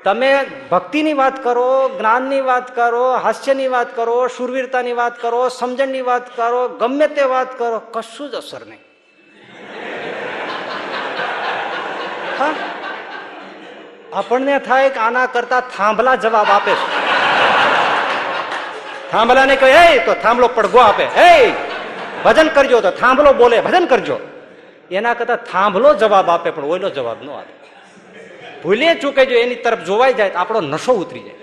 તમે 0.03 0.45
ભક્તિની 0.71 1.13
વાત 1.13 1.43
કરો, 1.43 1.89
જ્ઞાનની 1.97 2.41
વાત 2.41 2.75
કરો, 2.75 3.13
હાસ્યની 3.13 3.67
વાત 3.67 3.95
કરો, 3.95 4.27
શુરવીરતાની 4.27 4.93
વાત 4.93 5.21
કરો, 5.21 5.49
સમજણની 5.49 6.01
વાત 6.01 6.35
કરો, 6.35 6.67
ગમે 6.67 7.07
તે 7.07 7.23
વાત 7.23 7.57
કરો, 7.57 7.79
કશું 7.79 8.29
જ 8.29 8.35
અસર 8.35 8.65
નહીં. 8.65 8.79
હા? 12.39 12.53
આપણને 14.13 14.59
થાય 14.59 14.89
કે 14.89 14.99
આના 14.99 15.25
કરતા 15.25 15.59
થાંભલા 15.59 16.15
જવાબ 16.15 16.47
આપે 16.49 16.71
છે. 16.71 17.07
થાંભલાને 19.11 19.55
કહે 19.55 19.95
એ 19.95 20.05
તો 20.05 20.13
થાંભલો 20.13 20.47
પડઘો 20.47 20.77
આપે. 20.77 21.05
હે! 21.05 21.53
ભજન 22.25 22.47
કરજો 22.47 22.81
તો 22.81 22.91
થાંભલો 22.91 23.33
બોલે, 23.33 23.61
ભજન 23.61 23.85
કરજો. 23.85 24.19
એના 24.91 25.13
કરતા 25.13 25.35
થાંભલો 25.35 25.93
જવાબ 25.93 26.29
આપે, 26.29 26.51
પણ 26.51 26.63
ઓઈલો 26.63 26.89
જવાબ 26.89 27.23
ન 27.23 27.29
આપે. 27.29 27.57
ભૂલે 28.61 28.95
ચૂકે 28.95 29.25
જો 29.25 29.35
એની 29.35 29.55
તરફ 29.55 29.79
જોવાઈ 29.79 30.13
જાય 30.13 30.29
તો 30.29 30.39
આપણો 30.39 30.61
નશો 30.61 30.93
ઉતરી 30.93 31.19
જાય. 31.19 31.35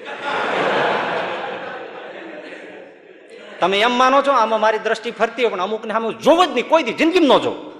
તમે 3.60 3.80
એમ 3.80 3.92
માનો 3.92 4.22
છો, 4.22 4.32
આમાં 4.32 4.60
મારી 4.60 4.78
દ્રષ્ટિ 4.78 5.10
ફરતી 5.10 5.42
હોય, 5.42 5.50
પણ 5.50 5.60
અમુકને 5.60 5.94
આમ 5.94 6.10
જોવો 6.10 6.46
જ 6.46 6.48
નહીં, 6.48 6.68
કોઈ 6.68 6.82
દી 6.82 6.92
જિંદગીમાં 6.92 7.38
ન 7.38 7.40
જોવો 7.40 7.70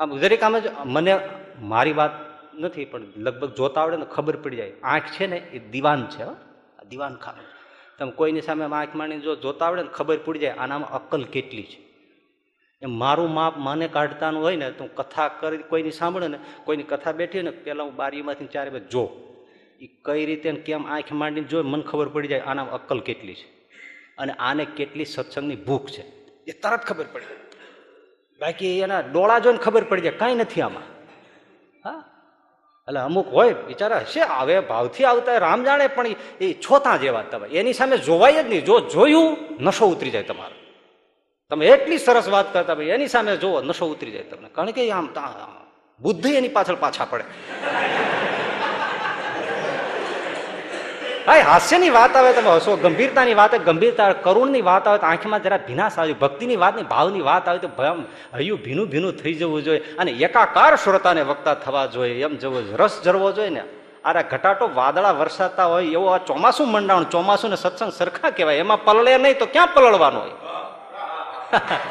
આમ 0.00 0.18
દરેક 0.18 0.42
આમ 0.42 0.56
મને 0.84 1.18
મારી 1.62 1.92
વાત 1.92 2.10
નથી, 2.54 2.84
પણ 2.84 3.02
લગભગ 3.16 3.54
જોતા 3.54 3.80
આવડે 3.80 3.96
ને 3.96 4.04
ખબર 4.04 4.36
પડી 4.36 4.56
જાય. 4.56 4.72
આંખ 4.82 5.02
છે 5.02 5.26
ને, 5.26 5.36
એ 5.36 5.58
દિવાન 5.58 6.06
છે. 6.06 6.22
આ 6.22 6.84
દિવાન 6.88 7.16
ખાનું 7.16 7.46
તમે 7.98 8.10
કોઈની 8.10 8.40
સામે 8.40 8.64
આંખ 8.64 8.94
માંડીને 8.94 9.20
જો 9.20 9.36
જોતા 9.36 9.66
આવડે 9.66 9.82
ને 9.82 9.88
ખબર 9.88 10.18
પડી 10.18 10.38
જાય, 10.38 10.50
આનામાં 10.50 10.90
અક્કલ 10.90 11.24
કેટલી 11.24 11.62
છે. 11.62 11.84
એમ 12.82 12.90
મારું 12.90 13.34
માપ 13.34 13.54
મને 13.56 13.88
કાઢતાનું 13.88 14.42
હોય 14.42 14.56
ને, 14.56 14.70
તો 14.70 14.84
હું 14.84 14.94
કથા 14.94 15.28
કરી, 15.28 15.56
કોઈની 15.56 15.90
સાંભળે 15.90 16.28
ને, 16.28 16.38
કોઈની 16.64 16.82
કથા 16.82 17.12
બેઠી 17.12 17.42
ને 17.42 17.50
પહેલાં 17.50 17.86
હું 17.86 17.94
બારીમાંથી 17.94 18.46
ચારે 18.46 18.70
બાજુ 18.70 18.84
જો. 18.84 19.34
એ 19.80 19.86
કઈ 20.04 20.26
રીતે 20.26 20.52
કેમ 20.52 20.86
આંખ 20.86 21.12
માંડીને 21.12 21.46
જો, 21.46 21.62
મને 21.62 21.82
ખબર 21.82 22.08
પડી 22.08 22.28
જાય 22.28 22.40
આનામાં 22.40 22.74
અક્કલ 22.74 23.00
કેટલી 23.00 23.34
છે. 23.34 23.68
અને 24.18 24.32
આને 24.32 24.64
કેટલી 24.64 25.04
સત્સંગની 25.04 25.56
ભૂખ 25.56 25.88
છે. 25.88 26.02
એ 26.46 26.52
તરત 26.62 26.80
ખબર 26.80 27.04
પડી 27.12 27.24
બાકી 28.40 28.80
એના 28.80 29.00
ડોળા 29.00 29.38
જોઈને 29.38 29.58
ખબર 29.58 29.84
પડી 29.84 30.00
જાય. 30.00 30.12
કાંઈ 30.12 30.34
નથી 30.34 30.60
આમાં. 30.60 30.93
એટલે 32.88 33.00
અમુક 33.00 33.32
હોય, 33.32 33.54
બિચારા 33.54 33.98
હશે, 33.98 34.20
આવે, 34.20 34.60
ભાવથી 34.60 35.04
આવતા 35.04 35.38
રામ 35.38 35.64
જાણે, 35.64 35.86
પણ 35.88 36.06
એ 36.40 36.52
છોતા 36.52 36.96
જેવા 36.96 37.22
તમે. 37.22 37.48
એની 37.48 37.72
સામે 37.72 37.96
જોવાય 37.96 38.42
જ 38.42 38.48
નહીં. 38.48 38.64
જો 38.64 38.80
જોયું, 38.80 39.38
નશો 39.60 39.86
ઉતરી 39.86 40.10
જાય 40.10 40.22
તમારો. 40.22 40.54
તમે 41.50 41.66
એટલી 41.66 41.98
સરસ 41.98 42.28
વાત 42.28 42.52
કરતા 42.52 42.74
ભાઈ 42.74 42.86
એની 42.86 43.08
સામે 43.08 43.36
જોવો, 43.36 43.62
નશો 43.62 43.86
ઉતરી 43.86 44.10
જાય 44.10 44.22
તમને. 44.22 44.48
કારણ 44.48 44.70
કે 44.70 44.90
આમ 44.90 45.08
બુદ્ધિ 46.00 46.34
એની 46.34 46.48
પાછળ 46.48 46.74
પાછા 46.74 47.04
પડે. 47.04 47.24
હા 51.26 51.32
હાસ્યની 51.32 51.90
વાત 51.90 52.16
આવે 52.16 52.32
તમે 52.32 52.50
હસો 52.50 52.76
ગંભીરતાની 52.76 53.34
વાત 53.34 53.54
ગંભીરતા, 53.54 54.12
કરુણની 54.12 54.62
વાત 54.62 54.88
આવે 54.88 54.98
તો 54.98 55.06
આંખમાં 55.06 55.42
જરા 55.42 55.56
ભીનાશ 55.56 55.98
આવે 55.98 56.12
ભક્તિની 56.12 56.56
વાતની 56.56 56.82
ભાવની 56.82 57.20
વાત 57.20 57.48
આવે 57.48 57.58
તો 57.58 57.68
હૈયું 58.34 58.58
ભીનું 58.58 58.88
ભીનું 58.88 59.12
થઈ 59.12 59.34
જવું 59.34 59.62
જોઈએ 59.62 59.96
અને 59.96 60.10
એકાકાર 60.10 60.76
શ્રોતાને 60.76 61.22
વક્તા 61.22 61.54
થવા 61.54 61.86
જોઈએ. 61.86 62.24
એમ 62.24 62.36
જવો. 62.36 62.62
રસ 62.76 63.00
જરવો 63.04 63.32
જોઈએ 63.32 63.50
ને. 63.50 63.62
અરે 64.04 64.22
ઘટાટો 64.22 64.70
વાદળા 64.74 65.10
વરસાતા 65.10 65.64
હોય, 65.64 65.86
એવો 65.86 66.06
આ 66.06 66.18
ચોમાસું 66.18 66.68
મંડાણ, 66.68 67.04
ચોમાસું 67.04 67.50
ને 67.50 67.56
સત્સંગ 67.56 67.92
સરખા 67.92 68.30
કહેવાય. 68.30 68.56
એમાં 68.56 68.84
પલળે 68.84 69.18
નહીં 69.18 69.38
તો 69.38 69.46
ક્યાં 69.46 69.66
પલળવાનું 69.74 70.22
હોય? 70.22 70.30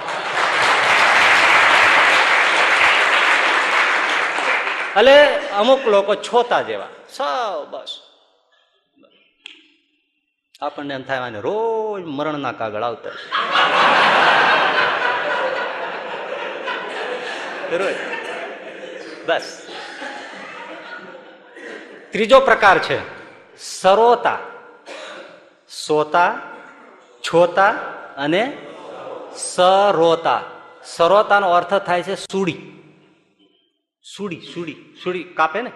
એટલે 4.97 5.35
અમુક 5.57 5.87
લોકો 5.87 6.15
છોતા 6.15 6.61
જેવા. 6.61 6.85
સૌ 7.17 7.65
બસ. 7.65 8.12
આપણને 10.63 10.93
એમ 10.93 11.03
થાય 11.03 11.29
રોજ 11.29 12.03
મરણના 12.05 12.51
કાગળ 12.51 12.83
આવતા 12.83 13.09
રોજ. 17.71 17.95
બસ. 19.25 19.67
ત્રીજો 22.11 22.39
પ્રકાર 22.39 22.79
છે, 22.79 22.99
સરોતા. 23.57 24.39
સોતા, 25.69 26.39
છોતા 27.21 27.69
અને 28.17 28.57
સરોતા. 29.35 30.41
સરોતાનો 30.83 31.49
અર્થ 31.49 31.73
થાય 31.73 32.03
છે 32.03 32.15
સુડી. 32.15 32.57
સુડી 34.03 34.41
સુડી 34.53 34.75
સુડી 35.03 35.23
કાપે 35.23 35.61
ને? 35.61 35.71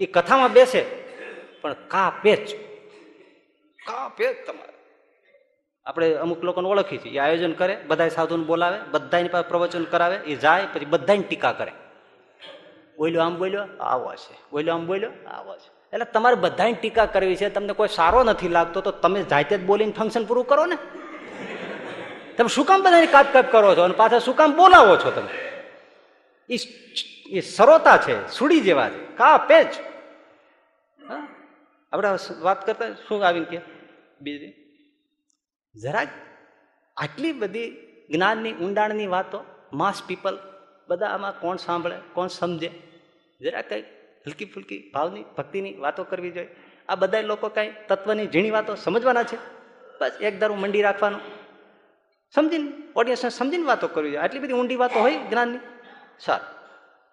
એ 0.00 0.06
કથામાં 0.06 0.52
બેસે, 0.52 0.82
પણ 1.62 1.72
કાપે 1.88 2.36
જ. 2.36 2.71
કાપે 3.86 4.32
ભેદ 4.32 4.46
તમારે? 4.46 4.72
આપણે 5.86 6.14
અમુક 6.14 6.44
લોકોને 6.44 6.68
ઓળખી 6.68 6.98
છે 6.98 7.08
એ 7.08 7.18
આયોજન 7.18 7.52
કરે 7.52 7.76
બધા 7.86 8.08
સાધુને 8.08 8.44
બોલાવે 8.44 8.78
બધાની 8.90 9.28
પાસે 9.28 9.48
પ્રવચન 9.48 9.84
કરાવે, 9.84 10.16
એ 10.16 10.36
જાય, 10.36 10.66
પછી 10.74 10.84
બધાની 10.84 11.22
ટીકા 11.22 11.52
કરે. 11.52 11.72
બોલ્યો, 12.96 13.22
આમ 13.22 13.38
બોલ્યો? 13.38 13.64
આવો 13.80 14.14
છે. 14.14 14.34
બોલ્યો, 14.52 14.74
આમ 14.74 14.86
બોલ્યો? 14.86 15.10
આવો 15.30 15.56
છે. 15.56 15.70
એટલે 15.92 16.04
તમારે 16.04 16.34
બધાની 16.34 16.72
ટીકા 16.72 17.06
કરવી 17.06 17.36
છે, 17.36 17.50
તમને 17.50 17.72
કોઈ 17.72 17.88
સારો 17.88 18.24
નથી 18.24 18.48
લાગતો, 18.48 18.80
તો 18.80 18.90
તમે 18.90 19.22
જાતે 19.22 19.58
જ 19.58 19.64
બોલીને 19.64 19.92
ફંક્શન 19.92 20.24
પૂરું 20.24 20.46
કરો 20.46 20.66
ને. 20.66 20.76
તમે 22.36 22.48
શું 22.48 22.64
કામ 22.64 22.82
બધાને 22.82 23.06
કાપ 23.06 23.26
કાપ 23.32 23.52
કરો 23.52 23.74
છો? 23.76 23.82
અને 23.82 23.94
પાછા 23.94 24.18
શું 24.18 24.36
કામ 24.36 24.56
બોલાવો 24.56 24.96
છો 24.96 25.10
તમે? 25.10 25.32
એ 27.26 27.40
સરોતા 27.40 27.96
છે, 27.96 28.28
સુડી 28.28 28.60
જેવા 28.60 28.88
છે. 28.88 29.16
કા 29.16 29.38
પેચ? 29.38 29.91
આપણે 31.92 32.10
વાત 32.40 32.66
કરતા 32.66 32.94
શું 33.08 33.26
આવીને 33.26 33.44
કે 33.44 33.60
બીજી 34.20 34.54
જરાક 35.82 36.08
આટલી 36.96 37.32
બધી 37.32 37.70
જ્ઞાનની, 38.10 38.52
ઊંડાણની 38.52 39.06
વાતો 39.06 39.44
માસ 39.72 40.02
પીપલ 40.06 40.38
બધા 40.88 41.06
આમાં 41.06 41.40
કોણ 41.40 41.56
સાંભળે, 41.56 41.98
કોણ 42.12 42.26
સમજે? 42.26 42.70
જરા 43.40 43.62
કંઈ 43.62 43.82
હલકી 44.26 44.44
ફુલકી 44.44 44.90
ભાવની, 44.94 45.24
ભક્તિની 45.36 45.76
વાતો 45.76 46.04
કરવી 46.04 46.30
જોઈએ. 46.30 46.56
આ 46.88 46.94
બધા 46.94 47.20
લોકો 47.20 47.48
કાંઈ 47.48 47.74
તત્વની 47.88 48.26
ઝીણી 48.26 48.50
વાતો 48.50 48.74
સમજવાના 48.74 49.22
છે? 49.22 49.36
બસ 50.00 50.12
એક 50.20 50.40
દારૂ 50.40 50.54
મંડી 50.54 50.82
રાખવાનું. 50.82 51.20
સમજીને 52.34 52.72
ઓડિયન્સને 52.96 53.30
સમજીને 53.30 53.64
વાતો 53.64 53.88
કરવી 53.88 54.10
જોઈએ. 54.10 54.22
આટલી 54.22 54.40
બધી 54.40 54.52
ઊંડી 54.52 54.76
વાતો 54.76 55.00
હોય 55.00 55.16
જ્ઞાનની. 55.16 55.58
સારું. 56.20 56.46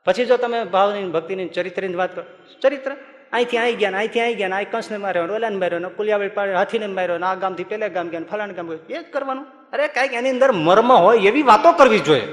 પછી 0.05 0.25
જો 0.25 0.37
તમે 0.37 0.63
ભાવની, 0.63 1.09
ભક્તિની, 1.09 1.49
ચરિત્રની 1.49 1.95
વાત 1.95 2.15
કરો. 2.15 2.59
ચરિત્ર 2.61 2.95
અહીંથી 3.33 3.59
અહીં 3.63 3.77
ગયા 3.81 3.97
અહીંથી 4.01 4.21
આવી 4.21 4.37
ગયા 4.41 4.57
અહીં 4.59 4.71
કંસને 4.73 4.97
માર્યો 5.05 5.25
ઓલાને 5.37 5.57
માર્યો 5.61 5.81
ને 5.85 5.89
કુલિયાવડી 5.97 6.35
પાડે, 6.37 6.53
હાથીને 6.59 6.87
માર્યો 6.97 7.19
આ 7.29 7.35
ગામથી 7.35 7.69
પેલે 7.71 7.89
ગામ 7.95 8.07
ગયા 8.13 8.29
ફલાણ 8.31 8.53
ગામ 8.57 8.67
ગયો 8.67 8.79
એ 8.89 8.99
જ 8.99 9.05
કરવાનું. 9.13 9.45
અરે 9.73 9.87
કાંઈક 9.87 10.13
એની 10.19 10.33
અંદર 10.35 10.51
મર્મ 10.67 10.91
હોય 11.05 11.19
એવી 11.29 11.45
વાતો 11.51 11.69
કરવી 11.79 12.03
જોઈએ. 12.07 12.27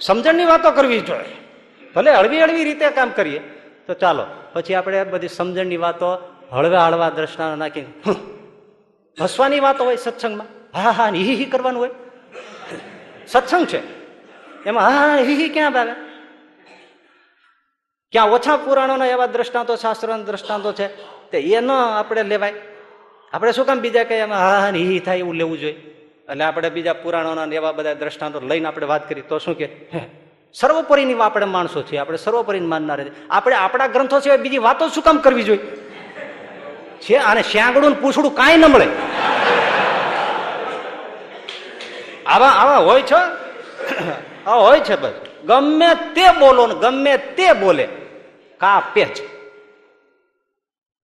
સમજણની 0.00 0.48
વાતો 0.52 0.70
કરવી 0.78 1.00
જોઈએ. 1.00 1.36
ભલે 1.94 2.10
હળવી 2.10 2.42
હળવી 2.42 2.64
રીતે 2.64 2.86
કામ 2.98 3.10
કરીએ, 3.18 3.40
તો 3.86 3.92
ચાલો, 3.94 4.24
પછી 4.52 4.74
આપણે 4.74 5.04
બધી 5.04 5.28
સમજણની 5.28 5.80
વાતો 5.86 6.08
હળવા 6.52 6.84
હળવા 6.86 7.10
દ્રષ્ટાનો 7.16 7.56
નાખીને 7.56 7.90
હસવાની 9.18 9.60
વાતો 9.60 9.84
હોય 9.84 9.96
સત્સંગમાં. 9.96 10.48
હા 10.74 10.92
હા 10.98 11.10
હી 11.10 11.36
હી 11.40 11.44
કરવાનું 11.44 11.80
હોય. 11.82 11.94
સત્સંગ 13.26 13.66
છે. 13.66 13.80
એમાં 14.66 14.84
હા 14.86 15.08
હા 15.08 15.24
હી 15.28 15.48
ક્યાં 15.48 15.76
આવે 15.76 15.94
ક્યાં 18.12 18.30
ઓછા 18.30 18.56
પુરાણોના 18.56 19.06
એવા 19.06 19.26
દ્રષ્ટાંતો, 19.26 19.76
શાસ્ત્રોના 19.76 20.26
દ્રષ્ટાંતો 20.28 20.72
છે, 20.72 20.86
તે 21.30 21.38
એ 21.38 21.60
ન 21.60 21.70
આપણે 21.70 22.22
લેવાય. 22.22 22.54
આપણે 23.32 23.52
શું 23.52 23.66
કામ 23.66 23.78
બીજા 23.80 24.04
કઈ 24.04 24.20
એમાં 24.26 24.38
હા 24.38 24.58
હા 24.60 24.72
હી 24.74 24.98
થાય 24.98 25.22
એવું 25.22 25.34
લેવું 25.34 25.58
જોઈએ. 25.58 25.76
એટલે 26.28 26.44
આપણે 26.44 26.70
બીજા 26.70 26.92
પુરાણોના 26.92 27.46
એવા 27.58 27.72
બધા 27.72 27.94
દ્રષ્ટાંતો 27.94 28.40
લઈને 28.40 28.66
આપણે 28.68 28.86
વાત 28.86 29.08
કરી, 29.08 29.22
તો 29.22 29.38
શું 29.38 29.54
કે 29.54 29.68
સર્વોપરીની 30.54 31.14
આપણે 31.20 31.46
માણસો 31.46 31.82
છીએ, 31.82 31.98
આપણે 31.98 32.18
સર્વોપરી 32.18 32.60
માનનાર 32.74 32.98
આપણે 33.30 33.56
આપણા 33.56 33.86
ગ્રંથો 33.86 34.20
સિવાય 34.20 34.38
બીજી 34.38 34.58
વાતો 34.58 34.88
શું 34.88 35.04
કામ 35.04 35.18
કરવી 35.18 35.42
જોઈએ? 35.42 35.62
છે 37.00 37.16
અને 37.16 37.42
શ્યાંગડું 37.42 37.94
પૂછડું 38.02 38.34
કાંઈ 38.34 38.56
ન 38.56 38.66
મળે. 38.66 38.86
આવા 42.26 42.54
આવા 42.60 42.84
હોય 42.90 43.02
છે? 43.02 43.20
આ 44.46 44.58
હોય 44.66 44.80
છે 44.80 44.96
બસ. 44.96 45.29
ગમે 45.44 45.94
તે 45.94 46.38
બોલો 46.38 46.66
ને 46.66 46.74
ગમે 46.74 47.16
તે 47.16 47.52
બોલે 47.52 47.88
કા 48.58 48.82
પેચ 48.94 49.22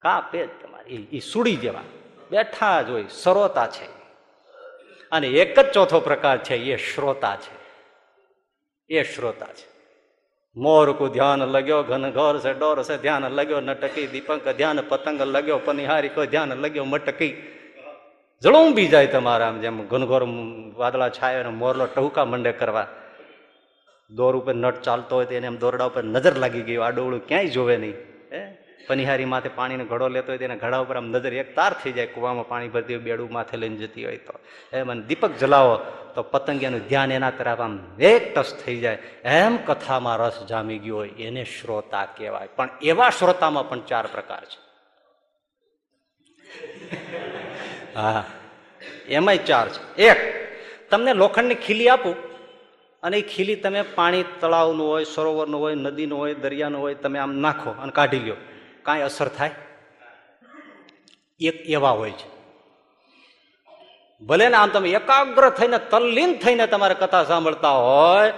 કા 0.02 0.20
પેચ 0.20 0.48
તમારી 0.62 1.08
એ 1.12 1.20
સુડી 1.20 1.56
જેવા. 1.56 1.80
બેઠા 2.30 2.82
જ 2.82 2.90
હોય, 2.90 3.04
સરોતા 3.10 3.66
છે. 3.66 3.84
અને 5.12 5.28
એક 5.28 5.60
જ 5.60 5.72
ચોથો 5.72 6.00
પ્રકાર 6.00 6.38
છે, 6.38 6.56
એ 6.56 6.76
શ્રોતા 6.76 7.36
છે. 7.36 7.58
એ 8.88 9.02
શ્રોતા 9.02 9.46
છે. 9.46 9.76
મોર 10.56 10.92
કો 10.92 11.08
ધ્યાન 11.08 11.42
લગ્યો 11.42 11.82
ઘન 11.82 12.10
છે, 12.38 12.52
ડોર 12.52 12.82
છે, 12.82 12.96
ધ્યાન 12.96 13.28
લગ્યો, 13.28 13.60
નટકી 13.60 14.06
દીપંક, 14.06 14.48
ધ્યાન 14.48 14.80
પતંગ 14.80 15.22
લગ્યો 15.22 15.58
પનિહારી 15.58 16.08
કો 16.08 16.24
ધ્યાન 16.24 16.52
લગ્યો, 16.52 16.84
મટકી. 16.84 17.52
જળુંબી 18.42 18.88
જાય 18.88 19.06
તમારા 19.06 19.50
જેમ 19.50 19.86
ઘનઘોર 19.86 20.22
વાદળા 20.76 21.08
છાયો 21.08 21.50
મોરલો 21.50 21.86
ટહુકા 21.86 22.24
મંડે 22.24 22.52
કરવા. 22.52 22.86
દોર 24.10 24.36
ઉપર 24.36 24.54
નટ 24.54 24.82
ચાલતો 24.82 25.16
હોય 25.16 25.26
તો 25.26 25.34
એને 25.34 25.46
એમ 25.46 25.56
દોરડા 25.56 25.84
ઉપર 25.84 26.04
નજર 26.04 26.36
લાગી 26.36 26.60
ગઈ 26.60 26.76
આડોવડું 26.76 27.26
ક્યાંય 27.26 27.46
જોવે 27.46 27.76
નહીં, 27.76 27.94
હે? 28.32 28.66
પનિહારી 28.86 29.24
માથે 29.24 29.48
પાણીનો 29.48 29.84
ઘડો 29.84 30.08
લેતો 30.08 30.26
હોય 30.28 30.38
તો 30.38 30.44
એના 30.44 30.56
ઘડા 30.56 30.78
ઉપર 30.78 30.96
આમ 30.96 31.04
નજર 31.04 31.34
એક 31.34 31.54
તાર 31.54 31.72
થઈ 31.72 31.92
જાય, 31.92 32.06
કૂવામાં 32.06 32.48
પાણી 32.48 32.68
ભરતી 32.68 32.94
હોય, 32.94 33.04
બેડું 33.04 33.32
માથે 33.32 33.56
લઈને 33.56 33.76
જતી 33.76 34.04
હોય 34.04 34.16
તો. 34.16 34.32
એમ 34.72 34.90
અને 34.90 35.02
દીપક 35.02 35.30
જલાવો, 35.30 35.76
તો 36.14 36.22
પતંગિયાનું 36.22 36.80
ધ્યાન 36.80 37.12
એના 37.12 37.30
તરફ 37.30 37.60
આમ 37.60 38.00
એક 38.00 38.34
ટસ 38.34 38.62
થઈ 38.64 38.80
જાય. 38.80 38.98
એમ 39.24 39.56
કથામાં 39.56 40.16
રસ 40.16 40.46
જામી 40.48 40.78
ગયો 40.78 40.96
હોય, 40.96 41.08
એને 41.08 41.44
શ્રોતા 41.44 42.04
કહેવાય. 42.04 42.48
પણ 42.56 42.68
એવા 42.82 43.10
શ્રોતામાં 43.10 43.68
પણ 43.68 43.80
ચાર 43.80 44.06
પ્રકાર 44.06 44.44
છે. 44.44 44.66
હા, 47.94 48.24
એમાંય 49.08 49.38
ચાર 49.38 49.68
છે. 49.68 50.02
એક, 50.02 50.18
તમને 50.90 51.14
લોખંડની 51.14 51.54
ખીલી 51.54 51.88
આપું. 51.88 52.35
અને 53.06 53.18
એ 53.18 53.22
ખીલી 53.22 53.56
તમે 53.56 53.82
પાણી 53.82 54.24
તળાવનું 54.40 54.86
હોય, 54.86 55.04
સરોવરનું 55.04 55.60
હોય, 55.60 55.74
નદીનું 55.74 56.18
હોય, 56.18 56.34
દરિયાનું 56.34 56.80
હોય, 56.80 56.94
તમે 56.94 57.18
આમ 57.18 57.38
નાખો 57.38 57.70
અને 57.70 57.92
કાઢી 57.92 58.18
લો 58.18 58.36
કાંઈ 58.82 59.02
અસર 59.02 59.28
થાય? 59.28 59.50
એક 61.40 61.70
એવા 61.70 61.90
હોય 61.90 62.10
છે. 62.10 62.28
ભલે 64.26 64.48
ને 64.48 64.56
આમ 64.56 64.70
તમે 64.70 64.90
એકાગ્ર 64.90 65.50
થઈને, 65.50 65.78
તલ્લીન 65.78 66.36
થઈને 66.36 66.66
તમારે 66.66 66.94
કથા 66.94 67.24
સાંભળતા 67.24 67.70
હોય, 67.70 68.32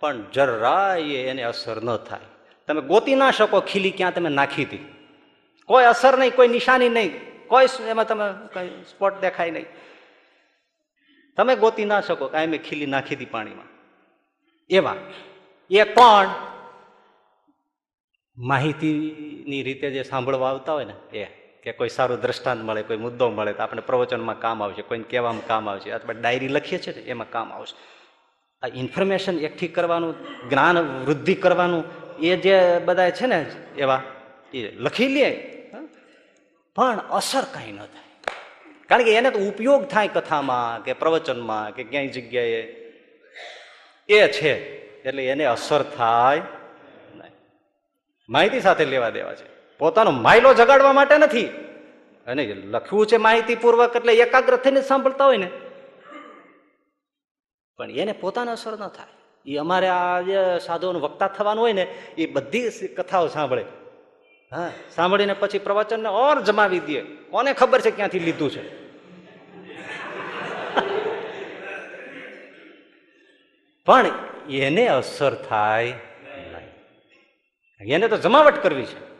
પણ 0.00 0.30
જરાય 0.30 1.02
એને 1.02 1.42
અસર 1.42 1.82
ન 1.82 1.96
થાય. 1.96 2.20
તમે 2.66 2.80
ગોતી 2.80 3.14
ના 3.14 3.30
શકો 3.30 3.60
ખીલી 3.60 3.90
ક્યાં 3.90 4.14
તમે 4.14 4.28
નાખી 4.28 4.64
હતી. 4.64 4.94
કોઈ 5.66 5.84
અસર 5.84 6.18
નહીં, 6.18 6.34
કોઈ 6.34 6.48
નિશાની 6.48 6.88
નહીં. 6.88 7.20
કોઈ 7.46 7.66
એમાં 7.86 8.06
તમે 8.06 8.24
કઈ 8.52 8.68
સ્પોટ 8.68 9.20
દેખાય 9.20 9.50
નહીં. 9.50 9.66
તમે 11.36 11.56
ગોતી 11.56 11.84
ના 11.84 12.00
શકો 12.00 12.28
કાંઈ 12.28 12.46
મેં 12.46 12.62
ખીલી 12.62 12.86
નાખી 12.86 13.14
હતી 13.14 13.24
પાણીમાં. 13.24 13.73
એવા. 14.70 14.96
એ 15.70 15.84
કોણ? 15.84 16.26
માહિતીની 18.38 19.62
રીતે 19.62 19.90
જે 19.90 20.02
સાંભળવા 20.02 20.50
આવતા 20.50 20.72
હોય 20.72 20.84
ને, 20.84 21.18
એ. 21.18 21.24
કે 21.62 21.72
કોઈ 21.72 21.88
સારું 21.88 22.20
દ્રષ્ટાંત 22.20 22.64
મળે, 22.64 22.82
કોઈ 22.82 22.96
મુદ્દો 22.96 23.30
મળે, 23.30 23.52
તો 23.52 23.62
આપણે 23.62 23.80
પ્રવચનમાં 23.80 24.40
કામ 24.40 24.62
આવશે, 24.62 24.82
કોઈને 24.82 25.04
કહેવામાં 25.10 25.46
કામ 25.46 25.68
આવશે. 25.68 25.90
અથવા 25.90 26.12
ડાયરી 26.12 26.48
લખીએ 26.48 26.78
છીએ 26.78 26.94
ને, 26.94 27.02
એમાં 27.02 27.30
કામ 27.30 27.52
આવશે. 27.52 27.76
આ 28.62 28.68
ઇન્ફોર્મેશન 28.74 29.38
એકઠી 29.38 29.68
કરવાનું, 29.68 30.14
જ્ઞાન 30.48 30.78
વૃદ્ધિ 30.78 31.34
કરવાનું, 31.34 31.84
એ 32.18 32.36
જે 32.36 32.78
બધા 32.84 33.10
છે 33.10 33.26
ને, 33.26 33.50
એવા, 33.76 34.02
એ 34.54 34.70
લખી 34.70 35.08
લે. 35.08 35.50
પણ 36.76 36.98
અસર 36.98 37.40
કાંઈ 37.40 37.72
ન 37.72 37.78
થાય. 37.78 38.24
કારણ 38.88 39.02
કે 39.02 39.14
એને 39.14 39.30
તો 39.30 39.38
ઉપયોગ 39.38 39.86
થાય 39.86 40.08
કથામાં, 40.08 40.84
કે 40.84 40.92
પ્રવચનમાં, 40.92 41.74
કે 41.74 41.84
ક્યાંય 41.84 42.08
જગ્યાએ 42.08 42.83
એ 44.08 44.28
છે, 44.28 44.52
એટલે 45.02 45.26
એને 45.26 45.44
અસર 45.44 45.82
થાય 45.82 46.42
માહિતી 48.28 48.60
સાથે 48.60 48.84
લેવા 48.84 49.10
દેવા 49.10 49.34
છે. 49.34 49.78
પોતાનો 49.78 50.10
માયલો 50.10 50.54
જગાડવા 50.54 50.92
માટે 50.92 51.18
નથી. 51.18 51.46
અને 52.26 52.44
લખ્યું 52.54 53.06
છે 53.06 53.16
માહિતીપૂર્વક, 53.16 53.96
એટલે 53.96 54.14
એકાગ્ર 54.14 54.56
થઈને 54.56 54.82
સાંભળતા 54.82 55.24
હોય 55.24 55.36
ને. 55.36 55.50
પણ 57.76 57.90
એને 57.90 58.12
પોતાને 58.12 58.50
અસર 58.50 58.72
ન 58.72 58.88
થાય. 58.88 59.12
એ 59.46 59.56
અમારે 59.56 59.88
આ 59.88 60.20
જે 60.20 60.58
સાધુઓનું 60.58 61.02
વક્તા 61.02 61.28
થવાનું 61.28 61.64
હોય 61.64 61.72
ને, 61.72 61.82
એ 62.18 62.26
બધી 62.26 62.70
કથાઓ 62.88 63.26
સાંભળે. 63.28 63.64
હા, 64.52 64.70
સાંભળીને 64.94 65.34
પછી 65.34 65.58
પ્રવચનને 65.58 66.08
ઓર 66.08 66.40
જમાવી 66.40 66.80
દે. 66.80 67.00
કોને 67.00 67.52
ખબર 67.52 67.80
છે 67.80 67.90
ક્યાંથી 67.90 68.18
લીધું 68.18 68.50
છે? 68.50 68.83
પણ 73.86 74.06
એને 74.50 74.88
અસર 74.88 75.34
થાય 75.34 75.86
નહીં. 75.86 77.94
એને 77.94 78.08
તો 78.08 78.16
જમાવટ 78.16 78.62
કરવી 78.62 78.84
છે. 78.84 79.14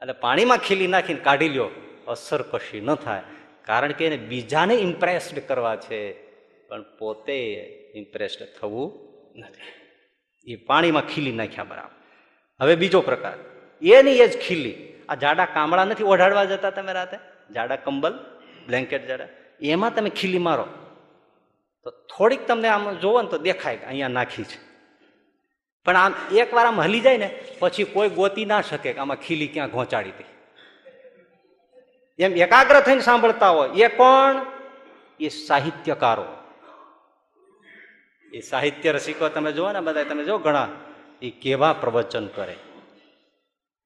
એટલે 0.00 0.12
પાણીમાં 0.12 0.58
ખીલી 0.58 0.86
નાખીને 0.86 1.20
કાઢી 1.20 1.48
લ્યો, 1.48 1.70
અસર 2.06 2.42
કશી 2.42 2.80
ન 2.80 2.94
થાય. 2.94 3.22
કારણ 3.62 3.92
કે 3.92 4.06
એને 4.06 4.16
બીજાને 4.16 4.74
ઇમ્પ્રેસ્ડ 4.74 5.38
કરવા 5.38 5.76
છે, 5.76 6.14
પણ 6.68 6.82
પોતે 6.82 7.66
ઇમ્પ્રેસ્ડ 7.94 8.60
થવું 8.60 9.08
નથી. 9.36 10.52
એ 10.52 10.56
પાણીમાં 10.56 11.02
ખીલી 11.02 11.32
નાખ્યા 11.32 11.64
બરાબર. 11.64 11.90
હવે 12.60 12.76
બીજો 12.76 13.00
પ્રકાર. 13.00 13.34
એની 13.82 14.18
એ 14.18 14.26
જ 14.26 14.40
ખીલી. 14.40 15.04
આ 15.08 15.14
જાડા 15.14 15.44
કામળા 15.44 15.84
નથી, 15.84 16.04
ઓઢાડવા 16.04 16.44
જતા 16.44 16.70
તમે 16.70 16.92
રાતે? 16.92 17.18
જાડા 17.54 17.76
કંબલ 17.76 18.18
બ્લેન્કેટ 18.66 19.06
જાડા. 19.06 19.28
એમાં 19.60 19.94
તમે 19.94 20.10
ખીલી 20.10 20.38
મારો. 20.38 20.68
તો 21.84 21.90
થોડીક 21.90 22.46
તમને 22.46 22.68
આમ 22.68 22.94
જોવો 22.94 23.22
ને 23.22 23.28
તો 23.28 23.38
દેખાય 23.38 23.76
અહીંયા 23.76 24.08
નાખી 24.08 24.44
છે. 24.44 24.72
પણ 25.84 25.96
આમ 25.96 26.14
એકવાર 26.32 26.66
આમ 26.66 26.80
હલી 26.80 27.00
જાય 27.00 27.16
ને, 27.16 27.44
પછી 27.58 27.84
કોઈ 27.84 28.08
ગોતી 28.08 28.44
ના 28.44 28.60
શકે 28.60 28.92
કે 28.92 28.98
આમાં 28.98 29.16
ખીલી 29.16 29.48
ક્યાં 29.48 29.70
ઘોંચાડી 29.70 30.10
હતી. 30.10 30.24
એમ 32.22 32.32
એકાગ્ર 32.32 32.80
થઈને 32.80 33.00
સાંભળતા 33.00 33.48
હોય, 33.48 33.68
એ 33.68 33.88
કોણ? 33.88 34.46
એ 35.20 35.28
સાહિત્યકારો. 35.28 36.24
એ 38.32 38.40
સાહિત્ય 38.40 38.92
રસિકો 38.92 39.28
તમે 39.28 39.52
જુઓ 39.52 39.72
ને 39.72 39.80
બધા 39.80 40.04
તમે 40.04 40.24
જો 40.24 40.38
ઘણા, 40.38 40.68
એ 41.22 41.30
કેવા 41.30 41.72
પ્રવચન 41.72 42.26
કરે. 42.26 42.56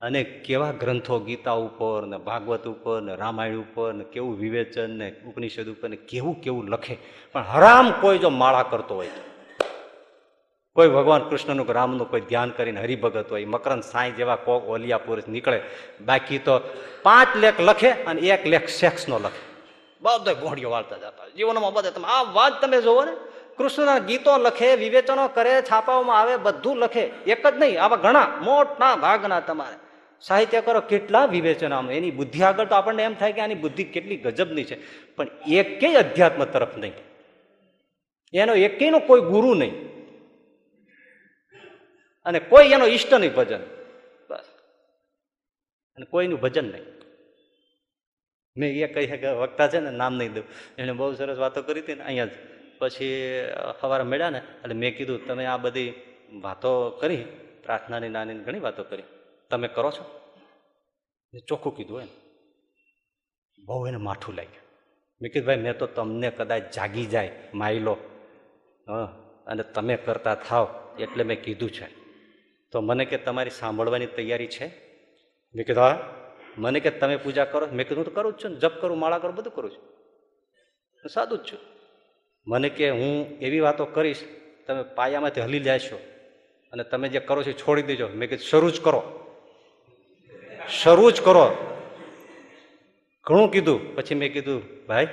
અને 0.06 0.20
કેવા 0.46 0.72
ગ્રંથો, 0.80 1.16
ગીતા 1.18 1.56
ઉપર 1.66 2.06
ને 2.06 2.18
ભાગવત 2.18 2.66
ઉપર 2.72 2.98
ને 3.02 3.14
રામાયણ 3.14 3.62
ઉપર 3.64 3.92
ને 3.92 4.04
કેવું 4.04 4.34
વિવેચન 4.38 4.90
ને 4.98 5.06
ઉપનિષદ 5.28 5.68
ઉપર 5.74 5.88
ને 5.88 5.96
કેવું 6.10 6.36
કેવું 6.40 6.68
લખે. 6.68 6.96
પણ 7.32 7.48
હરામ 7.52 7.86
કોઈ 8.00 8.18
જો 8.18 8.30
માળા 8.42 8.66
કરતો 8.72 8.94
હોય 8.94 9.14
કોઈ 10.76 10.88
ભગવાન 10.88 11.22
કૃષ્ણનું 11.28 11.68
રામનું 11.78 12.10
કોઈ 12.10 12.24
ધ્યાન 12.30 12.50
કરીને 12.56 12.80
હરિભગત 12.80 13.30
હોય, 13.30 13.44
મકરંદ 13.44 13.82
સાંઈ 13.82 14.10
જેવા 14.10 14.36
કોક 14.46 14.68
ઓલિયા 14.68 14.98
પુરુષ 14.98 15.28
નીકળે, 15.34 15.58
બાકી 16.00 16.38
તો 16.38 16.54
પાંચ 17.02 17.36
લેખ 17.36 17.60
લખે 17.60 17.90
અને 17.90 18.20
એક 18.34 18.42
લેખ 18.46 18.68
સેક્સનો 18.80 19.18
લખે. 19.18 19.40
બધો 20.02 20.34
ગોળીઓ 20.42 20.70
વાળતા 20.70 20.96
જતા 20.96 21.32
જીવનમાં 21.36 21.72
બધે 21.72 21.90
તમે 21.90 22.08
આ 22.08 22.22
વાત 22.36 22.60
તમે 22.60 22.82
જોવો 22.82 23.02
ને, 23.04 23.14
કૃષ્ણના 23.58 23.98
ગીતો 23.98 24.36
લખે, 24.38 24.68
વિવેચનો 24.74 25.24
કરે, 25.28 25.54
છાપાઓમાં 25.62 26.20
આવે, 26.20 26.36
બધું 26.36 26.76
લખે. 26.84 27.04
એક 27.32 27.42
જ 27.46 27.54
નહીં, 27.58 27.82
આવા 27.82 27.96
ઘણા 27.96 28.28
મોટા 28.42 28.94
ભાગના 29.04 29.40
તમારે. 29.40 29.76
સાહિત્યકારો 30.20 30.80
કેટલા 30.80 31.24
વિવેચનામાં? 31.24 31.92
એની 31.92 32.10
બુદ્ધિ 32.10 32.42
આગળ 32.42 32.64
તો 32.64 32.74
આપણને 32.74 33.02
એમ 33.02 33.14
થાય 33.14 33.32
કે 33.32 33.40
આની 33.40 33.54
બુદ્ધિ 33.54 33.84
કેટલી 33.84 34.16
ગજબની 34.16 34.64
છે. 34.64 35.06
પણ 35.16 35.26
એકેય 35.48 35.94
અધ્યાત્મ 35.94 36.44
તરફ 36.44 36.78
નહીં. 36.78 36.92
એનો 38.34 38.54
એકેયનો 38.54 38.98
કોઈ 38.98 39.20
ગુરુ 39.20 39.54
નહીં. 39.54 39.96
અને 42.24 42.38
કોઈ 42.38 42.68
એનો 42.68 42.86
ઈષ્ટ 42.86 43.14
નહીં 43.14 43.34
ભજન. 43.34 43.60
બસ. 44.30 44.44
અને 45.96 46.06
કોઈનું 46.06 46.40
ભજન 46.40 46.64
નહીં. 46.64 46.82
મેં 48.56 48.84
એ 48.84 48.86
કહી 48.86 49.06
કે 49.06 49.28
વક્તા 49.28 49.68
છે 49.68 49.80
ને, 49.80 49.90
નામ 49.90 50.14
નહીં 50.14 50.32
દઉં. 50.32 50.44
એણે 50.78 50.92
બહુ 50.92 51.14
સરસ 51.14 51.38
વાતો 51.38 51.62
કરી 51.62 51.80
હતી 51.80 51.94
ને, 51.94 52.04
અહીંયા 52.04 52.24
જ. 52.24 52.30
પછી 52.78 53.42
સવારે 53.80 54.02
મળ્યા 54.02 54.30
ને, 54.30 54.38
એટલે 54.38 54.74
મેં 54.74 54.96
કીધું, 54.96 55.26
તમે 55.26 55.46
આ 55.46 55.56
બધી 55.56 55.92
વાતો 56.32 56.90
કરી, 56.90 57.24
પ્રાર્થનાની 57.64 58.08
નાની 58.08 58.34
ઘણી 58.34 58.60
વાતો 58.60 58.82
કરી. 58.82 59.02
તમે 59.50 59.68
કરો 59.68 59.90
છો? 59.90 60.20
ચોખ્ખું 61.48 61.76
કીધું 61.76 62.00
એમ. 62.00 62.08
બહુ 63.64 63.86
એને 63.86 63.96
માઠું 63.96 64.34
લાગ્યું. 64.34 64.66
મેં 65.22 65.32
કીધું, 65.32 65.46
ભાઈ, 65.46 65.56
મેં 65.56 65.78
તો 65.78 65.86
તમને 65.86 66.30
કદાચ 66.30 66.74
જાગી 66.74 67.06
જાય, 67.06 67.32
માયલો. 67.54 67.96
હા, 68.88 69.04
અને 69.46 69.62
તમે 69.62 69.96
કરતા 69.96 70.34
થાવ 70.34 70.96
એટલે 70.98 71.24
મેં 71.24 71.42
કીધું 71.42 71.70
છે. 71.70 71.86
તો 72.70 72.80
મને 72.80 73.04
કે 73.04 73.18
તમારી 73.18 73.50
સાંભળવાની 73.50 74.06
તૈયારી 74.06 74.46
છે? 74.46 74.66
મેં 75.54 75.66
કીધું, 75.66 75.84
હા. 75.84 76.14
મને 76.58 76.80
કે, 76.80 76.90
તમે 76.90 77.16
પૂજા 77.16 77.44
કરો. 77.44 77.66
મેં 77.66 77.88
કીધું, 77.88 77.96
હું 77.96 78.04
તો 78.04 78.10
કરું 78.10 78.32
જ 78.32 78.44
છું 78.44 78.50
ને, 78.50 78.56
જપ 78.56 78.80
કરું, 78.80 78.98
માળા 78.98 79.18
કરું, 79.18 79.34
બધું 79.34 79.54
કરું 79.54 79.70
છું. 79.70 79.82
સાદું 81.08 81.38
જ 81.38 81.52
છું. 81.52 81.58
મને 82.46 82.68
કે, 82.68 82.90
હું 82.90 83.38
એવી 83.38 83.60
વાતો 83.60 83.86
કરીશ, 83.86 84.24
તમે 84.66 84.82
પાયામાંથી 84.82 85.40
હલી 85.40 85.60
જાશો 85.60 85.96
અને 86.72 86.84
તમે 86.84 87.08
જે 87.08 87.20
કરો 87.20 87.42
છો 87.42 87.52
છોડી 87.52 87.82
દેજો. 87.82 88.08
મેં 88.08 88.28
કીધું, 88.28 88.44
શરૂ 88.44 88.70
જ 88.70 88.80
કરો. 88.80 89.25
શરૂ 90.70 91.10
જ 91.10 91.22
કરો. 91.22 91.72
ઘણું 93.24 93.52
કીધું. 93.52 93.94
પછી 93.94 94.14
મેં 94.14 94.32
કીધું, 94.32 94.86
ભાઈ, 94.86 95.06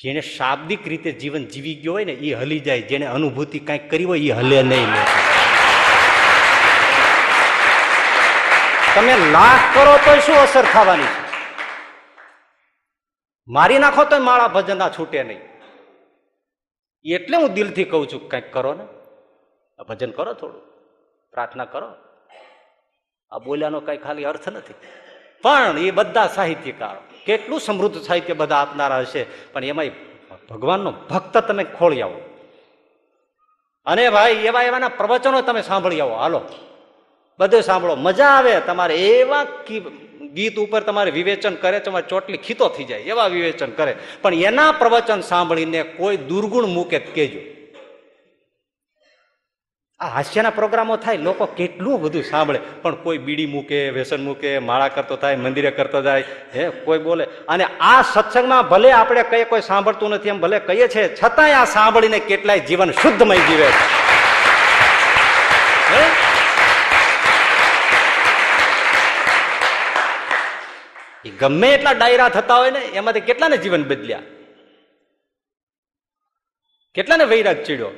જેને 0.00 0.20
શાબ્દિક 0.20 0.88
રીતે 0.88 1.12
જીવન 1.12 1.44
જીવી 1.44 1.74
ગયો 1.74 1.92
હોય 1.92 2.04
ને 2.04 2.12
એ 2.12 2.34
હલી 2.34 2.60
જાય. 2.60 2.82
જેને 2.82 3.06
અનુભૂતિ 3.06 3.58
કાંઈક 3.58 3.90
કરી 3.90 4.04
હોય 4.04 4.20
એ 4.20 4.30
હલે 4.30 4.62
નહીં 4.62 4.86
તમે 8.94 9.30
લાખ 9.30 9.74
કરો 9.74 9.96
તો 9.96 10.20
શું 10.20 10.36
અસર 10.36 10.64
થવાની 10.72 11.02
છે? 11.02 11.22
મારી 13.48 13.78
નાખો 13.78 14.04
તો 14.04 14.18
માળા 14.18 14.48
ભજનના 14.48 14.88
છૂટે 14.88 15.22
નહીં. 15.22 15.40
એટલે 17.04 17.36
હું 17.36 17.52
દિલથી 17.52 17.84
કહું 17.84 18.12
છું, 18.12 18.28
કંઈક 18.28 18.52
કરો 18.52 18.74
ને. 18.74 18.84
ભજન 19.82 20.10
કરો 20.10 20.34
થોડું. 20.34 20.62
પ્રાર્થના 21.30 21.64
કરો. 21.64 22.11
આ 23.32 23.38
બોલ્યાનો 23.38 23.80
કઈ 23.80 23.96
ખાલી 23.96 24.24
અર્થ 24.24 24.48
નથી. 24.48 24.74
પણ 25.42 25.78
એ 25.78 25.90
બધા 25.90 26.26
સાહિત્યકારો, 26.28 27.00
કેટલું 27.26 27.60
સમૃદ્ધ 27.60 28.00
સાહિત્ય 28.00 28.34
બધા 28.34 28.56
આપનારા 28.56 28.98
હશે, 28.98 29.22
પણ 29.52 29.64
એમાં 29.64 29.90
ભગવાનનો 30.50 30.90
ભક્ત 31.10 31.34
તમે 31.38 31.64
ખોળી 31.78 32.02
આવો 32.02 32.20
અને 33.86 34.04
ભાઈ, 34.10 34.32
એવા 34.44 34.62
એવાના 34.62 34.88
પ્રવચનો 34.88 35.40
તમે 35.42 35.62
સાંભળી 35.62 36.00
આવો 36.00 36.14
હાલો, 36.14 36.40
બધું 37.38 37.62
સાંભળો. 37.62 37.94
મજા 37.98 38.30
આવે 38.30 38.52
તમારે 38.60 38.94
એવા 38.94 39.44
ગીત 40.34 40.56
ઉપર 40.58 40.82
તમારે 40.82 41.10
વિવેચન 41.10 41.54
કરે, 41.54 41.80
તમારે 41.80 42.06
ચોટલી 42.08 42.36
ખીતો 42.36 42.68
થઈ 42.68 42.84
જાય, 42.84 43.00
એવા 43.02 43.26
વિવેચન 43.26 43.70
કરે. 43.70 43.96
પણ 44.22 44.34
એના 44.42 44.72
પ્રવચન 44.72 45.20
સાંભળીને 45.20 45.82
કોઈ 45.82 46.16
દુર્ગુણ 46.30 46.66
મૂકે 46.66 46.98
કેજો. 47.16 47.40
આ 50.02 50.06
હાસ્યના 50.06 50.50
પ્રોગ્રામો 50.50 50.96
થાય, 50.96 51.16
લોકો 51.16 51.46
કેટલું 51.46 52.02
બધું 52.02 52.24
સાંભળે. 52.24 52.60
પણ 52.82 52.94
કોઈ 52.94 53.18
બીડી 53.18 53.46
મૂકે, 53.46 53.90
વ્યસન 53.90 54.24
મૂકે, 54.24 54.58
માળા 54.58 54.88
કરતો 54.88 55.16
થાય, 55.16 55.36
મંદિરે 55.36 55.70
કરતો 55.70 56.02
જાય, 56.02 56.24
હે, 56.54 56.68
કોઈ 56.68 56.98
બોલે. 56.98 57.24
અને 57.24 57.64
આ 57.64 58.02
સત્સંગમાં 58.02 58.68
ભલે 58.68 58.92
આપણે 58.92 59.22
કઈ 59.22 59.44
કોઈ 59.44 59.60
સાંભળતું 59.60 60.10
નથી, 60.10 60.28
એમ 60.28 60.40
ભલે 60.40 60.58
કહીએ 60.58 60.88
છીએ, 60.88 61.16
છતાંય 61.24 61.52
આ 61.52 61.64
સાંભળીને 61.64 62.18
કેટલાય 62.18 62.60
જીવન 62.60 62.90
શુદ્ધમય 62.90 63.36
જીવે 63.36 63.66
છે? 63.66 64.02
એ 71.28 71.30
ગમે 71.30 71.74
એટલા 71.74 71.92
ડાયરા 71.92 72.28
થતા 72.28 72.54
હોય 72.54 72.70
ને, 72.70 72.78
એમાંથી 72.78 73.20
કેટલાને 73.20 73.56
જીવન 73.56 73.84
બદલ્યા? 73.84 74.18
કેટલાને 76.94 77.24
વૈરાગ 77.24 77.62
ચીડ્યો? 77.62 77.90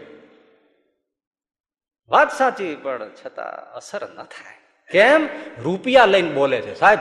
વાત 2.08 2.32
સાચી, 2.32 2.76
પણ 2.76 3.10
છતાં 3.26 3.72
અસર 3.72 4.08
ન 4.08 4.22
થાય. 4.22 4.58
કેમ? 4.90 5.28
રૂપિયા 5.62 6.06
લઈને 6.06 6.30
બોલે 6.30 6.60
છે, 6.60 6.74
સાહેબ. 6.74 6.98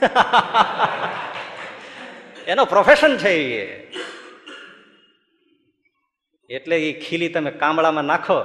એનો 2.46 2.64
પ્રોફેશન 2.64 3.16
છે 3.16 3.30
એ. 3.30 3.92
એટલે 6.50 6.90
એ 6.90 7.00
ખીલી 7.00 7.28
તમે 7.28 7.50
કામળામાં 7.50 8.04
નાખો, 8.04 8.44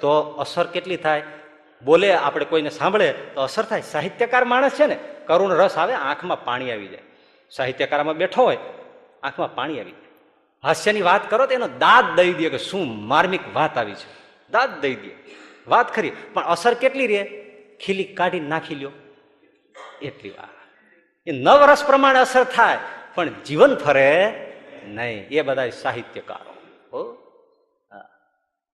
તો 0.00 0.20
અસર 0.20 0.66
કેટલી 0.66 0.96
થાય? 0.96 1.22
બોલે, 1.84 2.14
આપણે 2.14 2.44
કોઈને 2.44 2.70
સાંભળે, 2.70 3.12
તો 3.12 3.42
અસર 3.42 3.62
થાય. 3.62 3.82
સાહિત્યકાર 3.82 4.44
માણસ 4.44 4.72
છે 4.72 4.86
ને, 4.86 4.98
કરુણ 5.26 5.52
રસ 5.52 5.78
આવે, 5.78 5.94
આંખમાં 5.94 6.44
પાણી 6.44 6.72
આવી 6.72 6.88
જાય. 6.88 7.02
સાહિત્યકારમાં 7.50 8.16
બેઠો 8.16 8.42
હોય, 8.42 8.58
આંખમાં 9.22 9.54
પાણી 9.54 9.80
આવી 9.80 9.90
જાય. 9.90 10.09
હાસ્યની 10.62 11.02
વાત 11.02 11.30
કરો 11.30 11.46
તો 11.46 11.54
એનો 11.54 11.68
દાદ 11.68 12.16
દઈ 12.16 12.32
દે 12.32 12.48
કે 12.48 12.58
શું 12.58 13.06
માર્મિક 13.06 13.40
વાત 13.54 13.78
આવી 13.78 13.94
છે. 13.94 14.08
દાદ 14.50 14.80
દઈ 14.80 14.94
દે. 14.94 15.10
વાત 15.66 15.94
ખરી. 15.94 16.12
પણ 16.32 16.42
અસર 16.42 16.74
કેટલી 16.74 17.06
રે 17.06 17.46
ખીલી 17.84 18.04
કાઢી 18.04 18.40
નાખી 18.40 18.74
લ્યો. 18.74 18.92
એટલી 20.02 20.30
વાર. 20.30 20.48
એ 21.26 21.32
નવ 21.32 21.64
રસ 21.70 21.86
પ્રમાણે 21.86 22.18
અસર 22.18 22.44
થાય, 22.44 22.78
પણ 23.14 23.28
જીવન 23.28 23.76
ફરે 23.76 24.34
નહીં. 24.84 25.28
એ 25.28 25.42
બધા 25.42 25.70
સાહિત્યકારો. 25.70 26.54
હો? 26.92 27.14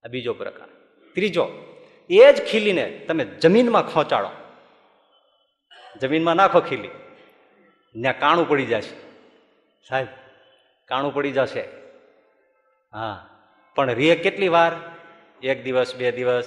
આ 0.05 0.09
બીજો 0.09 0.35
પ્રકાર. 0.35 0.69
ત્રીજો, 1.15 1.49
એ 2.11 2.33
જ 2.33 2.47
ખીલીને 2.51 3.05
તમે 3.09 3.25
જમીનમાં 3.25 3.93
ખોંચાડો. 3.93 4.31
જમીનમાં 6.03 6.37
નાખો 6.37 6.61
ખીલી. 6.61 6.89
ત્યાં 8.01 8.19
કાણું 8.19 8.49
પડી 8.49 8.67
જશે 8.67 8.97
સાહેબ 9.89 10.07
કાણું 10.89 11.15
પડી 11.15 11.33
જશે. 11.33 11.65
હા, 12.93 13.27
પણ 13.77 13.91
રે 13.91 14.17
કેટલી 14.17 14.49
વાર? 14.49 14.73
એક 15.43 15.65
દિવસ, 15.65 15.95
બે 15.95 16.13
દિવસ, 16.13 16.45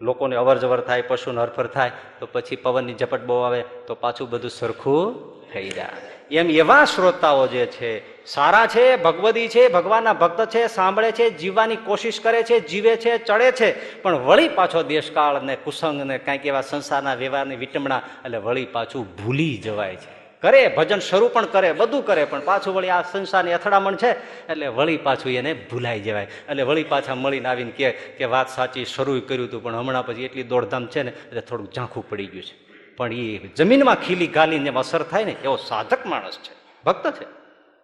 લોકોને 0.00 0.36
અવર 0.36 0.58
જવર 0.58 0.80
થાય, 0.80 1.02
પશુને 1.02 1.40
હરફર 1.40 1.66
થાય, 1.66 1.90
તો 2.20 2.28
પછી 2.32 2.56
પવનની 2.56 2.94
ઝપટ 2.94 3.20
બહુ 3.20 3.34
આવે, 3.34 3.64
તો 3.86 3.94
પાછું 3.94 4.30
બધું 4.30 4.50
સરખું 4.50 5.38
થઈ 5.52 5.68
જાય. 5.68 5.88
એમ 6.30 6.50
એવા 6.50 6.84
શ્રોતાઓ 6.84 7.46
જે 7.46 7.66
છે, 7.66 8.24
સારા 8.26 8.66
છે, 8.66 8.96
ભગવદી 8.96 9.48
છે, 9.48 9.68
ભગવાનના 9.68 10.12
ભક્ત 10.12 10.46
છે, 10.46 10.66
સાંભળે 10.66 11.12
છે, 11.12 11.30
જીવવાની 11.30 11.76
કોશિશ 11.76 12.20
કરે 12.20 12.42
છે, 12.42 12.60
જીવે 12.60 12.96
છે, 12.96 13.18
ચડે 13.18 13.52
છે, 13.52 14.02
પણ 14.02 14.14
વળી 14.14 14.48
પાછો 14.48 14.82
દેશકાળ 14.82 15.42
ને 15.42 15.56
કુસંગ 15.56 16.02
ને 16.02 16.18
કાંઈક 16.18 16.46
એવા 16.46 16.60
સંસારના 16.60 17.14
વ્યવહારની 17.14 17.56
વિટમણા, 17.56 18.02
એટલે 18.24 18.38
વળી 18.38 18.64
પાછું 18.64 19.16
ભૂલી 19.16 19.56
જવાય 19.56 19.96
છે. 19.96 20.17
કરે, 20.42 20.68
ભજન 20.68 20.98
શરૂ 20.98 21.28
પણ 21.28 21.46
કરે, 21.46 21.72
બધું 21.72 22.06
કરે, 22.06 22.24
પણ 22.24 22.40
પાછું 22.40 22.74
વળી 22.74 22.88
આ 22.88 23.02
સંસારની 23.02 23.52
અથડામણ 23.52 23.96
છે, 23.96 24.10
એટલે 24.46 24.66
વળી 24.66 24.96
પાછું 24.96 25.32
એને 25.32 25.52
ભૂલાઈ 25.52 26.00
જવાય. 26.00 26.24
એટલે 26.24 26.62
વળી 26.62 26.84
પાછા 26.84 27.14
મળીને 27.14 27.48
આવીને 27.48 27.70
કહે 27.70 27.90
કે 27.90 28.24
વાત 28.24 28.48
સાચી 28.48 28.84
શરૂ 28.84 29.20
કર્યું 29.20 29.48
હતું 29.48 29.62
પણ 29.62 29.76
હમણાં 29.76 30.06
પછી 30.06 30.24
એટલી 30.24 30.42
દોડધામ 30.42 30.86
છે 30.86 31.02
ને, 31.02 31.10
એટલે 31.10 31.40
થોડુંક 31.40 31.72
ઝાંખું 31.72 32.08
પડી 32.08 32.26
ગયું 32.26 32.44
છે. 32.44 32.68
પણ 32.96 33.12
એ 33.12 33.38
જમીનમાં 33.38 33.94
ખીલી 33.94 34.26
ગાલીને 34.26 34.64
જેમ 34.64 34.78
અસર 34.78 35.02
થાય 35.02 35.24
ને, 35.24 35.36
એવો 35.44 35.56
સાધક 35.56 36.06
માણસ 36.06 36.38
છે. 36.38 36.82
ભક્ત 36.84 37.10
છે. 37.10 37.26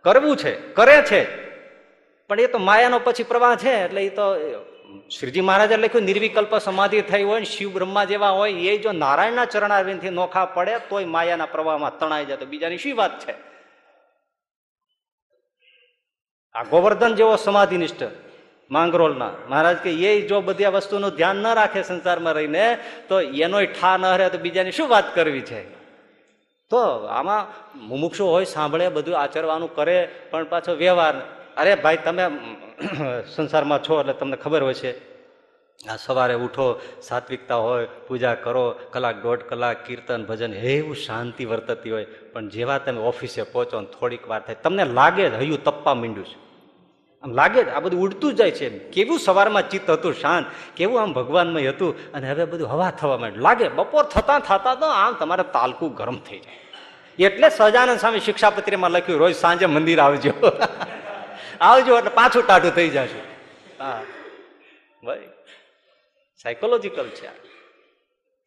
કરવું 0.05 0.37
છે, 0.37 0.55
કરે 0.55 1.03
છે. 1.03 1.45
પણ 2.29 2.41
એ 2.41 2.47
તો 2.47 2.59
માયાનો 2.59 2.99
પછી 2.99 3.23
પ્રવાહ 3.23 3.57
છે, 3.57 3.71
એટલે 3.71 4.05
એ 4.05 4.09
તો 4.09 4.23
શ્રીજી 5.11 5.41
મહારાજે 5.41 5.77
લખ્યું 5.77 6.05
નિર્વિકલ્પ 6.05 6.59
સમાધિ 6.59 7.03
થઈ 7.03 7.23
હોય 7.23 7.39
ને 7.39 7.45
શિવ 7.45 7.75
બ્રહ્મા 7.75 8.05
જેવા 8.05 8.31
હોય, 8.31 8.53
એ 8.53 8.79
જો 8.79 8.93
નારાયણના 8.93 9.45
ચરણારવિંદથી 9.45 10.11
નોખા 10.11 10.45
પડે, 10.45 10.79
તોય 10.79 11.05
માયાના 11.05 11.47
પ્રવાહમાં 11.47 11.99
તણાઈ 11.99 12.25
જાય. 12.25 12.37
તો 12.37 12.47
બીજાની 12.47 12.79
શી 12.79 12.93
વાત 12.93 13.21
છે? 13.21 13.35
આ 16.55 16.63
ગોવર્ધન 16.63 17.15
જેવો 17.15 17.37
સમાધિનિષ્ઠ 17.37 18.03
માંગરોલના. 18.71 19.31
મહારાજ 19.49 19.77
કે, 19.77 19.91
એ 19.91 20.29
જો 20.29 20.41
બધી 20.41 20.65
આ 20.65 20.71
વસ્તુનું 20.71 21.11
ધ્યાન 21.11 21.37
ન 21.37 21.55
રાખે 21.55 21.83
સંસારમાં 21.83 22.33
રહીને, 22.33 22.79
તો 23.09 23.21
એનોય 23.21 23.67
ઠા 23.67 23.97
ન 23.97 24.07
રહે, 24.07 24.29
તો 24.29 24.39
બીજાની 24.39 24.73
શું 24.73 24.89
વાત 24.89 25.15
કરવી 25.15 25.41
છે? 25.41 25.75
તો 26.69 26.79
આમાં 27.07 27.47
મુમુક્ષુ 27.79 28.27
હોય, 28.27 28.45
સાંભળે, 28.45 28.89
બધું 28.89 29.19
આચરવાનું 29.19 29.75
કરે, 29.75 30.09
પણ 30.31 30.45
પાછો 30.45 30.75
વ્યવહાર 30.75 31.15
અરે 31.57 31.75
ભાઈ, 31.75 31.97
તમે 31.97 32.31
સંસારમાં 33.37 33.83
છો 33.83 34.01
એટલે 34.01 34.13
તમને 34.13 34.37
ખબર 34.37 34.63
હોય 34.63 34.75
છે. 34.75 35.15
આ 35.89 35.97
સવારે 35.97 36.35
ઉઠો, 36.35 36.81
સાત્વિકતા 37.03 37.55
હોય, 37.55 37.87
પૂજા 38.09 38.35
કરો, 38.35 38.81
કલાક 38.93 39.23
દોઢ 39.23 39.39
કલાક 39.39 39.87
કીર્તન, 39.87 40.25
ભજન, 40.25 40.55
એવું 40.55 40.97
શાંતિ 40.97 41.45
વર્તતી 41.45 41.91
હોય. 41.91 42.05
પણ 42.05 42.49
જેવા 42.49 42.79
તમે 42.79 43.01
ઓફિસે 43.01 43.43
પહોંચો 43.43 43.81
ને 43.81 43.87
થોડીક 43.87 44.29
વાર 44.29 44.41
થાય, 44.41 44.55
તમને 44.55 44.85
લાગે 44.85 45.31
જ 45.31 45.35
હયું 45.35 45.65
તપ્પા 45.65 45.95
માંડ્યું 45.95 46.27
છે. 46.27 46.45
આમ 47.23 47.33
લાગે 47.33 47.65
જ, 47.65 47.69
આ 47.69 47.81
બધું 47.81 48.01
ઉડતું 48.01 48.35
જાય 48.35 48.51
છે 48.51 48.79
કેવું 48.79 49.19
સવારમાં 49.19 49.71
ચિત્ત 49.71 49.91
હતું 49.91 50.15
શાંત, 50.15 50.47
કેવું 50.77 51.03
આમ 51.03 51.13
ભગવાનમય 51.13 51.69
હતું, 51.69 52.13
અને 52.13 52.33
હવે 52.33 52.45
બધું 52.45 52.69
હવા 52.69 52.91
થવા 52.91 53.17
માંડ્યું. 53.17 53.43
લાગે, 53.43 53.69
બપોર 53.69 54.05
થતાં 54.05 54.41
થતાં 54.41 54.81
તો 54.81 54.87
આમ 54.87 55.15
તમારે 55.15 55.43
તાલકું 55.43 55.95
ગરમ 55.95 56.19
થઈ 56.19 56.39
જાય. 56.39 57.27
એટલે 57.27 57.49
સહજાનંદ 57.49 57.99
સ્વામી 57.99 58.21
શિક્ષાપત્રીમાં 58.21 58.91
લખ્યું, 58.91 59.19
રોજ 59.19 59.35
સાંજે 59.35 59.67
મંદિર 59.67 60.01
આવજો. 60.01 60.33
આવજો 61.61 61.99
એટલે 61.99 62.11
પાછું 62.11 62.47
ટાઢું 62.47 62.73
થઈ 62.73 62.91
જશે. 62.91 63.21
હા. 63.81 64.03
ભાઈ 65.05 65.29
સાયકોલોજીકલ 66.45 67.09
છે 67.19 67.31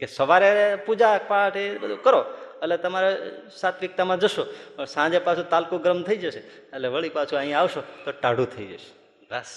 કે 0.01 0.05
સવારે 0.05 0.51
પૂજા 0.85 1.17
પાઠ 1.27 1.57
એ 1.57 1.77
બધું 1.77 2.01
કરો, 2.03 2.21
એટલે 2.63 2.77
તમારે 2.77 3.09
સાત્વિકતામાં 3.49 4.19
જશો 4.19 4.43
સાંજે 4.85 5.19
પાછું 5.19 5.49
તાલકું 5.49 5.81
ગરમ 5.81 6.03
થઈ 6.03 6.17
જશે, 6.17 6.41
એટલે 6.75 6.87
વળી 6.87 7.09
પાછું 7.09 7.39
અહીંયા 7.39 7.61
આવશો, 7.61 7.81
તો 8.05 8.11
ટાઢું 8.11 8.49
થઈ 8.55 8.67
જશે. 8.73 8.91
બસ. 9.31 9.51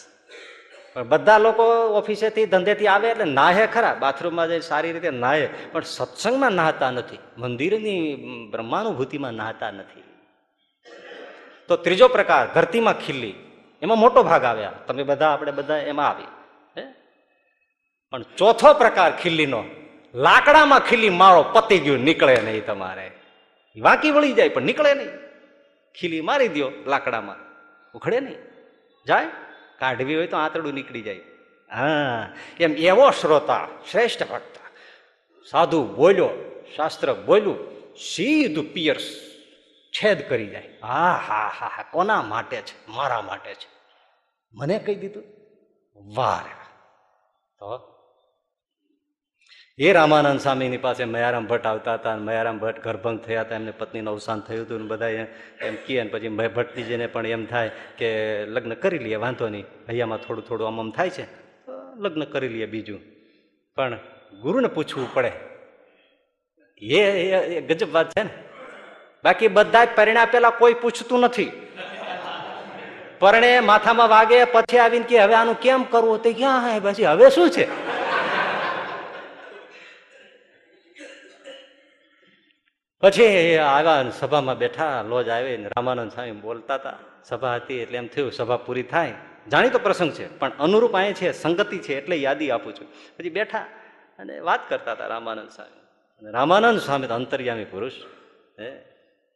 પણ 0.96 1.08
બધા 1.08 1.38
લોકો 1.38 1.64
ઓફિસેથી, 2.00 2.46
ધંધેથી 2.46 2.86
આવે 2.86 3.10
એટલે 3.10 3.24
નાહે 3.24 3.64
ખરા, 3.66 3.94
બાથરૂમમાં 3.94 4.48
જઈ 4.48 4.60
સારી 4.60 4.92
રીતે 4.92 5.10
નાહે, 5.10 5.46
પણ 5.72 5.80
સત્સંગમાં 5.80 6.52
નાહતા 6.52 6.90
નથી, 6.90 7.20
મંદિરની 7.38 8.00
બ્રહ્માનુભૂતિમાં 8.50 9.34
નાહતા 9.34 9.70
નથી. 9.70 10.04
તો 11.70 11.76
ત્રીજો 11.76 12.08
પ્રકાર, 12.08 12.48
ધરતીમાં 12.54 13.00
ખીલી 13.00 13.34
એમાં 13.82 13.98
મોટો 13.98 14.22
ભાગ 14.22 14.44
આવ્યા. 14.44 14.70
તમે 14.70 15.02
બધા, 15.02 15.32
આપણે 15.32 15.52
બધા 15.52 15.76
એમાં 15.76 16.08
આવી. 16.08 16.24
પણ 18.10 18.22
ચોથો 18.22 18.74
પ્રકાર 18.74 19.16
ખીલીનો 19.16 19.64
લાકડામાં 20.14 20.80
ખીલી 20.80 21.10
માળો 21.10 21.42
પતી 21.42 21.78
ગયું, 21.78 21.98
નીકળે 21.98 22.36
નહીં 22.44 22.66
તમારે. 22.66 23.10
વાંકી 23.80 24.10
વળી 24.10 24.32
જાય, 24.32 24.48
પણ 24.48 24.62
નીકળે 24.62 24.94
નહીં. 24.94 25.08
ખીલી 26.00 26.20
મારી 26.20 26.48
દો 26.48 26.72
લાકડામાં. 26.86 27.36
ઉખડે 27.94 28.20
નહીં. 28.20 28.36
જાય? 29.06 29.26
કાઢવી 29.78 30.16
હોય 30.16 30.26
તો 30.26 30.36
આંતરડું 30.36 30.74
નીકળી 30.74 31.02
જાય. 31.02 31.20
હા, 31.74 32.28
એમ 32.60 32.72
એવો 32.72 33.10
શ્રોતા, 33.10 33.68
શ્રેષ્ઠ 33.90 34.28
ભક્ત. 34.28 34.56
સાધુ 35.50 35.84
બોલ્યો, 35.84 36.30
શાસ્ત્ર 36.76 37.14
બોલ્યું, 37.14 37.56
સીધું 37.96 38.64
પિયર્સ. 38.64 39.29
છેદ 39.92 40.28
કરી 40.28 40.46
જાય. 40.46 40.68
હા 40.82 41.12
હા 41.28 41.46
હા 41.58 41.68
હા, 41.68 41.84
કોના 41.92 42.22
માટે 42.22 42.60
છે? 42.62 42.74
મારા 42.88 43.20
માટે 43.22 43.54
છે. 43.54 43.68
મને 44.54 44.78
કહી 44.78 44.94
દીધું, 44.94 45.24
વાહ 46.16 46.42
તો 47.58 47.70
એ 49.78 49.92
રામાનંદ 49.92 50.40
સ્વામીની 50.40 50.76
પાસે 50.76 51.04
મયારામ 51.04 51.46
ભટ્ટ 51.46 51.66
આવતા 51.66 51.94
હતા 51.94 52.12
અને 52.12 52.22
મયારામ 52.22 52.58
ભટ્ટ 52.58 52.84
ગર્ભંગ 52.84 53.20
થયા 53.20 53.40
હતા. 53.40 53.54
એમને 53.54 53.70
પત્નીનું 53.70 54.12
અવસાન 54.12 54.40
થયું 54.40 54.66
હતું 54.66 54.80
ને 54.80 54.86
બધા 54.86 55.08
એમ 55.08 55.76
કહે 55.86 56.02
ને 56.02 56.10
પછી 56.10 56.28
ભટ્ટીજીને 56.28 57.06
પણ 57.06 57.26
એમ 57.26 57.46
થાય 57.46 57.70
કે 57.98 58.10
લગ્ન 58.46 58.74
કરી 58.74 58.98
લઈએ 58.98 59.16
વાંધો 59.16 59.48
નહીં. 59.48 59.64
હૈયામાં 59.88 60.18
થોડું 60.18 60.44
થોડું 60.44 60.66
આમ 60.66 60.80
આમ 60.80 60.90
થાય 60.90 61.10
છે. 61.10 61.24
લગ્ન 61.96 62.24
કરી 62.24 62.48
લઈએ 62.48 62.66
બીજું. 62.66 63.00
પણ 63.76 63.98
ગુરુને 64.40 64.68
પૂછવું 64.68 65.14
પડે. 65.14 65.32
એ 66.82 67.60
ગજબ 67.60 67.90
વાત 67.92 68.10
છે 68.10 68.22
ને. 68.22 68.30
બાકી 69.24 69.48
બધા 69.48 69.84
જ 69.84 69.88
પરિણા 69.96 70.24
પેલા 70.24 70.50
કોઈ 70.50 70.74
પૂછતું 70.74 71.20
નથી. 71.20 71.52
પરણે 73.18 73.60
માથામાં 73.60 74.08
વાગે, 74.08 74.44
પછી 74.44 74.78
આવીને 74.78 75.04
કે 75.04 75.18
હવે 75.18 75.34
આનું 75.34 75.60
કેમ 75.60 75.82
કરવું? 75.82 76.22
તે 76.22 76.32
ક્યાં 76.32 76.68
હે 76.68 76.80
પછી 76.80 77.04
હવે 77.04 77.30
શું 77.30 77.50
છે? 77.50 77.66
પછી 83.00 83.56
આવ્યા 83.56 84.10
સભામાં 84.10 84.58
બેઠા, 84.58 85.02
લોજ 85.02 85.28
આવી 85.28 85.56
ને 85.56 85.68
રામાનંદ 85.68 86.12
સ્વામી 86.12 86.30
બોલતા 86.30 86.74
હતા. 86.74 86.98
સભા 87.24 87.54
હતી 87.54 87.78
એટલે 87.78 87.98
એમ 87.98 88.06
થયું, 88.06 88.32
સભા 88.32 88.56
પૂરી 88.56 88.82
થાય. 88.82 89.14
જાણીતો 89.52 89.78
પ્રસંગ 89.78 90.12
છે, 90.12 90.38
પણ 90.38 90.52
અનુરૂપ 90.58 90.94
અહીંયા 90.94 91.12
છે, 91.12 91.32
સંગતિ 91.32 91.78
છે, 91.78 91.94
એટલે 91.94 92.16
યાદી 92.16 92.50
આપું 92.50 92.74
છું. 92.74 92.86
પછી 93.18 93.30
બેઠા 93.30 93.58
અને 94.18 94.40
વાત 94.40 94.60
કરતા 94.68 94.92
હતા 94.92 95.06
રામાનંદ 95.06 95.48
સ્વામી. 95.48 96.30
રામાનંદ 96.30 96.80
સ્વામી 96.80 97.06
તો 97.06 97.14
અંતર્યામી 97.14 97.64
પુરુષ, 97.64 97.92
હે? 98.60 98.89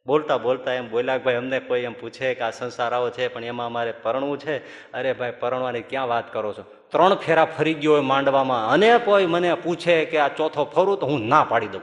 બોલતા 0.07 0.37
બોલતા 0.37 0.73
એમ 0.73 0.89
બોલ્યા 0.89 1.17
ભાઈ 1.17 1.35
અમને 1.35 1.59
કોઈ 1.59 1.81
એમ 1.81 1.93
પૂછે 1.93 2.33
કે 2.33 2.41
આ 2.41 2.49
સંસાર 2.49 2.93
આવો 2.93 3.09
છે, 3.09 3.27
પણ 3.27 3.43
એમાં 3.43 3.67
અમારે 3.67 3.91
પરણવું 3.91 4.39
છે? 4.39 4.57
અરે 4.93 5.13
ભાઈ, 5.13 5.31
પરણવાની 5.39 5.81
ક્યાં 5.81 6.07
વાત 6.07 6.33
કરો 6.33 6.53
છો? 6.53 6.65
ત્રણ 6.91 7.15
ફેરા 7.15 7.45
ફરી 7.45 7.73
ગયો 7.73 7.91
હોય 7.91 8.01
માંડવામાં, 8.01 8.69
અને 8.69 8.97
કોઈ 8.97 9.25
મને 9.25 9.53
પૂછે 9.53 10.05
કે 10.05 10.17
આ 10.17 10.27
ચોથો 10.27 10.65
ફરું 10.65 10.99
તો 10.99 11.05
હું 11.05 11.27
ના 11.27 11.43
પાડી 11.43 11.67
દઉં. 11.67 11.81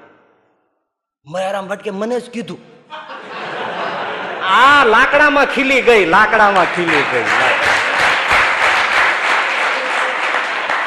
મયારામ 1.26 1.68
ભટકે 1.68 1.90
મને 1.90 2.20
જ 2.20 2.30
કીધું. 2.30 2.58
આ 4.44 4.84
લાકડામાં 4.84 5.46
ખીલી 5.46 5.82
ગઈ, 5.82 6.04
લાકડામાં 6.04 6.66
ખીલી 6.76 7.04
ગઈ. 7.12 7.24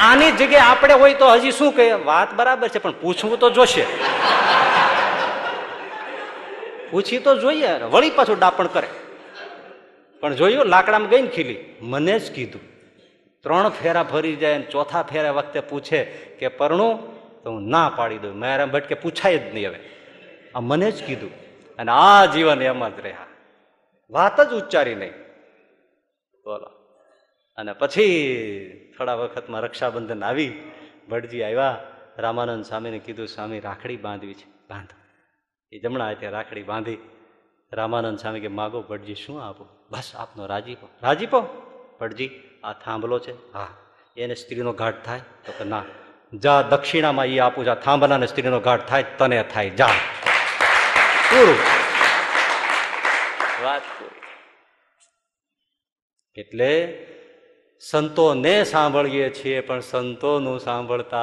આની 0.00 0.30
જગ્યાએ 0.30 0.60
આપણે 0.60 0.94
હોય 0.94 1.14
તો 1.14 1.32
હજી 1.32 1.50
શું 1.50 1.76
કહીએ? 1.76 1.92
વાત 1.92 2.34
બરાબર 2.34 2.68
છે, 2.68 2.78
પણ 2.78 2.92
પૂછવું 2.92 3.38
તો 3.38 3.50
જોશે. 3.50 3.86
પૂછી 6.90 7.18
તો 7.18 7.36
જોઈએ 7.36 7.72
વળી 7.72 8.10
પાછું 8.10 8.38
ડાપણ 8.38 8.66
કરે. 8.66 8.86
પણ 10.20 10.34
જોયું, 10.34 10.66
લાકડામાં 10.66 11.08
ગઈ 11.08 11.22
ને 11.22 11.28
ખીલી. 11.28 11.74
મને 11.80 12.18
જ 12.18 12.32
કીધું, 12.32 12.60
ત્રણ 13.40 13.68
ફેરા 13.68 14.02
ફરી 14.02 14.36
જાય 14.36 14.54
અને 14.54 14.64
ચોથા 14.64 15.02
ફેરા 15.02 15.30
વખતે 15.30 15.60
પૂછે 15.60 16.04
કે, 16.38 16.48
પરણું, 16.48 17.16
તો 17.42 17.50
હું 17.50 17.68
ના 17.68 17.92
પાડી 17.96 18.18
દઉં. 18.18 18.34
મયારામ 18.34 18.70
ભટકે 18.70 18.94
પૂછાય 18.94 19.38
જ 19.38 19.54
નહીં 19.54 19.68
હવે. 19.68 19.80
આ 20.54 20.60
મને 20.60 20.90
જ 20.90 21.06
કીધું, 21.06 21.30
અને 21.76 21.92
આ 21.92 22.24
જીવન 22.24 22.62
એમ 22.62 22.88
જ 22.88 23.00
રહ્યા. 23.00 23.16
વાત 24.10 24.40
જ 24.40 24.52
ઉચ્ચારી 24.52 24.94
નહીં. 24.94 25.12
બોલો. 26.44 26.66
અને 27.56 27.72
પછી 27.72 28.94
થોડા 28.98 29.14
વખતમાં 29.14 29.60
રક્ષાબંધન 29.60 30.24
આવી, 30.24 30.52
ભટજી 31.10 31.42
આવ્યા, 31.42 31.86
રામાનંદ 32.18 32.64
સ્વામીને 32.64 32.98
કીધું, 32.98 33.26
સ્વામી, 33.26 33.60
રાખડી 33.60 33.96
બાંધવી 33.96 34.34
છે. 34.34 34.46
બાંધો. 34.70 35.05
એ 35.72 35.78
જમણા 35.78 36.06
હાથે 36.06 36.30
રાખડી 36.30 36.62
બાંધી 36.62 36.98
રામાનંદ 37.72 38.18
સ્વામી 38.18 38.40
કે 38.40 38.48
માગો 38.48 38.82
ભટજી 38.82 39.14
શું 39.14 39.42
આપો? 39.42 39.66
બસ 39.90 40.12
આપનો 40.16 40.46
રાજીપો 40.46 40.88
રાજીપો 41.02 41.40
ભટજી 42.00 42.30
આ 42.64 42.72
થાંભલો 42.72 43.18
છે. 43.18 43.52
હા. 43.52 43.68
એને 44.16 44.34
સ્ત્રીનો 44.34 44.72
ઘાટ 44.72 45.04
થાય? 45.04 45.18
તો 45.18 45.52
કે 45.58 45.64
ના. 45.64 45.84
જા 46.34 46.62
દક્ષિણામાં 46.62 47.26
એ 47.26 47.38
આપું 47.38 47.64
જા 47.64 47.74
થાંભલાને 47.74 48.26
સ્ત્રીનો 48.26 48.60
ઘાટ 48.60 48.86
થાય 48.86 49.04
તને 49.18 49.42
થાય. 49.42 49.70
જા. 49.70 49.86
પૂરું. 51.30 51.56
વાત 53.64 53.82
એટલે 56.34 57.06
સંતોને 57.80 58.64
સાંભળીએ 58.64 59.30
છીએ 59.30 59.60
પણ 59.60 59.80
સંતોનું 59.80 60.60
સાંભળતા 60.60 61.18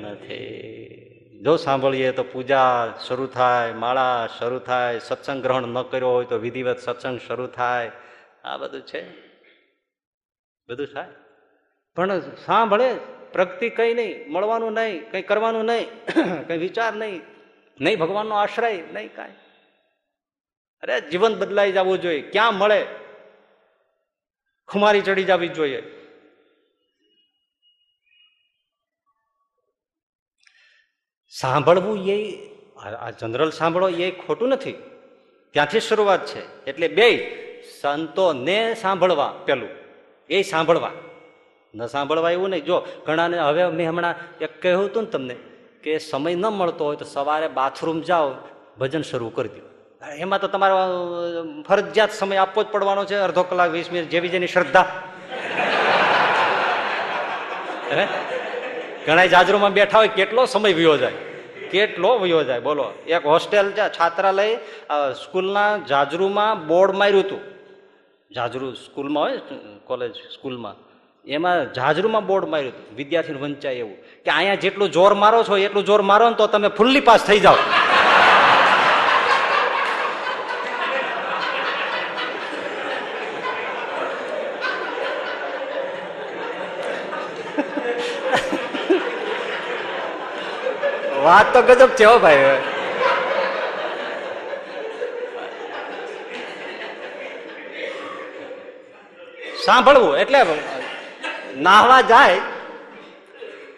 નથી. 0.00 0.96
જો 1.40 1.56
સાંભળીએ 1.56 2.12
તો 2.12 2.22
પૂજા 2.22 2.94
શરૂ 3.06 3.26
થાય, 3.26 3.72
માળા 3.72 4.28
શરૂ 4.38 4.58
થાય, 4.58 4.98
સત્સંગ 4.98 5.42
ગ્રહણ 5.42 5.62
ન 5.62 5.82
કર્યો 5.82 6.08
હોય 6.08 6.24
તો 6.24 6.38
વિધિવત 6.38 6.78
સત્સંગ 6.78 7.20
શરૂ 7.26 7.46
થાય. 7.46 7.90
આ 8.44 8.56
બધું 8.56 8.82
છે. 8.82 9.10
બધું 10.68 10.86
થાય. 10.86 11.08
પણ 11.96 12.20
સાંભળે, 12.20 12.94
પ્રગતિ 13.32 13.70
કઈ 13.70 13.94
નહીં, 13.94 14.32
મળવાનું 14.32 14.72
નહીં, 14.72 15.10
કઈ 15.10 15.22
કરવાનું 15.22 15.64
નહીં, 15.64 15.86
કઈ 16.46 16.58
વિચાર 16.58 16.92
નહીં 16.92 17.20
નહીં 17.80 17.98
ભગવાનનો 17.98 18.34
આશ્રય, 18.34 18.82
નહીં 18.92 19.14
કાંઈ. 19.14 19.32
અરે 20.82 21.00
જીવન 21.00 21.34
બદલાઈ 21.34 21.72
જવું 21.72 22.00
જોઈએ. 22.00 22.30
ક્યાં 22.30 22.54
મળે? 22.54 22.86
ખુમારી 24.68 25.00
ચડી 25.00 25.24
જવી 25.24 25.48
જોઈએ. 25.48 25.99
સાંભળવું 31.30 32.06
એ, 32.06 32.38
આ 33.00 33.10
જનરલ 33.10 33.50
સાંભળો 33.50 33.88
એ 33.88 34.10
ખોટું 34.10 34.48
નથી. 34.48 34.72
ત્યાંથી 35.52 35.80
શરૂઆત 35.80 36.26
છે. 36.26 36.64
એટલે 36.64 36.88
બે 36.88 37.36
સંતોને 37.80 38.74
સાંભળવા 38.74 39.34
પેલું. 39.44 39.68
એ 40.30 40.42
સાંભળવા. 40.42 40.90
ન 41.74 41.86
સાંભળવા 41.86 42.30
એવું 42.30 42.50
નહીં. 42.50 42.64
જો, 42.64 42.86
ઘણાને 43.06 43.38
હવે 43.38 43.66
મેં 43.66 43.88
હમણાં 43.88 44.14
એક 44.40 44.62
કહ્યું 44.62 44.84
હતું 44.84 45.02
ને 45.02 45.10
તમને 45.10 45.36
કે 45.82 45.98
સમય 45.98 46.34
ન 46.34 46.46
મળતો 46.46 46.84
હોય 46.84 46.96
તો 46.96 47.04
સવારે 47.04 47.48
બાથરૂમ 47.48 48.00
જાઓ, 48.00 48.34
ભજન 48.78 49.02
શરૂ 49.02 49.28
કરી 49.28 49.48
દો. 49.48 49.70
એમાં 50.06 50.40
તો 50.40 50.48
તમારે 50.48 50.74
ફરજિયાત 51.62 52.12
સમય 52.12 52.36
આપવો 52.36 52.62
જ 52.62 52.66
પડવાનો 52.66 53.04
છે. 53.04 53.14
અડધો 53.14 53.42
કલાક, 53.42 53.70
વીસ 53.70 53.92
મિનિટ 53.92 54.10
જેવી 54.10 54.28
જેની 54.28 54.46
શ્રદ્ધા. 54.46 55.02
હે? 57.92 58.08
ઘણા 59.10 59.26
જાજરૂમાં 59.26 59.72
બેઠા 59.72 59.98
હોય, 59.98 60.08
કેટલો 60.08 60.46
સમય 60.46 60.72
વયો 60.72 60.96
જાય? 60.96 61.12
કેટલો 61.70 62.18
વયો 62.18 62.44
જાય? 62.44 62.60
બોલો. 62.60 62.92
એક 63.06 63.26
હોસ્ટેલ 63.26 63.70
છે, 63.70 63.88
છાત્રાલય 63.88 64.56
સ્કૂલના 65.12 65.78
જાજરૂમાં 65.78 66.66
બોર્ડ 66.66 66.94
માર્યું 66.94 67.20
હતું. 67.20 67.40
જાજરૂ 68.34 68.72
સ્કૂલમાં 68.72 69.22
હોય, 69.22 69.40
કોલેજ 69.84 70.14
સ્કૂલમાં. 70.14 70.74
એમાં 71.24 71.72
જાજરૂમાં 71.72 72.26
બોર્ડ 72.26 72.44
માર્યું 72.44 72.72
હતું. 72.72 72.96
વિદ્યાર્થીને 72.96 73.40
વંચાય 73.40 73.74
એવું. 73.74 73.96
કે 73.96 74.30
અહીંયા 74.30 74.54
જેટલું 74.54 74.90
જોર 74.90 75.14
મારો 75.14 75.42
છો, 75.42 75.56
એટલું 75.56 75.84
જોર 75.84 76.02
મારો 76.02 76.28
ને 76.28 76.34
તો 76.34 76.46
તમે 76.46 76.68
ફૂલ્લી 76.68 77.00
પાસ 77.00 77.26
થઈ 77.26 77.40
જાઓ. 77.40 77.54
વાત 91.30 91.46
તો 91.54 91.62
ગજબ 91.62 91.90
છે 91.98 92.04
હો 92.04 92.18
ભાઈ. 92.18 92.44
સાંભળવું 99.64 100.16
એટલે 100.18 100.38
નાહવા 101.56 102.00
જાય 102.00 102.40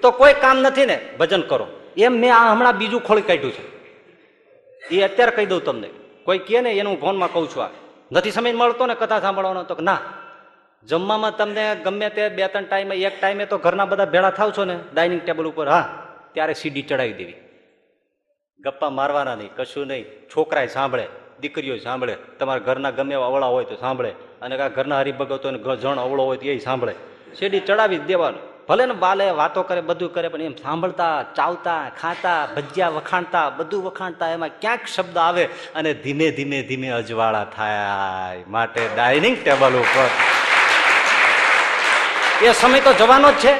તો 0.02 0.10
કોઈ 0.10 0.34
કામ 0.34 0.58
નથી 0.58 0.86
ને, 0.86 0.96
ભજન 1.18 1.42
કરો. 1.42 1.66
એમ 1.96 2.12
મેં 2.12 2.34
આ 2.34 2.52
હમણાં 2.52 2.78
બીજું 2.78 3.04
ખોળી 3.04 3.22
કાઢ્યું 3.22 3.52
છે. 3.52 3.64
એ 4.82 5.02
અત્યારે 5.02 5.32
કહી 5.36 5.46
દઉં 5.46 5.64
તમને. 5.64 5.88
કોઈ 6.24 6.38
કહે 6.38 6.60
ને 6.60 6.70
એનું 6.72 7.00
ફોનમાં 7.00 7.32
કહું 7.32 7.48
છું 7.50 7.64
આ. 7.64 7.68
નથી 8.12 8.30
સમય 8.30 8.52
મળતો 8.52 8.86
ને 8.86 8.94
કથા 8.94 9.20
સાંભળવાનો 9.20 9.62
તો 9.62 9.76
ના. 9.80 9.98
જમવામાં 10.84 11.36
તમને 11.36 11.64
ગમે 11.84 12.08
તે 12.08 12.28
બે 12.28 12.46
ત્રણ 12.46 12.64
ટાઈમે 12.64 12.94
એક 12.96 13.20
ટાઈમે 13.20 13.44
તો 13.46 13.58
ઘરના 13.58 13.84
બધા 13.84 14.04
ભેળા 14.04 14.30
થાવ 14.30 14.50
છો 14.58 14.64
ને 14.64 14.78
ડાઇનિંગ 14.94 15.22
ટેબલ 15.24 15.46
ઉપર, 15.46 15.68
હા. 15.68 16.01
ત્યારે 16.32 16.54
સીડી 16.54 16.82
ચડાવી 16.82 17.12
દેવી. 17.12 17.34
ગપ્પા 18.60 18.90
મારવાના 18.90 19.34
નહીં, 19.34 19.50
કશું 19.56 19.86
નહીં. 19.86 20.04
છોકરાએ 20.04 20.66
સાંભળે, 20.66 21.06
દીકરીઓ 21.40 21.76
સાંભળે, 21.76 22.14
તમારા 22.14 22.58
ઘરના 22.58 22.90
ગમે 22.90 23.14
અવળા 23.14 23.46
હોય 23.46 23.64
તો 23.64 23.76
સાંભળે, 23.76 24.10
અને 24.42 24.58
આ 24.58 24.68
ઘરના 24.68 24.98
હરિભગતોને 24.98 25.76
જણ 25.76 25.98
અવળો 25.98 26.24
હોય 26.24 26.36
તો 26.36 26.46
એ 26.46 26.58
સાંભળે. 26.58 26.94
સીડી 27.38 27.60
ચડાવી 27.60 27.96
જ 27.96 28.06
દેવાનું. 28.06 28.66
ભલે 28.68 28.86
ને 28.86 28.94
બાલે 28.94 29.30
વાતો 29.30 29.62
કરે, 29.62 29.80
બધું 29.80 30.14
કરે, 30.14 30.28
પણ 30.28 30.42
એમ 30.42 30.54
સાંભળતા, 30.54 31.24
ચાવતા, 31.34 31.90
ખાતા, 32.00 32.48
ભજીયા 32.56 32.88
વખાણતા, 32.88 33.50
બધું 33.50 33.84
વખાણતા 33.84 34.28
એમાં 34.28 34.48
ક્યાંક 34.60 34.86
શબ્દ 34.86 35.18
આવે 35.18 35.44
અને 35.74 35.94
ધીમે 35.94 36.30
ધીમે 36.30 36.62
ધીમે 36.62 36.88
અજવાળા 36.88 37.44
થાય 37.44 38.44
માટે 38.48 38.88
ડાઇનિંગ 38.96 39.36
ટેબલ 39.44 39.74
ઉપર. 39.74 40.08
એ 42.42 42.52
સમય 42.52 42.80
તો 42.80 42.92
જવાનો 42.92 43.32
જ 43.32 43.34
છે. 43.34 43.52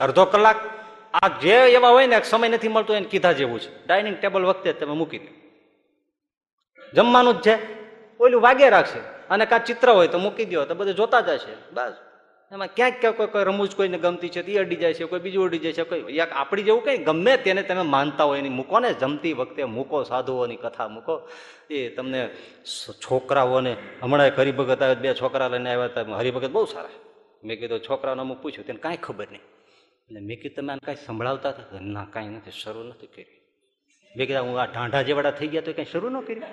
અડધો 0.00 0.24
કલાક 0.24 0.56
આ 1.22 1.28
જે 1.28 1.52
એવા 1.52 1.88
હોય 1.88 2.06
ને 2.06 2.22
સમય 2.22 2.48
નથી 2.48 2.68
મળતો 2.68 2.94
એને 2.94 3.06
કીધા 3.06 3.32
જેવું 3.32 3.60
છે. 3.60 3.86
ડાઇનિંગ 3.86 4.16
ટેબલ 4.20 4.44
વખતે 4.44 4.72
તમે 4.72 4.94
મૂકી 4.94 5.18
દો. 5.18 5.34
જમવાનું 6.94 7.34
જ 7.34 7.42
છે. 7.42 7.58
ઓલું 8.20 8.42
વાગે 8.42 8.70
રાખશે. 8.70 8.98
અને 9.30 9.46
કાં 9.46 9.64
ચિત્ર 9.64 9.90
હોય 9.90 10.08
તો 10.08 10.18
મૂકી 10.18 10.44
દો, 10.44 10.64
તો 10.64 10.74
બધું 10.74 10.94
જોતા 10.94 11.20
જશે. 11.20 11.70
બસ. 11.72 11.92
એમાં 12.52 12.68
ક્યાંક 12.74 12.94
ક્યાંક 13.00 13.16
કોઈ 13.16 13.26
કોઈ 13.26 13.44
રમૂજ 13.44 13.76
કોઈને 13.76 13.98
ગમતી 13.98 14.28
છે, 14.28 14.42
તે 14.42 14.58
અડી 14.58 14.76
જાય 14.76 14.94
છે, 14.94 15.04
કોઈ 15.04 15.20
બીજું 15.20 15.44
અડી 15.44 15.58
જાય 15.58 15.72
છે, 15.72 15.82
કોઈ 15.82 16.04
યાક 16.08 16.32
આપણી 16.32 16.62
જેવું 16.62 16.84
કંઈ 16.84 16.96
ગમે 16.96 17.36
તેને 17.36 17.62
તમે 17.62 17.82
માનતા 17.82 18.24
હોય, 18.24 18.38
એની 18.38 18.48
મૂકો 18.48 18.78
ને, 18.78 18.94
જમતી 18.94 19.32
વખતે 19.32 19.64
મૂકો, 19.64 20.02
સાધુઓની 20.02 20.56
કથા 20.56 20.88
મૂકો. 20.88 21.28
એ 21.70 21.88
તમને 21.88 22.30
છોકરાઓને, 22.90 23.76
હમણાં 24.02 24.26
હરિભગત 24.26 24.82
આવ્યા, 24.82 24.94
બે 24.94 25.14
છોકરા 25.14 25.48
લઈને 25.48 25.70
આવ્યા 25.70 25.84
હતા, 25.84 26.00
હરિભગત 26.00 26.50
બહુ 26.50 26.64
સારા. 26.64 26.88
મેં 27.44 27.60
કીધું 27.60 27.80
છોકરાઓને 27.80 28.20
અમુક 28.20 28.42
પૂછ્યું, 28.42 28.66
તેને 28.66 28.78
કાંઈ 28.78 28.96
ખબર 28.96 29.26
નહીં. 29.30 29.40
એટલે 30.08 30.20
મેં 30.20 30.36
કીધું, 30.40 30.56
તમે 30.56 30.70
આને 30.72 30.82
કાંઈ 30.86 31.04
સંભળાવતા 31.06 31.52
હતા? 31.52 31.80
ના, 31.94 32.06
કાંઈ 32.14 32.36
નથી, 32.36 32.54
શરૂ 32.62 32.84
નથી 32.88 33.10
કર્યું 33.14 33.30
મેં 34.12 34.26
કીધા, 34.28 34.44
હું 34.46 34.54
આ 34.60 34.66
ઢાંઢા 34.72 35.04
જેવાડા 35.08 35.34
થઈ 35.38 35.50
ગયા 35.52 35.66
તો 35.66 35.72
કંઈ 35.78 35.90
શરૂ 35.92 36.10
ન 36.10 36.16
કર્યું? 36.28 36.44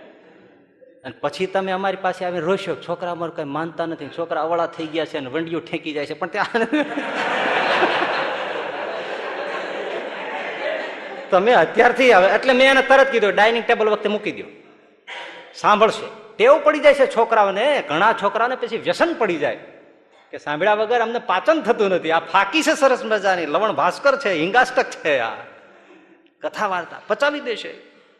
અને 1.06 1.16
પછી 1.24 1.48
તમે 1.54 1.72
અમારી 1.78 2.04
પાસે 2.06 2.22
આવીને 2.26 2.46
રોશો 2.50 2.74
છોકરા 2.86 3.14
અમારું 3.18 3.36
કંઈ 3.38 3.54
માનતા 3.58 3.88
નથી 3.92 4.12
છોકરા 4.18 4.44
અવળા 4.48 4.70
થઈ 4.78 4.88
ગયા 4.94 5.10
છે 5.12 5.18
અને 5.22 5.30
વંડીઓ 5.36 5.62
ઠેકી 5.68 5.94
જાય 5.98 6.08
છે, 6.12 6.16
પણ 6.22 6.32
ત્યાં 6.36 6.62
તમે 11.32 11.52
અત્યારથી 11.64 12.12
આવે 12.16 12.28
એટલે 12.38 12.54
મેં 12.60 12.68
એને 12.72 12.84
તરત 12.90 13.10
કીધું, 13.14 13.34
ડાઇનિંગ 13.36 13.66
ટેબલ 13.68 13.92
વખતે 13.94 14.10
મૂકી 14.16 14.36
દો 14.40 14.48
સાંભળશે, 15.62 16.08
ટેવ 16.38 16.54
પડી 16.66 16.84
જાય 16.88 16.98
છે 17.02 17.08
છોકરાઓને, 17.18 17.66
ઘણા 17.90 18.14
છોકરાઓને 18.24 18.56
પછી 18.64 18.82
વ્યસન 18.88 19.12
પડી 19.22 19.40
જાય. 19.44 19.62
કે 20.32 20.38
સાંભળ્યા 20.38 20.74
વગર 20.74 21.00
અમને 21.00 21.20
પાચન 21.20 21.62
થતું 21.62 21.90
નથી. 21.90 22.12
આ 22.12 22.20
ફાકી 22.20 22.62
છે 22.62 22.74
સરસ 22.74 23.06
મજાની. 23.06 23.46
લવણ 23.46 23.72
ભાસ્કર 23.72 24.18
છે 24.18 24.34
હિંગાષ્ટક 24.34 24.90
છે 24.90 25.20
આ. 25.20 25.36
કથા 26.42 26.68
વાર્તા 26.68 27.02
પચાવી 27.08 27.40
દેશે. 27.40 27.74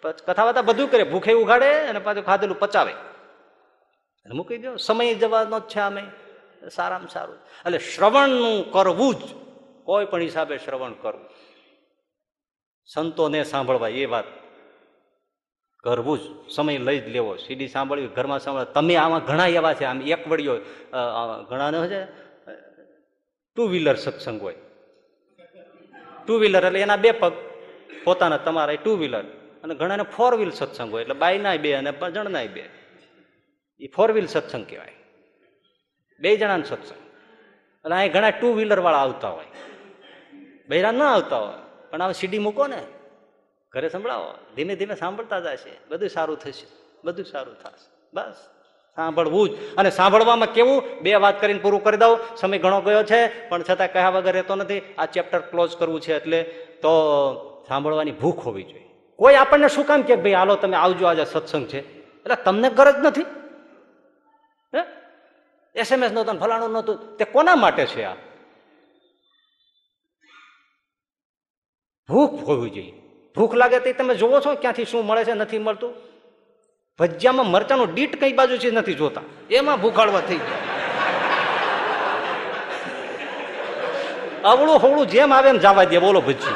કથા 0.04 0.44
વાર્તા 0.44 0.62
બધું 0.62 0.92
કરે. 0.92 1.04
ભૂખે 1.04 1.34
ઉઘાડે 1.34 1.74
અને 1.74 2.00
પાછું 2.00 2.26
ખાધેલું 2.26 2.60
પચાવે. 2.60 2.94
મૂકી 4.34 4.58
દો 4.58 4.76
સમય 4.76 5.14
જવાનો 5.14 5.60
જ 5.60 5.64
છે 5.64 5.80
અમે 5.80 6.04
સારામાં 6.72 7.08
સારું. 7.08 7.36
એટલે 7.36 7.80
શ્રવણનું 7.80 8.72
કરવું 8.72 9.16
જ. 9.16 9.22
કોઈ 9.84 10.06
પણ 10.06 10.22
હિસાબે 10.22 10.58
શ્રવણ 10.58 10.94
કરવું. 10.94 11.30
સંતોને 12.86 13.44
સાંભળવા, 13.44 13.88
એ 13.88 14.06
વાત. 14.06 14.41
કરવું 15.84 16.18
જ, 16.20 16.24
સમય 16.50 16.78
લઈ 16.78 17.00
જ 17.00 17.08
લેવો. 17.10 17.36
સીડી 17.36 17.68
સાંભળવી, 17.68 18.08
ઘરમાં 18.08 18.40
સાંભળ 18.40 18.64
તમે 18.76 18.96
આમાં 18.96 19.26
ઘણા 19.26 19.48
એવા 19.48 19.74
છે, 19.74 19.86
આમ 19.86 20.02
એક 20.02 20.28
વડીઓ 20.28 20.58
ઘણાને 21.50 21.88
છે? 21.88 22.02
ટુ 23.56 23.64
વ્હીલર 23.68 23.96
સત્સંગ 23.96 24.42
હોય. 24.42 24.58
ટુ 26.26 26.34
વ્હીલર 26.40 26.66
એટલે 26.66 26.82
એના 26.82 26.96
બે 26.96 27.12
પગ, 27.12 27.34
પોતાના, 28.04 28.38
તમારા 28.38 28.76
ટુ 28.76 28.98
વ્હીલર 28.98 29.24
અને 29.64 29.74
ઘણાને 29.76 30.04
ફોર 30.04 30.36
વ્હીલ 30.36 30.52
સત્સંગ 30.52 30.92
હોય. 30.92 31.02
એટલે 31.02 31.16
બાયનાય 31.16 31.58
બે 31.58 31.74
અને 31.74 31.92
જણનાય 32.14 32.48
બે. 32.48 32.64
એ 33.80 33.88
ફોર 33.88 34.12
વ્હીલ 34.12 34.28
સત્સંગ 34.28 34.66
કહેવાય. 34.70 34.94
બે 36.20 36.38
જણાનો 36.38 36.64
સત્સંગ. 36.64 37.02
એટલે 37.86 37.96
અહીં 37.96 38.14
ઘણા 38.14 38.30
ટુ 38.30 38.54
વ્હીલર 38.54 38.80
વાળા 38.80 38.98
આવતા 38.98 39.30
હોય. 39.30 39.46
બૈરા 40.70 40.92
ના 40.92 41.14
આવતા 41.14 41.38
હોય. 41.38 41.60
પણ 41.90 42.02
હવે 42.02 42.14
સીડી 42.14 42.40
મૂકો 42.40 42.68
ને. 42.68 42.82
ઘરે 43.74 43.90
સંભળાવો. 43.90 44.34
ધીમે 44.56 44.76
ધીમે 44.76 44.96
સાંભળતા 44.96 45.40
જશે. 45.40 45.78
બધું 45.90 46.10
સારું 46.10 46.38
થશે. 46.38 46.68
બધું 47.04 47.26
સારું 47.26 47.56
થશે. 47.56 47.92
બસ. 48.14 48.34
સાંભળવું 48.96 49.50
જ. 49.50 49.76
અને 49.76 49.90
સાંભળવામાં 49.92 50.54
કેવું? 50.54 51.00
બે 51.02 51.16
વાત 51.16 51.42
કરીને 51.42 51.60
પૂરું 51.60 51.84
કરી 51.84 51.98
દઉં. 51.98 52.36
સમય 52.36 52.60
ઘણો 52.60 52.82
ગયો 52.82 53.04
છે, 53.04 53.50
પણ 53.50 53.64
છતાં 53.64 53.94
કહ્યા 53.94 54.10
વગર 54.10 54.34
રહેતો 54.34 54.56
નથી. 54.56 54.96
આ 54.98 55.06
ચેપ્ટર 55.06 55.40
ક્લોઝ 55.40 55.78
કરવું 55.78 56.02
છે 56.02 56.16
એટલે 56.16 56.44
તો 56.82 56.90
સાંભળવાની 57.68 58.12
ભૂખ 58.12 58.40
હોવી 58.40 58.64
જોઈએ. 58.64 58.90
કોઈ 59.16 59.36
આપણને 59.36 59.68
શું 59.68 59.86
કામ 59.86 60.02
કે 60.02 60.16
ભાઈ, 60.16 60.34
હાલો, 60.34 60.56
તમે 60.56 60.78
આવજો 60.78 61.06
આજે 61.06 61.26
સત્સંગ 61.26 61.68
છે. 61.68 62.02
એટલે 62.04 62.36
તમને 62.36 62.70
ગરજ 62.70 62.96
નથી? 63.06 63.22
હે? 64.78 64.84
એસએમએસ 65.76 66.12
નહોતો 66.12 66.34
ફલાણું 66.34 66.72
નહોતું. 66.72 67.18
તે 67.18 67.26
કોના 67.26 67.56
માટે 67.56 67.86
છે 67.86 68.04
આ? 68.04 68.14
ભૂખ 72.10 72.44
હોવી 72.44 72.70
જોઈએ. 72.70 73.01
ભૂખ 73.36 73.56
લાગે 73.56 73.80
તે 73.80 73.94
તમે 73.94 74.16
જોવો 74.16 74.40
છો, 74.40 74.56
ક્યાંથી 74.56 74.86
શું 74.86 75.06
મળે 75.06 75.24
છે, 75.26 75.34
નથી 75.34 75.60
મળતું. 75.60 75.94
ભજીયામાં 77.00 77.48
મરચાનું 77.48 77.94
ડીટ 77.94 78.20
કઈ 78.20 78.34
બાજુ 78.34 78.58
છે, 78.58 78.72
નથી 78.72 78.94
જોતા. 78.94 79.22
એમાં 79.50 79.82
ભૂખાડવા 79.82 80.22
થઈ 80.22 80.40
અવળું 84.44 84.78
હવળું 84.78 85.08
જેમ 85.08 85.34
આવે 85.34 85.50
એમ 85.50 85.58
જવા 85.58 85.84
દે, 85.84 85.98
બોલો 86.00 86.22
ભજી. 86.22 86.56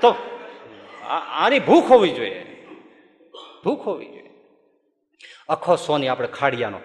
તો 0.00 0.14
આની 1.40 1.58
ભૂખ 1.58 1.84
હોવી 1.84 2.10
જોઈએ. 2.10 2.66
ભૂખ 3.64 3.80
હોવી 3.80 4.06
જોઈએ. 4.06 4.30
અખો 5.48 5.76
સોની, 5.76 6.08
આપણે 6.08 6.28
ખાડિયાનો. 6.28 6.80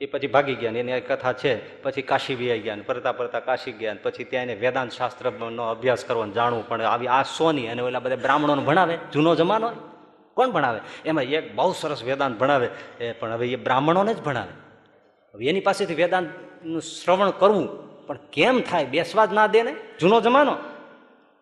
એ 0.00 0.06
પછી 0.06 0.26
ભાગી 0.26 0.54
ગયા 0.54 0.70
ને 0.70 0.80
એની 0.80 1.00
કથા 1.00 1.32
છે, 1.32 1.82
પછી 1.82 2.02
કાશી 2.02 2.34
વિયાઈ 2.34 2.60
ગયા 2.60 2.76
પરતા 2.86 3.12
ફરતા 3.12 3.40
કાશી 3.40 3.72
ગયા 3.72 3.96
પછી 4.02 4.24
ત્યાં 4.24 4.42
એને 4.42 4.54
વેદાંત 4.54 4.92
શાસ્ત્રનો 4.92 5.62
અભ્યાસ 5.62 6.04
કરવાનું 6.04 6.34
જાણવું 6.34 6.68
પણ 6.68 6.82
આવી 6.82 7.08
આ 7.08 7.22
સોની 7.22 7.68
અને 7.68 7.82
ઓલા 7.82 7.98
બધા 7.98 8.16
બ્રાહ્મણોને 8.16 8.62
ભણાવે? 8.62 8.98
જૂનો 9.12 9.34
જમાનો? 9.34 9.70
કોણ 10.34 10.50
ભણાવે? 10.50 10.80
એમાં 11.04 11.24
એક 11.24 11.54
બહુ 11.54 11.72
સરસ 11.72 12.02
વેદાંત 12.02 12.38
ભણાવે. 12.38 12.68
એ 13.00 13.12
પણ 13.12 13.32
હવે 13.32 13.48
એ 13.48 13.56
બ્રાહ્મણોને 13.56 14.14
જ 14.14 14.22
ભણાવે. 14.22 14.52
હવે 15.34 15.46
એની 15.46 15.60
પાસેથી 15.60 15.94
વેદાંતનું 15.94 16.82
શ્રવણ 16.82 17.30
કરવું. 17.30 17.88
પણ 18.06 18.18
કેમ 18.32 18.60
થાય? 18.60 18.84
બેસવા 18.84 19.26
જ 19.26 19.32
ના 19.32 19.46
દે 19.46 19.62
ને? 19.62 19.76
જૂનો 20.00 20.20
જમાનો? 20.20 20.56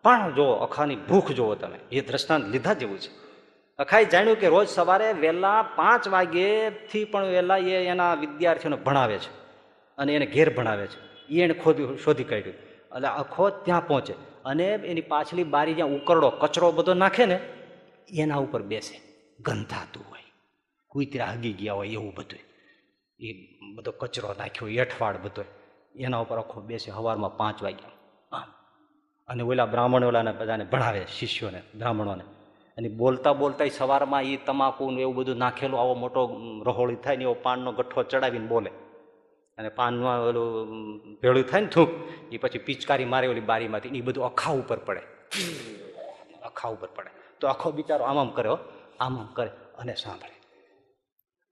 પણ 0.02 0.34
જુઓ 0.34 0.52
અખાની 0.52 0.96
ભૂખ 0.96 1.32
જુઓ 1.32 1.54
તમે, 1.54 1.78
એ 1.92 2.00
દ્રષ્ટાંત 2.00 2.48
લીધા 2.48 2.72
જેવું 2.72 2.98
છે. 2.98 3.25
અખાએ 3.78 4.04
જાણ્યું 4.04 4.36
કે 4.36 4.48
રોજ 4.48 4.68
સવારે 4.68 5.12
વહેલા 5.12 5.62
પાંચ 5.62 6.08
વાગ્યેથી 6.08 7.04
પણ 7.04 7.24
વહેલા 7.24 7.56
એ 7.56 7.86
એના 7.86 8.14
વિદ્યાર્થીઓને 8.14 8.76
ભણાવે 8.76 9.18
છે 9.18 9.30
અને 9.98 10.14
એને 10.14 10.26
ઘેર 10.26 10.56
ભણાવે 10.56 10.86
છે. 10.86 11.26
એ 11.26 11.42
એને 11.42 11.54
ખોદી 11.54 11.96
શોધી 12.04 12.24
કાઢ્યું. 12.24 12.56
એટલે 12.96 13.08
અખો 13.08 13.50
ત્યાં 13.50 13.86
પહોંચે. 13.86 14.14
અને 14.44 14.64
એની 14.64 15.00
પાછલી 15.00 15.44
બારી 15.44 15.74
જ્યાં 15.74 15.88
ઉકરડો 15.88 16.30
કચરો 16.30 16.72
બધો 16.72 16.94
નાખે 16.94 17.26
ને, 17.26 17.40
એના 18.10 18.36
ઉપર 18.36 18.62
બેસે. 18.62 19.00
ગંધાતું 19.40 20.04
હોય. 20.10 20.22
કુતરા 20.88 21.26
હગી 21.26 21.52
ગયા 21.52 21.74
હોય 21.74 21.88
એવું 21.88 22.14
બધું 22.14 22.38
એ 23.20 23.32
બધો 23.74 23.90
કચરો 23.90 24.34
નાખ્યો 24.38 24.68
એઠવાડ 24.68 25.16
બધો. 25.16 25.44
એના 25.96 26.18
ઉપર 26.18 26.38
આખો 26.38 26.60
બેસે 26.60 26.90
સવારમાં 26.90 27.36
પાંચ 27.36 27.62
વાગ્યા. 27.62 27.90
અને 29.28 29.42
ઓલા 29.42 29.66
બ્રાહ્મણ 29.66 30.04
ઓલાને 30.04 30.32
બધાને 30.32 30.64
ભણાવે, 30.64 31.06
શિષ્યોને, 31.18 31.62
બ્રાહ્મણોને. 31.74 32.24
અને 32.76 32.88
બોલતા 32.88 33.32
બોલતા 33.32 33.64
સવારમાં 33.76 34.22
એ 34.22 34.36
તમાકુ 34.36 34.90
એવું 34.90 35.14
બધું 35.14 35.36
નાખેલું, 35.36 35.80
આવો 35.80 35.94
મોટો 35.94 36.40
રહોળી 36.66 36.94
થાય 36.94 37.16
ને 37.16 37.22
એવો 37.24 37.34
પાનનો 37.34 37.72
ગઠ્ઠો 37.72 38.02
ચડાવીને 38.02 38.46
બોલે. 38.46 38.70
અને 39.58 39.68
પાનમાં 39.68 40.20
ઓલું 40.20 41.14
ભેળું 41.14 41.44
થાય 41.44 41.60
ને 41.60 41.66
થૂંક 41.66 41.90
એ 42.32 42.36
પછી 42.36 42.58
પિચકારી 42.58 43.04
મારે 43.04 43.28
ઓલી 43.28 43.40
બારીમાંથી 43.40 43.88
એ 43.88 44.00
બધું 44.00 44.24
અખા 44.24 44.52
ઉપર 44.52 44.76
પડે. 44.76 45.00
અખા 46.42 46.68
ઉપર 46.68 46.88
પડે. 46.94 47.10
તો 47.40 47.48
આખો 47.48 47.70
બિચારો 47.70 48.04
આમ 48.04 48.18
આમ 48.18 48.28
કર્યો 48.28 48.58
આમ 49.00 49.18
આમ 49.18 49.28
કરે 49.32 49.50
અને 49.78 49.94
સાંભળે. 49.94 50.40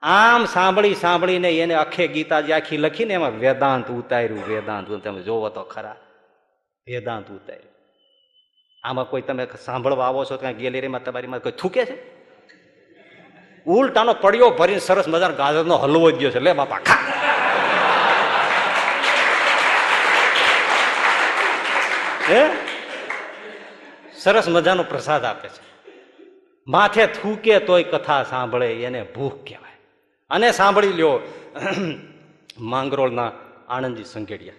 આમ 0.03 0.45
સાંભળી 0.45 0.95
સાંભળીને 0.95 1.59
એને 1.59 1.75
અખે 1.75 2.09
ગીતાજી 2.09 2.53
આખી 2.53 2.77
લખીને 2.77 3.15
એમાં 3.15 3.31
વેદાંત 3.31 3.91
ઉતાર્યું, 3.91 4.49
વેદાંત. 4.49 4.93
તમે 4.93 5.23
જોવો 5.23 5.49
તો 5.49 5.63
ખરા. 5.63 5.97
વેદાંત 6.87 7.31
ઉતાર્યું. 7.31 7.74
આમાં 8.85 9.11
કોઈ 9.11 9.23
તમે 9.23 9.47
સાંભળવા 9.65 10.07
આવો 10.07 10.25
છો 10.25 10.37
ત્યાં 10.37 10.57
ગેલેરીમાં 10.57 11.05
તમારીમાં 11.05 11.41
કોઈ 11.41 11.53
થૂકે 11.53 11.85
છે? 11.85 12.15
ઉલટાનો 13.67 14.15
પડ્યો 14.15 14.51
ભરીને 14.51 14.81
સરસ 14.81 15.09
મજાનો 15.09 15.35
ગાજરનો 15.35 15.77
હલવો 15.77 16.11
જ 16.11 16.15
ગયો 16.15 16.31
છે. 16.31 16.39
લે 16.39 16.53
બાપા, 16.53 16.79
ખા. 16.79 16.95
હે? 22.31 22.51
સરસ 24.19 24.49
મજાનો 24.49 24.83
પ્રસાદ 24.83 25.25
આપે 25.25 25.49
છે. 25.49 25.93
માથે 26.69 27.07
થૂકે 27.07 27.59
તોય 27.59 27.83
કથા 27.83 28.23
સાંભળે, 28.23 28.73
એને 28.73 29.03
ભૂખ 29.03 29.33
કહેવાય. 29.33 29.79
અને 30.31 30.53
સાંભળી 30.53 30.89
લ્યો, 30.89 31.21
માંગરોળના 32.59 33.33
આણંદજી 33.69 34.05
સંઘેડિયા. 34.05 34.55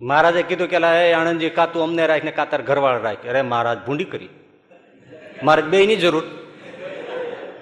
મહારાજે 0.00 0.42
કીધું 0.42 0.68
કે 0.68 0.76
એ 0.76 1.12
આણંદજી 1.12 1.50
કાતું 1.50 1.82
અમને 1.82 2.06
રાખ 2.06 2.24
ને 2.24 2.30
કા 2.30 2.44
તાર 2.44 2.62
ઘરવાળા 2.62 2.98
રાખ. 2.98 3.26
અરે 3.26 3.42
મહારાજ, 3.42 3.78
ભૂંડી 3.86 4.04
કરી. 4.04 4.28
મારે 5.42 5.62
બે 5.62 5.86
ની 5.86 5.96
જરૂર. 5.96 6.24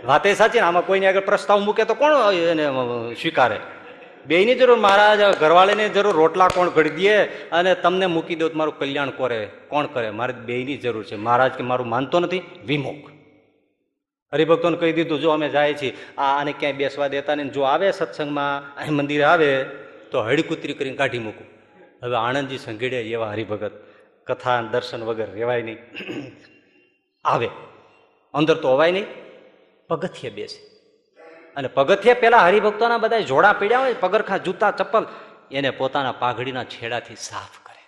વાતે 0.05 0.35
સાચી 0.35 0.61
ને, 0.61 0.67
આમાં 0.67 0.87
કોઈને 0.87 1.07
આગળ 1.07 1.21
પ્રસ્તાવ 1.21 1.61
મૂકે 1.61 1.85
તો 1.85 1.95
કોણ 1.95 2.33
એને 2.33 2.67
સ્વીકારે? 3.15 3.61
બે 4.27 4.45
ની 4.45 4.55
જરૂર, 4.55 4.79
મહારાજ, 4.79 5.39
ઘરવાળીની 5.39 5.89
જરૂર, 5.89 6.15
રોટલા 6.15 6.49
કોણ 6.49 6.69
ઘડી 6.69 6.91
દે 6.91 7.25
અને 7.53 7.75
તમને 7.75 8.07
મૂકી 8.07 8.35
દો 8.35 8.51
મારું 8.55 8.79
કલ્યાણ 8.79 9.11
કરે, 9.11 9.49
કોણ 9.69 9.87
કરે? 9.87 10.11
મારે 10.11 10.33
બે 10.33 10.65
ની 10.65 10.77
જરૂર 10.77 11.05
છે. 11.05 11.17
મહારાજ 11.17 11.53
કે 11.53 11.63
મારું 11.63 11.89
માનતો 11.89 12.21
નથી 12.21 12.43
વિમુખ 12.67 13.11
હરિભક્તોને 14.33 14.77
કહી 14.77 14.93
દીધું, 14.93 15.21
જો 15.21 15.31
અમે 15.31 15.49
જાય 15.49 15.75
છીએ, 15.75 15.97
આ 16.19 16.41
આને 16.41 16.53
ક્યાંય 16.53 16.83
બેસવા 16.83 17.09
દેતા 17.09 17.35
નહીં. 17.35 17.53
જો 17.53 17.63
આવે 17.63 17.93
સત્સંગમાં, 17.93 18.77
અહીં 18.77 18.93
મંદિરે 18.93 19.23
આવે, 19.23 19.65
તો 20.11 20.23
હળીકુતરી 20.23 20.73
કરીને 20.73 20.97
કાઢી 20.97 21.19
મૂકું. 21.19 21.54
હવે 22.05 22.17
આણંદજી 22.17 22.59
સંઘેડે 22.59 23.03
એવા 23.03 23.31
હરિભગત 23.31 23.73
કથા, 24.27 24.63
દર્શન 24.63 25.03
વગર 25.03 25.31
રહેવાય 25.31 25.63
નહીં. 25.63 25.79
આવે. 27.25 27.49
અંદર 28.35 28.55
તો 28.55 28.69
અવાય 28.69 28.93
નહીં. 28.93 29.07
પગથિયે 29.89 30.33
બેસે. 30.33 30.61
અને 31.57 31.69
પગથિયે 31.69 32.15
પેલા 32.15 32.39
હરિભક્તોના 32.39 32.99
બધા 32.99 33.21
જોડા 33.21 33.53
પીડ્યા 33.53 33.79
હોય, 33.79 33.95
પગરખા, 34.01 34.37
જૂતા, 34.37 34.71
ચપ્પલ, 34.71 35.07
એને 35.53 35.71
પોતાના 35.71 36.13
પાઘડીના 36.13 36.65
છેડાથી 36.65 37.17
સાફ 37.17 37.67
કરે. 37.67 37.81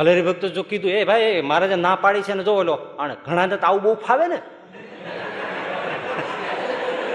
એટલે 0.00 0.12
હરિભક્તો, 0.12 0.48
જો 0.48 0.62
કીધું, 0.62 0.90
એ 0.90 1.04
ભાઈ 1.04 1.40
મહારાજે 1.40 1.74
ના 1.74 1.96
પાડી 1.96 2.22
છે 2.22 2.34
ને 2.34 2.44
જો 2.44 2.54
ઓલો 2.54 2.74
અને 2.74 3.16
ઘણા 3.26 3.46
તો 3.46 3.66
આવું 3.66 3.82
બહુ 3.82 3.94
ફાવે 3.94 4.26
ને. 4.26 4.36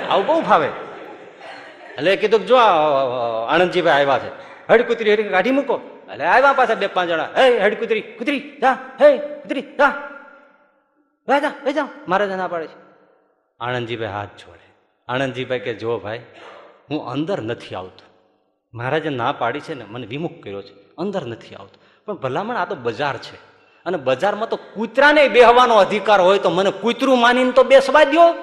આવું 0.10 0.26
બહુ 0.26 0.42
ફાવે. 0.42 0.70
એટલે 1.98 2.16
કીધું 2.16 2.46
જો 2.46 2.58
આણંદજીભાઈ 3.48 3.94
આવ્યા 3.94 4.20
છે. 4.20 4.32
હડકુતરી 4.70 5.14
હરી 5.14 5.24
કાઢી 5.24 5.52
મૂકો. 5.52 5.97
એટલે 6.12 6.26
આવ્યા 6.26 6.54
પાછા 6.54 6.76
બે 6.76 6.88
પાંચ 6.88 7.10
જણા. 7.10 7.30
હે, 7.38 7.60
હેડ 7.60 7.80
કુતરી 7.80 8.02
કુતરી, 8.02 8.58
જા. 8.62 8.72
હે, 9.02 9.18
કુતરી, 9.18 9.62
જા. 9.62 9.94
વેજા 11.28 11.40
જા 11.40 11.52
વે 11.64 11.74
જા. 11.74 11.88
મહારાજ 12.08 12.32
ના 12.32 12.48
પાડે 12.48 12.68
છે. 12.68 12.88
આણંદજીભાઈ 13.60 14.08
હાથ 14.08 14.28
જોડે. 14.28 14.74
આણંદજીભાઈ 15.08 15.60
કે, 15.60 15.74
જો 15.74 16.00
ભાઈ, 16.00 16.22
હું 16.92 17.08
અંદર 17.08 17.42
નથી 17.42 17.76
આવતો. 17.76 18.26
મહારાજે 18.74 19.10
ના 19.10 19.32
પાડી 19.32 19.60
છે 19.60 19.74
ને, 19.74 19.86
મને 19.86 20.08
વિમુખ 20.08 20.44
કર્યો 20.44 20.62
છે. 20.62 20.96
અંદર 20.98 21.26
નથી 21.26 21.56
આવતો. 21.56 21.80
પણ 22.06 22.14
ભલામણ 22.14 22.56
આ 22.56 22.66
તો 22.66 22.76
બજાર 22.76 23.18
છે. 23.18 23.36
અને 23.86 23.98
બજારમાં 23.98 24.50
તો 24.50 24.56
કૂતરાને 24.56 25.28
બેહવાનો 25.28 25.76
અધિકાર 25.76 26.22
હોય 26.22 26.40
તો 26.40 26.50
મને 26.50 26.72
કૂતરું 26.72 27.20
માનીને 27.20 27.52
તો 27.52 27.64
બેસવા 27.64 28.04
દ્યો. 28.04 28.34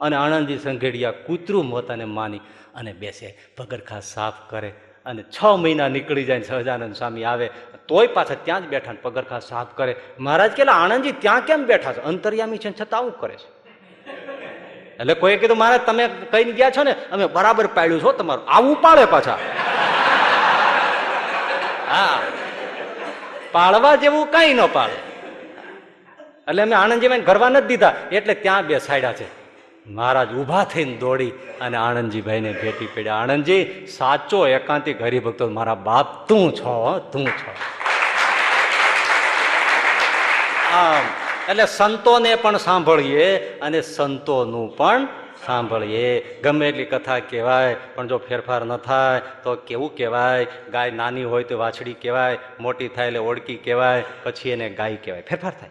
અને 0.00 0.16
આણંદજી 0.16 0.58
સંઘેડિયા 0.58 1.10
કૂતરું 1.10 1.70
પોતાને 1.70 2.04
માની 2.04 2.38
અને 2.74 2.92
બેસે. 2.92 3.38
પગરખા 3.56 4.00
સાફ 4.00 4.34
કરે. 4.50 4.74
અને 5.06 5.22
છ 5.22 5.44
મહિના 5.44 5.88
નીકળી 5.88 6.24
જાય 6.24 6.42
સહજાનંદ 6.42 6.94
સ્વામી 6.94 7.24
આવે, 7.24 7.50
તોય 7.88 8.06
પાછા 8.06 8.34
ત્યાં 8.34 8.64
જ 8.64 8.68
બેઠા 8.68 8.92
પગરખા 9.02 9.38
સાફ 9.38 9.66
કરે. 9.74 9.96
મહારાજ 10.18 10.50
કે 10.50 10.62
આણંદજી 10.62 11.12
ત્યાં 11.12 11.40
કેમ 11.40 11.64
બેઠા 11.64 11.92
છે? 11.92 12.00
અંતર્યામી 12.00 12.58
છે 12.58 12.70
છતાં 12.80 13.00
આવું 13.00 13.18
કરે 13.18 13.34
છે. 13.34 13.54
એટલે 14.96 15.14
કોઈએ 15.14 15.36
કીધું, 15.36 15.58
મહારાજ, 15.58 15.80
તમે 15.80 16.08
કઈ 16.30 16.44
ગયા 16.44 16.70
છો 16.70 16.82
ને, 16.82 16.94
અમે 17.12 17.26
બરાબર 17.26 17.66
પાડ્યું 17.66 18.02
છો 18.02 18.12
તમારું. 18.12 18.48
આવું 18.48 18.80
પાડે 18.80 19.04
પાછા. 19.04 19.38
હા. 21.88 22.20
પાળવા 23.52 23.96
જેવું 23.96 24.30
કઈ 24.30 24.54
ન 24.54 24.66
પાડે. 24.72 25.14
એટલે 26.48 26.62
અમે 26.62 26.74
આણંદજીભાઈ 26.74 27.20
ઘરવા 27.20 27.48
નથી 27.48 27.66
દીધા, 27.66 27.96
એટલે 28.12 28.34
ત્યાં 28.34 28.66
બે 28.66 28.78
સાયડા 28.78 29.12
છે. 29.12 29.43
મહારાજ 29.86 30.34
ઊભા 30.34 30.64
થઈને 30.64 30.96
દોડી 30.96 31.30
અને 31.60 31.76
આણંદજીભાઈને 31.76 32.52
ભેટી 32.52 32.86
પડ્યા. 32.86 33.14
આણંદજી, 33.14 33.86
સાચો 33.86 34.46
એકાંતિક 34.46 35.02
હરિભક્તો, 35.02 35.48
મારા 35.48 35.74
બાપ 35.74 36.28
તું 36.28 36.54
છો 36.54 36.98
તું 37.12 37.26
છો. 37.26 37.52
આમ, 40.72 41.04
એટલે 41.50 41.66
સંતોને 41.66 42.34
પણ 42.34 42.56
સાંભળીએ 42.56 43.58
અને 43.58 43.80
સંતોનું 43.82 44.76
પણ 44.76 45.06
સાંભળીએ. 45.46 46.40
ગમે 46.44 46.68
એટલી 46.68 46.84
કથા 46.84 47.18
કહેવાય, 47.18 47.76
પણ 47.94 48.08
જો 48.08 48.18
ફેરફાર 48.18 48.64
ન 48.64 48.76
થાય, 48.76 49.20
તો 49.42 49.54
કેવું 49.54 49.96
કહેવાય? 49.96 50.46
ગાય 50.72 50.90
નાની 50.90 51.24
હોય 51.24 51.44
તો 51.44 51.58
વાછડી 51.58 51.92
કહેવાય, 51.92 52.38
મોટી 52.60 52.88
થાય 52.88 53.06
એટલે 53.06 53.18
ઓળકી 53.18 53.56
કહેવાય, 53.56 54.04
પછી 54.22 54.50
એને 54.50 54.70
ગાય 54.70 54.96
કહેવાય. 54.96 55.22
ફેરફાર 55.22 55.52
થાય. 55.60 55.70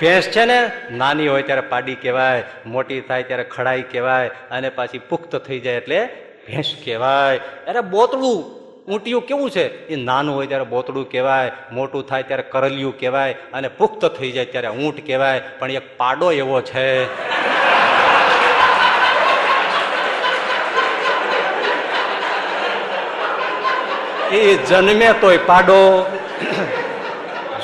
ભેંસ 0.00 0.28
છે 0.28 0.44
ને, 0.44 0.72
નાની 0.90 1.28
હોય 1.28 1.42
ત્યારે 1.42 1.60
પાડી 1.60 1.94
કહેવાય, 1.94 2.44
મોટી 2.66 3.00
થાય 3.00 3.22
ત્યારે 3.22 3.44
ખડાઈ 3.44 3.82
કહેવાય, 3.82 4.28
અને 4.50 4.68
પાછી 4.68 4.98
પુખ્ત 4.98 5.36
થઈ 5.36 5.60
જાય 5.60 5.74
એટલે 5.74 6.08
ભેંસ 6.48 6.76
કહેવાય. 6.84 7.36
અરે 7.68 7.80
બોતળું, 7.80 8.38
ઊંટિયું 8.92 9.26
કેવું 9.26 9.50
છે? 9.50 9.88
એ 9.88 9.96
નાનું 9.96 10.34
હોય 10.34 10.46
ત્યારે 10.46 10.64
બોતડું 10.64 11.10
કહેવાય, 11.10 11.52
મોટું 11.72 12.06
થાય 12.06 12.22
ત્યારે 12.22 12.42
કરલિયું 12.42 12.98
કહેવાય, 13.00 13.32
અને 13.32 13.68
પુખ્ત 13.68 14.06
થઈ 14.06 14.32
જાય 14.32 14.44
ત્યારે 14.44 14.68
ઊંટ 14.68 15.06
કહેવાય, 15.06 15.40
પણ 15.58 15.70
એક 15.70 15.96
પાડો 15.96 16.32
એવો 16.32 16.60
છે. 16.60 17.04
એ 24.32 24.56
જન્મે 24.56 25.14
તોય 25.20 25.38
પાડો, 25.46 26.06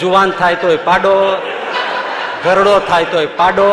જુવાન 0.01 0.31
થાય 0.31 0.55
તોય 0.55 0.77
પાડો 0.77 1.13
ગરડો 2.47 2.79
થાય 2.79 3.05
તોય 3.05 3.27
પાડો 3.27 3.69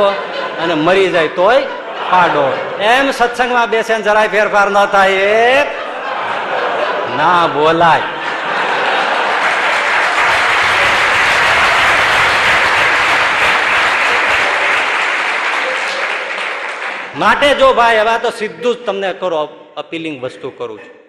અને 0.63 0.73
મરી 0.73 1.09
જાય 1.09 1.27
તોય 1.27 1.61
પાડો. 2.11 2.45
એમ 2.79 3.11
સત્સંગમાં 3.11 3.69
બેસે 3.69 4.01
જરાય 4.01 4.27
ફેરફાર 4.27 4.69
ન 4.69 4.85
થાય 4.85 5.11
એ 5.11 5.63
ના 7.17 7.47
બોલાય. 7.47 8.01
માટે 17.17 17.49
જો 17.55 17.73
ભાઈ, 17.73 17.97
હવે 17.97 18.19
તો 18.19 18.29
સીધું 18.29 18.75
જ 18.75 18.85
તમને 18.85 19.13
કરો 19.13 19.49
અપીલિંગ 19.77 20.21
વસ્તુ 20.21 20.49
કરું 20.49 20.79
છું. 20.79 21.02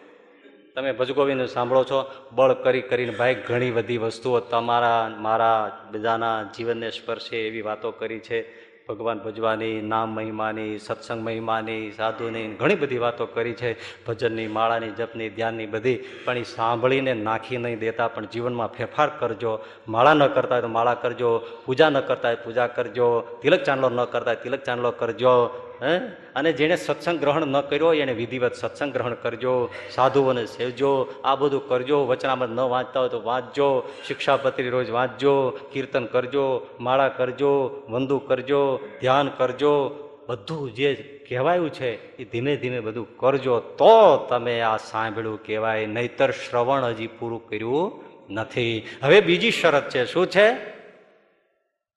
તમે 0.74 0.92
ભજગોવિંદ 0.92 1.46
સાંભળો 1.46 1.84
છો? 1.84 2.12
બળ 2.32 2.52
કરી 2.52 2.80
કરીને, 2.80 3.12
ભાઈ, 3.12 3.34
ઘણી 3.34 3.70
બધી 3.70 3.96
વસ્તુઓ 3.98 4.40
તમારા, 4.40 5.10
મારા 5.18 5.78
બધાના 5.92 6.42
જીવનને 6.42 6.90
સ્પર્શે 6.90 7.36
એવી 7.36 7.62
વાતો 7.62 7.90
કરી 7.90 8.18
છે. 8.18 8.64
ભગવાન 8.88 9.18
ભજવાની, 9.18 9.80
નામ 9.80 10.09
મહિમાની, 10.09 10.78
સત્સંગ 10.78 11.24
મહિમાની, 11.24 11.90
સાધુની, 11.90 12.48
ઘણી 12.48 12.74
બધી 12.74 12.98
વાતો 12.98 13.26
કરી 13.26 13.52
છે. 13.52 13.76
ભજનની, 14.05 14.46
માળાની, 14.46 14.90
જપની, 14.90 15.30
ધ્યાનની 15.30 15.66
બધી. 15.66 16.05
પણ 16.24 16.38
એ 16.38 16.42
સાંભળીને 16.42 17.14
નાખી 17.14 17.56
નહીં 17.56 17.78
દેતા, 17.78 18.09
પણ 18.09 18.26
જીવનમાં 18.26 18.68
ફેરફાર 18.68 19.10
કરજો. 19.18 19.59
માળા 19.88 20.14
ન 20.14 20.26
કરતા 20.26 20.55
હોય 20.55 20.62
તો 20.62 20.68
માળા 20.68 20.94
કરજો. 20.94 21.38
પૂજા 21.66 21.88
ન 21.88 22.01
કરતા 22.01 22.28
હોય 22.28 22.36
પૂજા 22.36 22.66
કરજો. 22.66 23.38
તિલક 23.42 23.62
ચાંદલો 23.62 23.88
ન 23.88 24.05
કરતા 24.05 24.30
હોય 24.30 24.42
તિલક 24.42 24.64
ચાંદલો 24.64 24.90
કરજો. 24.90 25.60
હે? 25.85 25.98
અને 26.36 26.52
જેણે 26.52 26.77
સત્સંગ 26.77 27.20
ગ્રહણ 27.20 27.47
ન 27.47 27.61
કર્યો 27.61 27.86
હોય, 27.86 28.01
એને 28.01 28.12
વિધિવત 28.12 28.55
સત્સંગ 28.55 28.93
ગ્રહણ 28.93 29.15
કરજો, 29.15 29.69
સાધુઓને 29.90 30.47
સેવજો, 30.47 31.15
આ 31.24 31.35
બધું 31.35 31.69
કરજો, 31.69 32.06
વચનામત 32.06 32.48
ન 32.48 32.61
વાંચતા 32.61 33.01
હોય 33.01 33.09
તો 33.09 33.23
વાંચજો, 33.23 33.89
શિક્ષાપત્રી 34.06 34.69
રોજ 34.69 34.90
વાંચજો, 34.90 35.51
કીર્તન 35.73 36.06
કરજો, 36.06 36.66
માળા 36.81 37.09
કરજો, 37.09 37.82
વંદુ 37.89 38.19
કરજો, 38.19 38.78
ધ્યાન 39.01 39.28
કરજો. 39.28 40.01
બધું 40.28 40.74
જે 40.74 40.94
કહેવાયું 41.28 41.70
છે, 41.70 42.16
એ 42.16 42.24
ધીમે 42.24 42.56
ધીમે 42.56 42.81
બધું 42.81 43.16
કરજો 43.16 43.61
તો 43.61 44.27
તમે 44.28 44.61
આ 44.61 44.77
સાંભળ્યું 44.77 45.43
કહેવાય, 45.43 45.86
નહીતર 45.86 46.31
શ્રવણ 46.31 46.85
હજી 46.85 47.06
પૂરું 47.06 47.48
કર્યું 47.48 48.05
નથી. 48.35 48.86
હવે 49.02 49.20
બીજી 49.20 49.51
શરત 49.51 49.89
છે, 49.89 50.06
શું 50.06 50.27
છે? 50.27 50.74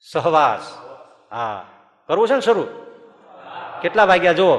સહવાસ. 0.02 0.78
હા. 1.32 1.66
કરવું 2.08 2.28
છે 2.28 2.34
ને 2.34 2.42
શરૂ? 2.42 2.87
કેટલા 3.82 4.06
વાગ્યા 4.06 4.34
જુઓ? 4.34 4.58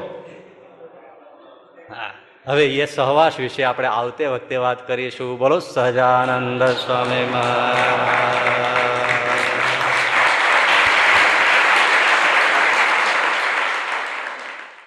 હા, 1.90 2.11
હવે 2.47 2.66
એ 2.66 2.86
સહવાસ 2.86 3.39
વિશે 3.39 3.65
આપણે 3.65 3.89
આવતે 3.89 4.27
વખતે 4.27 4.57
વાત 4.57 4.86
કરીશું. 4.86 5.39
બોલો, 5.39 5.59
સહજાનંદ 5.59 6.62
સ્વામી 6.62 7.24
મહારાજ. 7.24 8.98